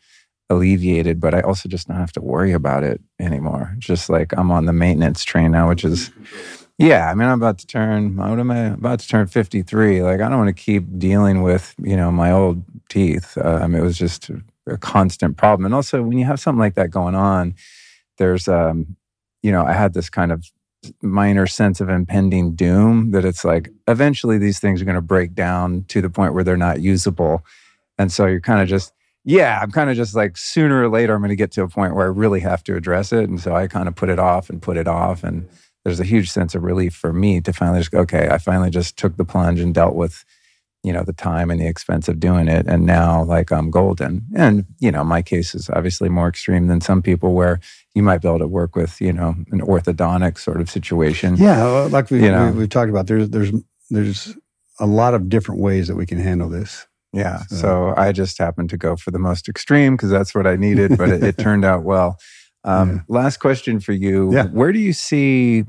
alleviated, 0.51 1.21
but 1.21 1.35
I 1.35 1.41
also 1.41 1.69
just 1.69 1.89
don't 1.89 1.97
have 1.97 2.13
to 2.13 2.21
worry 2.21 2.53
about 2.53 2.85
it 2.85 3.01
anymore. 3.19 3.75
Just 3.79 4.09
like 4.09 4.33
I'm 4.37 4.51
on 4.51 4.67
the 4.67 4.73
maintenance 4.73 5.25
train 5.25 5.51
now, 5.53 5.69
which 5.69 5.85
is, 5.85 6.11
yeah, 6.79 7.11
I 7.11 7.15
mean, 7.15 7.29
I'm 7.29 7.41
about 7.41 7.59
to 7.59 7.67
turn, 7.67 8.17
what 8.17 8.39
am 8.39 8.51
I 8.51 8.67
about 8.67 9.01
to 9.01 9.09
turn 9.09 9.27
53? 9.27 10.03
Like, 10.03 10.21
I 10.21 10.29
don't 10.29 10.39
want 10.39 10.57
to 10.57 10.63
keep 10.63 10.85
dealing 10.99 11.43
with, 11.43 11.75
you 11.83 11.97
know, 11.97 12.11
my 12.11 12.31
old 12.31 12.63
teeth. 12.89 13.37
Um, 13.39 13.75
it 13.75 13.83
was 13.83 13.99
just 13.99 14.31
a 14.67 14.79
constant 14.79 15.37
problem. 15.37 15.67
And 15.67 15.75
also, 15.75 16.03
when 16.03 16.19
you 16.19 16.25
have 16.25 16.41
something 16.41 16.61
like 16.61 16.75
that 16.75 16.91
going 16.91 17.15
on, 17.15 17.55
there's, 18.19 18.49
um, 18.49 18.97
you 19.43 19.51
know, 19.51 19.65
I 19.65 19.73
had 19.73 19.95
this 19.95 20.11
kind 20.11 20.33
of 20.33 20.45
minor 21.03 21.47
sense 21.47 21.81
of 21.81 21.89
impending 21.89 22.55
doom 22.55 23.11
that 23.11 23.25
it's 23.25 23.45
like 23.45 23.71
eventually 23.89 24.39
these 24.39 24.61
things 24.61 24.81
are 24.81 24.85
going 24.85 24.95
to 24.95 25.01
break 25.01 25.35
down 25.35 25.85
to 25.89 26.01
the 26.01 26.11
point 26.11 26.35
where 26.35 26.45
they're 26.45 26.57
not 26.57 26.81
usable. 26.81 27.45
And 27.99 28.13
so 28.13 28.27
you're 28.27 28.41
kind 28.41 28.61
of 28.61 28.69
just, 28.69 28.93
yeah, 29.25 29.59
I'm 29.61 29.73
kind 29.73 29.91
of 29.91 29.97
just 29.97 30.15
like 30.15 30.37
sooner 30.37 30.83
or 30.83 30.89
later 30.89 31.15
I'm 31.15 31.21
going 31.21 31.31
to 31.31 31.37
get 31.37 31.51
to 31.53 31.63
a 31.63 31.69
point 31.69 31.95
where 31.95 32.07
I 32.07 32.11
really 32.11 32.41
have 32.41 32.63
to 32.65 32.77
address 32.77 33.13
it, 33.13 33.29
and 33.29 33.41
so 33.41 33.55
I 33.55 33.67
kind 33.67 33.89
of 33.89 33.95
put 33.95 34.09
it 34.09 34.19
off 34.19 34.49
and 34.49 34.63
put 34.63 34.77
it 34.77 34.89
off, 34.89 35.23
and 35.23 35.49
there's 35.85 36.01
a 36.01 36.05
huge 36.05 36.31
sense 36.31 36.55
of 36.55 36.63
relief 36.63 36.95
for 36.95 37.13
me 37.13 37.41
to 37.43 37.53
finally 37.53 37.81
just 37.81 37.91
go, 37.91 38.01
okay, 38.01 38.29
I 38.31 38.39
finally 38.39 38.71
just 38.71 38.97
took 38.97 39.17
the 39.17 39.25
plunge 39.25 39.61
and 39.61 39.75
dealt 39.75 39.95
with, 39.95 40.25
you 40.83 40.93
know, 40.93 41.03
the 41.03 41.13
time 41.13 41.51
and 41.51 41.61
the 41.61 41.67
expense 41.67 42.09
of 42.09 42.21
doing 42.21 42.49
it, 42.49 42.67
and 42.69 42.87
now 42.87 43.23
like 43.23 43.51
I'm 43.51 43.71
golden. 43.71 44.25
And 44.35 44.65
you 44.79 44.91
know, 44.91 45.05
my 45.05 45.21
case 45.21 45.55
is 45.55 45.69
obviously 45.69 46.09
more 46.09 46.29
extreme 46.29 46.69
than 46.69 46.81
some 46.81 47.03
people 47.03 47.35
where 47.35 47.61
you 47.95 48.03
might 48.03 48.23
be 48.23 48.29
able 48.29 48.39
to 48.39 48.49
work 48.49 48.77
with, 48.77 49.01
you 49.01 49.13
know, 49.13 49.35
an 49.51 49.61
orthodontic 49.61 50.39
sort 50.39 50.61
of 50.61 50.71
situation. 50.71 51.37
Yeah, 51.37 51.65
like 51.91 52.11
we, 52.11 52.23
you 52.23 52.31
know, 52.31 52.51
we, 52.53 52.61
we've 52.61 52.69
talked 52.69 52.91
about. 52.91 53.07
There's 53.07 53.31
there's 53.31 53.53
there's 53.91 54.37
a 54.79 54.87
lot 54.87 55.15
of 55.15 55.29
different 55.29 55.61
ways 55.61 55.89
that 55.89 55.97
we 55.97 56.07
can 56.07 56.19
handle 56.19 56.49
this. 56.49 56.87
Yeah. 57.13 57.43
So, 57.49 57.57
so 57.57 57.95
I 57.97 58.13
just 58.13 58.39
happened 58.39 58.71
to 58.71 58.77
go 58.77 58.97
for 58.97 59.11
the 59.11 59.19
most 59.19 59.49
extreme 59.49 59.97
because 59.97 60.11
that's 60.11 60.35
what 60.35 60.47
I 60.47 60.57
needed, 60.57 60.97
but 60.97 61.09
it, 61.09 61.23
it, 61.23 61.39
turned 61.39 61.65
out 61.65 61.85
well. 61.85 62.19
Um, 62.65 62.91
yeah. 62.91 63.01
Last 63.09 63.39
question 63.39 63.81
for 63.81 63.93
you. 63.93 64.33
Yeah. 64.33 64.47
Where 64.47 64.73
do 64.73 64.79
you 64.79 64.93
see, 64.93 65.65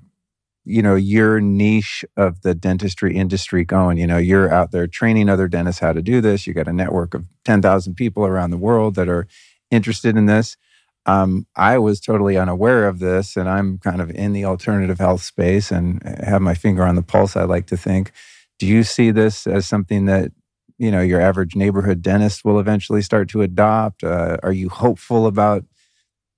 you 0.65 0.81
know, 0.81 0.95
your 0.95 1.39
niche 1.39 2.03
of 2.17 2.41
the 2.41 2.53
dentistry 2.53 3.15
industry 3.15 3.63
going? 3.63 3.97
You 3.97 4.07
know, 4.07 4.17
you're 4.17 4.51
out 4.51 4.71
there 4.71 4.85
training 4.85 5.29
other 5.29 5.47
dentists 5.47 5.79
how 5.79 5.93
to 5.93 6.01
do 6.01 6.19
this. 6.19 6.45
You 6.45 6.53
got 6.53 6.67
a 6.67 6.73
network 6.73 7.13
of 7.13 7.25
10,000 7.45 7.95
people 7.95 8.25
around 8.25 8.51
the 8.51 8.57
world 8.57 8.95
that 8.95 9.07
are 9.07 9.27
interested 9.71 10.17
in 10.17 10.25
this. 10.25 10.57
Um, 11.05 11.47
I 11.55 11.77
was 11.77 11.99
totally 11.99 12.37
unaware 12.37 12.87
of 12.87 12.99
this, 12.99 13.35
and 13.35 13.49
I'm 13.49 13.79
kind 13.79 14.01
of 14.01 14.11
in 14.11 14.33
the 14.33 14.45
alternative 14.45 14.99
health 14.99 15.23
space 15.23 15.71
and 15.71 16.01
have 16.23 16.41
my 16.41 16.53
finger 16.53 16.83
on 16.83 16.95
the 16.95 17.01
pulse, 17.01 17.35
I 17.35 17.43
like 17.43 17.67
to 17.67 17.77
think. 17.77 18.11
Do 18.59 18.67
you 18.67 18.83
see 18.83 19.11
this 19.11 19.47
as 19.47 19.65
something 19.65 20.05
that 20.05 20.31
you 20.77 20.91
know 20.91 21.01
your 21.01 21.21
average 21.21 21.55
neighborhood 21.55 22.01
dentist 22.01 22.43
will 22.45 22.59
eventually 22.59 23.01
start 23.01 23.29
to 23.29 23.41
adopt? 23.41 24.03
Uh, 24.03 24.37
are 24.43 24.51
you 24.51 24.69
hopeful 24.69 25.25
about 25.25 25.65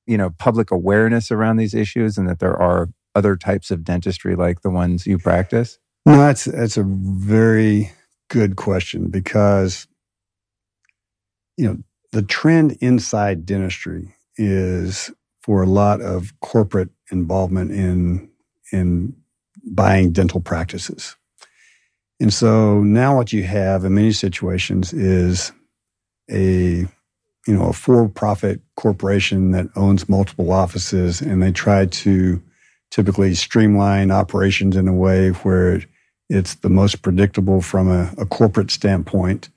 you 0.06 0.18
know 0.18 0.30
public 0.30 0.72
awareness 0.72 1.32
around 1.32 1.58
these 1.58 1.74
issues 1.74 2.18
and 2.18 2.30
that 2.30 2.40
there 2.40 2.56
are 2.56 2.90
other 3.16 3.36
types 3.36 3.72
of 3.72 3.84
dentistry 3.84 4.36
like 4.36 4.62
the 4.62 4.70
ones 4.70 5.06
you 5.08 5.18
practice? 5.18 5.80
No, 6.06 6.18
that's 6.18 6.46
that's 6.46 6.78
a 6.78 6.84
very 6.84 7.92
good 8.30 8.56
question 8.56 9.10
because 9.10 9.88
you 11.58 11.68
know 11.68 11.78
the 12.12 12.22
trend 12.22 12.78
inside 12.82 13.46
dentistry 13.46 14.14
is 14.38 15.12
for 15.42 15.64
a 15.64 15.68
lot 15.68 16.02
of 16.02 16.34
corporate 16.42 16.90
involvement 17.12 17.72
in 17.72 18.30
in 18.72 19.16
buying 19.64 20.12
dental 20.12 20.40
practices. 20.40 21.16
And 22.20 22.34
so 22.34 22.82
now 22.84 23.16
what 23.16 23.34
you 23.34 23.44
have 23.44 23.84
in 23.84 23.96
many 23.96 24.12
situations 24.12 24.94
is 24.94 25.52
a 26.30 26.88
you 27.48 27.56
know 27.56 27.70
a 27.70 27.74
for-profit 27.74 28.62
corporation 28.76 29.52
that 29.52 29.68
owns 29.76 30.08
multiple 30.08 30.52
offices 30.52 31.22
and 31.22 31.42
they 31.42 31.52
try 31.52 31.88
to 31.88 32.42
typically 32.92 33.34
streamline 33.34 34.12
operations 34.12 34.76
in 34.76 34.88
a 34.88 34.94
way 34.94 35.30
where 35.30 35.82
it's 36.30 36.56
the 36.56 36.70
most 36.70 37.02
predictable 37.02 37.62
from 37.62 37.90
a, 37.90 38.14
a 38.18 38.26
corporate 38.26 38.70
standpoint 38.70 39.50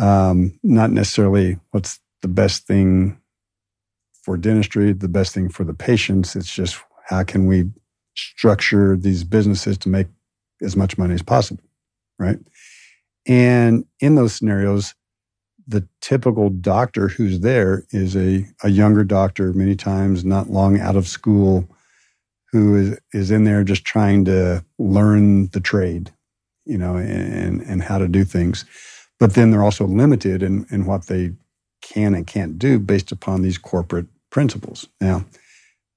um, 0.00 0.58
not 0.62 0.90
necessarily 0.90 1.58
what's 1.70 2.00
the 2.22 2.28
best 2.28 2.66
thing 2.66 3.20
for 4.24 4.36
dentistry 4.36 4.92
the 4.92 5.08
best 5.08 5.34
thing 5.34 5.48
for 5.48 5.64
the 5.64 5.74
patients 5.74 6.34
it's 6.34 6.54
just 6.54 6.76
how 7.06 7.22
can 7.22 7.46
we 7.46 7.64
structure 8.16 8.96
these 8.96 9.24
businesses 9.24 9.76
to 9.76 9.88
make 9.88 10.06
as 10.62 10.76
much 10.76 10.96
money 10.96 11.14
as 11.14 11.22
possible 11.22 11.62
right? 12.18 12.38
And 13.26 13.84
in 14.00 14.14
those 14.14 14.34
scenarios, 14.34 14.94
the 15.66 15.86
typical 16.00 16.50
doctor 16.50 17.08
who's 17.08 17.40
there 17.40 17.84
is 17.90 18.16
a, 18.16 18.46
a 18.62 18.68
younger 18.68 19.02
doctor, 19.02 19.52
many 19.52 19.74
times 19.74 20.24
not 20.24 20.50
long 20.50 20.78
out 20.78 20.96
of 20.96 21.08
school, 21.08 21.66
who 22.52 22.76
is, 22.76 22.98
is 23.12 23.30
in 23.30 23.44
there 23.44 23.64
just 23.64 23.84
trying 23.84 24.24
to 24.26 24.64
learn 24.78 25.48
the 25.48 25.60
trade, 25.60 26.12
you 26.66 26.76
know, 26.76 26.96
and, 26.96 27.62
and 27.62 27.82
how 27.82 27.98
to 27.98 28.08
do 28.08 28.24
things. 28.24 28.64
But 29.18 29.34
then 29.34 29.50
they're 29.50 29.64
also 29.64 29.86
limited 29.86 30.42
in, 30.42 30.66
in 30.70 30.84
what 30.84 31.06
they 31.06 31.32
can 31.80 32.14
and 32.14 32.26
can't 32.26 32.58
do 32.58 32.78
based 32.78 33.10
upon 33.10 33.42
these 33.42 33.58
corporate 33.58 34.06
principles. 34.34 34.88
Now, 35.00 35.24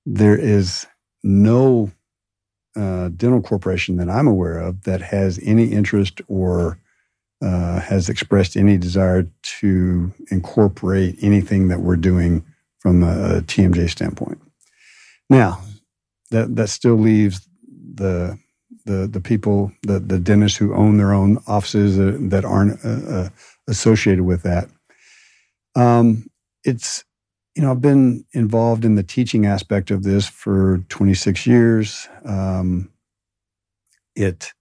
there 0.06 0.38
is 0.38 0.86
no 1.24 1.92
uh, 2.76 3.10
dental 3.10 3.42
corporation 3.42 3.98
that 3.98 4.10
I'm 4.10 4.28
aware 4.28 4.60
of 4.60 4.84
that 4.84 5.02
has 5.02 5.40
any 5.42 5.66
interest 5.66 6.22
or 6.28 6.80
uh, 7.42 7.80
has 7.80 8.10
expressed 8.10 8.56
any 8.56 8.78
desire 8.78 9.28
to 9.60 10.14
incorporate 10.30 11.18
anything 11.20 11.70
that 11.70 11.80
we're 11.80 11.96
doing 11.96 12.46
from 12.80 13.02
a, 13.02 13.42
TMJ 13.42 13.90
standpoint. 13.90 14.40
Now, 15.32 15.60
that 16.30 16.56
that 16.56 16.68
still 16.68 16.96
leaves 16.96 17.48
the 17.96 18.38
the 18.86 19.08
the 19.08 19.20
people 19.20 19.72
the 19.82 20.00
the 20.00 20.20
dentists 20.20 20.60
who 20.60 20.76
own 20.76 20.98
their 20.98 21.12
own 21.12 21.40
offices 21.48 22.00
uh, 22.00 22.16
that 22.30 22.46
aren't 22.46 22.86
uh, 22.86 23.10
uh, 23.10 23.30
associated 23.68 24.26
with 24.26 24.44
that. 24.44 24.70
Um, 25.76 26.30
it's 26.64 27.04
you 27.58 27.64
know, 27.64 27.72
I've 27.72 27.82
been 27.82 28.24
involved 28.34 28.86
in 28.86 28.94
the 28.94 29.04
teaching 29.04 29.48
aspect 29.48 29.90
of 29.90 30.04
this 30.04 30.28
for 30.28 30.78
26 30.90 31.48
years. 31.48 32.08
Um, 32.24 32.92
it 34.16 34.54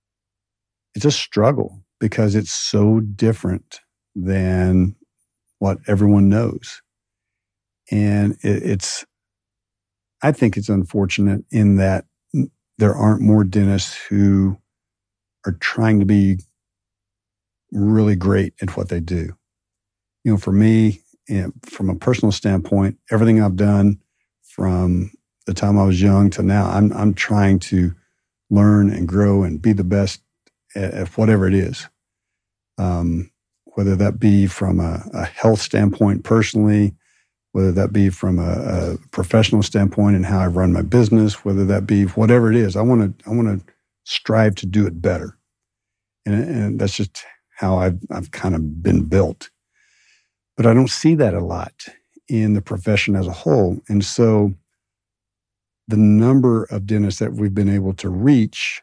it's 0.95 1.05
a 1.05 1.11
struggle 1.11 1.85
because 2.01 2.35
it's 2.35 2.51
so 2.51 3.01
different 3.01 3.81
than 4.15 4.97
what 5.59 5.77
everyone 5.87 6.31
knows, 6.31 6.81
and 7.91 8.33
it, 8.43 8.63
it's. 8.63 9.05
I 10.23 10.33
think 10.33 10.57
it's 10.57 10.71
unfortunate 10.71 11.45
in 11.51 11.77
that 11.77 12.07
there 12.79 12.95
aren't 12.95 13.21
more 13.21 13.45
dentists 13.45 13.95
who 14.09 14.57
are 15.47 15.53
trying 15.61 16.01
to 16.01 16.07
be 16.07 16.39
really 17.73 18.17
great 18.17 18.55
at 18.63 18.75
what 18.79 18.89
they 18.89 19.01
do. 19.01 19.37
You 20.25 20.33
know, 20.33 20.39
for 20.39 20.53
me, 20.53 21.03
and 21.29 21.53
from 21.63 21.91
a 21.91 21.95
personal 21.95 22.33
standpoint, 22.33 22.99
everything 23.11 23.41
I've 23.41 23.57
done 23.57 23.99
from 24.43 25.11
the 25.47 25.55
time 25.55 25.79
I 25.79 25.85
was 25.85 26.01
young 26.01 26.31
to 26.31 26.43
now, 26.43 26.71
I'm 26.71 26.93
I'm 26.93 27.15
trying 27.15 27.59
to 27.61 27.95
learn 28.51 28.91
and 28.91 29.09
grow 29.09 29.43
and 29.43 29.61
be 29.61 29.73
the 29.73 29.85
best 29.85 30.21
at, 30.75 30.95
at 30.95 31.09
whatever 31.19 31.47
it 31.47 31.55
is. 31.55 31.89
Um, 32.79 33.31
whether 33.75 33.97
that 33.97 34.19
be 34.19 34.47
from 34.47 34.81
a, 34.81 35.03
a, 35.13 35.25
health 35.25 35.61
standpoint 35.61 36.25
personally, 36.25 36.95
whether 37.53 37.73
that 37.73 37.93
be 37.93 38.09
from 38.11 38.39
a, 38.39 38.53
a 38.95 38.99
professional 39.11 39.63
standpoint 39.63 40.17
and 40.17 40.27
how 40.27 40.41
I 40.41 40.47
run 40.47 40.73
my 40.73 40.83
business, 40.83 41.45
whether 41.45 41.65
that 41.67 41.87
be 41.87 42.05
whatever 42.05 42.51
it 42.51 42.57
is, 42.57 42.77
I 42.77 42.83
want 42.83 43.19
to 43.19 43.31
I 43.31 43.35
want 43.35 43.49
to 43.49 43.73
strive 44.05 44.55
to 44.57 44.67
do 44.67 44.87
it 44.87 45.01
better, 45.01 45.39
and, 46.25 46.35
and 46.35 46.81
that's 46.81 46.97
just 46.97 47.25
how 47.57 47.79
I've 47.79 47.99
I've 48.11 48.31
kind 48.31 48.55
of 48.55 48.83
been 48.83 49.05
built. 49.05 49.51
But 50.57 50.67
I 50.67 50.75
don't 50.75 50.91
see 50.91 51.15
that 51.17 51.35
a 51.35 51.45
lot 51.45 51.87
in 52.29 52.55
the 52.55 52.63
profession 52.63 53.15
as 53.15 53.27
a 53.27 53.33
whole. 53.33 53.81
And 53.89 54.05
so 54.05 54.55
the 55.89 55.97
number 55.97 56.65
of 56.65 56.87
dentists 56.87 57.21
that 57.21 57.35
we've 57.35 57.55
been 57.55 57.69
able 57.69 57.93
to 57.95 58.09
reach, 58.09 58.83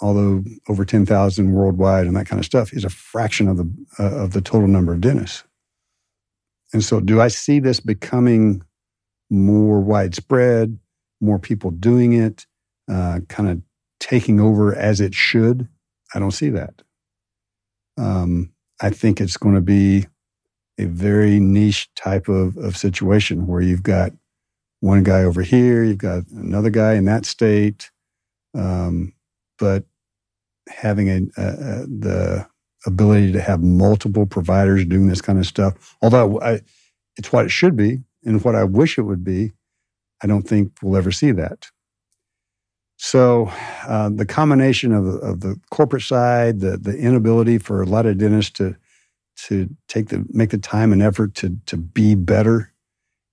although 0.00 0.42
over 0.68 0.84
10,000 0.84 1.52
worldwide 1.52 2.06
and 2.06 2.16
that 2.16 2.26
kind 2.26 2.40
of 2.40 2.46
stuff, 2.46 2.72
is 2.72 2.84
a 2.84 2.90
fraction 2.90 3.48
of 3.48 3.56
the, 3.58 3.70
uh, 3.98 4.22
of 4.22 4.32
the 4.32 4.40
total 4.40 4.68
number 4.68 4.92
of 4.92 5.00
dentists. 5.00 5.44
And 6.72 6.82
so 6.82 7.00
do 7.00 7.20
I 7.20 7.28
see 7.28 7.60
this 7.60 7.80
becoming 7.80 8.62
more 9.30 9.80
widespread, 9.80 10.78
more 11.20 11.38
people 11.38 11.70
doing 11.70 12.12
it, 12.12 12.46
uh, 12.90 13.20
kind 13.28 13.48
of 13.48 13.62
taking 14.00 14.40
over 14.40 14.74
as 14.74 15.00
it 15.00 15.14
should. 15.14 15.68
I 16.14 16.18
don't 16.18 16.32
see 16.32 16.50
that. 16.50 16.82
Um, 17.96 18.52
I 18.80 18.90
think 18.90 19.20
it's 19.20 19.36
going 19.36 19.54
to 19.54 19.60
be 19.60 20.06
a 20.78 20.84
very 20.86 21.38
niche 21.38 21.88
type 21.94 22.28
of, 22.28 22.56
of 22.56 22.76
situation 22.76 23.46
where 23.46 23.60
you've 23.60 23.82
got 23.82 24.12
one 24.80 25.02
guy 25.02 25.22
over 25.22 25.42
here, 25.42 25.84
you've 25.84 25.98
got 25.98 26.26
another 26.28 26.70
guy 26.70 26.94
in 26.94 27.04
that 27.04 27.24
state, 27.24 27.90
um, 28.54 29.12
but 29.58 29.84
having 30.68 31.08
a, 31.08 31.20
a, 31.40 31.46
a, 31.46 31.86
the 31.86 32.46
ability 32.86 33.32
to 33.32 33.40
have 33.40 33.62
multiple 33.62 34.26
providers 34.26 34.84
doing 34.84 35.06
this 35.06 35.20
kind 35.20 35.38
of 35.38 35.46
stuff, 35.46 35.96
although 36.02 36.40
I, 36.40 36.60
it's 37.16 37.32
what 37.32 37.44
it 37.44 37.50
should 37.50 37.76
be 37.76 38.00
and 38.24 38.42
what 38.44 38.54
I 38.54 38.64
wish 38.64 38.98
it 38.98 39.02
would 39.02 39.22
be, 39.22 39.52
I 40.22 40.26
don't 40.26 40.48
think 40.48 40.72
we'll 40.82 40.96
ever 40.96 41.12
see 41.12 41.32
that. 41.32 41.70
So 42.96 43.50
uh, 43.86 44.10
the 44.10 44.26
combination 44.26 44.92
of, 44.92 45.06
of 45.06 45.40
the 45.40 45.56
corporate 45.70 46.02
side, 46.02 46.60
the 46.60 46.76
the 46.76 46.96
inability 46.96 47.58
for 47.58 47.82
a 47.82 47.86
lot 47.86 48.06
of 48.06 48.18
dentists 48.18 48.52
to 48.58 48.76
to 49.46 49.68
take 49.88 50.08
the 50.08 50.24
make 50.30 50.50
the 50.50 50.58
time 50.58 50.92
and 50.92 51.02
effort 51.02 51.34
to 51.36 51.58
to 51.66 51.76
be 51.76 52.14
better 52.14 52.72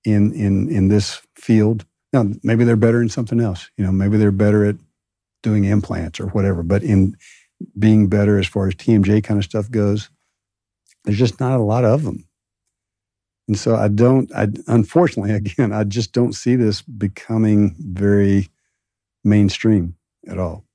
in 0.05 0.31
in 0.33 0.69
in 0.69 0.87
this 0.87 1.21
field. 1.35 1.85
Now 2.13 2.25
maybe 2.43 2.63
they're 2.63 2.75
better 2.75 3.01
in 3.01 3.09
something 3.09 3.39
else. 3.39 3.69
You 3.77 3.85
know, 3.85 3.91
maybe 3.91 4.17
they're 4.17 4.31
better 4.31 4.65
at 4.65 4.75
doing 5.43 5.65
implants 5.65 6.19
or 6.19 6.27
whatever. 6.27 6.63
But 6.63 6.83
in 6.83 7.15
being 7.77 8.07
better 8.07 8.39
as 8.39 8.47
far 8.47 8.67
as 8.67 8.75
TMJ 8.75 9.23
kind 9.23 9.37
of 9.37 9.43
stuff 9.43 9.69
goes, 9.69 10.09
there's 11.03 11.17
just 11.17 11.39
not 11.39 11.59
a 11.59 11.63
lot 11.63 11.85
of 11.85 12.03
them. 12.03 12.25
And 13.47 13.57
so 13.57 13.75
I 13.75 13.87
don't, 13.87 14.31
I 14.33 14.47
unfortunately, 14.67 15.33
again, 15.35 15.73
I 15.73 15.83
just 15.83 16.13
don't 16.13 16.33
see 16.33 16.55
this 16.55 16.81
becoming 16.81 17.75
very 17.79 18.49
mainstream 19.23 19.95
at 20.27 20.37
all. 20.37 20.65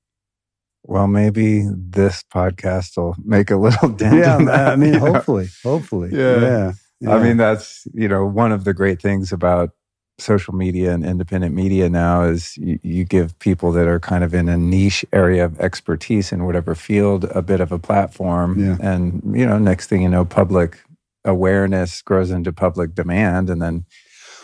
Well, 0.87 1.07
maybe 1.07 1.67
this 1.71 2.23
podcast 2.23 2.95
will 2.97 3.15
make 3.23 3.49
a 3.49 3.55
little 3.55 3.89
dent. 3.97 4.17
Yeah, 4.17 4.37
that, 4.37 4.73
I 4.73 4.75
mean, 4.75 4.93
hopefully, 4.93 5.45
know? 5.63 5.71
hopefully. 5.71 6.09
Yeah. 6.11 6.39
yeah. 6.39 6.71
yeah. 6.99 7.15
I 7.15 7.23
mean, 7.23 7.37
that's, 7.37 7.87
you 7.93 8.07
know, 8.07 8.25
one 8.25 8.51
of 8.51 8.65
the 8.65 8.73
great 8.73 9.01
things 9.01 9.31
about 9.31 9.71
social 10.19 10.53
media 10.53 10.93
and 10.93 11.03
independent 11.03 11.55
media 11.55 11.89
now 11.89 12.23
is 12.23 12.55
you, 12.57 12.79
you, 12.83 13.03
give 13.03 13.37
people 13.39 13.71
that 13.73 13.87
are 13.87 13.99
kind 13.99 14.23
of 14.23 14.33
in 14.33 14.47
a 14.47 14.57
niche 14.57 15.03
area 15.11 15.43
of 15.43 15.59
expertise 15.59 16.31
in 16.31 16.45
whatever 16.45 16.73
field 16.73 17.25
a 17.31 17.41
bit 17.41 17.59
of 17.59 17.71
a 17.71 17.79
platform. 17.79 18.57
Yeah. 18.63 18.77
And, 18.79 19.21
you 19.35 19.45
know, 19.45 19.57
next 19.57 19.87
thing 19.87 20.03
you 20.03 20.09
know, 20.09 20.23
public 20.23 20.79
awareness 21.25 22.01
grows 22.03 22.29
into 22.29 22.53
public 22.53 22.93
demand. 22.93 23.49
And 23.49 23.61
then. 23.61 23.85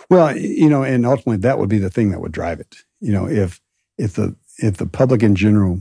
Well, 0.09 0.35
you 0.35 0.69
know, 0.69 0.83
and 0.83 1.05
ultimately 1.05 1.37
that 1.37 1.59
would 1.59 1.69
be 1.69 1.77
the 1.77 1.91
thing 1.91 2.09
that 2.11 2.19
would 2.19 2.33
drive 2.33 2.59
it. 2.59 2.77
You 2.99 3.13
know, 3.13 3.29
if, 3.29 3.61
if 3.97 4.13
the, 4.13 4.35
if 4.57 4.77
the 4.77 4.87
public 4.87 5.23
in 5.23 5.35
general 5.35 5.79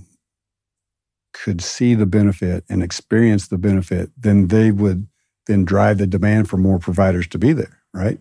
could 1.32 1.60
see 1.60 1.94
the 1.94 2.06
benefit 2.06 2.64
and 2.68 2.82
experience 2.82 3.48
the 3.48 3.58
benefit, 3.58 4.10
then 4.16 4.48
they 4.48 4.70
would 4.70 5.06
then 5.46 5.64
drive 5.64 5.98
the 5.98 6.06
demand 6.06 6.48
for 6.48 6.56
more 6.56 6.78
providers 6.78 7.26
to 7.28 7.38
be 7.38 7.52
there, 7.52 7.80
right? 7.92 8.18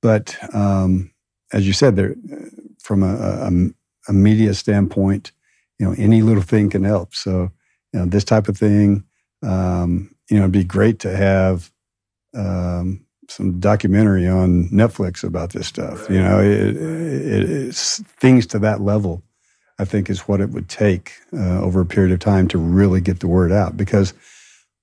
But 0.00 0.36
um, 0.54 1.12
as 1.52 1.66
you 1.66 1.72
said, 1.72 1.96
there 1.96 2.16
from 2.80 3.02
a, 3.02 3.14
a, 3.14 3.50
a, 4.08 4.12
media 4.12 4.54
standpoint, 4.54 5.30
you 5.78 5.86
know, 5.86 5.94
any 5.96 6.22
little 6.22 6.42
thing 6.42 6.70
can 6.70 6.82
help. 6.82 7.14
So, 7.14 7.52
you 7.92 8.00
know, 8.00 8.06
this 8.06 8.24
type 8.24 8.48
of 8.48 8.58
thing, 8.58 9.04
um, 9.42 10.14
you 10.28 10.36
know, 10.36 10.42
it'd 10.42 10.52
be 10.52 10.64
great 10.64 10.98
to 11.00 11.16
have 11.16 11.70
um, 12.34 13.04
some 13.28 13.60
documentary 13.60 14.26
on 14.26 14.68
Netflix 14.70 15.22
about 15.22 15.50
this 15.52 15.66
stuff. 15.66 16.08
You 16.10 16.22
know, 16.22 16.40
it, 16.40 16.76
it, 16.76 17.50
it's 17.50 18.02
things 18.18 18.46
to 18.48 18.58
that 18.60 18.80
level. 18.80 19.22
I 19.82 19.84
think 19.84 20.08
is 20.08 20.28
what 20.28 20.40
it 20.40 20.50
would 20.50 20.68
take 20.68 21.14
uh, 21.32 21.60
over 21.60 21.80
a 21.80 21.86
period 21.86 22.12
of 22.12 22.20
time 22.20 22.46
to 22.48 22.58
really 22.58 23.00
get 23.00 23.18
the 23.18 23.26
word 23.26 23.50
out. 23.50 23.76
Because 23.76 24.14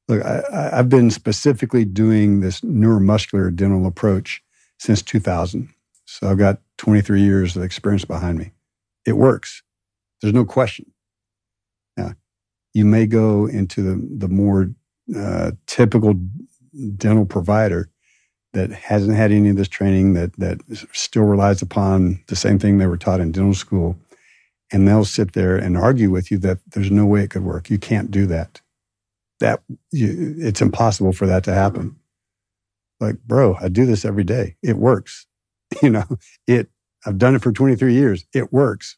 look, 0.09 0.23
I, 0.25 0.75
have 0.75 0.89
been 0.89 1.09
specifically 1.09 1.85
doing 1.85 2.41
this 2.41 2.59
neuromuscular 2.59 3.55
dental 3.55 3.87
approach 3.87 4.43
since 4.77 5.01
2000. 5.01 5.69
So 6.05 6.29
I've 6.29 6.37
got 6.37 6.59
23 6.79 7.21
years 7.21 7.55
of 7.55 7.63
experience 7.63 8.03
behind 8.03 8.37
me. 8.37 8.51
It 9.05 9.13
works. 9.13 9.63
There's 10.21 10.33
no 10.33 10.43
question. 10.43 10.91
Now, 11.95 12.15
you 12.73 12.83
may 12.83 13.05
go 13.05 13.45
into 13.45 13.81
the, 13.81 14.17
the 14.17 14.27
more 14.27 14.69
uh, 15.15 15.51
typical 15.65 16.15
dental 16.97 17.25
provider 17.25 17.89
that 18.51 18.69
hasn't 18.71 19.15
had 19.15 19.31
any 19.31 19.47
of 19.47 19.55
this 19.55 19.69
training, 19.69 20.13
that, 20.15 20.33
that 20.39 20.59
still 20.91 21.23
relies 21.23 21.61
upon 21.61 22.21
the 22.27 22.35
same 22.35 22.59
thing 22.59 22.79
they 22.79 22.87
were 22.87 22.97
taught 22.97 23.21
in 23.21 23.31
dental 23.31 23.53
school. 23.53 23.95
And 24.71 24.87
they'll 24.87 25.05
sit 25.05 25.33
there 25.33 25.55
and 25.55 25.75
argue 25.75 26.11
with 26.11 26.29
you 26.29 26.37
that 26.39 26.59
there's 26.71 26.91
no 26.91 27.05
way 27.05 27.23
it 27.23 27.31
could 27.31 27.43
work. 27.43 27.69
You 27.69 27.79
can't 27.79 28.11
do 28.11 28.27
that. 28.27 28.61
That 29.39 29.61
you, 29.91 30.35
it's 30.37 30.61
impossible 30.61 31.13
for 31.13 31.25
that 31.25 31.43
to 31.45 31.53
happen. 31.53 31.95
Like, 32.99 33.19
bro, 33.25 33.55
I 33.55 33.69
do 33.69 33.85
this 33.85 34.05
every 34.05 34.23
day. 34.23 34.55
It 34.61 34.77
works. 34.77 35.25
You 35.83 35.91
know, 35.91 36.05
it, 36.47 36.67
I've 37.05 37.19
done 37.19 37.35
it 37.35 37.43
for 37.43 37.51
23 37.51 37.93
years. 37.93 38.25
It 38.33 38.51
works. 38.51 38.97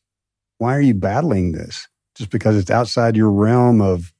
Why 0.57 0.73
are 0.73 0.81
you 0.81 0.93
battling 0.93 1.51
this? 1.51 1.89
Just 2.15 2.29
because 2.29 2.55
it's 2.55 2.71
outside 2.71 3.17
your 3.17 3.29
realm 3.29 3.81
of, 3.81 4.13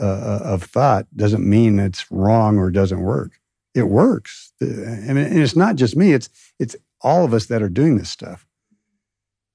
uh, 0.00 0.04
uh 0.04 0.40
of 0.42 0.62
thought 0.62 1.06
doesn't 1.14 1.46
mean 1.46 1.78
it's 1.78 2.10
wrong 2.10 2.56
or 2.56 2.70
doesn't 2.70 3.02
work. 3.02 3.32
It 3.74 3.88
works. 3.88 4.54
And 4.62 5.18
it's 5.18 5.54
not 5.54 5.76
just 5.76 5.94
me. 5.94 6.14
It's, 6.14 6.30
it's 6.58 6.76
all 7.02 7.26
of 7.26 7.34
us 7.34 7.46
that 7.46 7.62
are 7.62 7.68
doing 7.68 7.98
this 7.98 8.08
stuff. 8.08 8.46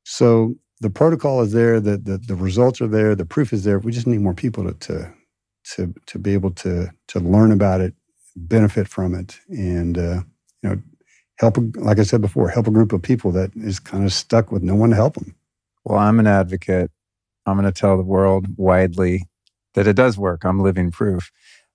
So 0.06 0.58
the 0.82 0.90
protocol 0.90 1.42
is 1.42 1.54
there. 1.54 1.80
The, 1.80 1.98
the, 1.98 2.18
the 2.18 2.36
results 2.36 2.82
are 2.82 2.88
there. 2.88 3.16
The 3.16 3.26
proof 3.26 3.54
is 3.54 3.64
there. 3.64 3.80
We 3.80 3.92
just 3.92 4.08
need 4.08 4.22
more 4.22 4.34
people 4.34 4.64
to, 4.66 4.74
to, 4.74 5.14
to, 5.76 5.94
to 6.06 6.20
be 6.20 6.34
able 6.34 6.52
to, 6.52 6.92
to 7.10 7.20
learn 7.20 7.52
about 7.52 7.82
it 7.82 7.94
benefit 8.38 8.88
from 8.88 9.16
it 9.16 9.40
and 9.50 9.98
uh, 9.98 10.22
you 10.62 10.70
know 10.70 10.82
help 11.40 11.58
like 11.76 12.00
i 12.00 12.04
said 12.04 12.22
before 12.22 12.50
help 12.50 12.68
a 12.68 12.72
group 12.72 12.94
of 12.94 13.02
people 13.02 13.32
that 13.32 13.52
is 13.56 13.80
kind 13.80 14.06
of 14.06 14.14
stuck 14.14 14.52
with 14.52 14.62
no 14.62 14.76
one 14.76 14.92
to 14.92 14.96
help 14.96 15.16
them 15.16 15.36
well 15.84 15.98
i'm 15.98 16.20
an 16.20 16.28
advocate 16.28 16.92
i'm 17.46 17.58
going 17.58 17.72
to 17.72 17.78
tell 17.78 17.98
the 17.98 18.04
world 18.04 18.46
widely 18.58 19.26
that 19.74 19.88
it 19.88 19.96
does 19.96 20.18
work 20.18 20.46
i'm 20.46 20.60
living 20.60 20.92
proof 20.92 21.32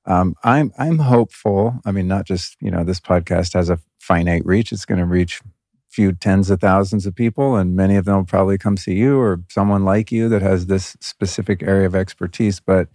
um, 0.07 0.35
i'm 0.45 0.73
i'm 0.79 0.99
hopeful 0.99 1.81
i 1.85 1.91
mean 1.91 2.07
not 2.07 2.27
just 2.27 2.57
you 2.61 2.71
know 2.71 2.85
this 2.85 3.01
podcast 3.01 3.55
has 3.55 3.69
a 3.69 3.79
finite 3.99 4.47
reach 4.47 4.73
it's 4.73 4.85
going 4.85 5.01
to 5.01 5.07
reach 5.07 5.41
few 5.93 6.13
tens 6.13 6.49
of 6.49 6.59
thousands 6.59 7.05
of 7.05 7.15
people 7.15 7.55
and 7.55 7.77
many 7.77 7.97
of 7.97 8.07
them 8.07 8.17
will 8.17 8.25
probably 8.25 8.57
come 8.57 8.79
see 8.79 8.95
you 8.95 9.19
or 9.19 9.43
someone 9.51 9.85
like 9.85 10.11
you 10.11 10.27
that 10.31 10.41
has 10.41 10.67
this 10.67 10.97
specific 11.01 11.63
area 11.63 11.87
of 11.87 11.95
expertise. 11.95 12.61
But 12.61 12.89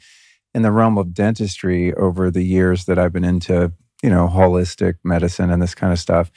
in 0.56 0.64
the 0.64 0.72
realm 0.72 0.98
of 0.98 1.14
dentistry 1.14 1.93
over 1.93 2.32
the 2.32 2.42
years 2.42 2.85
that 2.85 2.98
I've 2.98 3.14
been 3.14 3.24
into, 3.24 3.72
you 4.01 4.09
know, 4.09 4.27
holistic 4.27 4.95
medicine 5.03 5.51
and 5.51 5.61
this 5.61 5.76
kind 5.76 5.93
of 5.93 6.00
stuff, 6.00 6.32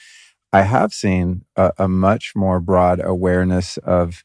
I 0.53 0.63
have 0.63 0.93
seen 0.93 1.47
a, 1.57 1.73
a 1.79 1.89
much 1.89 2.37
more 2.37 2.61
broad 2.61 3.01
awareness 3.03 3.79
of 3.79 4.23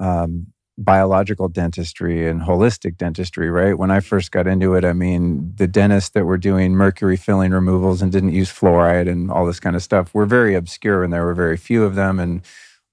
um, 0.00 0.48
biological 0.80 1.48
dentistry 1.48 2.26
and 2.26 2.40
holistic 2.40 2.96
dentistry, 2.96 3.50
right? 3.50 3.76
When 3.76 3.90
I 3.90 4.00
first 4.00 4.32
got 4.32 4.46
into 4.46 4.74
it, 4.74 4.84
I 4.84 4.94
mean, 4.94 5.52
the 5.56 5.66
dentists 5.66 6.10
that 6.10 6.24
were 6.24 6.38
doing 6.38 6.72
mercury 6.72 7.16
filling 7.16 7.52
removals 7.52 8.00
and 8.00 8.10
didn't 8.10 8.32
use 8.32 8.50
fluoride 8.50 9.08
and 9.08 9.30
all 9.30 9.44
this 9.44 9.60
kind 9.60 9.76
of 9.76 9.82
stuff 9.82 10.14
were 10.14 10.24
very 10.24 10.54
obscure 10.54 11.04
and 11.04 11.12
there 11.12 11.24
were 11.24 11.34
very 11.34 11.58
few 11.58 11.84
of 11.84 11.96
them. 11.96 12.18
And 12.18 12.42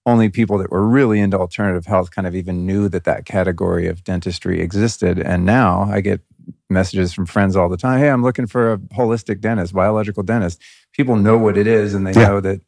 only 0.06 0.30
people 0.30 0.58
that 0.58 0.70
were 0.70 0.86
really 0.86 1.20
into 1.20 1.38
alternative 1.38 1.86
health 1.86 2.12
kind 2.12 2.28
of 2.28 2.36
even 2.36 2.66
knew 2.66 2.90
that 2.90 3.06
that 3.06 3.26
category 3.26 3.88
of 3.88 4.04
dentistry 4.04 4.60
existed. 4.60 5.18
And 5.18 5.46
now 5.46 5.84
I 5.90 6.02
get 6.02 6.22
messages 6.70 7.14
from 7.14 7.26
friends 7.26 7.56
all 7.56 7.70
the 7.70 7.78
time. 7.78 8.00
Hey, 8.00 8.10
I'm 8.10 8.24
looking 8.24 8.48
for 8.48 8.74
a 8.74 8.78
holistic 8.78 9.40
dentist, 9.40 9.74
biological 9.74 10.24
dentist. 10.24 10.62
People 10.94 11.16
know 11.16 11.38
what 11.38 11.58
it 11.58 11.68
is, 11.68 11.94
and 11.94 12.06
they 12.06 12.20
yeah. 12.20 12.28
know 12.28 12.42
that 12.42 12.62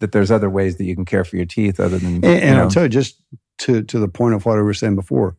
that 0.00 0.12
there's 0.12 0.30
other 0.30 0.50
ways 0.50 0.78
that 0.78 0.84
you 0.84 0.96
can 0.96 1.04
care 1.04 1.24
for 1.24 1.36
your 1.36 1.46
teeth 1.46 1.78
other 1.78 1.96
than. 1.96 2.16
And, 2.16 2.24
and 2.24 2.58
I'll 2.58 2.70
tell 2.70 2.82
you, 2.82 2.88
just 2.88 3.22
to 3.62 3.82
to 3.82 3.98
the 3.98 4.08
point 4.08 4.34
of 4.34 4.44
what 4.44 4.58
I 4.58 4.62
was 4.62 4.78
saying 4.78 4.96
before, 4.96 5.36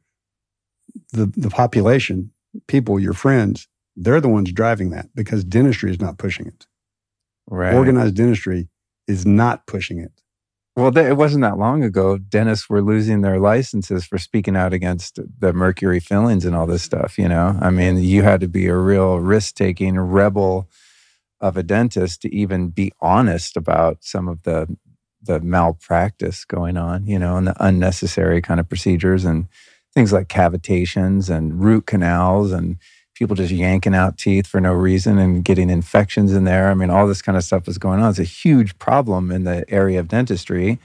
the 1.11 1.25
the 1.25 1.49
population, 1.49 2.31
people, 2.67 2.99
your 2.99 3.13
friends, 3.13 3.67
they're 3.95 4.21
the 4.21 4.29
ones 4.29 4.51
driving 4.51 4.89
that 4.91 5.07
because 5.13 5.43
dentistry 5.43 5.91
is 5.91 5.99
not 5.99 6.17
pushing 6.17 6.47
it. 6.47 6.65
Right. 7.47 7.73
Organized 7.73 8.15
dentistry 8.15 8.69
is 9.07 9.25
not 9.25 9.67
pushing 9.67 9.99
it. 9.99 10.11
Well, 10.75 10.97
it 10.97 11.17
wasn't 11.17 11.43
that 11.43 11.59
long 11.59 11.83
ago. 11.83 12.17
Dentists 12.17 12.67
were 12.67 12.81
losing 12.81 13.21
their 13.21 13.39
licenses 13.39 14.05
for 14.05 14.17
speaking 14.17 14.55
out 14.55 14.73
against 14.73 15.19
the 15.39 15.53
mercury 15.53 15.99
fillings 15.99 16.45
and 16.45 16.55
all 16.55 16.65
this 16.65 16.81
stuff. 16.81 17.19
You 17.19 17.27
know, 17.27 17.59
I 17.61 17.69
mean, 17.69 17.97
you 17.97 18.23
had 18.23 18.39
to 18.41 18.47
be 18.47 18.67
a 18.67 18.75
real 18.75 19.19
risk 19.19 19.55
taking 19.55 19.99
rebel 19.99 20.67
of 21.39 21.57
a 21.57 21.63
dentist 21.63 22.21
to 22.21 22.33
even 22.33 22.69
be 22.69 22.91
honest 23.01 23.55
about 23.55 23.97
some 24.01 24.27
of 24.27 24.41
the 24.43 24.75
the 25.25 25.39
malpractice 25.39 26.45
going 26.45 26.77
on. 26.77 27.05
You 27.05 27.19
know, 27.19 27.37
and 27.37 27.47
the 27.47 27.55
unnecessary 27.65 28.41
kind 28.41 28.59
of 28.59 28.67
procedures 28.69 29.25
and 29.25 29.47
things 29.93 30.11
like 30.11 30.27
cavitations 30.27 31.29
and 31.29 31.61
root 31.63 31.85
canals 31.85 32.51
and 32.51 32.77
people 33.15 33.35
just 33.35 33.51
yanking 33.51 33.93
out 33.93 34.17
teeth 34.17 34.47
for 34.47 34.59
no 34.59 34.73
reason 34.73 35.19
and 35.19 35.45
getting 35.45 35.69
infections 35.69 36.33
in 36.33 36.45
there. 36.45 36.69
I 36.69 36.73
mean, 36.73 36.89
all 36.89 37.07
this 37.07 37.21
kind 37.21 37.37
of 37.37 37.43
stuff 37.43 37.67
is 37.67 37.77
going 37.77 38.01
on. 38.01 38.09
It's 38.09 38.19
a 38.19 38.23
huge 38.23 38.77
problem 38.79 39.31
in 39.31 39.43
the 39.43 39.65
area 39.69 39.99
of 39.99 40.07
dentistry. 40.07 40.79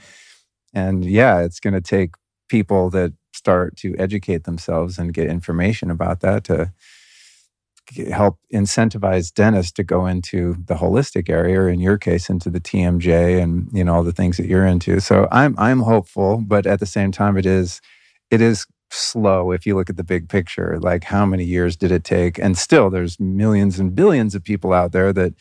And 0.73 1.03
yeah, 1.03 1.39
it's 1.39 1.59
going 1.59 1.73
to 1.73 1.81
take 1.81 2.11
people 2.47 2.89
that 2.91 3.13
start 3.33 3.75
to 3.77 3.95
educate 3.97 4.43
themselves 4.43 4.99
and 4.99 5.13
get 5.13 5.27
information 5.27 5.89
about 5.89 6.19
that 6.19 6.43
to 6.45 6.71
help 8.11 8.37
incentivize 8.53 9.33
dentists 9.33 9.71
to 9.73 9.83
go 9.83 10.05
into 10.05 10.55
the 10.65 10.75
holistic 10.75 11.29
area 11.29 11.59
or 11.59 11.69
in 11.69 11.79
your 11.79 11.97
case 11.97 12.29
into 12.29 12.49
the 12.49 12.59
TMJ 12.59 13.41
and 13.41 13.69
you 13.71 13.83
know 13.83 13.95
all 13.95 14.03
the 14.03 14.11
things 14.11 14.37
that 14.37 14.47
you're 14.47 14.65
into. 14.65 14.99
So 14.99 15.27
I'm 15.31 15.55
I'm 15.57 15.81
hopeful, 15.81 16.37
but 16.37 16.65
at 16.65 16.79
the 16.79 16.85
same 16.85 17.11
time 17.11 17.37
it 17.37 17.45
is 17.45 17.81
it 18.31 18.41
is 18.41 18.65
slow 18.91 19.51
if 19.51 19.65
you 19.65 19.75
look 19.75 19.89
at 19.89 19.97
the 19.97 20.03
big 20.03 20.29
picture. 20.29 20.79
Like 20.79 21.03
how 21.03 21.25
many 21.25 21.43
years 21.43 21.75
did 21.75 21.91
it 21.91 22.03
take? 22.03 22.37
And 22.39 22.57
still 22.57 22.89
there's 22.89 23.19
millions 23.19 23.79
and 23.79 23.95
billions 23.95 24.35
of 24.35 24.43
people 24.43 24.73
out 24.73 24.91
there 24.91 25.13
that 25.13 25.33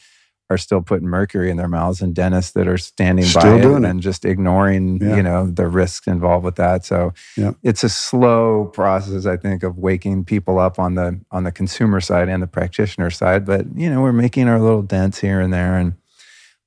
are 0.50 0.56
still 0.58 0.80
putting 0.80 1.06
mercury 1.06 1.50
in 1.50 1.56
their 1.58 1.68
mouths 1.68 2.00
and 2.00 2.14
dentists 2.14 2.52
that 2.52 2.66
are 2.66 2.78
standing 2.78 3.24
Still 3.24 3.42
by 3.42 3.58
it 3.58 3.62
doing 3.62 3.84
it. 3.84 3.88
and 3.90 4.00
just 4.00 4.24
ignoring, 4.24 4.96
Yeah. 4.96 5.16
you 5.16 5.22
know, 5.22 5.46
the 5.46 5.66
risks 5.68 6.06
involved 6.06 6.44
with 6.44 6.56
that. 6.56 6.86
So 6.86 7.12
Yeah. 7.36 7.52
it's 7.62 7.84
a 7.84 7.88
slow 7.90 8.64
process, 8.72 9.26
I 9.26 9.36
think, 9.36 9.62
of 9.62 9.76
waking 9.76 10.24
people 10.24 10.58
up 10.58 10.78
on 10.78 10.94
the 10.94 11.20
on 11.30 11.44
the 11.44 11.52
consumer 11.52 12.00
side 12.00 12.28
and 12.30 12.42
the 12.42 12.46
practitioner 12.46 13.10
side. 13.10 13.44
But 13.44 13.66
you 13.76 13.90
know, 13.90 14.00
we're 14.00 14.12
making 14.12 14.48
our 14.48 14.58
little 14.58 14.82
dents 14.82 15.18
here 15.20 15.40
and 15.40 15.52
there 15.52 15.76
and 15.76 15.92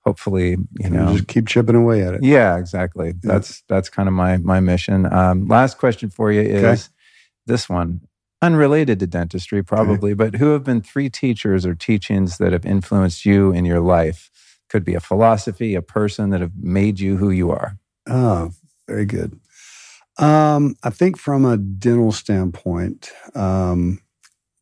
hopefully, 0.06 0.58
you 0.80 0.90
know, 0.90 1.14
just 1.14 1.28
keep 1.28 1.48
chipping 1.48 1.76
away 1.76 2.04
at 2.04 2.14
it. 2.16 2.24
yeah, 2.24 2.58
exactly. 2.58 3.14
That's 3.24 3.64
that's 3.68 3.90
kind 3.90 4.08
of 4.08 4.14
my 4.14 4.38
my 4.38 4.60
mission. 4.60 5.12
Um, 5.12 5.48
last 5.48 5.78
question 5.78 6.10
for 6.10 6.32
you 6.32 6.42
is 6.42 6.64
Okay. 6.64 6.82
this 7.48 7.68
one, 7.70 8.02
unrelated 8.42 9.00
to 9.00 9.08
dentistry, 9.08 9.64
probably, 9.64 10.14
but 10.14 10.36
who 10.36 10.52
have 10.52 10.64
been 10.64 10.82
three 10.82 11.10
teachers 11.10 11.66
or 11.66 11.76
teachings 11.76 12.38
that 12.38 12.54
have 12.54 12.66
influenced 12.66 13.26
you 13.26 13.52
in 13.52 13.66
your 13.66 13.80
life? 13.80 14.30
Could 14.70 14.84
be 14.86 14.96
a 14.96 15.00
philosophy, 15.00 15.76
a 15.76 15.82
person 15.82 16.30
that 16.30 16.42
have 16.42 16.56
made 16.58 17.00
you 17.00 17.18
who 17.18 17.30
you 17.30 17.52
are. 17.52 17.78
Oh, 18.08 18.52
very 18.88 19.06
good. 19.06 19.40
Um, 20.18 20.76
I 20.84 20.90
think 20.90 21.18
from 21.18 21.46
a 21.46 21.58
dental 21.58 22.12
standpoint, 22.12 23.12
um, 23.36 24.00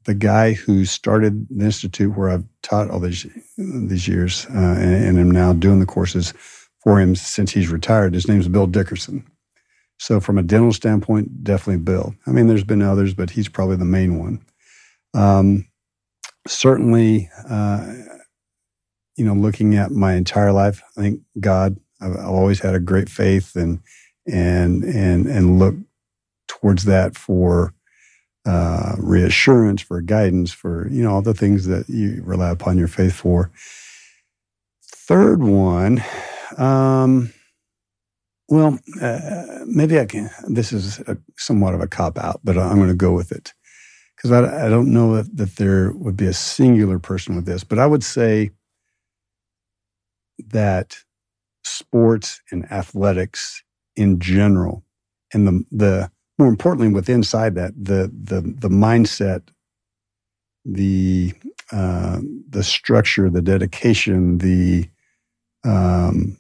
the 0.06 0.14
guy 0.16 0.54
who 0.54 0.86
started 0.86 1.48
the 1.50 1.66
institute 1.66 2.18
where 2.18 2.30
I've 2.30 2.46
taught 2.64 2.90
all 2.90 3.00
these 3.00 3.28
these 3.58 4.08
years 4.08 4.48
uh, 4.50 4.76
and, 4.80 5.06
and 5.06 5.20
am 5.20 5.32
now 5.32 5.54
doing 5.54 5.80
the 5.80 5.86
courses 5.86 6.34
for 6.84 7.00
him 7.00 7.16
since 7.16 7.52
he's 7.52 7.70
retired. 7.70 8.14
His 8.14 8.28
name's 8.28 8.48
Bill 8.48 8.68
Dickerson. 8.68 9.26
So 10.00 10.20
from 10.20 10.38
a 10.38 10.44
dental 10.44 10.74
standpoint, 10.74 11.44
definitely 11.44 11.84
Bill. 11.84 12.16
I 12.26 12.32
mean, 12.32 12.48
there's 12.48 12.64
been 12.64 12.82
others, 12.82 13.14
but 13.14 13.30
he's 13.30 13.50
probably 13.50 13.76
the 13.76 13.86
main 13.86 14.18
one. 14.18 14.42
Um, 15.14 15.68
certainly, 16.48 17.30
uh, 17.48 17.94
you 19.18 19.26
know, 19.26 19.34
looking 19.34 19.76
at 19.76 19.92
my 19.92 20.14
entire 20.14 20.52
life, 20.52 20.82
I 20.98 21.02
think 21.02 21.22
God. 21.40 21.78
I've, 22.02 22.16
always 22.16 22.62
had 22.62 22.76
a 22.76 22.80
great 22.80 23.10
faith 23.10 23.58
and 23.58 23.82
and 24.26 24.84
and 24.84 25.26
and 25.26 25.60
look 25.60 25.76
towards 26.48 26.86
that 26.86 27.18
for 27.18 27.74
uh, 28.46 28.96
reassurance, 28.98 29.82
for 29.82 30.02
guidance, 30.02 30.52
for 30.52 30.88
you 30.90 31.04
know 31.04 31.12
all 31.12 31.22
the 31.22 31.34
things 31.34 31.66
that 31.68 31.90
you 31.90 32.22
rely 32.26 32.50
upon 32.50 32.78
your 32.78 32.88
faith 32.88 33.14
for. 33.14 33.52
Third 34.84 35.44
one, 35.44 36.04
um, 36.58 37.34
well, 38.50 38.80
uh, 39.02 39.60
maybe 39.66 40.00
I 40.00 40.06
can. 40.06 40.30
This 40.48 40.74
is 40.74 41.00
a, 41.02 41.18
somewhat 41.38 41.76
of 41.76 41.82
a 41.82 41.88
cop 41.88 42.18
out, 42.18 42.42
but 42.44 42.58
I'm 42.58 42.78
going 42.78 42.90
to 42.90 42.96
go 42.96 43.14
with 43.14 43.32
it 43.32 43.54
because 44.18 44.32
I, 44.32 44.66
I 44.66 44.70
don't 44.70 44.92
know 44.92 45.16
that, 45.16 45.38
that 45.38 45.56
there 45.58 45.94
would 45.94 46.18
be 46.18 46.28
a 46.28 46.34
singular 46.34 47.00
person 47.00 47.36
with 47.36 47.46
this, 47.46 47.64
but 47.64 47.80
I 47.80 47.88
would 47.88 48.04
say 48.04 48.52
that 50.50 50.98
sports 51.64 52.42
and 52.52 52.70
athletics 52.72 53.64
in 53.96 54.20
general, 54.20 54.84
and 55.34 55.48
the 55.48 55.66
the 55.72 56.12
more 56.40 56.48
importantly, 56.48 56.90
with 56.90 57.10
inside 57.10 57.56
that 57.56 57.74
the 57.78 58.12
the 58.14 58.42
the 58.42 58.70
mindset, 58.70 59.44
the 60.66 61.34
uh, 61.72 62.20
the 62.50 62.64
structure, 62.64 63.30
the 63.30 63.42
dedication, 63.44 64.40
the 64.40 64.90
um, 65.66 66.39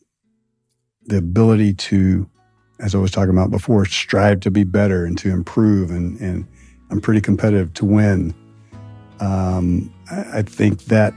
the 1.10 1.18
ability 1.18 1.74
to, 1.74 2.30
as 2.80 2.96
I 2.96 3.00
was 3.00 3.12
talking 3.12 3.32
about 3.32 3.52
before, 3.52 3.86
strive 3.86 4.40
to 4.42 4.52
be 4.52 4.64
better 4.64 5.06
and 5.06 5.18
to 5.20 5.30
improve, 5.30 5.92
and 5.92 6.20
and 6.20 6.48
I'm 6.90 7.02
pretty 7.02 7.22
competitive 7.22 7.74
to 7.76 7.86
win. 7.86 8.34
Um, 9.20 9.94
I, 10.10 10.40
I 10.40 10.42
think 10.44 10.86
that 10.86 11.14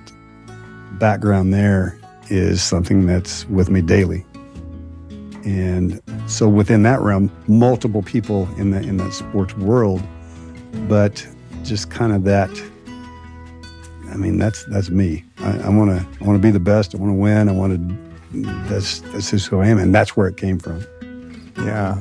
background 0.98 1.54
there 1.54 1.98
is 2.30 2.62
something 2.62 3.06
that's 3.06 3.46
with 3.48 3.70
me 3.70 3.80
daily. 3.82 4.24
And 5.44 6.00
so 6.26 6.48
within 6.48 6.82
that 6.84 7.00
realm, 7.00 7.30
multiple 7.48 8.02
people 8.02 8.48
in 8.56 8.70
the 8.70 8.80
in 8.80 8.96
that 8.98 9.12
sports 9.12 9.56
world, 9.56 10.02
but 10.88 11.26
just 11.64 11.90
kind 11.90 12.12
of 12.12 12.24
that. 12.24 12.50
I 14.10 14.16
mean, 14.16 14.38
that's 14.38 14.64
that's 14.64 14.90
me. 14.90 15.24
I 15.38 15.68
want 15.68 15.90
to 15.90 16.06
I 16.20 16.24
want 16.24 16.40
to 16.40 16.42
be 16.42 16.50
the 16.50 16.60
best. 16.60 16.94
I 16.94 16.98
want 16.98 17.10
to 17.10 17.14
win. 17.14 17.48
I 17.48 17.52
want 17.52 17.88
to. 17.88 18.11
That's 18.32 19.00
that's 19.12 19.30
just 19.30 19.46
who 19.48 19.60
I 19.60 19.66
am, 19.68 19.78
and 19.78 19.94
that's 19.94 20.16
where 20.16 20.26
it 20.28 20.36
came 20.36 20.58
from. 20.58 20.84
Yeah, 21.58 22.00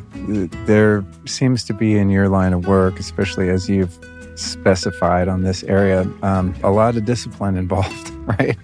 there 0.65 1.03
seems 1.25 1.63
to 1.65 1.73
be 1.73 1.97
in 1.97 2.09
your 2.09 2.29
line 2.29 2.53
of 2.53 2.67
work, 2.67 2.99
especially 2.99 3.49
as 3.49 3.69
you've 3.69 3.97
specified 4.35 5.27
on 5.27 5.43
this 5.43 5.61
area, 5.63 6.09
um, 6.23 6.55
a 6.63 6.71
lot 6.71 6.95
of 6.95 7.05
discipline 7.05 7.57
involved, 7.57 8.09
right? 8.39 8.57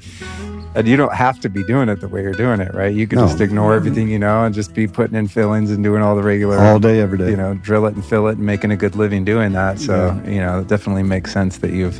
And 0.75 0.87
you 0.87 0.95
don't 0.95 1.13
have 1.13 1.39
to 1.41 1.49
be 1.49 1.63
doing 1.63 1.89
it 1.89 1.99
the 1.99 2.07
way 2.07 2.21
you're 2.21 2.31
doing 2.33 2.61
it, 2.61 2.73
right? 2.73 2.93
You 2.93 3.05
could 3.07 3.17
No. 3.19 3.27
just 3.27 3.41
ignore 3.41 3.73
everything 3.73 4.07
you 4.09 4.19
know 4.19 4.43
and 4.45 4.53
just 4.55 4.73
be 4.73 4.87
putting 4.87 5.15
in 5.17 5.27
fillings 5.27 5.71
and 5.71 5.83
doing 5.83 6.01
all 6.03 6.15
the 6.15 6.23
regular, 6.23 6.57
All 6.59 6.79
day, 6.79 6.99
every 7.01 7.17
day. 7.17 7.29
you 7.31 7.35
know, 7.37 7.55
drill 7.55 7.85
it 7.87 7.95
and 7.95 8.05
fill 8.05 8.27
it 8.27 8.37
and 8.37 8.45
making 8.45 8.71
a 8.71 8.77
good 8.77 8.95
living 8.95 9.25
doing 9.25 9.51
that. 9.53 9.79
So, 9.79 10.19
you 10.25 10.37
know, 10.39 10.59
it 10.59 10.67
definitely 10.67 11.03
makes 11.03 11.33
sense 11.33 11.57
that 11.57 11.71
you've 11.71 11.99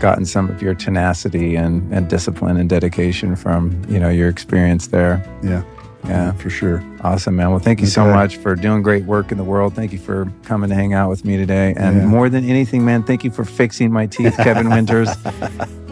gotten 0.00 0.24
some 0.24 0.48
of 0.50 0.60
your 0.62 0.74
tenacity 0.74 1.54
and, 1.56 1.92
and 1.92 2.08
discipline 2.08 2.56
and 2.56 2.68
dedication 2.68 3.36
from, 3.36 3.80
you 3.88 4.00
know, 4.00 4.08
your 4.08 4.28
experience 4.28 4.88
there. 4.88 5.22
yeah, 5.42 5.62
Yeah. 6.06 6.32
for 6.32 6.50
sure. 6.50 6.82
Awesome, 7.02 7.36
man. 7.36 7.50
Well, 7.50 7.58
thank 7.60 7.80
you 7.80 7.86
so 7.86 8.04
much 8.06 8.36
for 8.38 8.54
doing 8.56 8.82
great 8.82 9.04
work 9.04 9.30
in 9.30 9.38
the 9.38 9.44
world. 9.44 9.74
Thank 9.74 9.92
you 9.92 9.98
for 9.98 10.30
coming 10.44 10.70
to 10.70 10.74
hang 10.74 10.92
out 10.94 11.10
with 11.10 11.24
me 11.24 11.36
today. 11.36 11.74
And 11.76 11.96
Yeah. 11.98 12.06
more 12.06 12.28
than 12.28 12.44
anything, 12.44 12.84
man, 12.84 13.02
thank 13.02 13.22
you 13.24 13.30
for 13.30 13.44
fixing 13.44 13.92
my 13.92 14.06
teeth, 14.06 14.36
Kevin 14.38 14.68
Winters. 14.76 15.08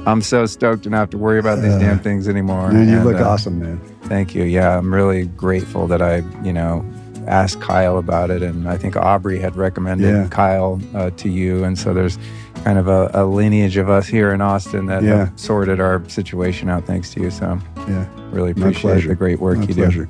I'm 0.06 0.22
so 0.22 0.46
stoked 0.46 0.84
to 0.84 0.90
not 0.90 0.98
have 0.98 1.10
to 1.10 1.18
worry 1.18 1.38
about 1.38 1.60
these 1.60 1.74
Uh, 1.74 1.78
damn 1.78 1.98
things 1.98 2.28
anymore. 2.28 2.70
Dude, 2.70 2.88
you 2.88 2.96
And, 2.96 3.04
look 3.04 3.16
uh, 3.20 3.28
awesome, 3.28 3.58
man. 3.58 3.80
Thank 4.04 4.34
you. 4.34 4.44
Yeah, 4.44 4.78
I'm 4.78 4.92
really 4.94 5.26
grateful 5.26 5.86
that 5.88 6.00
I, 6.00 6.22
you 6.42 6.52
know, 6.52 6.84
asked 7.26 7.60
Kyle 7.60 7.98
about 7.98 8.30
it. 8.30 8.42
And 8.42 8.66
I 8.68 8.78
think 8.78 8.96
Aubrey 8.96 9.38
had 9.38 9.54
recommended 9.56 10.08
Yeah. 10.08 10.26
Kyle 10.30 10.80
uh, 10.94 11.10
to 11.18 11.28
you. 11.28 11.62
And 11.64 11.78
so 11.78 11.92
there's 11.92 12.18
kind 12.64 12.78
of 12.78 12.88
a, 12.88 13.10
a 13.14 13.24
lineage 13.24 13.76
of 13.76 13.88
us 13.88 14.06
here 14.06 14.32
in 14.32 14.40
Austin 14.40 14.86
that 14.86 15.02
Yeah. 15.02 15.16
have 15.26 15.32
sorted 15.40 15.80
our 15.80 16.06
situation 16.08 16.68
out 16.68 16.84
thanks 16.84 17.10
to 17.14 17.20
you. 17.20 17.30
So 17.30 17.58
Yeah, 17.88 18.06
really 18.30 18.50
appreciate 18.52 19.06
the 19.06 19.14
great 19.14 19.40
work 19.40 19.58
my 19.58 19.64
you 19.64 19.74
pleasure. 19.74 20.08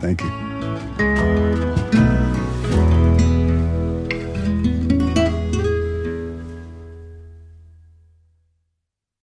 Thank 0.00 0.22
you. 0.22 0.30
do. 0.98 1.79